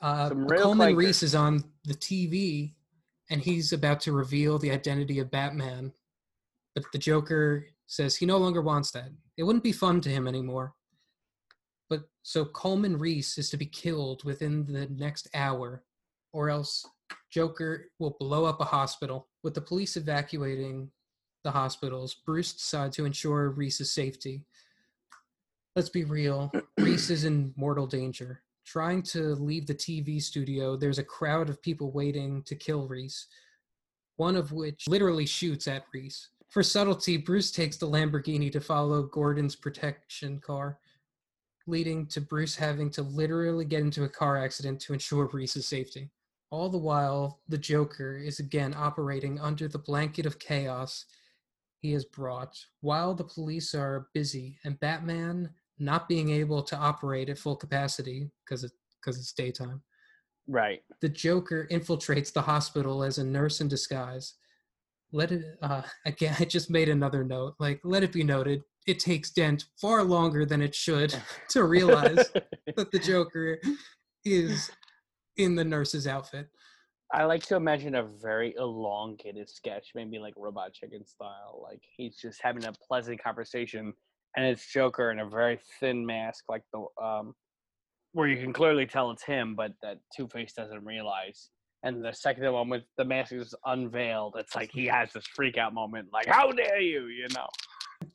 Uh, 0.00 0.28
Some 0.28 0.46
but 0.46 0.52
real 0.52 0.62
Coleman 0.64 0.94
Quakers. 0.94 1.06
Reese 1.06 1.22
is 1.22 1.34
on 1.34 1.64
the 1.84 1.94
TV, 1.94 2.74
and 3.30 3.40
he's 3.40 3.72
about 3.72 4.00
to 4.00 4.12
reveal 4.12 4.58
the 4.58 4.70
identity 4.70 5.18
of 5.18 5.30
Batman. 5.30 5.92
But 6.74 6.84
the 6.92 6.98
Joker 6.98 7.66
says 7.86 8.16
he 8.16 8.26
no 8.26 8.38
longer 8.38 8.62
wants 8.62 8.90
that. 8.92 9.10
It 9.36 9.42
wouldn't 9.42 9.64
be 9.64 9.72
fun 9.72 10.00
to 10.02 10.08
him 10.08 10.26
anymore. 10.26 10.74
But 11.90 12.04
so 12.22 12.44
Coleman 12.44 12.98
Reese 12.98 13.36
is 13.36 13.50
to 13.50 13.56
be 13.56 13.66
killed 13.66 14.24
within 14.24 14.64
the 14.66 14.86
next 14.86 15.28
hour, 15.34 15.84
or 16.32 16.48
else 16.48 16.86
Joker 17.30 17.90
will 17.98 18.16
blow 18.18 18.44
up 18.44 18.60
a 18.60 18.64
hospital. 18.64 19.28
With 19.42 19.54
the 19.54 19.60
police 19.60 19.96
evacuating 19.96 20.90
the 21.44 21.50
hospitals, 21.50 22.14
Bruce 22.14 22.52
decides 22.52 22.96
to 22.96 23.04
ensure 23.04 23.50
Reese's 23.50 23.92
safety. 23.92 24.44
Let's 25.76 25.88
be 25.88 26.04
real, 26.04 26.52
Reese 26.78 27.10
is 27.10 27.24
in 27.24 27.52
mortal 27.56 27.86
danger. 27.86 28.42
Trying 28.64 29.02
to 29.04 29.34
leave 29.34 29.66
the 29.66 29.74
TV 29.74 30.22
studio, 30.22 30.76
there's 30.76 30.98
a 30.98 31.04
crowd 31.04 31.48
of 31.50 31.62
people 31.62 31.90
waiting 31.90 32.42
to 32.44 32.54
kill 32.54 32.86
Reese, 32.86 33.26
one 34.16 34.36
of 34.36 34.52
which 34.52 34.86
literally 34.86 35.26
shoots 35.26 35.66
at 35.66 35.84
Reese. 35.92 36.28
For 36.52 36.62
subtlety, 36.62 37.16
Bruce 37.16 37.50
takes 37.50 37.78
the 37.78 37.88
Lamborghini 37.88 38.52
to 38.52 38.60
follow 38.60 39.04
Gordon's 39.04 39.56
protection 39.56 40.38
car, 40.38 40.78
leading 41.66 42.04
to 42.08 42.20
Bruce 42.20 42.54
having 42.54 42.90
to 42.90 43.00
literally 43.00 43.64
get 43.64 43.80
into 43.80 44.04
a 44.04 44.08
car 44.08 44.36
accident 44.36 44.78
to 44.82 44.92
ensure 44.92 45.30
Reese's 45.32 45.66
safety. 45.66 46.10
All 46.50 46.68
the 46.68 46.76
while, 46.76 47.40
the 47.48 47.56
Joker 47.56 48.18
is 48.18 48.38
again 48.38 48.74
operating 48.76 49.40
under 49.40 49.66
the 49.66 49.78
blanket 49.78 50.26
of 50.26 50.38
chaos. 50.38 51.06
he 51.78 51.90
has 51.92 52.04
brought 52.04 52.54
while 52.82 53.14
the 53.14 53.24
police 53.24 53.74
are 53.74 54.08
busy 54.12 54.58
and 54.64 54.78
Batman 54.78 55.48
not 55.78 56.06
being 56.06 56.28
able 56.28 56.62
to 56.64 56.76
operate 56.76 57.30
at 57.30 57.38
full 57.38 57.56
capacity 57.56 58.30
because 58.44 58.62
it 58.62 58.72
because 59.00 59.18
it's 59.18 59.32
daytime. 59.32 59.82
Right. 60.46 60.82
The 61.00 61.08
Joker 61.08 61.66
infiltrates 61.70 62.30
the 62.30 62.42
hospital 62.42 63.02
as 63.02 63.16
a 63.16 63.24
nurse 63.24 63.62
in 63.62 63.68
disguise. 63.68 64.34
Let 65.12 65.32
it 65.32 65.44
uh, 65.62 65.82
again. 66.06 66.36
I 66.38 66.44
just 66.44 66.70
made 66.70 66.88
another 66.88 67.24
note. 67.24 67.54
Like, 67.58 67.80
let 67.84 68.02
it 68.02 68.12
be 68.12 68.24
noted, 68.24 68.62
it 68.86 68.98
takes 68.98 69.30
Dent 69.30 69.66
far 69.80 70.02
longer 70.02 70.44
than 70.44 70.62
it 70.62 70.74
should 70.74 71.14
to 71.50 71.64
realize 71.64 72.30
that 72.76 72.90
the 72.90 72.98
Joker 72.98 73.58
is 74.24 74.70
in 75.36 75.54
the 75.54 75.64
nurse's 75.64 76.06
outfit. 76.06 76.48
I 77.14 77.24
like 77.24 77.42
to 77.46 77.56
imagine 77.56 77.94
a 77.94 78.04
very 78.04 78.54
elongated 78.56 79.50
sketch, 79.50 79.90
maybe 79.94 80.18
like 80.18 80.32
Robot 80.36 80.72
Chicken 80.72 81.04
style. 81.06 81.60
Like 81.62 81.82
he's 81.94 82.16
just 82.16 82.40
having 82.42 82.64
a 82.64 82.72
pleasant 82.88 83.22
conversation, 83.22 83.92
and 84.34 84.46
it's 84.46 84.72
Joker 84.72 85.10
in 85.10 85.18
a 85.18 85.28
very 85.28 85.60
thin 85.78 86.06
mask, 86.06 86.44
like 86.48 86.62
the 86.72 86.86
um, 87.04 87.34
where 88.12 88.28
you 88.28 88.42
can 88.42 88.52
clearly 88.52 88.86
tell 88.86 89.10
it's 89.10 89.24
him, 89.24 89.54
but 89.54 89.72
that 89.82 89.98
Two 90.16 90.26
Face 90.28 90.54
doesn't 90.54 90.84
realize. 90.84 91.50
And 91.84 92.04
the 92.04 92.12
second 92.12 92.44
moment 92.44 92.84
the 92.96 93.04
mask 93.04 93.32
is 93.32 93.54
unveiled, 93.66 94.36
it's 94.38 94.54
like 94.54 94.70
he 94.72 94.86
has 94.86 95.12
this 95.12 95.26
freak 95.34 95.58
out 95.58 95.74
moment, 95.74 96.08
like 96.12 96.26
"How 96.26 96.50
dare 96.52 96.80
you!" 96.80 97.06
You 97.08 97.26
know. 97.34 97.48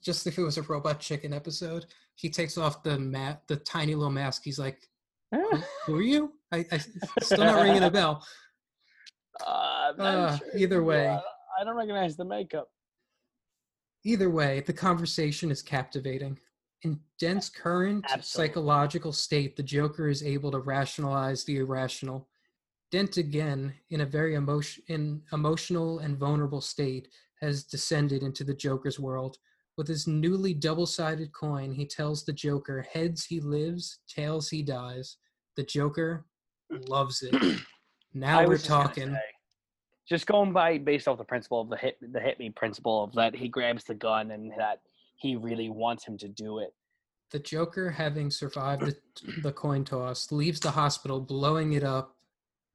Just 0.02 0.26
if 0.26 0.38
it 0.38 0.42
was 0.42 0.58
a 0.58 0.62
Robot 0.62 1.00
Chicken 1.00 1.32
episode, 1.32 1.86
he 2.14 2.30
takes 2.30 2.56
off 2.58 2.82
the 2.82 2.98
mat, 2.98 3.42
the 3.46 3.56
tiny 3.56 3.94
little 3.94 4.12
mask. 4.12 4.42
He's 4.44 4.58
like, 4.58 4.88
"Who, 5.32 5.50
who 5.86 5.96
are 5.96 6.02
you?" 6.02 6.32
I, 6.52 6.64
I 6.72 6.78
still 7.22 7.44
not 7.44 7.62
ringing 7.62 7.84
a 7.84 7.90
bell. 7.90 8.24
Uh, 9.46 9.92
Uh, 9.96 10.36
sure. 10.36 10.48
either 10.56 10.82
way. 10.82 11.06
Uh, 11.06 11.20
I 11.60 11.64
don't 11.64 11.76
recognize 11.76 12.16
the 12.16 12.24
makeup. 12.24 12.68
Either 14.04 14.30
way, 14.30 14.64
the 14.66 14.72
conversation 14.72 15.52
is 15.52 15.62
captivating. 15.62 16.36
In 16.82 16.98
Dent's 17.20 17.48
current 17.48 18.04
Absolutely. 18.10 18.48
psychological 18.48 19.12
state, 19.12 19.56
the 19.56 19.62
Joker 19.62 20.08
is 20.08 20.24
able 20.24 20.50
to 20.50 20.58
rationalize 20.58 21.44
the 21.44 21.58
irrational. 21.58 22.28
Dent, 22.90 23.18
again, 23.18 23.74
in 23.90 24.00
a 24.00 24.06
very 24.06 24.34
emotion, 24.34 24.82
in 24.88 25.22
emotional 25.32 25.98
and 25.98 26.16
vulnerable 26.16 26.60
state, 26.60 27.08
has 27.40 27.64
descended 27.64 28.22
into 28.22 28.44
the 28.44 28.54
Joker's 28.54 28.98
world. 28.98 29.36
With 29.76 29.86
his 29.86 30.06
newly 30.06 30.54
double-sided 30.54 31.32
coin, 31.32 31.72
he 31.72 31.86
tells 31.86 32.24
the 32.24 32.32
Joker, 32.32 32.82
"Heads 32.92 33.26
he 33.26 33.40
lives, 33.40 34.00
tails 34.08 34.48
he 34.48 34.62
dies." 34.62 35.18
The 35.56 35.64
Joker 35.64 36.26
loves 36.70 37.22
it. 37.22 37.34
Now 38.14 38.40
I 38.40 38.46
we're 38.46 38.52
was 38.52 38.62
just 38.62 38.70
gonna 38.70 38.84
talking. 38.84 39.14
say, 39.14 39.20
Just 40.08 40.26
going 40.26 40.52
by 40.54 40.78
based 40.78 41.06
off 41.06 41.18
the 41.18 41.24
principle 41.24 41.60
of 41.60 41.68
the 41.68 41.76
hit 41.76 41.98
the 42.00 42.18
hit 42.18 42.38
me 42.38 42.48
principle 42.48 43.04
of 43.04 43.12
that 43.12 43.36
he 43.36 43.48
grabs 43.48 43.84
the 43.84 43.94
gun 43.94 44.30
and 44.30 44.50
that 44.56 44.80
he 45.16 45.36
really 45.36 45.68
wants 45.68 46.04
him 46.04 46.16
to 46.18 46.28
do 46.28 46.58
it. 46.60 46.74
The 47.30 47.38
Joker, 47.38 47.90
having 47.90 48.30
survived 48.30 48.82
the, 48.82 48.96
the 49.42 49.52
coin 49.52 49.84
toss, 49.84 50.32
leaves 50.32 50.58
the 50.60 50.70
hospital, 50.70 51.20
blowing 51.20 51.74
it 51.74 51.84
up 51.84 52.16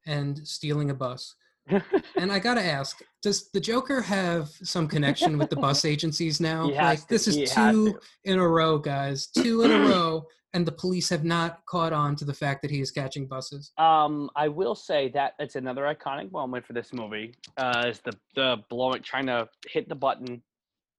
and 0.06 0.46
stealing 0.46 0.90
a 0.90 0.94
bus. 0.94 1.34
And 2.16 2.30
I 2.30 2.38
gotta 2.38 2.62
ask, 2.62 3.00
does 3.22 3.50
the 3.50 3.60
Joker 3.60 4.00
have 4.02 4.48
some 4.62 4.86
connection 4.86 5.38
with 5.38 5.50
the 5.50 5.56
bus 5.56 5.84
agencies 5.94 6.40
now? 6.40 6.68
He 6.68 6.74
like 6.74 7.00
to- 7.00 7.08
this 7.08 7.26
is 7.26 7.50
two 7.52 7.98
in 8.24 8.38
a 8.38 8.46
row, 8.48 8.78
guys. 8.78 9.26
Two 9.28 9.62
in 9.62 9.70
a 9.70 9.78
row, 9.88 10.26
and 10.52 10.64
the 10.66 10.72
police 10.72 11.08
have 11.08 11.24
not 11.24 11.64
caught 11.66 11.92
on 11.92 12.16
to 12.16 12.24
the 12.24 12.34
fact 12.34 12.62
that 12.62 12.70
he 12.70 12.80
is 12.80 12.90
catching 12.90 13.26
buses. 13.26 13.72
Um, 13.78 14.30
I 14.36 14.46
will 14.48 14.74
say 14.74 15.08
that 15.14 15.34
it's 15.38 15.56
another 15.56 15.82
iconic 15.82 16.30
moment 16.30 16.64
for 16.66 16.74
this 16.74 16.92
movie. 16.92 17.34
Uh, 17.56 17.86
is 17.88 18.00
the 18.00 18.12
the 18.36 18.58
blowing 18.70 19.02
trying 19.02 19.26
to 19.26 19.48
hit 19.66 19.88
the 19.88 19.94
button, 19.96 20.42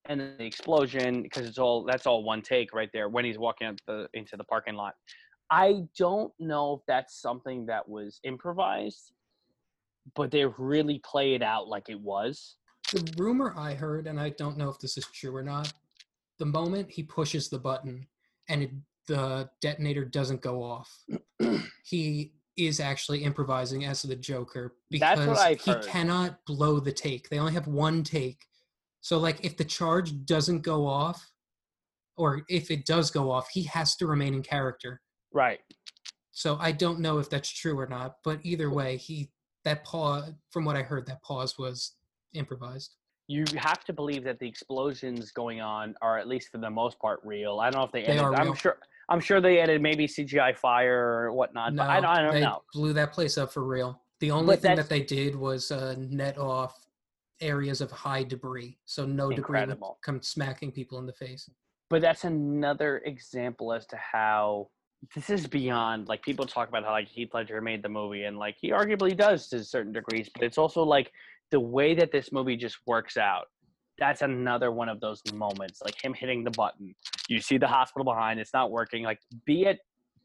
and 0.06 0.20
then 0.20 0.36
the 0.38 0.46
explosion 0.46 1.22
because 1.22 1.48
it's 1.48 1.60
all 1.60 1.84
that's 1.84 2.06
all 2.08 2.24
one 2.24 2.42
take 2.42 2.74
right 2.74 2.90
there 2.92 3.08
when 3.08 3.24
he's 3.24 3.38
walking 3.38 3.68
out 3.68 3.80
the 3.88 4.08
into 4.16 4.36
the 4.36 4.44
parking 4.44 4.76
lot. 4.76 4.96
I 5.52 5.84
don't 5.98 6.34
know 6.40 6.74
if 6.74 6.82
that's 6.88 7.22
something 7.22 7.66
that 7.68 7.88
was 7.88 8.20
improvised, 8.24 9.12
but 10.16 10.32
they 10.32 10.46
really 10.46 11.00
play 11.00 11.34
it 11.34 11.42
out 11.42 11.68
like 11.68 11.90
it 11.90 12.00
was. 12.00 12.56
The 12.92 13.14
rumor 13.18 13.54
I 13.58 13.74
heard, 13.74 14.08
and 14.08 14.20
I 14.20 14.30
don't 14.30 14.58
know 14.58 14.70
if 14.70 14.80
this 14.80 14.98
is 14.98 15.06
true 15.08 15.36
or 15.36 15.44
not, 15.44 15.72
the 16.40 16.46
moment 16.46 16.92
he 16.92 17.04
pushes 17.04 17.50
the 17.50 17.60
button 17.60 18.08
and 18.50 18.64
it, 18.64 18.72
the 19.08 19.50
detonator 19.62 20.06
doesn't 20.06 20.42
go 20.42 20.64
off, 20.64 20.92
he 21.84 22.34
is 22.58 22.80
actually 22.80 23.24
improvising 23.24 23.86
as 23.86 24.02
the 24.02 24.16
Joker 24.16 24.76
because 24.90 25.20
he 25.64 25.72
heard. 25.72 25.86
cannot 25.86 26.46
blow 26.46 26.80
the 26.80 26.92
take. 26.92 27.30
They 27.30 27.40
only 27.40 27.54
have 27.54 27.68
one 27.68 28.04
take. 28.04 28.46
So, 29.02 29.18
like, 29.20 29.44
if 29.46 29.58
the 29.58 29.66
charge 29.66 30.26
doesn't 30.26 30.62
go 30.62 30.88
off, 30.88 31.32
or 32.18 32.44
if 32.50 32.72
it 32.72 32.86
does 32.86 33.12
go 33.12 33.30
off, 33.30 33.50
he 33.52 33.64
has 33.64 33.96
to 33.98 34.08
remain 34.08 34.34
in 34.34 34.42
character. 34.42 35.02
Right. 35.36 35.60
So 36.32 36.58
I 36.60 36.72
don't 36.72 37.00
know 37.02 37.20
if 37.20 37.30
that's 37.30 37.50
true 37.50 37.78
or 37.78 37.86
not, 37.88 38.16
but 38.24 38.40
either 38.44 38.70
way, 38.72 38.98
he 38.98 39.30
that 39.66 39.84
pause 39.84 40.32
from 40.52 40.64
what 40.66 40.76
I 40.76 40.82
heard, 40.82 41.06
that 41.08 41.22
pause 41.24 41.58
was 41.58 41.96
improvised. 42.34 42.96
You 43.28 43.44
have 43.58 43.84
to 43.86 43.94
believe 43.94 44.24
that 44.24 44.40
the 44.40 44.48
explosions 44.48 45.32
going 45.32 45.60
on 45.60 45.96
are 46.02 46.18
at 46.18 46.28
least 46.28 46.50
for 46.52 46.60
the 46.60 46.70
most 46.70 47.00
part 47.00 47.20
real. 47.24 47.60
I 47.60 47.70
don't 47.70 47.80
know 47.82 47.86
if 47.86 47.92
they, 47.92 48.04
They 48.04 48.20
are 48.20 48.34
I'm 48.34 48.46
real. 48.46 48.54
sure. 48.56 48.78
I'm 49.10 49.20
sure 49.20 49.42
they 49.42 49.60
added 49.60 49.82
maybe 49.82 50.08
CGI 50.08 50.56
fire 50.56 51.26
or 51.28 51.34
whatnot. 51.34 51.74
no, 51.74 51.84
but 51.84 51.90
I 51.90 51.96
don't, 52.00 52.06
I 52.10 52.22
don't 52.22 52.34
they 52.34 52.42
know. 52.42 52.62
blew 52.74 52.94
that 52.94 53.12
place 53.12 53.38
up 53.38 53.52
for 53.52 53.64
real. 53.64 54.02
The 54.20 54.32
only 54.32 54.56
But 54.56 54.62
thing 54.62 54.76
that 54.78 54.90
they 54.90 55.02
did 55.02 55.36
was 55.36 55.72
uh, 55.72 55.96
net 55.98 56.38
off 56.38 56.76
areas 57.42 57.82
of 57.82 57.92
high 57.92 58.24
debris, 58.24 58.78
so 58.86 59.06
no 59.06 59.30
debris 59.30 59.36
would 59.36 59.40
Incredible. 59.40 60.00
come 60.04 60.22
smacking 60.22 60.72
people 60.72 60.98
in 61.00 61.06
the 61.06 61.14
face. 61.14 61.50
But 61.90 62.02
that's 62.02 62.24
another 62.24 63.00
example 63.06 63.74
as 63.74 63.86
to 63.88 63.98
how 63.98 64.70
this 65.14 65.30
is 65.30 65.48
beyond 65.48 66.08
like 66.08 66.22
people 66.24 66.46
talk 66.46 66.70
about 66.70 66.84
how 66.84 66.92
like 66.92 67.08
Heath 67.08 67.34
Ledger 67.34 67.62
made 67.62 67.84
the 67.84 67.90
movie 67.90 68.24
and 68.24 68.38
like 68.38 68.56
he 68.60 68.72
arguably 68.72 69.16
does 69.16 69.48
to 69.50 69.64
certain 69.64 69.92
degrees, 69.92 70.30
but 70.34 70.44
it's 70.44 70.58
also 70.58 70.84
like 70.84 71.12
the 71.52 71.60
way 71.60 71.94
that 71.96 72.12
this 72.12 72.32
movie 72.32 72.56
just 72.56 72.78
works 72.88 73.18
out. 73.18 73.48
That's 73.98 74.22
another 74.22 74.72
one 74.72 74.90
of 74.90 75.00
those 75.00 75.22
moments, 75.34 75.82
like 75.84 76.04
him 76.04 76.14
hitting 76.14 76.44
the 76.44 76.52
button. 76.52 76.94
You 77.30 77.40
see 77.40 77.58
the 77.58 77.68
hospital 77.68 78.04
behind, 78.04 78.40
it's 78.40 78.54
not 78.54 78.72
working. 78.72 79.04
Like, 79.04 79.20
be 79.46 79.66
it 79.66 79.80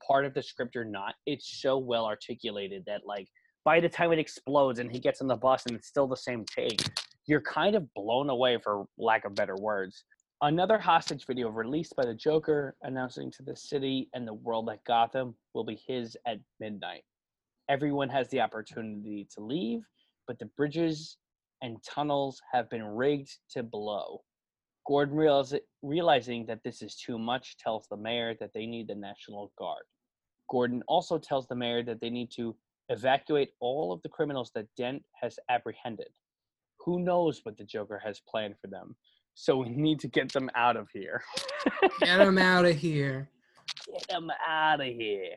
part 0.07 0.25
of 0.25 0.35
the 0.35 0.43
script 0.43 0.75
or 0.77 0.85
not, 0.85 1.15
it's 1.27 1.61
so 1.61 1.79
well 1.79 2.07
articulated 2.07 2.85
that 2.87 3.03
like 3.07 3.29
by 3.65 3.81
the 3.81 3.89
time 3.89 4.13
it 4.13 4.19
explodes 4.19 4.79
and 4.79 4.91
he 4.91 4.99
gets 4.99 5.21
on 5.21 5.29
the 5.29 5.37
bus 5.37 5.67
and 5.67 5.77
it's 5.77 5.87
still 5.87 6.07
the 6.07 6.17
same 6.17 6.45
take, 6.45 6.81
you're 7.27 7.43
kind 7.43 7.77
of 7.77 7.93
blown 7.95 8.31
away 8.31 8.59
for 8.63 8.87
lack 8.99 9.25
of 9.25 9.35
better 9.35 9.57
words. 9.57 10.05
Another 10.43 10.79
hostage 10.79 11.27
video 11.27 11.51
released 11.51 11.95
by 11.97 12.07
the 12.07 12.15
Joker 12.15 12.75
announcing 12.81 13.31
to 13.33 13.43
the 13.43 13.55
city 13.55 14.09
and 14.15 14.27
the 14.27 14.33
world 14.33 14.69
that 14.69 14.83
Gotham 14.85 15.35
will 15.53 15.65
be 15.65 15.79
his 15.87 16.17
at 16.27 16.41
midnight. 16.59 17.05
Everyone 17.69 18.09
has 18.09 18.27
the 18.29 18.41
opportunity 18.41 19.29
to 19.35 19.45
leave, 19.45 19.83
but 20.27 20.39
the 20.39 20.49
bridges 20.57 21.19
and 21.61 21.77
tunnels 21.83 22.41
have 22.51 22.71
been 22.71 22.85
rigged 22.85 23.37
to 23.51 23.63
blow. 23.63 24.23
Gordon, 24.87 25.15
realize, 25.15 25.53
realizing 25.83 26.47
that 26.47 26.65
this 26.65 26.81
is 26.81 26.95
too 26.95 27.19
much, 27.19 27.59
tells 27.59 27.87
the 27.89 27.99
mayor 27.99 28.35
that 28.41 28.55
they 28.55 28.65
need 28.65 28.89
the 28.89 28.95
National 28.95 29.53
Guard. 29.59 29.85
Gordon 30.49 30.83
also 30.89 31.19
tells 31.19 31.49
the 31.49 31.55
mayor 31.55 31.83
that 31.83 32.01
they 32.01 32.09
need 32.09 32.31
to 32.37 32.57
evacuate 32.89 33.51
all 33.61 33.93
of 33.93 34.01
the 34.01 34.09
criminals 34.09 34.53
that 34.55 34.75
Dent 34.75 35.05
has 35.21 35.39
apprehended. 35.51 36.09
Who 36.79 36.99
knows 36.99 37.45
what 37.45 37.59
the 37.59 37.65
Joker 37.65 38.01
has 38.03 38.23
planned 38.27 38.55
for 38.59 38.69
them? 38.69 38.97
So 39.41 39.57
we 39.57 39.71
need 39.71 40.01
to 40.01 40.09
get 40.09 40.31
them 40.31 40.51
out 40.55 40.77
of 40.77 40.91
here. 40.93 41.23
Get 42.01 42.19
them 42.19 42.37
out 42.37 42.67
of 42.67 42.77
here. 42.77 43.31
Get 43.91 44.07
them 44.07 44.31
out 44.47 44.83
of 44.83 44.87
here. 44.87 45.33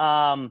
Um, 0.00 0.50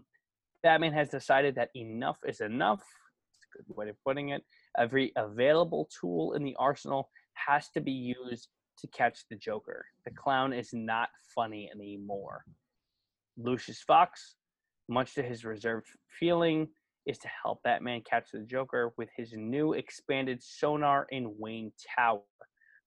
Batman 0.63 0.93
has 0.93 1.09
decided 1.09 1.55
that 1.55 1.71
enough 1.75 2.15
is 2.25 2.39
enough. 2.39 2.79
That's 2.79 3.43
a 3.43 3.57
good 3.57 3.75
way 3.75 3.89
of 3.89 3.97
putting 4.05 4.29
it. 4.29 4.43
Every 4.77 5.11
available 5.17 5.89
tool 5.99 6.35
in 6.35 6.45
the 6.45 6.55
arsenal 6.57 7.09
has 7.33 7.67
to 7.71 7.81
be 7.81 7.91
used 7.91 8.47
to 8.79 8.87
catch 8.87 9.27
the 9.29 9.35
Joker. 9.35 9.85
The 10.05 10.11
clown 10.11 10.53
is 10.53 10.69
not 10.71 11.09
funny 11.35 11.69
anymore. 11.75 12.45
Lucius 13.37 13.81
Fox, 13.81 14.35
much 14.87 15.15
to 15.15 15.21
his 15.21 15.43
reserved 15.43 15.87
feeling, 16.17 16.69
is 17.05 17.17
to 17.17 17.27
help 17.43 17.61
Batman 17.63 18.03
catch 18.09 18.31
the 18.31 18.39
Joker 18.39 18.93
with 18.97 19.09
his 19.17 19.33
new 19.33 19.73
expanded 19.73 20.41
sonar 20.41 21.07
in 21.11 21.35
Wayne 21.37 21.73
Tower. 21.93 22.21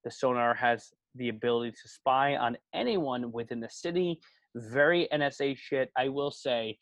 The 0.04 0.10
sonar 0.10 0.54
has 0.54 0.90
the 1.14 1.28
ability 1.28 1.72
to 1.72 1.88
spy 1.88 2.36
on 2.36 2.56
anyone 2.74 3.32
within 3.32 3.60
the 3.60 3.70
city. 3.70 4.20
Very 4.54 5.08
NSA 5.12 5.56
shit. 5.56 5.90
I 5.96 6.08
will 6.08 6.30
say, 6.30 6.78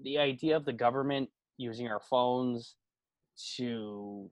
the 0.00 0.18
idea 0.18 0.56
of 0.56 0.64
the 0.64 0.72
government 0.72 1.28
using 1.56 1.88
our 1.88 2.00
phones 2.00 2.76
to 3.56 4.30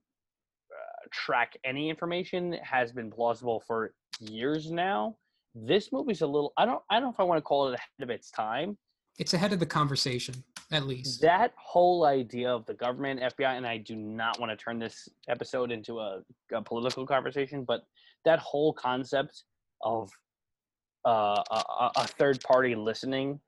uh, 0.72 1.08
track 1.12 1.56
any 1.64 1.90
information 1.90 2.56
has 2.62 2.92
been 2.92 3.10
plausible 3.10 3.62
for 3.66 3.94
years 4.20 4.70
now. 4.70 5.16
This 5.54 5.92
movie's 5.92 6.22
a 6.22 6.26
little. 6.26 6.52
I 6.56 6.66
don't. 6.66 6.82
I 6.90 6.96
don't 6.96 7.04
know 7.04 7.10
if 7.10 7.20
I 7.20 7.24
want 7.24 7.38
to 7.38 7.42
call 7.42 7.68
it 7.68 7.74
ahead 7.74 8.02
of 8.02 8.10
its 8.10 8.30
time. 8.30 8.76
It's 9.18 9.32
ahead 9.32 9.52
of 9.52 9.58
the 9.58 9.66
conversation. 9.66 10.44
At 10.72 10.86
least. 10.86 11.20
that 11.20 11.52
whole 11.56 12.04
idea 12.04 12.50
of 12.50 12.66
the 12.66 12.74
government 12.74 13.20
fbi 13.20 13.56
and 13.56 13.66
i 13.66 13.76
do 13.76 13.94
not 13.96 14.38
want 14.40 14.50
to 14.50 14.56
turn 14.56 14.78
this 14.78 15.08
episode 15.28 15.70
into 15.70 15.98
a, 16.00 16.20
a 16.52 16.62
political 16.62 17.06
conversation 17.06 17.64
but 17.64 17.82
that 18.24 18.38
whole 18.40 18.72
concept 18.72 19.44
of 19.82 20.10
uh, 21.06 21.40
a, 21.52 21.90
a- 21.96 22.06
third 22.18 22.40
party 22.42 22.74
listening 22.74 23.38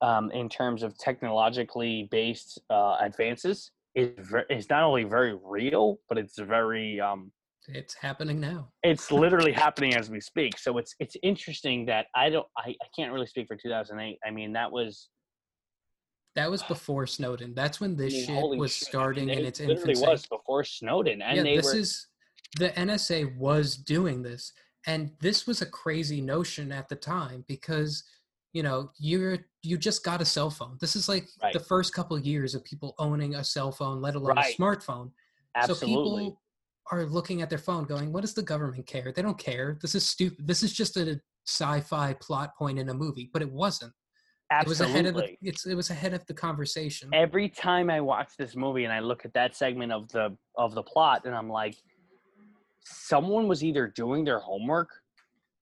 um, 0.00 0.30
in 0.32 0.48
terms 0.48 0.82
of 0.82 0.96
technologically 0.98 2.08
based 2.10 2.60
uh, 2.70 2.96
advances 3.00 3.70
is, 3.94 4.10
ver- 4.28 4.46
is 4.50 4.68
not 4.68 4.82
only 4.82 5.04
very 5.04 5.36
real 5.44 5.98
but 6.08 6.18
it's 6.18 6.38
very 6.38 7.00
um, 7.00 7.30
It's 7.68 7.94
happening 7.94 8.40
now. 8.40 8.70
it's 8.82 9.12
literally 9.22 9.52
happening 9.52 9.94
as 9.94 10.10
we 10.10 10.20
speak 10.20 10.58
so 10.58 10.78
it's 10.78 10.94
it's 10.98 11.16
interesting 11.22 11.86
that 11.86 12.06
i 12.16 12.28
don't 12.30 12.46
I, 12.56 12.70
I 12.70 12.86
can't 12.96 13.12
really 13.12 13.26
speak 13.26 13.46
for 13.46 13.56
2008 13.56 14.18
i 14.26 14.30
mean 14.30 14.52
that 14.54 14.70
was 14.72 15.08
That 16.38 16.52
was 16.52 16.62
before 16.62 17.04
Snowden. 17.08 17.52
That's 17.52 17.80
when 17.80 17.96
this 17.96 18.12
I 18.14 18.16
mean, 18.16 18.26
shit 18.52 18.58
was 18.60 18.72
shit, 18.72 18.86
I 18.86 18.90
starting 18.90 19.26
mean, 19.26 19.38
in 19.40 19.44
it 19.44 19.48
its 19.48 19.60
infancy. 19.60 20.06
was 20.06 20.24
before 20.26 20.62
Snowden, 20.62 21.20
and 21.20 21.36
yeah, 21.36 21.42
they 21.42 21.56
this 21.56 21.66
were 21.66 21.76
is 21.76 22.06
the 22.60 22.68
NSA 22.70 23.36
was 23.36 23.76
doing 23.76 24.22
this, 24.22 24.52
and 24.86 25.10
this 25.20 25.48
was 25.48 25.62
a 25.62 25.66
crazy 25.66 26.20
notion 26.20 26.70
at 26.70 26.88
the 26.88 26.94
time 26.94 27.44
because 27.48 28.04
you 28.52 28.62
know 28.62 28.92
you're 29.00 29.38
you 29.62 29.76
just 29.76 30.04
got 30.04 30.20
a 30.20 30.24
cell 30.24 30.48
phone. 30.48 30.78
This 30.80 30.94
is 30.94 31.08
like 31.08 31.26
Right. 31.42 31.52
the 31.52 31.58
first 31.60 31.92
couple 31.92 32.16
of 32.16 32.24
years 32.24 32.54
of 32.54 32.62
people 32.62 32.94
owning 33.00 33.34
a 33.34 33.42
cell 33.42 33.72
phone, 33.72 34.00
let 34.00 34.14
alone 34.14 34.36
Right. 34.36 34.54
a 34.54 34.56
smartphone. 34.56 35.10
Absolutely. 35.56 35.88
So 35.88 36.02
people 36.04 36.42
are 36.92 37.04
looking 37.04 37.42
at 37.42 37.50
their 37.50 37.58
phone, 37.58 37.84
going, 37.84 38.12
"What 38.12 38.20
does 38.20 38.34
the 38.34 38.42
government 38.44 38.86
care? 38.86 39.10
They 39.12 39.22
don't 39.22 39.38
care. 39.38 39.76
This 39.82 39.96
is 39.96 40.06
stupid. 40.08 40.46
This 40.46 40.62
is 40.62 40.72
just 40.72 40.96
a 40.96 41.20
sci-fi 41.48 42.12
plot 42.14 42.56
point 42.56 42.78
in 42.78 42.88
a 42.90 42.94
movie." 42.94 43.28
But 43.32 43.42
it 43.42 43.50
wasn't. 43.50 43.92
It 44.50 44.66
was 44.66 44.80
ahead 44.80 45.06
of 45.06 45.14
the. 45.14 45.36
It's 45.42 45.66
it 45.66 45.74
was 45.74 45.90
ahead 45.90 46.14
of 46.14 46.24
the 46.26 46.34
conversation. 46.34 47.10
Every 47.12 47.48
time 47.48 47.90
I 47.90 48.00
watch 48.00 48.30
this 48.38 48.56
movie 48.56 48.84
and 48.84 48.92
I 48.92 49.00
look 49.00 49.24
at 49.24 49.34
that 49.34 49.54
segment 49.54 49.92
of 49.92 50.08
the 50.08 50.36
of 50.56 50.74
the 50.74 50.82
plot, 50.82 51.22
and 51.26 51.34
I'm 51.34 51.50
like, 51.50 51.76
someone 52.84 53.46
was 53.46 53.62
either 53.62 53.88
doing 53.88 54.24
their 54.24 54.38
homework, 54.38 54.90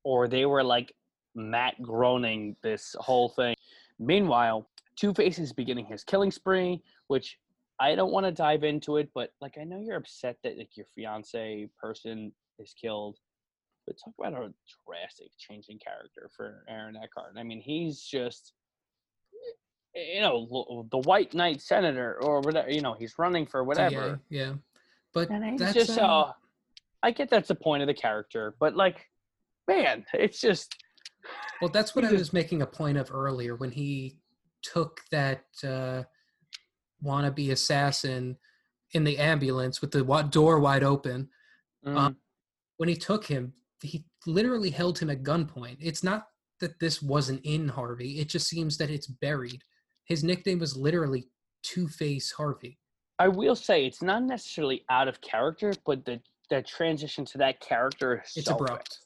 or 0.05 0.29
they 0.29 0.47
were 0.47 0.63
like 0.63 0.95
Matt 1.35 1.83
Groening 1.83 2.57
this 2.63 2.95
whole 3.01 3.29
thing. 3.31 3.57
Meanwhile, 3.99 4.69
Two 4.95 5.13
Face 5.13 5.39
is 5.39 5.53
beginning 5.53 5.87
his 5.87 6.05
killing 6.05 6.31
spree, 6.31 6.81
which 7.09 7.39
I 7.81 7.95
don't 7.95 8.13
want 8.13 8.25
to 8.27 8.33
dive 8.33 8.63
into 8.63 8.99
it, 8.99 9.11
but 9.15 9.33
like 9.41 9.59
I 9.61 9.65
know 9.65 9.81
you're 9.81 9.97
upset 9.97 10.37
that 10.45 10.57
like 10.57 10.77
your 10.77 10.87
fiance 10.95 11.69
person 11.81 12.33
is 12.61 12.75
killed, 12.81 13.19
but 13.87 13.97
talk 14.03 14.15
about 14.19 14.33
a 14.33 14.53
drastic 14.87 15.31
change 15.39 15.67
in 15.69 15.79
character 15.79 16.31
for 16.37 16.65
Aaron 16.69 16.97
Eckhart. 16.97 17.35
I 17.37 17.43
mean, 17.43 17.61
he's 17.61 18.01
just 18.01 18.53
you 19.97 20.21
know 20.21 20.87
the 20.91 20.99
white 20.99 21.33
knight 21.35 21.61
senator 21.63 22.19
or 22.23 22.41
whatever. 22.41 22.71
You 22.71 22.81
know, 22.83 22.95
he's 22.95 23.19
running 23.19 23.47
for 23.47 23.65
whatever. 23.65 24.21
Yeah, 24.29 24.47
yeah. 24.47 24.53
But 25.13 25.31
And 25.31 25.59
that's 25.59 25.75
just 25.75 25.99
um, 25.99 26.11
uh, 26.11 26.33
I 27.03 27.11
get 27.11 27.31
that's 27.31 27.49
the 27.49 27.55
point 27.55 27.83
of 27.83 27.87
the 27.87 27.95
character, 27.95 28.55
but 28.61 28.77
like, 28.77 29.09
man, 29.67 30.05
it's 30.13 30.41
just 30.41 30.77
Well, 31.61 31.71
that's 31.71 31.95
what 31.95 32.05
He 32.05 32.09
I 32.09 32.11
just- 32.13 32.21
was 32.21 32.33
making 32.33 32.63
a 32.63 32.67
point 32.67 32.99
of 32.99 33.11
earlier 33.13 33.57
when 33.57 33.71
he 33.71 34.19
took 34.63 35.01
that 35.11 35.45
uh, 35.65 36.03
wannabe 37.03 37.51
assassin 37.53 38.37
in 38.93 39.05
the 39.05 39.19
ambulance 39.19 39.81
with 39.81 39.91
the 39.91 40.03
door 40.31 40.59
wide 40.61 40.83
open. 40.83 41.29
mm, 41.85 41.97
Um, 41.97 42.17
When 42.79 42.89
he 42.89 42.97
took 42.97 43.25
him, 43.27 43.55
he 43.83 44.05
literally 44.27 44.71
held 44.71 44.99
him 44.99 45.09
at 45.11 45.23
gunpoint. 45.23 45.79
It's 45.81 46.03
not 46.05 46.29
that 46.61 46.79
this 46.81 47.01
wasn't 47.03 47.41
in 47.45 47.69
Harvey, 47.69 48.19
it 48.21 48.29
just 48.29 48.49
seems 48.49 48.77
that 48.79 48.91
it's 48.91 49.07
buried. 49.07 49.63
His 50.07 50.25
nickname 50.25 50.59
was 50.59 50.77
literally 50.77 51.29
Two 51.63 51.89
Face 51.89 52.33
Harvey. 52.33 52.79
I 53.19 53.29
will 53.29 53.57
say 53.57 53.87
it's 53.87 54.03
not 54.03 54.23
necessarily 54.23 54.85
out 54.89 55.09
of 55.09 55.21
character, 55.21 55.73
but 55.85 56.05
the 56.05 56.21
the 56.49 56.63
transition 56.63 57.25
to 57.25 57.39
that 57.39 57.61
character 57.61 58.23
is 58.25 58.37
It's 58.37 58.47
so 58.47 58.55
abrupt. 58.55 59.01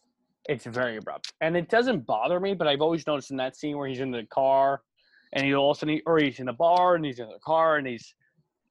It's 0.46 0.66
very 0.66 0.96
abrupt, 0.96 1.32
and 1.40 1.56
it 1.56 1.68
doesn't 1.68 2.06
bother 2.06 2.38
me. 2.38 2.54
But 2.54 2.68
I've 2.68 2.80
always 2.82 3.06
noticed 3.06 3.30
in 3.30 3.36
that 3.38 3.56
scene 3.56 3.78
where 3.78 3.88
he's 3.88 4.00
in 4.00 4.10
the 4.10 4.26
car, 4.30 4.82
and 5.32 5.44
he 5.44 5.54
all 5.54 5.70
of 5.70 5.78
a 5.78 5.80
sudden, 5.80 6.00
or 6.06 6.18
he's 6.18 6.38
in 6.38 6.48
a 6.48 6.52
bar, 6.52 6.96
and 6.96 7.04
he's 7.04 7.18
in 7.18 7.28
the 7.28 7.38
car, 7.44 7.76
and 7.76 7.86
he's 7.86 8.14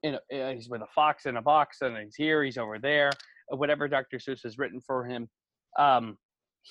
in 0.04 0.16
a, 0.32 0.42
uh, 0.42 0.54
he's 0.54 0.70
with 0.70 0.82
a 0.82 0.88
fox 0.94 1.26
in 1.26 1.38
a 1.38 1.42
box, 1.42 1.82
and 1.82 1.98
he's 1.98 2.16
here, 2.16 2.44
he's 2.44 2.58
over 2.58 2.80
there, 2.80 3.12
whatever 3.50 3.88
Dr. 3.88 4.18
Seuss 4.18 4.44
has 4.44 4.58
written 4.58 4.80
for 4.82 5.06
him. 5.06 5.30
Um, 5.78 6.18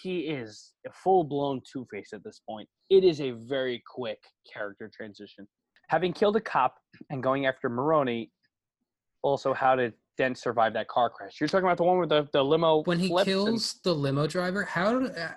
he 0.03 0.21
is 0.21 0.73
a 0.87 0.93
full 0.93 1.25
blown 1.25 1.61
Two 1.71 1.87
Face 1.91 2.11
at 2.13 2.23
this 2.25 2.41
point. 2.49 2.69
It 2.91 3.05
is 3.05 3.21
a 3.21 3.33
very 3.33 3.83
quick 3.87 4.19
character 4.53 4.91
transition. 4.95 5.47
Having 5.89 6.13
killed 6.13 6.37
a 6.37 6.41
cop 6.41 6.75
and 7.11 7.23
going 7.23 7.47
after 7.47 7.69
Maroni, 7.69 8.31
also 9.23 9.53
how 9.53 9.75
did 9.77 9.95
then 10.17 10.35
survive 10.35 10.73
that 10.75 10.89
car 10.89 11.09
crash. 11.11 11.37
You're 11.41 11.49
talking 11.49 11.65
about 11.65 11.77
the 11.77 11.85
one 11.85 11.97
where 11.97 12.07
the, 12.07 12.29
the 12.33 12.43
limo 12.45 12.83
When 12.83 12.99
he 12.99 13.09
flips 13.09 13.27
and- 13.29 13.35
kills 13.35 13.81
the 13.85 13.95
limo 13.95 14.27
driver, 14.27 14.65
how 14.65 14.99
did, 14.99 15.17
uh, 15.17 15.29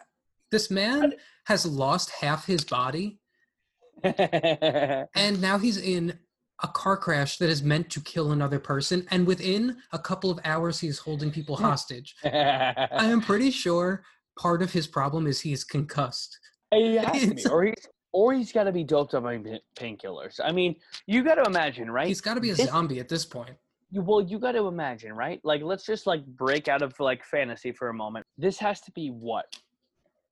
this 0.52 0.70
man 0.70 1.14
has 1.46 1.66
lost 1.66 2.10
half 2.10 2.46
his 2.46 2.64
body 2.64 3.20
and 4.04 5.42
now 5.42 5.58
he's 5.58 5.78
in 5.78 6.18
a 6.64 6.68
car 6.68 6.98
crash 6.98 7.38
that 7.38 7.50
is 7.50 7.64
meant 7.64 7.90
to 7.90 8.02
kill 8.02 8.32
another 8.32 8.60
person 8.60 9.06
and 9.12 9.26
within 9.26 9.78
a 9.92 10.00
couple 10.00 10.30
of 10.32 10.40
hours 10.44 10.80
he's 10.80 10.98
holding 11.00 11.32
people 11.32 11.56
hostage 11.56 12.16
i 12.24 12.88
am 13.06 13.22
pretty 13.22 13.52
sure 13.52 14.04
part 14.42 14.64
of 14.64 14.74
his 14.74 14.88
problem 14.88 15.28
is 15.28 15.40
he's 15.40 15.64
concussed 15.64 16.40
he 16.74 16.96
has 16.96 17.22
to 17.22 17.36
be, 17.36 17.46
or 17.46 17.64
he's 17.66 17.88
or 18.12 18.34
he's 18.34 18.52
got 18.52 18.64
to 18.64 18.72
be 18.72 18.84
doped 18.84 19.14
up 19.14 19.24
on 19.24 19.60
painkillers. 19.76 20.40
I 20.44 20.52
mean, 20.52 20.76
you 21.06 21.24
got 21.24 21.36
to 21.36 21.44
imagine, 21.44 21.90
right? 21.92 22.08
he's 22.08 22.22
got 22.22 22.34
to 22.34 22.42
be 22.42 22.50
a 22.50 22.56
This- 22.56 22.68
zombie 22.68 23.00
at 23.00 23.08
this 23.08 23.24
point 23.26 23.56
You, 23.92 24.02
well, 24.02 24.22
you 24.22 24.40
got 24.40 24.54
to 24.54 24.66
imagine, 24.68 25.14
right? 25.14 25.40
Like, 25.44 25.62
let's 25.62 25.86
just 25.86 26.08
like 26.08 26.26
break 26.26 26.68
out 26.68 26.82
of 26.82 27.00
like 27.00 27.24
fantasy 27.24 27.72
for 27.72 27.90
a 27.90 27.94
moment. 27.94 28.26
This 28.38 28.58
has 28.60 28.82
to 28.82 28.92
be 28.92 29.10
what 29.10 29.46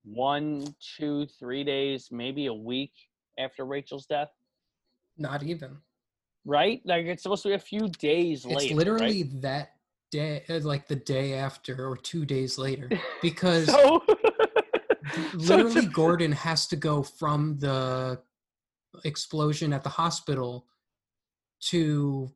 one, 0.03 0.65
two, 0.97 1.27
three 1.39 1.63
days, 1.63 2.09
maybe 2.11 2.47
a 2.47 2.53
week 2.53 2.93
after 3.37 3.63
Rachel's 3.65 4.05
death, 4.07 4.31
not 5.17 5.43
even 5.43 5.77
right? 6.45 6.81
Like, 6.83 7.05
it's 7.05 7.21
supposed 7.21 7.43
to 7.43 7.49
be 7.49 7.55
a 7.55 7.59
few 7.59 7.89
days 7.99 8.45
later. 8.45 8.59
it's 8.59 8.69
right? 8.69 8.75
literally 8.77 9.23
that 9.41 9.73
day 10.11 10.43
uh, 10.49 10.59
like 10.59 10.87
the 10.87 10.95
day 10.95 11.33
after 11.33 11.87
or 11.87 11.97
two 11.97 12.25
days 12.25 12.57
later 12.57 12.89
because 13.21 13.67
so. 13.67 14.01
so 15.39 15.55
literally 15.55 15.87
gordon 15.87 16.31
has 16.31 16.67
to 16.67 16.75
go 16.75 17.03
from 17.03 17.57
the 17.59 18.19
explosion 19.05 19.73
at 19.73 19.83
the 19.83 19.89
hospital 19.89 20.65
to 21.61 22.29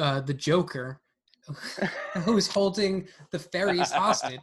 uh, 0.00 0.20
the 0.20 0.34
joker 0.34 1.00
who's 2.24 2.46
holding 2.46 3.06
the 3.30 3.38
ferries 3.38 3.90
hostage 3.90 4.40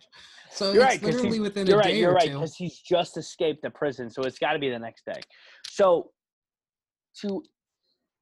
so 0.51 0.73
You're 0.73 0.84
it's 0.84 1.01
right, 1.01 1.15
literally 1.15 1.39
within 1.39 1.65
You're 1.65 1.77
a 1.80 1.80
right. 1.80 1.93
day 1.93 1.99
You're 1.99 2.11
or 2.11 2.15
right 2.15 2.27
two 2.27 2.34
because 2.34 2.55
he's 2.55 2.77
just 2.80 3.18
escaped 3.18 3.61
the 3.61 3.69
prison, 3.69 4.09
so 4.09 4.22
it's 4.23 4.38
got 4.38 4.53
to 4.53 4.59
be 4.59 4.69
the 4.69 4.80
next 4.80 5.05
day. 5.05 5.22
So 5.69 6.11
to 7.22 7.41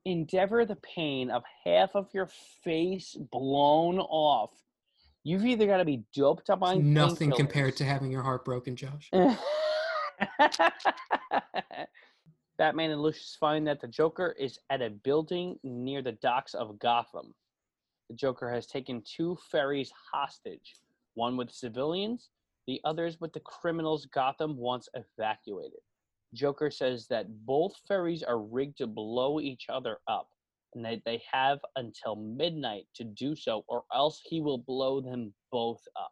endeavor 0.10 0.66
the 0.66 0.78
pain 0.78 1.30
of 1.30 1.44
half 1.66 1.96
of 1.96 2.08
your 2.14 2.30
face 2.64 3.16
blown 3.32 4.00
off, 4.00 4.52
you've 5.24 5.46
either 5.46 5.68
got 5.68 5.78
to 5.78 5.86
be 5.86 6.04
doped 6.14 6.50
up 6.50 6.64
on 6.64 6.94
nothing 6.94 7.32
compared 7.32 7.76
to 7.78 7.84
having 7.84 8.12
your 8.12 8.24
heart 8.24 8.44
broken 8.44 8.76
josh 8.76 9.10
Batman 12.58 12.92
and 12.92 13.02
Lucius 13.02 13.38
find 13.40 13.66
that 13.68 13.80
the 13.80 13.88
Joker 13.88 14.36
is 14.38 14.60
at 14.70 14.82
a 14.82 14.90
building 14.90 15.58
near 15.64 16.02
the 16.02 16.12
docks 16.12 16.54
of 16.54 16.78
Gotham. 16.78 17.34
The 18.10 18.18
Joker 18.18 18.52
has 18.52 18.68
taken 18.68 19.02
two 19.06 19.38
ferries 19.50 19.94
hostage, 20.12 20.76
one 21.14 21.38
with 21.38 21.52
civilians, 21.52 22.32
the 22.68 22.82
others 22.84 23.22
with 23.22 23.32
the 23.32 23.40
criminals 23.40 24.08
Gotham 24.08 24.58
wants 24.58 24.90
evacuated. 24.94 25.80
Joker 26.34 26.70
says 26.70 27.08
that 27.08 27.28
both 27.46 27.74
ferries 27.88 28.24
are 28.24 28.40
rigged 28.40 28.78
to 28.78 28.88
blow 28.88 29.40
each 29.40 29.66
other 29.70 29.98
up 30.08 30.28
and 30.76 30.86
that 30.86 31.02
they 31.06 31.22
have 31.32 31.60
until 31.76 32.16
midnight 32.16 32.86
to 32.96 33.04
do 33.04 33.36
so, 33.36 33.66
or 33.68 33.84
else 33.94 34.22
he 34.24 34.40
will 34.40 34.60
blow 34.60 35.02
them 35.02 35.34
both 35.52 35.82
up. 36.00 36.12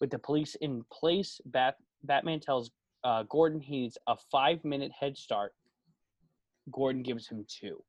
With 0.00 0.10
the 0.10 0.18
police 0.18 0.54
in 0.56 0.84
place, 0.92 1.40
Bat- 1.46 1.78
Batman 2.04 2.40
tells 2.40 2.70
uh, 3.02 3.24
Gordon 3.24 3.60
he 3.60 3.80
needs 3.82 3.98
a 4.06 4.16
five 4.30 4.64
minute 4.64 4.92
head 4.98 5.16
start. 5.16 5.52
Gordon 6.70 7.02
gives 7.02 7.28
him 7.28 7.44
two. 7.48 7.82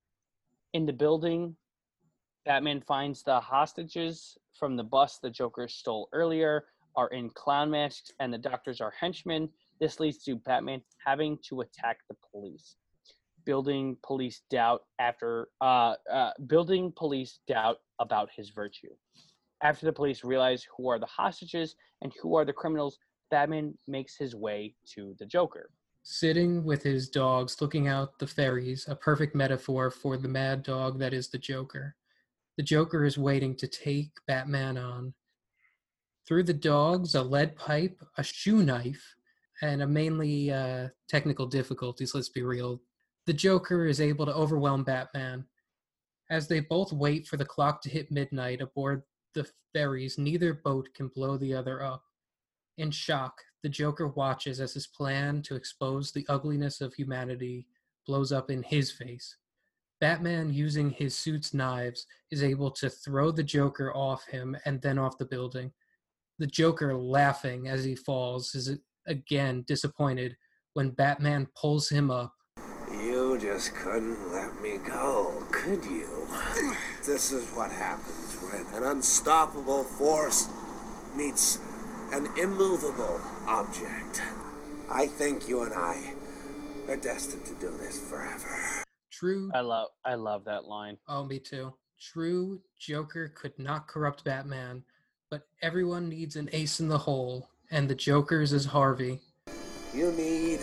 In 0.74 0.86
the 0.86 0.94
building, 0.94 1.56
Batman 2.46 2.82
finds 2.82 3.24
the 3.24 3.40
hostages 3.40 4.38
from 4.58 4.76
the 4.76 4.84
bus 4.84 5.20
the 5.20 5.30
Joker 5.30 5.68
stole 5.68 6.10
earlier 6.14 6.66
are 6.96 7.10
in 7.10 7.30
clown 7.30 7.70
masks 7.70 8.12
and 8.20 8.34
the 8.34 8.38
doctors 8.38 8.82
are 8.82 8.94
henchmen. 9.00 9.50
This 9.80 10.00
leads 10.00 10.24
to 10.24 10.36
Batman 10.36 10.82
having 11.06 11.38
to 11.50 11.62
attack 11.62 12.00
the 12.10 12.16
police. 12.32 12.76
Building 13.46 13.96
police 14.04 14.42
doubt 14.50 14.82
after 15.00 15.50
uh, 15.62 15.96
uh, 16.12 16.32
building 16.48 16.92
police 16.96 17.40
doubt 17.48 17.78
about 18.00 18.30
his 18.36 18.50
virtue. 18.50 18.90
After 19.64 19.86
the 19.86 19.94
police 19.94 20.24
realize 20.24 20.66
who 20.76 20.90
are 20.90 21.00
the 21.00 21.06
hostages 21.06 21.76
and 22.02 22.12
who 22.22 22.36
are 22.36 22.46
the 22.46 22.54
criminals, 22.54 22.98
Batman 23.32 23.74
makes 23.88 24.16
his 24.18 24.36
way 24.36 24.76
to 24.94 25.16
the 25.20 25.26
Joker. 25.26 25.70
sitting 26.04 26.64
with 26.64 26.84
his 26.84 27.10
dogs 27.10 27.62
looking 27.62 27.88
out 27.90 28.18
the 28.18 28.28
ferries, 28.28 28.88
a 28.88 28.96
perfect 28.96 29.36
metaphor 29.36 29.92
for 29.92 30.16
the 30.16 30.28
mad 30.28 30.64
dog 30.64 31.00
that 31.00 31.14
is 31.14 31.28
the 31.28 31.38
Joker. 31.38 31.96
The 32.56 32.64
Joker 32.64 33.04
is 33.04 33.18
waiting 33.18 33.56
to 33.58 33.68
take 33.68 34.12
Batman 34.26 34.78
on. 34.78 35.14
Through 36.26 36.44
the 36.44 36.54
dogs, 36.54 37.14
a 37.14 37.22
lead 37.22 37.58
pipe, 37.58 38.02
a 38.18 38.24
shoe 38.24 38.64
knife, 38.64 39.16
and 39.62 39.82
a 39.82 39.88
mainly 39.88 40.52
uh, 40.52 40.88
technical 41.08 41.46
difficulties, 41.46 42.14
let's 42.14 42.30
be 42.30 42.44
real, 42.44 42.82
the 43.26 43.34
Joker 43.34 43.86
is 43.86 44.00
able 44.00 44.26
to 44.26 44.34
overwhelm 44.34 44.84
Batman. 44.84 45.46
As 46.30 46.48
they 46.48 46.60
both 46.60 46.92
wait 46.94 47.28
for 47.28 47.38
the 47.38 47.46
clock 47.46 47.82
to 47.82 47.90
hit 47.90 48.12
midnight 48.12 48.62
aboard 48.62 49.04
the 49.34 49.48
ferries, 49.74 50.18
neither 50.18 50.54
boat 50.54 50.90
can 50.94 51.08
blow 51.10 51.38
the 51.38 51.54
other 51.54 51.82
up. 51.82 52.04
In 52.78 52.92
shock, 52.92 53.42
the 53.64 53.70
Joker 53.70 54.08
watches 54.10 54.60
as 54.60 54.74
his 54.74 54.88
plan 54.88 55.42
to 55.44 55.56
expose 55.56 56.12
the 56.12 56.26
ugliness 56.30 56.80
of 56.80 56.94
humanity 56.94 57.68
blows 58.06 58.32
up 58.32 58.50
in 58.50 58.64
his 58.64 58.92
face. 58.92 59.36
Batman, 60.00 60.54
using 60.54 60.92
his 60.92 61.16
suit's 61.16 61.54
knives, 61.54 62.06
is 62.30 62.44
able 62.44 62.70
to 62.72 62.90
throw 62.90 63.32
the 63.32 63.44
Joker 63.44 63.94
off 63.96 64.26
him 64.26 64.56
and 64.66 64.82
then 64.82 65.00
off 65.00 65.18
the 65.18 65.26
building. 65.26 65.72
The 66.40 66.48
Joker, 66.48 66.96
laughing 66.96 67.68
as 67.68 67.84
he 67.84 67.96
falls, 67.96 68.54
is 68.54 68.78
again 69.08 69.64
disappointed 69.68 70.36
when 70.74 70.92
Batman 70.92 71.48
pulls 71.56 71.90
him 71.90 72.12
up. 72.12 72.34
You 72.92 73.38
just 73.40 73.76
couldn't 73.76 74.32
let 74.32 74.62
me 74.62 74.78
go, 74.78 75.44
could 75.52 75.84
you? 75.86 76.28
This 77.06 77.32
is 77.32 77.46
what 77.50 77.72
happens 77.72 78.36
when 78.42 78.66
an 78.76 78.90
unstoppable 78.90 79.84
force 79.84 80.48
meets 81.16 81.60
an 82.12 82.28
immovable 82.38 83.20
object. 83.48 84.22
I 84.90 85.08
think 85.08 85.48
you 85.50 85.64
and 85.64 85.74
I 85.74 86.14
are 86.88 86.96
destined 86.96 87.46
to 87.46 87.54
do 87.56 87.70
this 87.78 88.00
forever. 88.00 88.84
True. 89.12 89.52
I 89.54 89.62
love 89.62 89.90
I 90.06 90.16
love 90.16 90.46
that 90.46 90.66
line. 90.66 90.98
Oh, 91.08 91.26
me 91.26 91.40
too. 91.40 91.74
True, 92.00 92.62
Joker 92.80 93.30
could 93.30 93.58
not 93.58 93.88
corrupt 93.88 94.24
Batman, 94.24 94.84
but 95.32 95.48
everyone 95.62 96.08
needs 96.08 96.36
an 96.36 96.50
ace 96.54 96.80
in 96.80 96.88
the 96.88 96.98
hole, 96.98 97.50
and 97.72 97.90
the 97.90 97.96
Joker's 97.96 98.54
is 98.54 98.66
Harvey. 98.66 99.20
You 99.94 100.12
need 100.12 100.60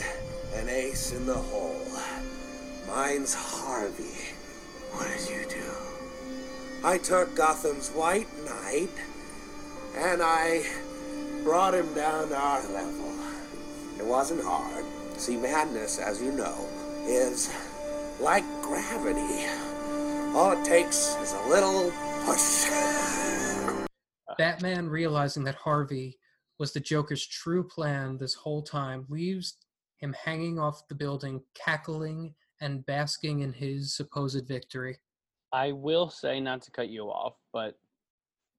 an 0.55 0.69
ace 0.69 1.13
in 1.13 1.27
the 1.27 1.35
hole. 1.35 1.81
Mine's 2.87 3.35
Harvey. 3.35 4.35
What 4.93 5.09
did 5.09 5.29
you 5.29 5.49
do? 5.49 6.87
I 6.87 6.99
took 6.99 7.35
Gotham's 7.35 7.91
White 7.91 8.29
Knight 8.45 8.91
and 9.97 10.23
I 10.23 10.65
brought 11.43 11.75
him 11.75 11.93
down 11.95 12.29
to 12.29 12.37
our 12.37 12.63
level. 12.73 13.13
It 13.99 14.05
wasn't 14.05 14.43
hard. 14.45 14.85
See, 15.17 15.37
madness, 15.37 15.99
as 15.99 16.21
you 16.21 16.33
know, 16.33 16.69
is 17.07 17.53
like 18.21 18.45
gravity. 18.63 19.47
All 20.35 20.53
it 20.53 20.65
takes 20.65 21.17
is 21.17 21.33
a 21.33 21.49
little 21.49 21.93
push. 22.25 22.69
Batman, 24.37 24.89
realizing 24.89 25.45
that 25.45 25.55
Harvey 25.55 26.19
was 26.65 26.73
the 26.73 26.81
Joker's 26.81 27.27
true 27.27 27.63
plan 27.63 28.17
this 28.17 28.33
whole 28.33 28.63
time, 28.63 29.05
leaves 29.11 29.59
him 29.99 30.15
hanging 30.25 30.59
off 30.59 30.89
the 30.89 30.95
building, 30.95 31.43
cackling 31.55 32.35
and 32.63 32.87
basking 32.87 33.41
in 33.41 33.53
his 33.53 33.95
supposed 33.95 34.49
victory. 34.49 34.97
I 35.53 35.73
will 35.73 36.09
say, 36.09 36.41
not 36.41 36.63
to 36.63 36.71
cut 36.71 36.89
you 36.89 37.03
off, 37.03 37.35
but 37.53 37.79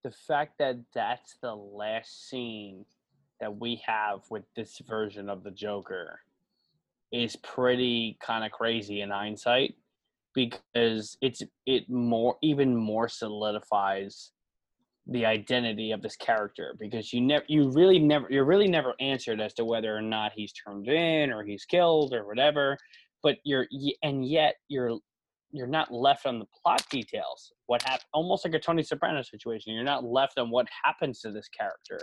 the 0.03 0.11
fact 0.11 0.60
that 0.60 0.77
that's 0.94 1.38
the 1.41 1.56
last 1.56 2.30
scene 2.30 2.86
that 3.40 3.57
we 3.57 3.82
have 3.84 4.19
with 4.30 4.44
this 4.56 4.80
version 4.88 5.27
of 5.27 5.44
the 5.44 5.49
Joker 5.49 6.19
is 7.11 7.36
pretty 7.38 8.19
kind 8.22 8.45
of 8.45 8.52
crazy 8.52 9.02
in 9.02 9.10
hindsight 9.10 9.73
because 10.36 11.18
it's 11.23 11.41
it 11.65 11.90
more 11.90 12.38
even 12.44 12.76
more 12.76 13.10
solidifies 13.10 14.30
the 15.07 15.26
identity 15.26 15.91
of 15.91 16.02
this 16.02 16.15
character 16.15 16.76
because 16.80 17.14
you 17.14 17.22
never 17.22 17.45
you 17.48 17.69
really 17.69 17.99
never 17.99 18.27
you're 18.30 18.45
really 18.45 18.68
never 18.68 18.95
answered 18.99 19.40
as 19.40 19.53
to 19.53 19.64
whether 19.64 19.95
or 19.95 20.02
not 20.02 20.32
he's 20.36 20.52
turned 20.52 20.88
in 20.88 21.32
or 21.32 21.44
he's 21.44 21.65
killed 21.65 22.14
or 22.14 22.26
whatever 22.26 22.76
but 23.22 23.38
you're 23.44 23.68
and 24.02 24.27
yet 24.27 24.56
you're 24.68 24.98
you're 25.52 25.68
not 25.68 25.94
left 25.94 26.26
on 26.26 26.38
the 26.38 26.45
plot 26.61 26.84
details. 26.90 27.53
What 27.68 27.82
happened 27.84 28.10
almost 28.14 28.45
like 28.45 28.56
a 28.56 28.60
tony 28.60 28.82
soprano 28.82 29.22
situation 29.22 29.73
you're 29.73 29.84
not 29.84 30.03
left 30.03 30.40
on 30.40 30.49
what 30.49 30.68
happens 30.84 31.22
to 31.22 31.32
this 31.32 31.49
character 31.49 31.99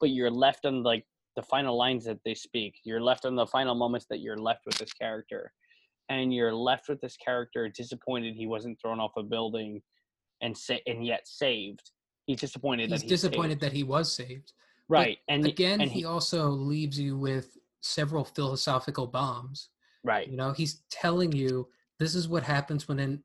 but 0.00 0.10
you're 0.10 0.30
left 0.30 0.64
on 0.64 0.82
like 0.82 1.04
the 1.36 1.42
final 1.42 1.76
lines 1.76 2.04
that 2.04 2.20
they 2.24 2.34
speak. 2.34 2.74
You're 2.84 3.02
left 3.02 3.24
on 3.24 3.34
the 3.34 3.46
final 3.46 3.74
moments 3.74 4.06
that 4.10 4.20
you're 4.20 4.38
left 4.38 4.60
with 4.64 4.78
this 4.78 4.92
character 4.92 5.52
and 6.08 6.32
you're 6.32 6.54
left 6.54 6.88
with 6.88 7.00
this 7.00 7.16
character 7.16 7.68
disappointed 7.68 8.36
he 8.36 8.46
wasn't 8.46 8.80
thrown 8.80 9.00
off 9.00 9.12
a 9.16 9.24
building 9.24 9.82
and 10.40 10.56
sa- 10.56 10.74
and 10.86 11.04
yet 11.04 11.26
saved 11.26 11.90
he's 12.26 12.40
disappointed 12.40 12.90
He's 12.90 13.00
that 13.00 13.02
he's 13.02 13.20
disappointed 13.20 13.52
saved. 13.52 13.62
that 13.62 13.72
he 13.72 13.82
was 13.82 14.14
saved. 14.14 14.52
But 14.88 14.94
right 14.94 15.18
and 15.28 15.46
again, 15.46 15.80
and 15.80 15.90
he 15.90 16.04
also 16.04 16.48
leaves 16.48 16.98
you 16.98 17.16
with 17.16 17.56
several 17.80 18.24
philosophical 18.24 19.06
bombs. 19.06 19.70
right 20.02 20.28
You 20.28 20.36
know, 20.36 20.52
he's 20.52 20.82
telling 20.90 21.32
you 21.32 21.68
this 21.98 22.14
is 22.14 22.28
what 22.28 22.42
happens 22.42 22.88
when 22.88 22.98
an 22.98 23.22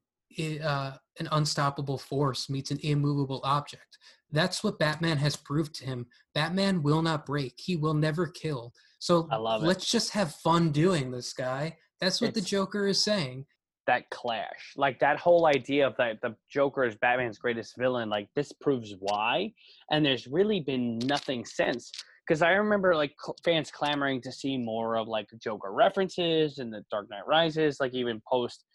uh, 0.64 0.94
an 1.20 1.28
unstoppable 1.32 1.98
force 1.98 2.50
meets 2.50 2.72
an 2.72 2.80
immovable 2.84 3.42
object. 3.44 3.98
That's 4.32 4.64
what 4.64 4.80
Batman 4.80 5.18
has 5.18 5.36
proved 5.36 5.74
to 5.76 5.86
him. 5.86 6.06
Batman 6.34 6.84
will 6.84 7.02
not 7.02 7.26
break. 7.26 7.56
He 7.58 7.76
will 7.76 7.96
never 7.96 8.28
kill. 8.28 8.74
So 9.00 9.28
I 9.32 9.38
love 9.38 9.64
it. 9.64 9.68
let's 9.68 9.90
just 9.90 10.12
have 10.12 10.36
fun 10.36 10.72
doing 10.72 11.12
this, 11.12 11.34
guy. 11.34 11.78
That's 12.00 12.22
what 12.22 12.34
the 12.34 12.42
Joker 12.42 12.88
is 12.88 13.04
saying. 13.04 13.46
That 13.88 14.10
clash 14.10 14.74
like 14.78 15.00
that 15.00 15.18
whole 15.18 15.48
idea 15.48 15.86
of 15.88 15.96
that 15.98 16.22
the 16.22 16.36
joker 16.50 16.84
is 16.84 16.96
batman's 16.96 17.38
greatest 17.38 17.76
villain 17.78 18.10
like 18.10 18.28
this 18.36 18.52
proves 18.52 18.96
why 19.00 19.52
and 19.92 20.06
there's 20.06 20.28
really 20.28 20.60
been 20.60 21.00
nothing 21.00 21.44
since 21.44 21.92
because 22.28 22.42
i 22.42 22.52
remember 22.52 22.96
like 22.96 23.14
fans 23.44 23.72
clamoring 23.72 24.22
to 24.22 24.32
see 24.32 24.58
more 24.58 24.96
of 24.98 25.08
like 25.08 25.28
joker 25.42 25.72
references 25.72 26.60
in 26.60 26.70
the 26.70 26.84
dark 26.92 27.10
knight 27.10 27.26
rises 27.28 27.80
like 27.80 27.94
even 27.94 28.22
post 28.28 28.66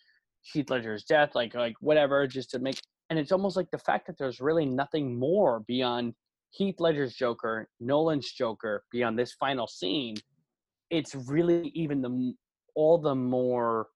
heath 0.43 0.71
ledger's 0.71 1.05
death 1.05 1.35
like 1.35 1.55
like 1.55 1.75
whatever 1.81 2.27
just 2.27 2.51
to 2.51 2.59
make 2.59 2.81
and 3.11 3.19
it's 3.19 3.33
almost 3.33 3.57
like 3.57 3.71
the 3.71 3.79
fact 3.79 4.07
that 4.07 4.19
there's 4.19 4.41
really 4.41 4.67
nothing 4.67 5.19
more 5.19 5.61
beyond 5.69 6.15
heath 6.51 6.81
ledger's 6.81 7.15
joker 7.15 7.69
nolan's 7.81 8.33
joker 8.33 8.85
beyond 8.91 9.19
this 9.19 9.33
final 9.33 9.67
scene 9.67 10.17
it's 10.91 11.15
really 11.15 11.71
even 11.75 12.03
the 12.03 12.35
all 12.75 12.99
the 12.99 13.15
more 13.15 13.89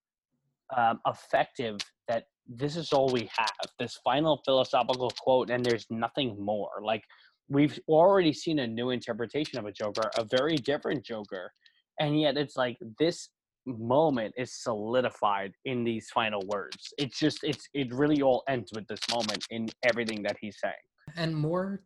um, 0.75 0.99
effective 1.07 1.77
that 2.07 2.25
this 2.47 2.75
is 2.75 2.91
all 2.91 3.09
we 3.09 3.29
have 3.35 3.49
this 3.77 3.99
final 4.03 4.41
philosophical 4.45 5.11
quote 5.19 5.49
and 5.49 5.63
there's 5.63 5.85
nothing 5.89 6.35
more. 6.43 6.81
Like 6.83 7.03
we've 7.47 7.79
already 7.87 8.33
seen 8.33 8.59
a 8.59 8.67
new 8.67 8.89
interpretation 8.91 9.59
of 9.59 9.65
a 9.65 9.71
joker 9.71 10.09
a 10.17 10.23
very 10.23 10.55
different 10.55 11.03
joker 11.03 11.51
and 11.99 12.19
yet 12.19 12.37
it's 12.37 12.55
like 12.55 12.77
this 12.99 13.29
moment 13.65 14.33
is 14.37 14.53
solidified 14.53 15.53
in 15.65 15.83
these 15.83 16.09
final 16.09 16.41
words. 16.47 16.93
It's 16.97 17.19
just 17.19 17.39
it's 17.43 17.67
it 17.73 17.93
really 17.93 18.21
all 18.21 18.43
ends 18.47 18.71
with 18.73 18.87
this 18.87 19.01
moment 19.11 19.45
in 19.49 19.67
everything 19.83 20.23
that 20.23 20.37
he's 20.41 20.57
saying. 20.59 20.73
And 21.15 21.35
more 21.35 21.83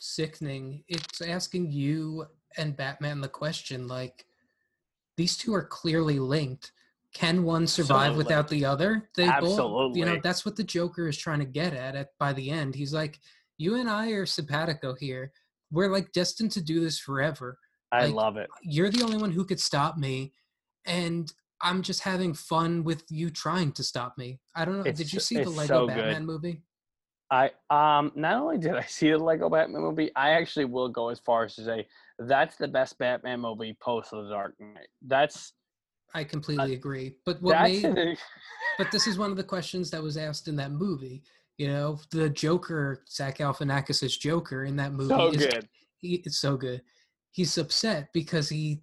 sickening, 0.00 0.82
it's 0.88 1.20
asking 1.20 1.70
you 1.70 2.26
and 2.56 2.76
Batman 2.76 3.20
the 3.20 3.28
question 3.28 3.86
like, 3.86 4.24
these 5.16 5.36
two 5.36 5.54
are 5.54 5.64
clearly 5.64 6.18
linked. 6.18 6.72
Can 7.12 7.42
one 7.42 7.66
survive 7.66 8.12
Absolutely. 8.12 8.24
without 8.24 8.48
the 8.48 8.64
other? 8.64 9.08
They 9.16 9.28
both, 9.40 9.96
you 9.96 10.04
know, 10.04 10.20
that's 10.22 10.44
what 10.44 10.56
the 10.56 10.62
Joker 10.62 11.08
is 11.08 11.18
trying 11.18 11.40
to 11.40 11.44
get 11.44 11.74
at. 11.74 11.96
At 11.96 12.08
by 12.18 12.32
the 12.32 12.50
end, 12.50 12.74
he's 12.74 12.94
like, 12.94 13.18
"You 13.58 13.74
and 13.76 13.90
I 13.90 14.10
are 14.10 14.26
simpatico 14.26 14.94
here. 14.94 15.32
We're 15.72 15.90
like 15.90 16.12
destined 16.12 16.52
to 16.52 16.62
do 16.62 16.80
this 16.80 16.98
forever. 16.98 17.58
i 17.92 18.06
Like, 18.06 18.14
love 18.14 18.36
it 18.36 18.48
You're 18.62 18.90
the 18.90 19.02
only 19.02 19.18
one 19.18 19.32
who 19.32 19.44
could 19.44 19.60
stop 19.60 19.96
me, 19.98 20.32
and 20.86 21.32
I'm 21.60 21.82
just 21.82 22.02
having 22.02 22.34
fun 22.34 22.84
with 22.84 23.04
you 23.10 23.30
trying 23.30 23.72
to 23.72 23.82
stop 23.82 24.16
me. 24.16 24.40
I 24.54 24.64
don't 24.64 24.78
know. 24.78 24.84
It's 24.84 24.98
did 24.98 25.12
you 25.12 25.20
see 25.20 25.42
the 25.42 25.50
Lego 25.50 25.66
so. 25.66 25.86
Batman 25.88 26.24
movie? 26.24 26.62
I 27.30 27.50
um 27.70 28.12
not 28.14 28.36
only 28.36 28.58
did 28.58 28.74
I 28.74 28.82
see 28.88 29.10
the 29.10 29.18
Lego 29.18 29.48
Batman 29.48 29.82
movie, 29.82 30.10
I 30.16 30.30
actually 30.30 30.64
will 30.64 30.88
go 30.88 31.08
as 31.08 31.20
far 31.20 31.44
as 31.44 31.54
to 31.56 31.64
say 31.64 31.86
that's 32.18 32.56
the 32.56 32.68
best 32.68 32.98
Batman 32.98 33.40
movie 33.40 33.76
post 33.80 34.10
the 34.10 34.28
Dark 34.28 34.54
Knight. 34.58 34.88
That's 35.06 35.52
I 36.14 36.22
uh, 36.22 36.24
completely 36.24 36.74
agree. 36.74 37.14
But 37.24 37.40
what 37.40 37.52
that's 37.52 37.82
made 37.82 38.18
but 38.78 38.90
this 38.90 39.06
is 39.06 39.18
one 39.18 39.30
of 39.30 39.36
the 39.36 39.44
questions 39.44 39.90
that 39.90 40.02
was 40.02 40.16
asked 40.16 40.48
in 40.48 40.56
that 40.56 40.72
movie. 40.72 41.22
You 41.58 41.68
know, 41.68 42.00
the 42.10 42.30
Joker, 42.30 43.04
Zach 43.08 43.38
Galifianakis' 43.38 44.18
Joker 44.18 44.64
in 44.64 44.76
that 44.76 44.92
movie 44.92 45.08
so 45.08 45.28
is 45.28 45.46
good. 45.46 45.68
he, 45.98 46.22
it's 46.24 46.38
so 46.38 46.56
good. 46.56 46.82
He's 47.32 47.56
upset 47.58 48.12
because 48.12 48.48
he 48.48 48.82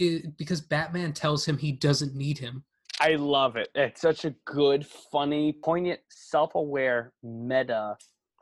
i 0.00 0.22
because 0.38 0.60
Batman 0.60 1.12
tells 1.12 1.44
him 1.44 1.56
he 1.56 1.72
doesn't 1.72 2.14
need 2.14 2.38
him. 2.38 2.64
I 3.00 3.16
love 3.16 3.56
it. 3.56 3.68
It's 3.74 4.00
such 4.00 4.24
a 4.24 4.34
good, 4.44 4.86
funny, 4.86 5.52
poignant, 5.52 6.00
self-aware, 6.10 7.12
meta 7.22 7.96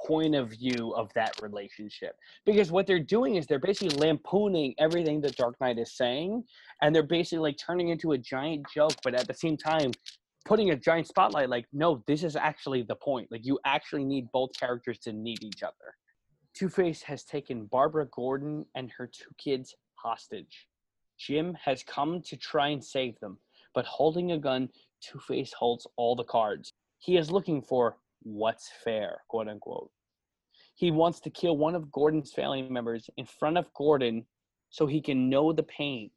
point 0.07 0.35
of 0.35 0.51
view 0.51 0.93
of 0.97 1.13
that 1.15 1.33
relationship. 1.43 2.17
Because 2.45 2.71
what 2.71 2.87
they're 2.87 2.99
doing 2.99 3.37
is 3.37 3.47
they're 3.47 3.59
basically 3.59 3.97
lampooning 3.97 4.75
everything 4.79 5.21
that 5.23 5.37
dark 5.37 5.61
knight 5.61 5.79
is 5.79 5.93
saying 5.93 6.45
and 6.81 6.95
they're 6.95 7.03
basically 7.03 7.39
like 7.39 7.57
turning 7.59 7.89
into 7.89 8.13
a 8.13 8.19
giant 8.19 8.67
joke 8.75 8.95
but 9.05 9.15
at 9.15 9.27
the 9.27 9.35
same 9.35 9.57
time 9.57 9.93
putting 10.45 10.71
a 10.71 10.77
giant 10.77 11.07
spotlight 11.07 11.49
like 11.49 11.67
no 11.73 12.03
this 12.07 12.25
is 12.25 12.37
actually 12.37 12.83
the 12.83 12.97
point. 12.97 13.31
Like 13.31 13.47
you 13.47 13.59
actually 13.65 14.05
need 14.05 14.27
both 14.33 14.51
characters 14.59 14.99
to 15.01 15.13
need 15.13 15.43
each 15.43 15.63
other. 15.63 15.97
Two-face 16.55 17.03
has 17.03 17.25
taken 17.25 17.67
barbara 17.67 18.07
gordon 18.13 18.67
and 18.75 18.91
her 18.97 19.07
two 19.07 19.31
kids 19.39 19.75
hostage. 19.95 20.67
Jim 21.19 21.57
has 21.63 21.83
come 21.85 22.21
to 22.23 22.37
try 22.37 22.69
and 22.69 22.85
save 22.85 23.19
them 23.21 23.39
but 23.75 23.87
holding 23.87 24.33
a 24.33 24.39
gun 24.39 24.69
two-face 25.01 25.53
holds 25.53 25.87
all 25.97 26.15
the 26.15 26.25
cards. 26.25 26.73
He 26.99 27.17
is 27.17 27.31
looking 27.31 27.63
for 27.63 27.97
what's 28.25 28.71
fair 28.85 29.19
quote 29.29 29.49
unquote 29.49 29.91
he 30.75 30.91
wants 30.91 31.21
to 31.21 31.31
kill 31.31 31.57
one 31.57 31.75
of 31.75 31.91
gordon's 31.91 32.33
family 32.33 32.63
members 32.63 33.09
in 33.17 33.27
front 33.27 33.57
of 33.57 33.73
gordon 33.75 34.25
so 34.71 34.87
he 34.87 35.01
can 35.01 35.29
know 35.29 35.53
the 35.53 35.63
pain 35.63 36.11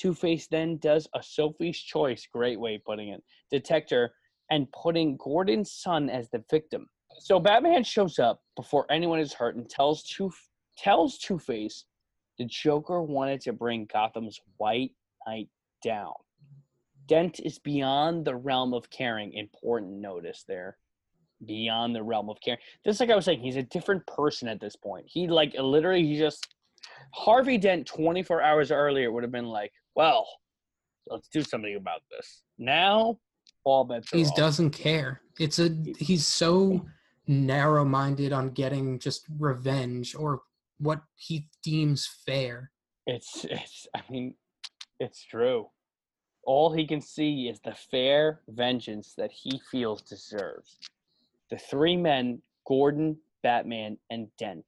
Two 0.00 0.14
Face 0.14 0.46
then 0.46 0.78
does 0.78 1.06
a 1.14 1.22
Sophie's 1.22 1.78
Choice, 1.78 2.26
great 2.32 2.58
way 2.58 2.76
of 2.76 2.84
putting 2.84 3.10
it, 3.10 3.22
detector, 3.50 4.14
and 4.50 4.72
putting 4.72 5.18
Gordon's 5.18 5.72
son 5.72 6.08
as 6.08 6.30
the 6.30 6.42
victim. 6.50 6.86
So 7.18 7.38
Batman 7.38 7.84
shows 7.84 8.18
up 8.18 8.40
before 8.56 8.90
anyone 8.90 9.20
is 9.20 9.34
hurt 9.34 9.56
and 9.56 9.68
tells 9.68 10.02
Two 10.04 10.32
tells 10.78 11.18
Two 11.18 11.38
Face 11.38 11.84
the 12.38 12.46
Joker 12.46 13.02
wanted 13.02 13.42
to 13.42 13.52
bring 13.52 13.84
Gotham's 13.92 14.40
White 14.56 14.92
Knight 15.26 15.50
down. 15.84 16.14
Dent 17.06 17.38
is 17.40 17.58
beyond 17.58 18.24
the 18.24 18.36
realm 18.36 18.72
of 18.72 18.88
caring. 18.88 19.34
Important 19.34 20.00
notice 20.00 20.44
there. 20.48 20.78
Beyond 21.46 21.94
the 21.94 22.02
realm 22.02 22.28
of 22.28 22.40
care. 22.40 22.58
Just 22.84 23.00
like 23.00 23.10
I 23.10 23.16
was 23.16 23.24
saying, 23.24 23.40
he's 23.40 23.56
a 23.56 23.62
different 23.62 24.06
person 24.06 24.48
at 24.48 24.60
this 24.60 24.76
point. 24.76 25.06
He 25.08 25.26
like 25.26 25.54
literally 25.58 26.06
he 26.06 26.18
just 26.18 26.54
Harvey 27.14 27.58
Dent 27.58 27.86
24 27.86 28.42
hours 28.42 28.70
earlier 28.70 29.10
would 29.10 29.22
have 29.22 29.32
been 29.32 29.46
like, 29.46 29.72
well, 29.94 30.26
let's 31.06 31.28
do 31.28 31.42
something 31.42 31.76
about 31.76 32.02
this. 32.10 32.42
Now, 32.58 33.18
all 33.64 33.84
bets 33.84 34.10
he 34.10 34.26
doesn't 34.36 34.70
care. 34.70 35.22
It's 35.38 35.58
a 35.58 35.76
he's 35.98 36.26
so 36.26 36.84
narrow-minded 37.26 38.32
on 38.32 38.50
getting 38.50 38.98
just 38.98 39.26
revenge 39.38 40.14
or 40.14 40.42
what 40.78 41.02
he 41.14 41.48
deems 41.62 42.08
fair. 42.26 42.70
It's, 43.06 43.44
it's, 43.44 43.86
I 43.94 44.02
mean, 44.10 44.34
it's 44.98 45.24
true. 45.24 45.68
All 46.44 46.72
he 46.72 46.86
can 46.86 47.00
see 47.00 47.48
is 47.48 47.60
the 47.60 47.74
fair 47.90 48.40
vengeance 48.48 49.14
that 49.16 49.30
he 49.30 49.60
feels 49.70 50.02
deserves. 50.02 50.78
The 51.50 51.58
three 51.58 51.96
men, 51.96 52.42
Gordon, 52.66 53.16
Batman, 53.42 53.98
and 54.10 54.28
Dent, 54.38 54.64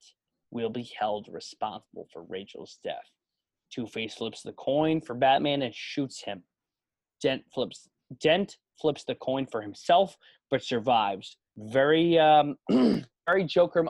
will 0.50 0.70
be 0.70 0.90
held 0.98 1.28
responsible 1.30 2.08
for 2.12 2.24
Rachel's 2.24 2.78
death. 2.84 3.08
Two 3.72 3.86
Face 3.86 4.14
flips 4.14 4.42
the 4.42 4.52
coin 4.52 5.00
for 5.00 5.14
Batman 5.14 5.62
and 5.62 5.74
shoots 5.74 6.22
him. 6.22 6.42
Dent 7.22 7.42
flips 7.54 7.88
Dent 8.20 8.58
flips 8.80 9.04
the 9.04 9.14
coin 9.14 9.46
for 9.46 9.62
himself, 9.62 10.16
but 10.50 10.62
survives. 10.62 11.36
Very 11.56 12.18
um 12.18 12.56
very 13.26 13.44
Joker. 13.44 13.86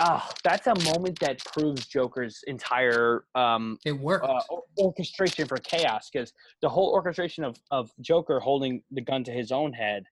Ah, 0.00 0.28
that's 0.42 0.66
a 0.66 0.74
moment 0.92 1.18
that 1.20 1.38
proves 1.44 1.86
Joker's 1.86 2.42
entire 2.48 3.24
um 3.36 3.78
It 3.84 3.92
worked. 3.92 4.24
uh, 4.26 4.40
orchestration 4.78 5.46
for 5.46 5.58
chaos 5.58 6.10
because 6.12 6.32
the 6.62 6.68
whole 6.68 6.90
orchestration 6.92 7.44
of, 7.44 7.56
of 7.70 7.92
Joker 8.00 8.40
holding 8.40 8.82
the 8.90 9.00
gun 9.02 9.22
to 9.24 9.30
his 9.30 9.52
own 9.52 9.72
head 9.72 10.04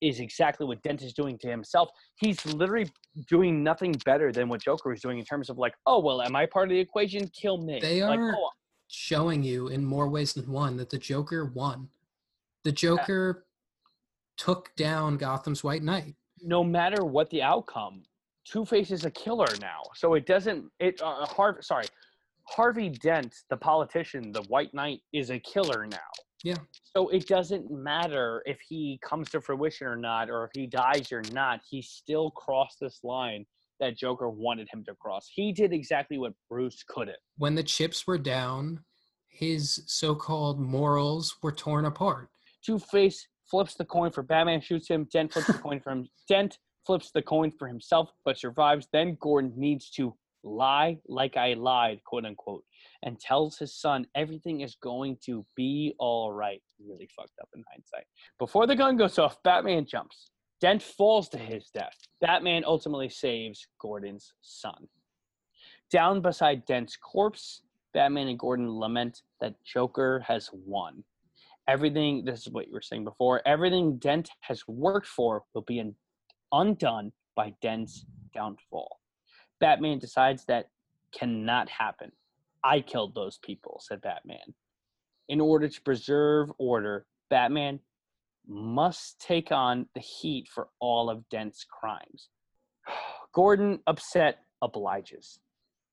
is 0.00 0.20
exactly 0.20 0.66
what 0.66 0.82
Dent 0.82 1.02
is 1.02 1.12
doing 1.12 1.38
to 1.38 1.48
himself. 1.48 1.90
He's 2.16 2.44
literally 2.46 2.90
doing 3.28 3.62
nothing 3.62 3.92
better 4.04 4.32
than 4.32 4.48
what 4.48 4.62
Joker 4.62 4.92
is 4.92 5.00
doing 5.00 5.18
in 5.18 5.24
terms 5.24 5.50
of 5.50 5.58
like, 5.58 5.74
oh 5.86 6.00
well, 6.00 6.22
am 6.22 6.34
I 6.36 6.46
part 6.46 6.68
of 6.68 6.70
the 6.70 6.80
equation? 6.80 7.28
Kill 7.28 7.58
me. 7.58 7.78
They 7.80 8.02
like, 8.02 8.18
are- 8.18 8.34
oh, 8.36 8.50
showing 8.88 9.42
you 9.42 9.68
in 9.68 9.84
more 9.84 10.08
ways 10.08 10.32
than 10.32 10.50
one 10.50 10.76
that 10.78 10.90
the 10.90 10.98
Joker 10.98 11.44
won. 11.44 11.88
The 12.64 12.72
Joker 12.72 13.46
took 14.36 14.74
down 14.76 15.16
Gotham's 15.16 15.62
White 15.62 15.82
Knight. 15.82 16.14
no 16.42 16.64
matter 16.64 17.04
what 17.04 17.28
the 17.30 17.42
outcome, 17.42 18.02
Two 18.44 18.64
Face 18.64 18.90
is 18.90 19.04
a 19.04 19.10
killer 19.10 19.46
now. 19.60 19.82
So 19.94 20.14
it 20.14 20.26
doesn't. 20.26 20.64
It 20.80 21.00
uh, 21.02 21.26
Harvey. 21.26 21.60
Sorry, 21.62 21.84
Harvey 22.44 22.88
Dent, 22.88 23.34
the 23.50 23.56
politician, 23.56 24.32
the 24.32 24.42
White 24.44 24.72
Knight, 24.74 25.00
is 25.12 25.30
a 25.30 25.38
killer 25.38 25.86
now. 25.86 25.98
Yeah. 26.42 26.56
So 26.96 27.08
it 27.08 27.26
doesn't 27.26 27.70
matter 27.70 28.42
if 28.46 28.58
he 28.66 28.98
comes 29.02 29.30
to 29.30 29.40
fruition 29.40 29.86
or 29.86 29.96
not, 29.96 30.30
or 30.30 30.44
if 30.44 30.50
he 30.54 30.66
dies 30.66 31.12
or 31.12 31.22
not. 31.32 31.60
He 31.68 31.82
still 31.82 32.30
crossed 32.30 32.78
this 32.80 33.00
line 33.04 33.44
that 33.78 33.96
Joker 33.96 34.28
wanted 34.28 34.68
him 34.72 34.84
to 34.84 34.94
cross. 34.94 35.28
He 35.32 35.52
did 35.52 35.72
exactly 35.72 36.18
what 36.18 36.32
Bruce 36.48 36.84
couldn't. 36.86 37.16
When 37.38 37.54
the 37.54 37.62
chips 37.62 38.06
were 38.06 38.18
down, 38.18 38.80
his 39.28 39.82
so-called 39.86 40.60
morals 40.60 41.36
were 41.42 41.52
torn 41.52 41.86
apart. 41.86 42.28
Two 42.64 42.78
Face 42.78 43.26
flips 43.50 43.74
the 43.74 43.84
coin 43.84 44.10
for 44.10 44.22
Batman, 44.22 44.60
shoots 44.60 44.88
him. 44.88 45.08
Dent 45.12 45.32
flips 45.32 45.48
the 45.48 45.54
coin 45.54 45.80
for 45.80 45.92
him. 45.92 46.06
Dent 46.28 46.58
flips 46.86 47.10
the 47.12 47.22
coin 47.22 47.50
for 47.58 47.66
himself, 47.66 48.10
but 48.24 48.38
survives. 48.38 48.86
Then 48.92 49.16
Gordon 49.20 49.52
needs 49.56 49.90
to 49.92 50.14
lie 50.42 50.98
like 51.08 51.36
I 51.36 51.54
lied, 51.54 52.00
quote 52.04 52.24
unquote, 52.24 52.64
and 53.02 53.18
tells 53.18 53.58
his 53.58 53.74
son 53.74 54.06
everything 54.14 54.60
is 54.60 54.76
going 54.82 55.16
to 55.24 55.44
be 55.56 55.94
all 55.98 56.32
right. 56.32 56.62
Really 56.84 57.08
fucked 57.16 57.38
up 57.40 57.48
in 57.54 57.64
hindsight. 57.70 58.04
Before 58.38 58.66
the 58.66 58.76
gun 58.76 58.96
goes 58.96 59.18
off, 59.18 59.42
Batman 59.42 59.86
jumps. 59.86 60.30
Dent 60.60 60.82
falls 60.82 61.28
to 61.30 61.38
his 61.38 61.70
death. 61.72 61.96
Batman 62.20 62.64
ultimately 62.66 63.08
saves 63.08 63.66
Gordon's 63.80 64.34
son. 64.42 64.88
Down 65.90 66.20
beside 66.20 66.66
Dent's 66.66 66.96
corpse, 66.96 67.62
Batman 67.94 68.28
and 68.28 68.38
Gordon 68.38 68.70
lament 68.78 69.22
that 69.40 69.54
Joker 69.64 70.22
has 70.26 70.50
won 70.52 71.02
everything 71.70 72.24
this 72.24 72.40
is 72.40 72.52
what 72.52 72.66
you 72.66 72.72
were 72.72 72.82
saying 72.82 73.04
before 73.04 73.40
everything 73.46 73.96
dent 73.98 74.28
has 74.40 74.62
worked 74.66 75.06
for 75.06 75.44
will 75.54 75.62
be 75.62 75.78
un- 75.78 75.94
undone 76.52 77.12
by 77.36 77.52
dent's 77.62 78.04
downfall 78.34 78.98
batman 79.60 79.98
decides 79.98 80.44
that 80.46 80.66
cannot 81.12 81.68
happen 81.68 82.10
i 82.64 82.80
killed 82.80 83.14
those 83.14 83.38
people 83.38 83.80
said 83.82 84.00
batman 84.00 84.54
in 85.28 85.40
order 85.40 85.68
to 85.68 85.80
preserve 85.82 86.50
order 86.58 87.06
batman 87.28 87.78
must 88.48 89.20
take 89.20 89.52
on 89.52 89.86
the 89.94 90.00
heat 90.00 90.48
for 90.48 90.68
all 90.80 91.10
of 91.10 91.28
dent's 91.28 91.64
crimes 91.64 92.28
gordon 93.34 93.78
upset 93.86 94.38
obliges 94.62 95.40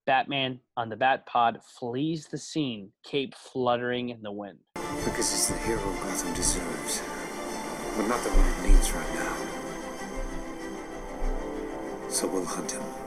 batman 0.05 0.59
on 0.75 0.89
the 0.89 0.95
Batpod 0.95 1.61
flees 1.63 2.27
the 2.27 2.37
scene 2.37 2.91
cape 3.03 3.35
fluttering 3.35 4.09
in 4.09 4.21
the 4.21 4.31
wind 4.31 4.57
Because 5.05 5.31
he's 5.31 5.47
the 5.47 5.57
hero 5.59 5.79
Gotham 6.03 6.33
deserves. 6.33 7.01
But 7.95 8.07
not 8.07 8.23
the 8.23 8.29
one 8.29 8.47
it 8.47 8.61
needs 8.71 8.91
right 8.91 9.13
now. 9.15 9.35
So 12.09 12.27
we'll 12.27 12.45
hunt 12.45 12.71
him. 12.71 13.06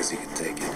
Because 0.00 0.12
he 0.12 0.16
can 0.16 0.34
take 0.34 0.56
it. 0.56 0.74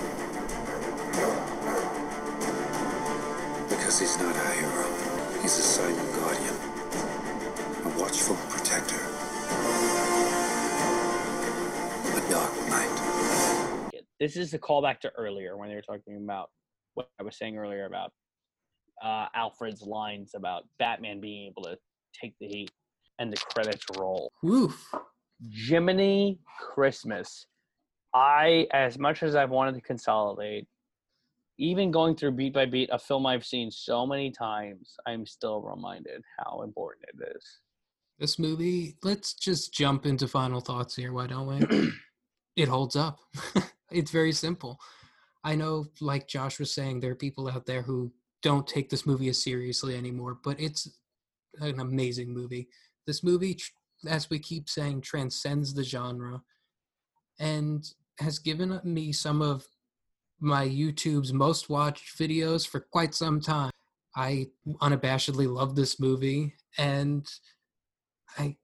Because 3.71 3.99
he's 3.99 4.19
not 4.19 4.37
a 4.37 4.51
hero. 4.51 5.41
He's 5.41 5.57
a 5.57 5.63
silent 5.63 6.13
guardian. 6.17 6.55
A 7.87 7.99
watchful 7.99 8.37
protector. 8.51 9.01
A 12.13 12.31
dark 12.31 12.69
knight. 12.69 14.03
This 14.21 14.37
is 14.37 14.53
a 14.53 14.59
callback 14.59 15.01
to 15.01 15.13
earlier 15.17 15.57
when 15.57 15.71
they 15.71 15.75
were 15.75 15.81
talking 15.81 16.19
about 16.23 16.51
what 16.93 17.09
I 17.19 17.23
was 17.23 17.39
saying 17.39 17.57
earlier 17.57 17.87
about 17.87 18.13
uh, 19.03 19.29
Alfred's 19.35 19.81
lines 19.81 20.33
about 20.35 20.65
Batman 20.79 21.23
being 21.23 21.47
able 21.47 21.63
to 21.63 21.79
take 22.13 22.35
the 22.41 22.47
heat 22.47 22.71
and 23.19 23.33
the 23.33 23.39
credits 23.39 23.87
roll. 23.97 24.31
Woof. 24.43 24.95
Jiminy 25.51 26.41
Christmas. 26.61 27.47
I, 28.15 28.69
as 28.73 28.99
much 28.99 29.23
as 29.23 29.35
I've 29.35 29.51
wanted 29.51 29.75
to 29.75 29.81
consolidate, 29.81 30.67
even 31.59 31.91
going 31.91 32.17
through 32.17 32.33
beat 32.33 32.55
by 32.55 32.67
beat 32.67 32.89
a 32.93 32.99
film 32.99 33.27
I've 33.27 33.45
seen 33.45 33.71
so 33.71 34.07
many 34.07 34.31
times, 34.31 34.97
I'm 35.07 35.27
still 35.27 35.61
reminded 35.61 36.23
how 36.39 36.63
important 36.63 37.07
it 37.13 37.37
is. 37.37 37.45
This 38.19 38.39
movie, 38.39 38.97
let's 39.03 39.35
just 39.35 39.75
jump 39.75 40.07
into 40.07 40.29
final 40.29 40.61
thoughts 40.61 40.95
here, 40.95 41.13
why 41.13 41.27
don't 41.27 41.69
we? 41.69 41.91
it 42.57 42.69
holds 42.69 42.95
up. 42.95 43.19
it's 43.91 44.13
very 44.13 44.33
simple. 44.33 44.79
I 45.43 45.57
know, 45.57 45.87
like 46.01 46.29
Josh 46.29 46.59
was 46.59 46.73
saying, 46.73 47.01
there 47.01 47.11
are 47.11 47.17
people 47.17 47.49
out 47.49 47.67
there 47.67 47.83
who 47.83 48.13
don't 48.43 48.67
take 48.67 48.91
this 48.91 49.07
movie 49.07 49.29
as 49.29 49.43
seriously 49.43 49.97
anymore, 49.97 50.39
but 50.43 50.61
it's 50.61 50.89
an 51.61 51.81
amazing 51.81 52.33
movie. 52.33 52.69
This 53.07 53.25
movie, 53.25 53.59
as 54.09 54.31
we 54.31 54.39
keep 54.39 54.69
saying, 54.69 55.01
transcends 55.01 55.75
the 55.75 55.85
genre 55.85 56.43
and 57.39 57.85
has 58.19 58.39
given 58.39 58.81
me 58.85 59.13
some 59.13 59.43
of 59.43 59.67
my 60.41 60.67
YouTube's 60.67 61.33
most 61.33 61.69
watched 61.69 62.19
videos 62.19 62.67
for 62.67 62.81
quite 62.81 63.15
some 63.15 63.41
time. 63.41 63.71
I 64.17 64.49
unabashedly 64.81 65.53
love 65.53 65.75
this 65.75 65.99
movie 65.99 66.55
and 66.79 67.27
I 68.39 68.57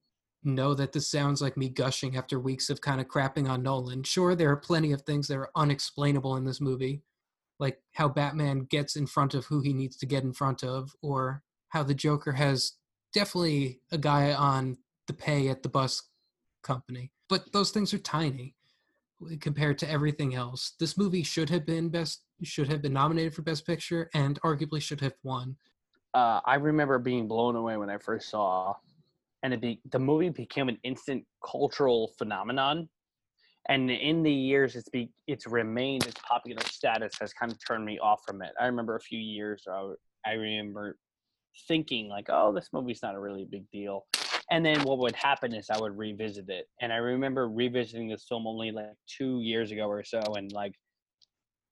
know 0.42 0.74
that 0.74 0.92
this 0.92 1.10
sounds 1.10 1.42
like 1.42 1.56
me 1.56 1.68
gushing 1.68 2.16
after 2.16 2.38
weeks 2.38 2.70
of 2.70 2.80
kind 2.80 3.00
of 3.00 3.08
crapping 3.08 3.48
on 3.48 3.62
Nolan. 3.62 4.02
Sure, 4.04 4.34
there 4.34 4.50
are 4.50 4.56
plenty 4.56 4.92
of 4.92 5.02
things 5.02 5.28
that 5.28 5.36
are 5.36 5.50
unexplainable 5.54 6.36
in 6.36 6.44
this 6.44 6.60
movie, 6.60 7.02
like 7.58 7.78
how 7.94 8.08
Batman 8.08 8.60
gets 8.60 8.96
in 8.96 9.06
front 9.06 9.34
of 9.34 9.46
who 9.46 9.60
he 9.60 9.72
needs 9.72 9.96
to 9.98 10.06
get 10.06 10.22
in 10.22 10.32
front 10.32 10.62
of, 10.64 10.94
or 11.02 11.42
how 11.68 11.82
the 11.82 11.94
Joker 11.94 12.32
has 12.32 12.72
definitely 13.12 13.80
a 13.92 13.98
guy 13.98 14.32
on 14.32 14.78
the 15.06 15.12
pay 15.12 15.48
at 15.48 15.62
the 15.62 15.68
bus 15.68 16.08
company. 16.62 17.12
But 17.28 17.52
those 17.52 17.70
things 17.70 17.92
are 17.92 17.98
tiny 17.98 18.54
compared 19.40 19.78
to 19.78 19.90
everything 19.90 20.34
else. 20.34 20.74
This 20.78 20.96
movie 20.96 21.22
should 21.22 21.50
have 21.50 21.66
been 21.66 21.88
best 21.88 22.22
should 22.42 22.68
have 22.68 22.80
been 22.80 22.94
nominated 22.94 23.34
for 23.34 23.42
best 23.42 23.66
picture 23.66 24.08
and 24.14 24.40
arguably 24.42 24.80
should 24.80 25.00
have 25.00 25.12
won. 25.22 25.56
Uh, 26.14 26.40
I 26.44 26.54
remember 26.54 26.98
being 26.98 27.28
blown 27.28 27.54
away 27.54 27.76
when 27.76 27.90
I 27.90 27.98
first 27.98 28.30
saw, 28.30 28.74
and 29.42 29.52
it 29.52 29.60
be, 29.60 29.80
the 29.92 29.98
movie 29.98 30.30
became 30.30 30.68
an 30.68 30.78
instant 30.82 31.24
cultural 31.44 32.12
phenomenon. 32.18 32.88
And 33.68 33.90
in 33.90 34.22
the 34.22 34.32
years 34.32 34.74
it's 34.74 34.88
be 34.88 35.10
it's 35.26 35.46
remained 35.46 36.06
its 36.06 36.20
popular 36.26 36.62
status 36.64 37.12
has 37.20 37.32
kind 37.34 37.52
of 37.52 37.58
turned 37.64 37.84
me 37.84 37.98
off 37.98 38.22
from 38.26 38.42
it. 38.42 38.52
I 38.58 38.66
remember 38.66 38.96
a 38.96 39.00
few 39.00 39.18
years 39.18 39.62
ago, 39.66 39.96
I 40.26 40.32
remember 40.32 40.96
thinking 41.68 42.08
like, 42.08 42.26
oh, 42.30 42.52
this 42.54 42.70
movie's 42.72 43.02
not 43.02 43.14
a 43.14 43.20
really 43.20 43.46
big 43.48 43.70
deal. 43.70 44.06
And 44.50 44.66
then 44.66 44.82
what 44.82 44.98
would 44.98 45.14
happen 45.14 45.54
is 45.54 45.70
I 45.70 45.78
would 45.78 45.96
revisit 45.96 46.48
it. 46.48 46.66
And 46.80 46.92
I 46.92 46.96
remember 46.96 47.48
revisiting 47.48 48.08
this 48.08 48.24
film 48.28 48.46
only 48.46 48.72
like 48.72 48.86
two 49.06 49.40
years 49.40 49.70
ago 49.70 49.86
or 49.86 50.02
so. 50.02 50.20
And 50.36 50.50
like, 50.52 50.74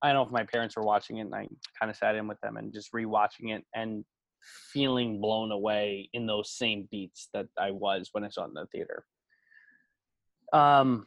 I 0.01 0.09
don't 0.09 0.17
know 0.17 0.27
if 0.27 0.33
my 0.33 0.45
parents 0.45 0.77
were 0.77 0.85
watching 0.85 1.19
it 1.19 1.23
and 1.23 1.35
I 1.35 1.49
kind 1.79 1.91
of 1.91 1.97
sat 1.97 2.15
in 2.15 2.29
with 2.29 2.41
them 2.41 2.57
and 2.57 2.73
just 2.73 2.93
rewatching 2.93 3.57
it 3.57 3.65
and 3.75 4.05
feeling 4.73 5.21
blown 5.21 5.51
away 5.51 6.09
in 6.13 6.27
those 6.27 6.53
same 6.53 6.87
beats 6.91 7.29
that 7.35 7.47
I 7.59 7.73
was 7.73 8.11
when 8.13 8.23
I 8.23 8.29
saw 8.29 8.45
it 8.45 8.49
in 8.49 8.55
the 8.55 8.67
theater. 8.67 9.05
Um, 10.53 11.07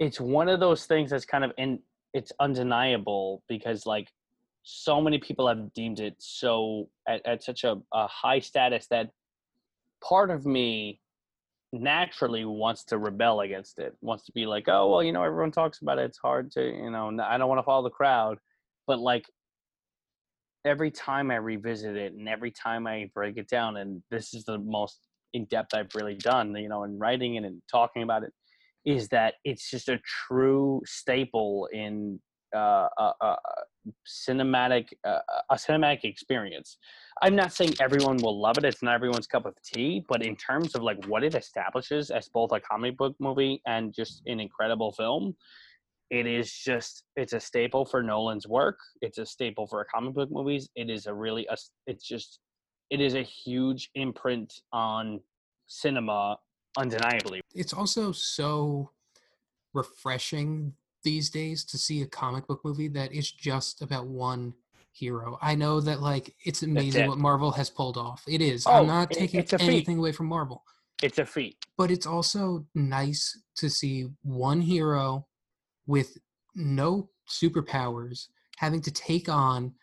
it's 0.00 0.20
one 0.20 0.48
of 0.48 0.58
those 0.58 0.86
things 0.86 1.10
that's 1.10 1.24
kind 1.24 1.44
of 1.44 1.52
in, 1.56 1.78
it's 2.12 2.32
undeniable 2.40 3.44
because 3.48 3.86
like 3.86 4.08
so 4.64 5.00
many 5.00 5.18
people 5.18 5.46
have 5.46 5.72
deemed 5.72 6.00
it 6.00 6.16
so 6.18 6.88
at, 7.08 7.24
at 7.24 7.44
such 7.44 7.62
a, 7.62 7.76
a 7.92 8.08
high 8.08 8.40
status 8.40 8.88
that 8.88 9.10
part 10.02 10.30
of 10.30 10.44
me 10.44 11.00
naturally 11.72 12.44
wants 12.44 12.84
to 12.84 12.98
rebel 12.98 13.40
against 13.40 13.78
it 13.78 13.96
wants 14.02 14.26
to 14.26 14.32
be 14.32 14.44
like 14.44 14.68
oh 14.68 14.90
well 14.90 15.02
you 15.02 15.10
know 15.10 15.22
everyone 15.22 15.50
talks 15.50 15.80
about 15.80 15.98
it 15.98 16.04
it's 16.04 16.18
hard 16.18 16.50
to 16.50 16.62
you 16.62 16.90
know 16.90 17.10
i 17.22 17.38
don't 17.38 17.48
want 17.48 17.58
to 17.58 17.62
follow 17.62 17.82
the 17.82 17.90
crowd 17.90 18.38
but 18.86 18.98
like 18.98 19.24
every 20.66 20.90
time 20.90 21.30
i 21.30 21.36
revisit 21.36 21.96
it 21.96 22.12
and 22.12 22.28
every 22.28 22.50
time 22.50 22.86
i 22.86 23.08
break 23.14 23.38
it 23.38 23.48
down 23.48 23.78
and 23.78 24.02
this 24.10 24.34
is 24.34 24.44
the 24.44 24.58
most 24.58 24.98
in 25.32 25.46
depth 25.46 25.72
i've 25.72 25.94
really 25.94 26.14
done 26.14 26.54
you 26.56 26.68
know 26.68 26.84
in 26.84 26.98
writing 26.98 27.36
it 27.36 27.44
and 27.44 27.62
talking 27.70 28.02
about 28.02 28.22
it 28.22 28.32
is 28.84 29.08
that 29.08 29.34
it's 29.44 29.70
just 29.70 29.88
a 29.88 29.98
true 30.26 30.82
staple 30.84 31.68
in 31.72 32.20
uh, 32.54 32.88
uh, 32.98 33.12
uh, 33.20 33.36
cinematic 34.06 34.88
uh, 35.04 35.20
a 35.50 35.54
cinematic 35.54 36.04
experience. 36.04 36.78
I'm 37.22 37.36
not 37.36 37.52
saying 37.52 37.74
everyone 37.80 38.16
will 38.16 38.40
love 38.40 38.58
it. 38.58 38.64
It's 38.64 38.82
not 38.82 38.94
everyone's 38.94 39.26
cup 39.26 39.46
of 39.46 39.54
tea, 39.62 40.04
but 40.08 40.24
in 40.24 40.36
terms 40.36 40.74
of 40.74 40.82
like 40.82 41.04
what 41.06 41.24
it 41.24 41.34
establishes 41.34 42.10
as 42.10 42.28
both 42.28 42.52
a 42.52 42.60
comic 42.60 42.96
book 42.96 43.14
movie 43.18 43.60
and 43.66 43.94
just 43.94 44.22
an 44.26 44.40
incredible 44.40 44.92
film, 44.92 45.34
it 46.10 46.26
is 46.26 46.52
just 46.52 47.04
it's 47.16 47.32
a 47.32 47.40
staple 47.40 47.84
for 47.84 48.02
Nolan's 48.02 48.46
work. 48.46 48.78
It's 49.00 49.18
a 49.18 49.26
staple 49.26 49.66
for 49.66 49.86
comic 49.92 50.14
book 50.14 50.30
movies. 50.30 50.68
It 50.74 50.90
is 50.90 51.06
a 51.06 51.14
really 51.14 51.46
a, 51.50 51.56
it's 51.86 52.06
just 52.06 52.40
it 52.90 53.00
is 53.00 53.14
a 53.14 53.22
huge 53.22 53.90
imprint 53.94 54.52
on 54.72 55.20
cinema 55.66 56.36
undeniably. 56.76 57.40
It's 57.54 57.72
also 57.72 58.12
so 58.12 58.90
refreshing 59.72 60.74
these 61.02 61.30
days 61.30 61.64
to 61.64 61.78
see 61.78 62.02
a 62.02 62.06
comic 62.06 62.46
book 62.46 62.60
movie 62.64 62.88
that 62.88 63.12
is 63.12 63.30
just 63.30 63.82
about 63.82 64.06
one 64.06 64.54
hero. 64.92 65.38
I 65.40 65.54
know 65.54 65.80
that 65.80 66.00
like 66.00 66.34
it's 66.44 66.62
amazing 66.62 67.04
it. 67.04 67.08
what 67.08 67.18
Marvel 67.18 67.50
has 67.52 67.70
pulled 67.70 67.96
off. 67.96 68.22
It 68.28 68.40
is. 68.40 68.66
Oh, 68.66 68.72
I'm 68.72 68.86
not 68.86 69.10
taking 69.10 69.40
it's 69.40 69.52
a 69.52 69.58
feat. 69.58 69.68
anything 69.68 69.98
away 69.98 70.12
from 70.12 70.26
Marvel. 70.26 70.62
It's 71.02 71.18
a 71.18 71.26
feat. 71.26 71.56
But 71.76 71.90
it's 71.90 72.06
also 72.06 72.66
nice 72.74 73.40
to 73.56 73.68
see 73.68 74.08
one 74.22 74.60
hero 74.60 75.26
with 75.86 76.18
no 76.54 77.10
superpowers 77.28 78.28
having 78.58 78.80
to 78.82 78.90
take 78.90 79.28
on 79.28 79.74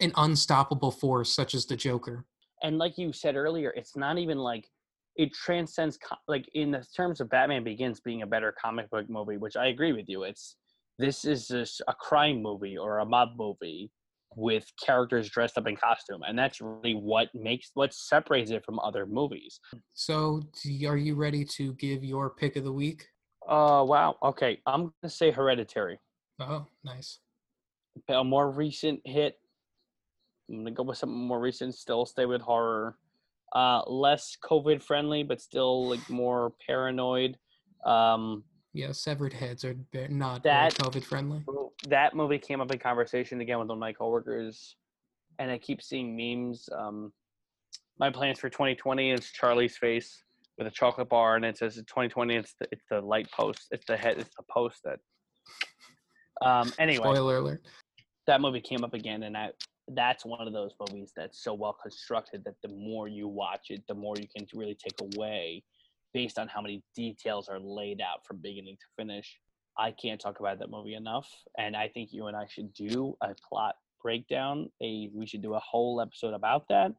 an 0.00 0.12
unstoppable 0.16 0.90
force 0.90 1.32
such 1.32 1.54
as 1.54 1.66
the 1.66 1.76
Joker. 1.76 2.24
and 2.62 2.78
like 2.78 2.96
you 2.98 3.12
said 3.12 3.36
earlier 3.36 3.72
it's 3.76 3.96
not 3.96 4.18
even 4.18 4.38
like 4.38 4.70
it 5.16 5.32
transcends 5.32 5.98
like 6.28 6.48
in 6.54 6.70
the 6.70 6.84
terms 6.96 7.20
of 7.20 7.28
batman 7.28 7.62
begins 7.64 8.00
being 8.00 8.22
a 8.22 8.26
better 8.26 8.54
comic 8.60 8.88
book 8.90 9.08
movie 9.08 9.36
which 9.36 9.56
i 9.56 9.66
agree 9.66 9.92
with 9.92 10.08
you 10.08 10.22
it's 10.24 10.56
this 10.98 11.24
is 11.24 11.48
just 11.48 11.82
a 11.88 11.94
crime 11.94 12.42
movie 12.42 12.76
or 12.78 12.98
a 12.98 13.04
mob 13.04 13.30
movie 13.36 13.90
with 14.34 14.66
characters 14.82 15.28
dressed 15.28 15.58
up 15.58 15.66
in 15.66 15.76
costume 15.76 16.22
and 16.26 16.38
that's 16.38 16.60
really 16.60 16.94
what 16.94 17.28
makes 17.34 17.70
what 17.74 17.92
separates 17.92 18.50
it 18.50 18.64
from 18.64 18.78
other 18.78 19.04
movies 19.06 19.60
So, 19.92 20.40
are 20.86 20.96
you 20.96 21.14
ready 21.14 21.44
to 21.44 21.74
give 21.74 22.02
your 22.02 22.30
pick 22.30 22.56
of 22.56 22.64
the 22.64 22.72
week? 22.72 23.06
uh 23.48 23.84
wow 23.86 24.16
okay 24.22 24.60
i'm 24.66 24.92
gonna 25.02 25.10
say 25.10 25.30
hereditary 25.30 25.98
Oh, 26.40 26.66
nice. 26.82 27.18
a 28.08 28.24
more 28.24 28.50
recent 28.50 29.00
hit 29.04 29.34
i'm 30.48 30.58
gonna 30.58 30.70
go 30.70 30.82
with 30.82 30.96
something 30.96 31.18
more 31.18 31.40
recent 31.40 31.74
still 31.74 32.06
stay 32.06 32.24
with 32.24 32.40
horror 32.40 32.96
uh 33.54 33.82
less 33.86 34.36
covid 34.42 34.82
friendly 34.82 35.22
but 35.22 35.40
still 35.40 35.88
like 35.88 36.08
more 36.08 36.52
paranoid 36.66 37.36
um 37.84 38.42
Yeah, 38.72 38.92
severed 38.92 39.32
heads 39.34 39.64
are 39.64 39.76
not 40.08 40.42
That- 40.44 40.74
COVID 40.76 41.04
friendly. 41.04 41.44
That 41.88 42.14
movie 42.14 42.38
came 42.38 42.60
up 42.62 42.70
in 42.72 42.78
conversation 42.78 43.40
again 43.42 43.58
with 43.58 43.68
one 43.68 43.76
of 43.76 43.80
my 43.80 43.92
coworkers, 43.92 44.76
and 45.38 45.50
I 45.50 45.58
keep 45.58 45.82
seeing 45.82 46.16
memes. 46.16 46.68
Um, 46.72 47.12
my 47.98 48.08
plans 48.08 48.38
for 48.38 48.48
2020 48.48 49.10
is 49.10 49.30
Charlie's 49.32 49.76
face 49.76 50.22
with 50.56 50.66
a 50.68 50.70
chocolate 50.70 51.08
bar, 51.10 51.34
and 51.36 51.44
it 51.44 51.58
says 51.58 51.74
2020. 51.74 52.36
It's 52.36 52.54
the 52.60 52.66
it's 52.72 52.84
the 52.88 53.00
light 53.00 53.28
post. 53.32 53.66
It's 53.72 53.84
the 53.86 53.96
head. 53.96 54.16
It's 54.18 54.34
the 54.36 54.44
post 54.48 54.80
that. 54.84 55.00
Um. 56.40 56.72
Anyway, 56.78 57.02
Spoiler 57.04 57.36
alert. 57.38 57.62
that 58.28 58.40
movie 58.40 58.60
came 58.60 58.84
up 58.84 58.94
again, 58.94 59.24
and 59.24 59.36
I 59.36 59.50
that's 59.88 60.24
one 60.24 60.46
of 60.46 60.52
those 60.52 60.72
movies 60.78 61.12
that's 61.16 61.42
so 61.42 61.54
well 61.54 61.76
constructed 61.82 62.44
that 62.44 62.54
the 62.62 62.68
more 62.68 63.08
you 63.08 63.28
watch 63.28 63.66
it, 63.70 63.82
the 63.88 63.94
more 63.94 64.14
you 64.18 64.28
can 64.34 64.46
really 64.54 64.76
take 64.76 65.16
away, 65.16 65.62
based 66.14 66.38
on 66.38 66.48
how 66.48 66.60
many 66.60 66.82
details 66.94 67.48
are 67.48 67.58
laid 67.60 68.00
out 68.00 68.24
from 68.26 68.38
beginning 68.38 68.76
to 68.76 68.86
finish. 68.96 69.38
I 69.78 69.90
can't 69.90 70.20
talk 70.20 70.40
about 70.40 70.58
that 70.58 70.70
movie 70.70 70.94
enough, 70.94 71.28
and 71.58 71.74
I 71.74 71.88
think 71.88 72.10
you 72.12 72.26
and 72.26 72.36
I 72.36 72.46
should 72.46 72.72
do 72.74 73.16
a 73.22 73.34
plot 73.48 73.74
breakdown. 74.02 74.70
A 74.82 75.08
we 75.14 75.26
should 75.26 75.42
do 75.42 75.54
a 75.54 75.60
whole 75.60 76.00
episode 76.00 76.34
about 76.34 76.68
that. 76.68 76.92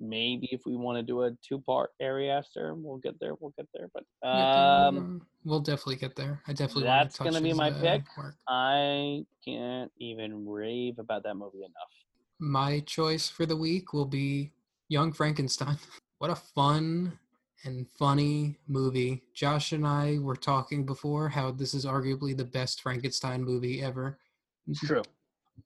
Maybe 0.00 0.48
if 0.52 0.60
we 0.64 0.76
want 0.76 0.96
to 0.98 1.02
do 1.02 1.22
a 1.22 1.32
two-part 1.46 1.90
area 2.00 2.38
after, 2.38 2.74
we'll 2.76 2.98
get 2.98 3.18
there. 3.18 3.34
We'll 3.40 3.52
get 3.56 3.66
there. 3.74 3.88
But 3.92 4.28
um, 4.28 5.22
we'll 5.44 5.58
definitely 5.58 5.96
get 5.96 6.14
there. 6.14 6.40
I 6.46 6.52
definitely 6.52 6.84
that's 6.84 7.16
to 7.18 7.24
gonna 7.24 7.40
be 7.40 7.52
my 7.52 7.70
uh, 7.70 7.80
pick. 7.80 8.04
work. 8.16 8.36
I 8.46 9.24
can't 9.44 9.90
even 9.98 10.46
rave 10.46 10.98
about 10.98 11.24
that 11.24 11.34
movie 11.34 11.58
enough. 11.58 11.97
My 12.40 12.80
choice 12.80 13.28
for 13.28 13.46
the 13.46 13.56
week 13.56 13.92
will 13.92 14.06
be 14.06 14.52
Young 14.88 15.12
Frankenstein. 15.12 15.78
What 16.20 16.32
a 16.32 16.34
fun 16.34 17.16
and 17.62 17.86
funny 17.96 18.58
movie. 18.66 19.22
Josh 19.36 19.70
and 19.70 19.86
I 19.86 20.18
were 20.18 20.34
talking 20.34 20.84
before 20.84 21.28
how 21.28 21.52
this 21.52 21.74
is 21.74 21.86
arguably 21.86 22.36
the 22.36 22.44
best 22.44 22.82
Frankenstein 22.82 23.44
movie 23.44 23.80
ever. 23.80 24.18
It's 24.66 24.80
true. 24.80 25.02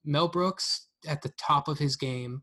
Mel 0.05 0.28
Brooks 0.28 0.89
at 1.07 1.23
the 1.23 1.31
top 1.39 1.69
of 1.69 1.78
his 1.78 1.97
game. 1.97 2.43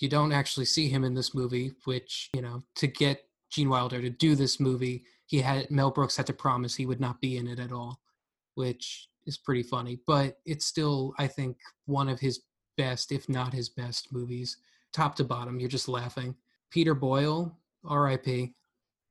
You 0.00 0.10
don't 0.10 0.32
actually 0.32 0.66
see 0.66 0.90
him 0.90 1.02
in 1.02 1.14
this 1.14 1.34
movie, 1.34 1.72
which, 1.84 2.28
you 2.34 2.42
know, 2.42 2.62
to 2.74 2.86
get 2.86 3.24
Gene 3.50 3.70
Wilder 3.70 4.02
to 4.02 4.10
do 4.10 4.34
this 4.34 4.60
movie, 4.60 5.04
he 5.24 5.40
had 5.40 5.70
Mel 5.70 5.90
Brooks 5.90 6.18
had 6.18 6.26
to 6.26 6.34
promise 6.34 6.74
he 6.74 6.84
would 6.84 7.00
not 7.00 7.22
be 7.22 7.38
in 7.38 7.48
it 7.48 7.58
at 7.58 7.72
all, 7.72 8.00
which 8.54 9.08
is 9.24 9.38
pretty 9.38 9.62
funny. 9.62 9.98
But 10.06 10.38
it's 10.44 10.66
still, 10.66 11.14
I 11.18 11.26
think, 11.26 11.56
one 11.86 12.10
of 12.10 12.20
his 12.20 12.42
best, 12.76 13.12
if 13.12 13.28
not 13.28 13.52
his 13.52 13.68
best 13.68 14.12
movies. 14.12 14.58
Top 14.92 15.14
to 15.16 15.24
bottom, 15.24 15.58
you're 15.60 15.68
just 15.68 15.88
laughing. 15.88 16.34
Peter 16.70 16.94
Boyle, 16.94 17.56
R.I.P. 17.84 18.32
Gene 18.32 18.54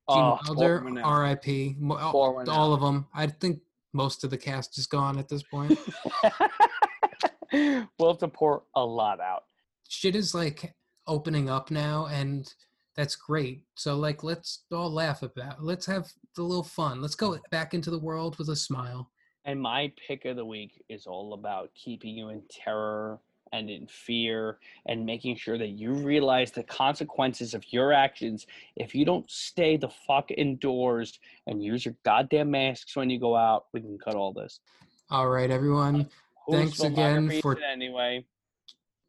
Oh, 0.08 0.38
Wilder. 0.48 0.84
R.I.P. 1.02 1.76
Uh, 1.82 1.94
all- 1.94 2.44
all 2.50 2.72
of 2.74 2.80
them. 2.80 3.06
I 3.14 3.26
think 3.26 3.60
most 3.92 4.24
of 4.24 4.30
the 4.30 4.38
cast 4.38 4.78
is 4.78 4.86
gone 4.86 5.18
at 5.18 5.28
this 5.28 5.42
point. 5.42 5.78
we'll 7.52 8.10
have 8.12 8.18
to 8.18 8.28
pour 8.28 8.64
a 8.74 8.84
lot 8.84 9.20
out. 9.20 9.44
shit 9.88 10.16
is 10.16 10.34
like 10.34 10.74
opening 11.06 11.48
up 11.48 11.70
now 11.70 12.06
and 12.06 12.52
that's 12.96 13.14
great 13.14 13.62
so 13.76 13.96
like 13.96 14.24
let's 14.24 14.64
all 14.72 14.90
laugh 14.92 15.22
about 15.22 15.54
It. 15.58 15.62
let's 15.62 15.86
have 15.86 16.10
a 16.36 16.42
little 16.42 16.64
fun 16.64 17.00
let's 17.00 17.14
go 17.14 17.38
back 17.52 17.72
into 17.72 17.90
the 17.90 17.98
world 17.98 18.36
with 18.38 18.48
a 18.48 18.56
smile 18.56 19.10
And 19.44 19.60
my 19.62 19.92
pick 20.08 20.24
of 20.24 20.34
the 20.36 20.44
week 20.44 20.82
is 20.88 21.06
all 21.06 21.34
about 21.34 21.70
keeping 21.74 22.16
you 22.16 22.30
in 22.30 22.42
terror 22.50 23.20
and 23.52 23.70
in 23.70 23.86
fear 23.86 24.58
and 24.86 25.04
making 25.04 25.36
sure 25.36 25.58
that 25.58 25.68
you 25.68 25.92
realize 25.92 26.50
the 26.50 26.62
consequences 26.64 27.54
of 27.54 27.64
your 27.72 27.92
actions 27.92 28.46
if 28.76 28.94
you 28.94 29.04
don't 29.04 29.30
stay 29.30 29.76
the 29.76 29.88
fuck 30.06 30.30
indoors 30.30 31.18
and 31.46 31.62
use 31.62 31.84
your 31.84 31.94
goddamn 32.04 32.50
masks 32.50 32.96
when 32.96 33.08
you 33.10 33.18
go 33.20 33.36
out 33.36 33.66
we 33.72 33.80
can 33.80 33.98
cut 33.98 34.14
all 34.14 34.32
this 34.32 34.60
All 35.10 35.28
right, 35.28 35.50
everyone. 35.50 36.08
Whose 36.46 36.56
Thanks 36.56 36.80
again 36.80 37.40
for- 37.40 37.58
anyway 37.60 38.24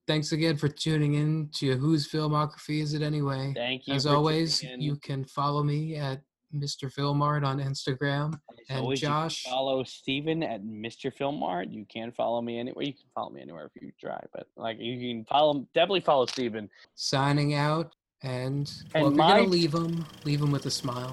Thanks 0.07 0.31
again 0.31 0.55
for 0.55 0.69
tuning 0.69 1.15
in 1.15 1.49
to 1.55 1.75
Whose 1.75 2.07
Filmography 2.09 2.81
Is 2.81 2.93
It 2.93 3.01
Anyway? 3.01 3.51
thank 3.55 3.87
you 3.87 3.93
As 3.93 4.05
always, 4.05 4.63
you 4.63 4.95
can 4.95 5.25
follow 5.25 5.63
me 5.63 5.95
at 5.97 6.21
Mr. 6.55 6.91
Filmart 6.93 7.45
on 7.45 7.59
Instagram. 7.59 8.33
As 8.33 8.65
and 8.69 8.79
always, 8.79 9.01
you 9.01 9.07
can 9.07 9.15
Josh- 9.15 9.43
follow 9.43 9.83
Steven 9.83 10.43
at 10.43 10.63
Mr. 10.63 11.11
Filmart. 11.15 11.71
You 11.71 11.85
can 11.85 12.11
follow 12.11 12.41
me 12.41 12.59
anywhere. 12.59 12.85
You 12.85 12.93
can 12.93 13.05
follow 13.13 13.29
me 13.29 13.41
anywhere 13.41 13.69
if 13.73 13.81
you 13.81 13.91
try, 13.99 14.19
but 14.33 14.47
like 14.55 14.77
you 14.79 14.97
can 14.99 15.25
follow, 15.25 15.67
definitely 15.73 16.01
follow 16.01 16.25
Steven. 16.25 16.69
Signing 16.95 17.53
out. 17.53 17.95
And, 18.23 18.71
And 18.95 19.03
well, 19.03 19.11
if 19.11 19.17
you're 19.17 19.27
going 19.27 19.43
to 19.43 19.49
leave 19.49 19.73
him, 19.73 20.05
leave 20.25 20.41
him 20.41 20.51
with 20.51 20.65
a 20.65 20.71
smile. 20.71 21.11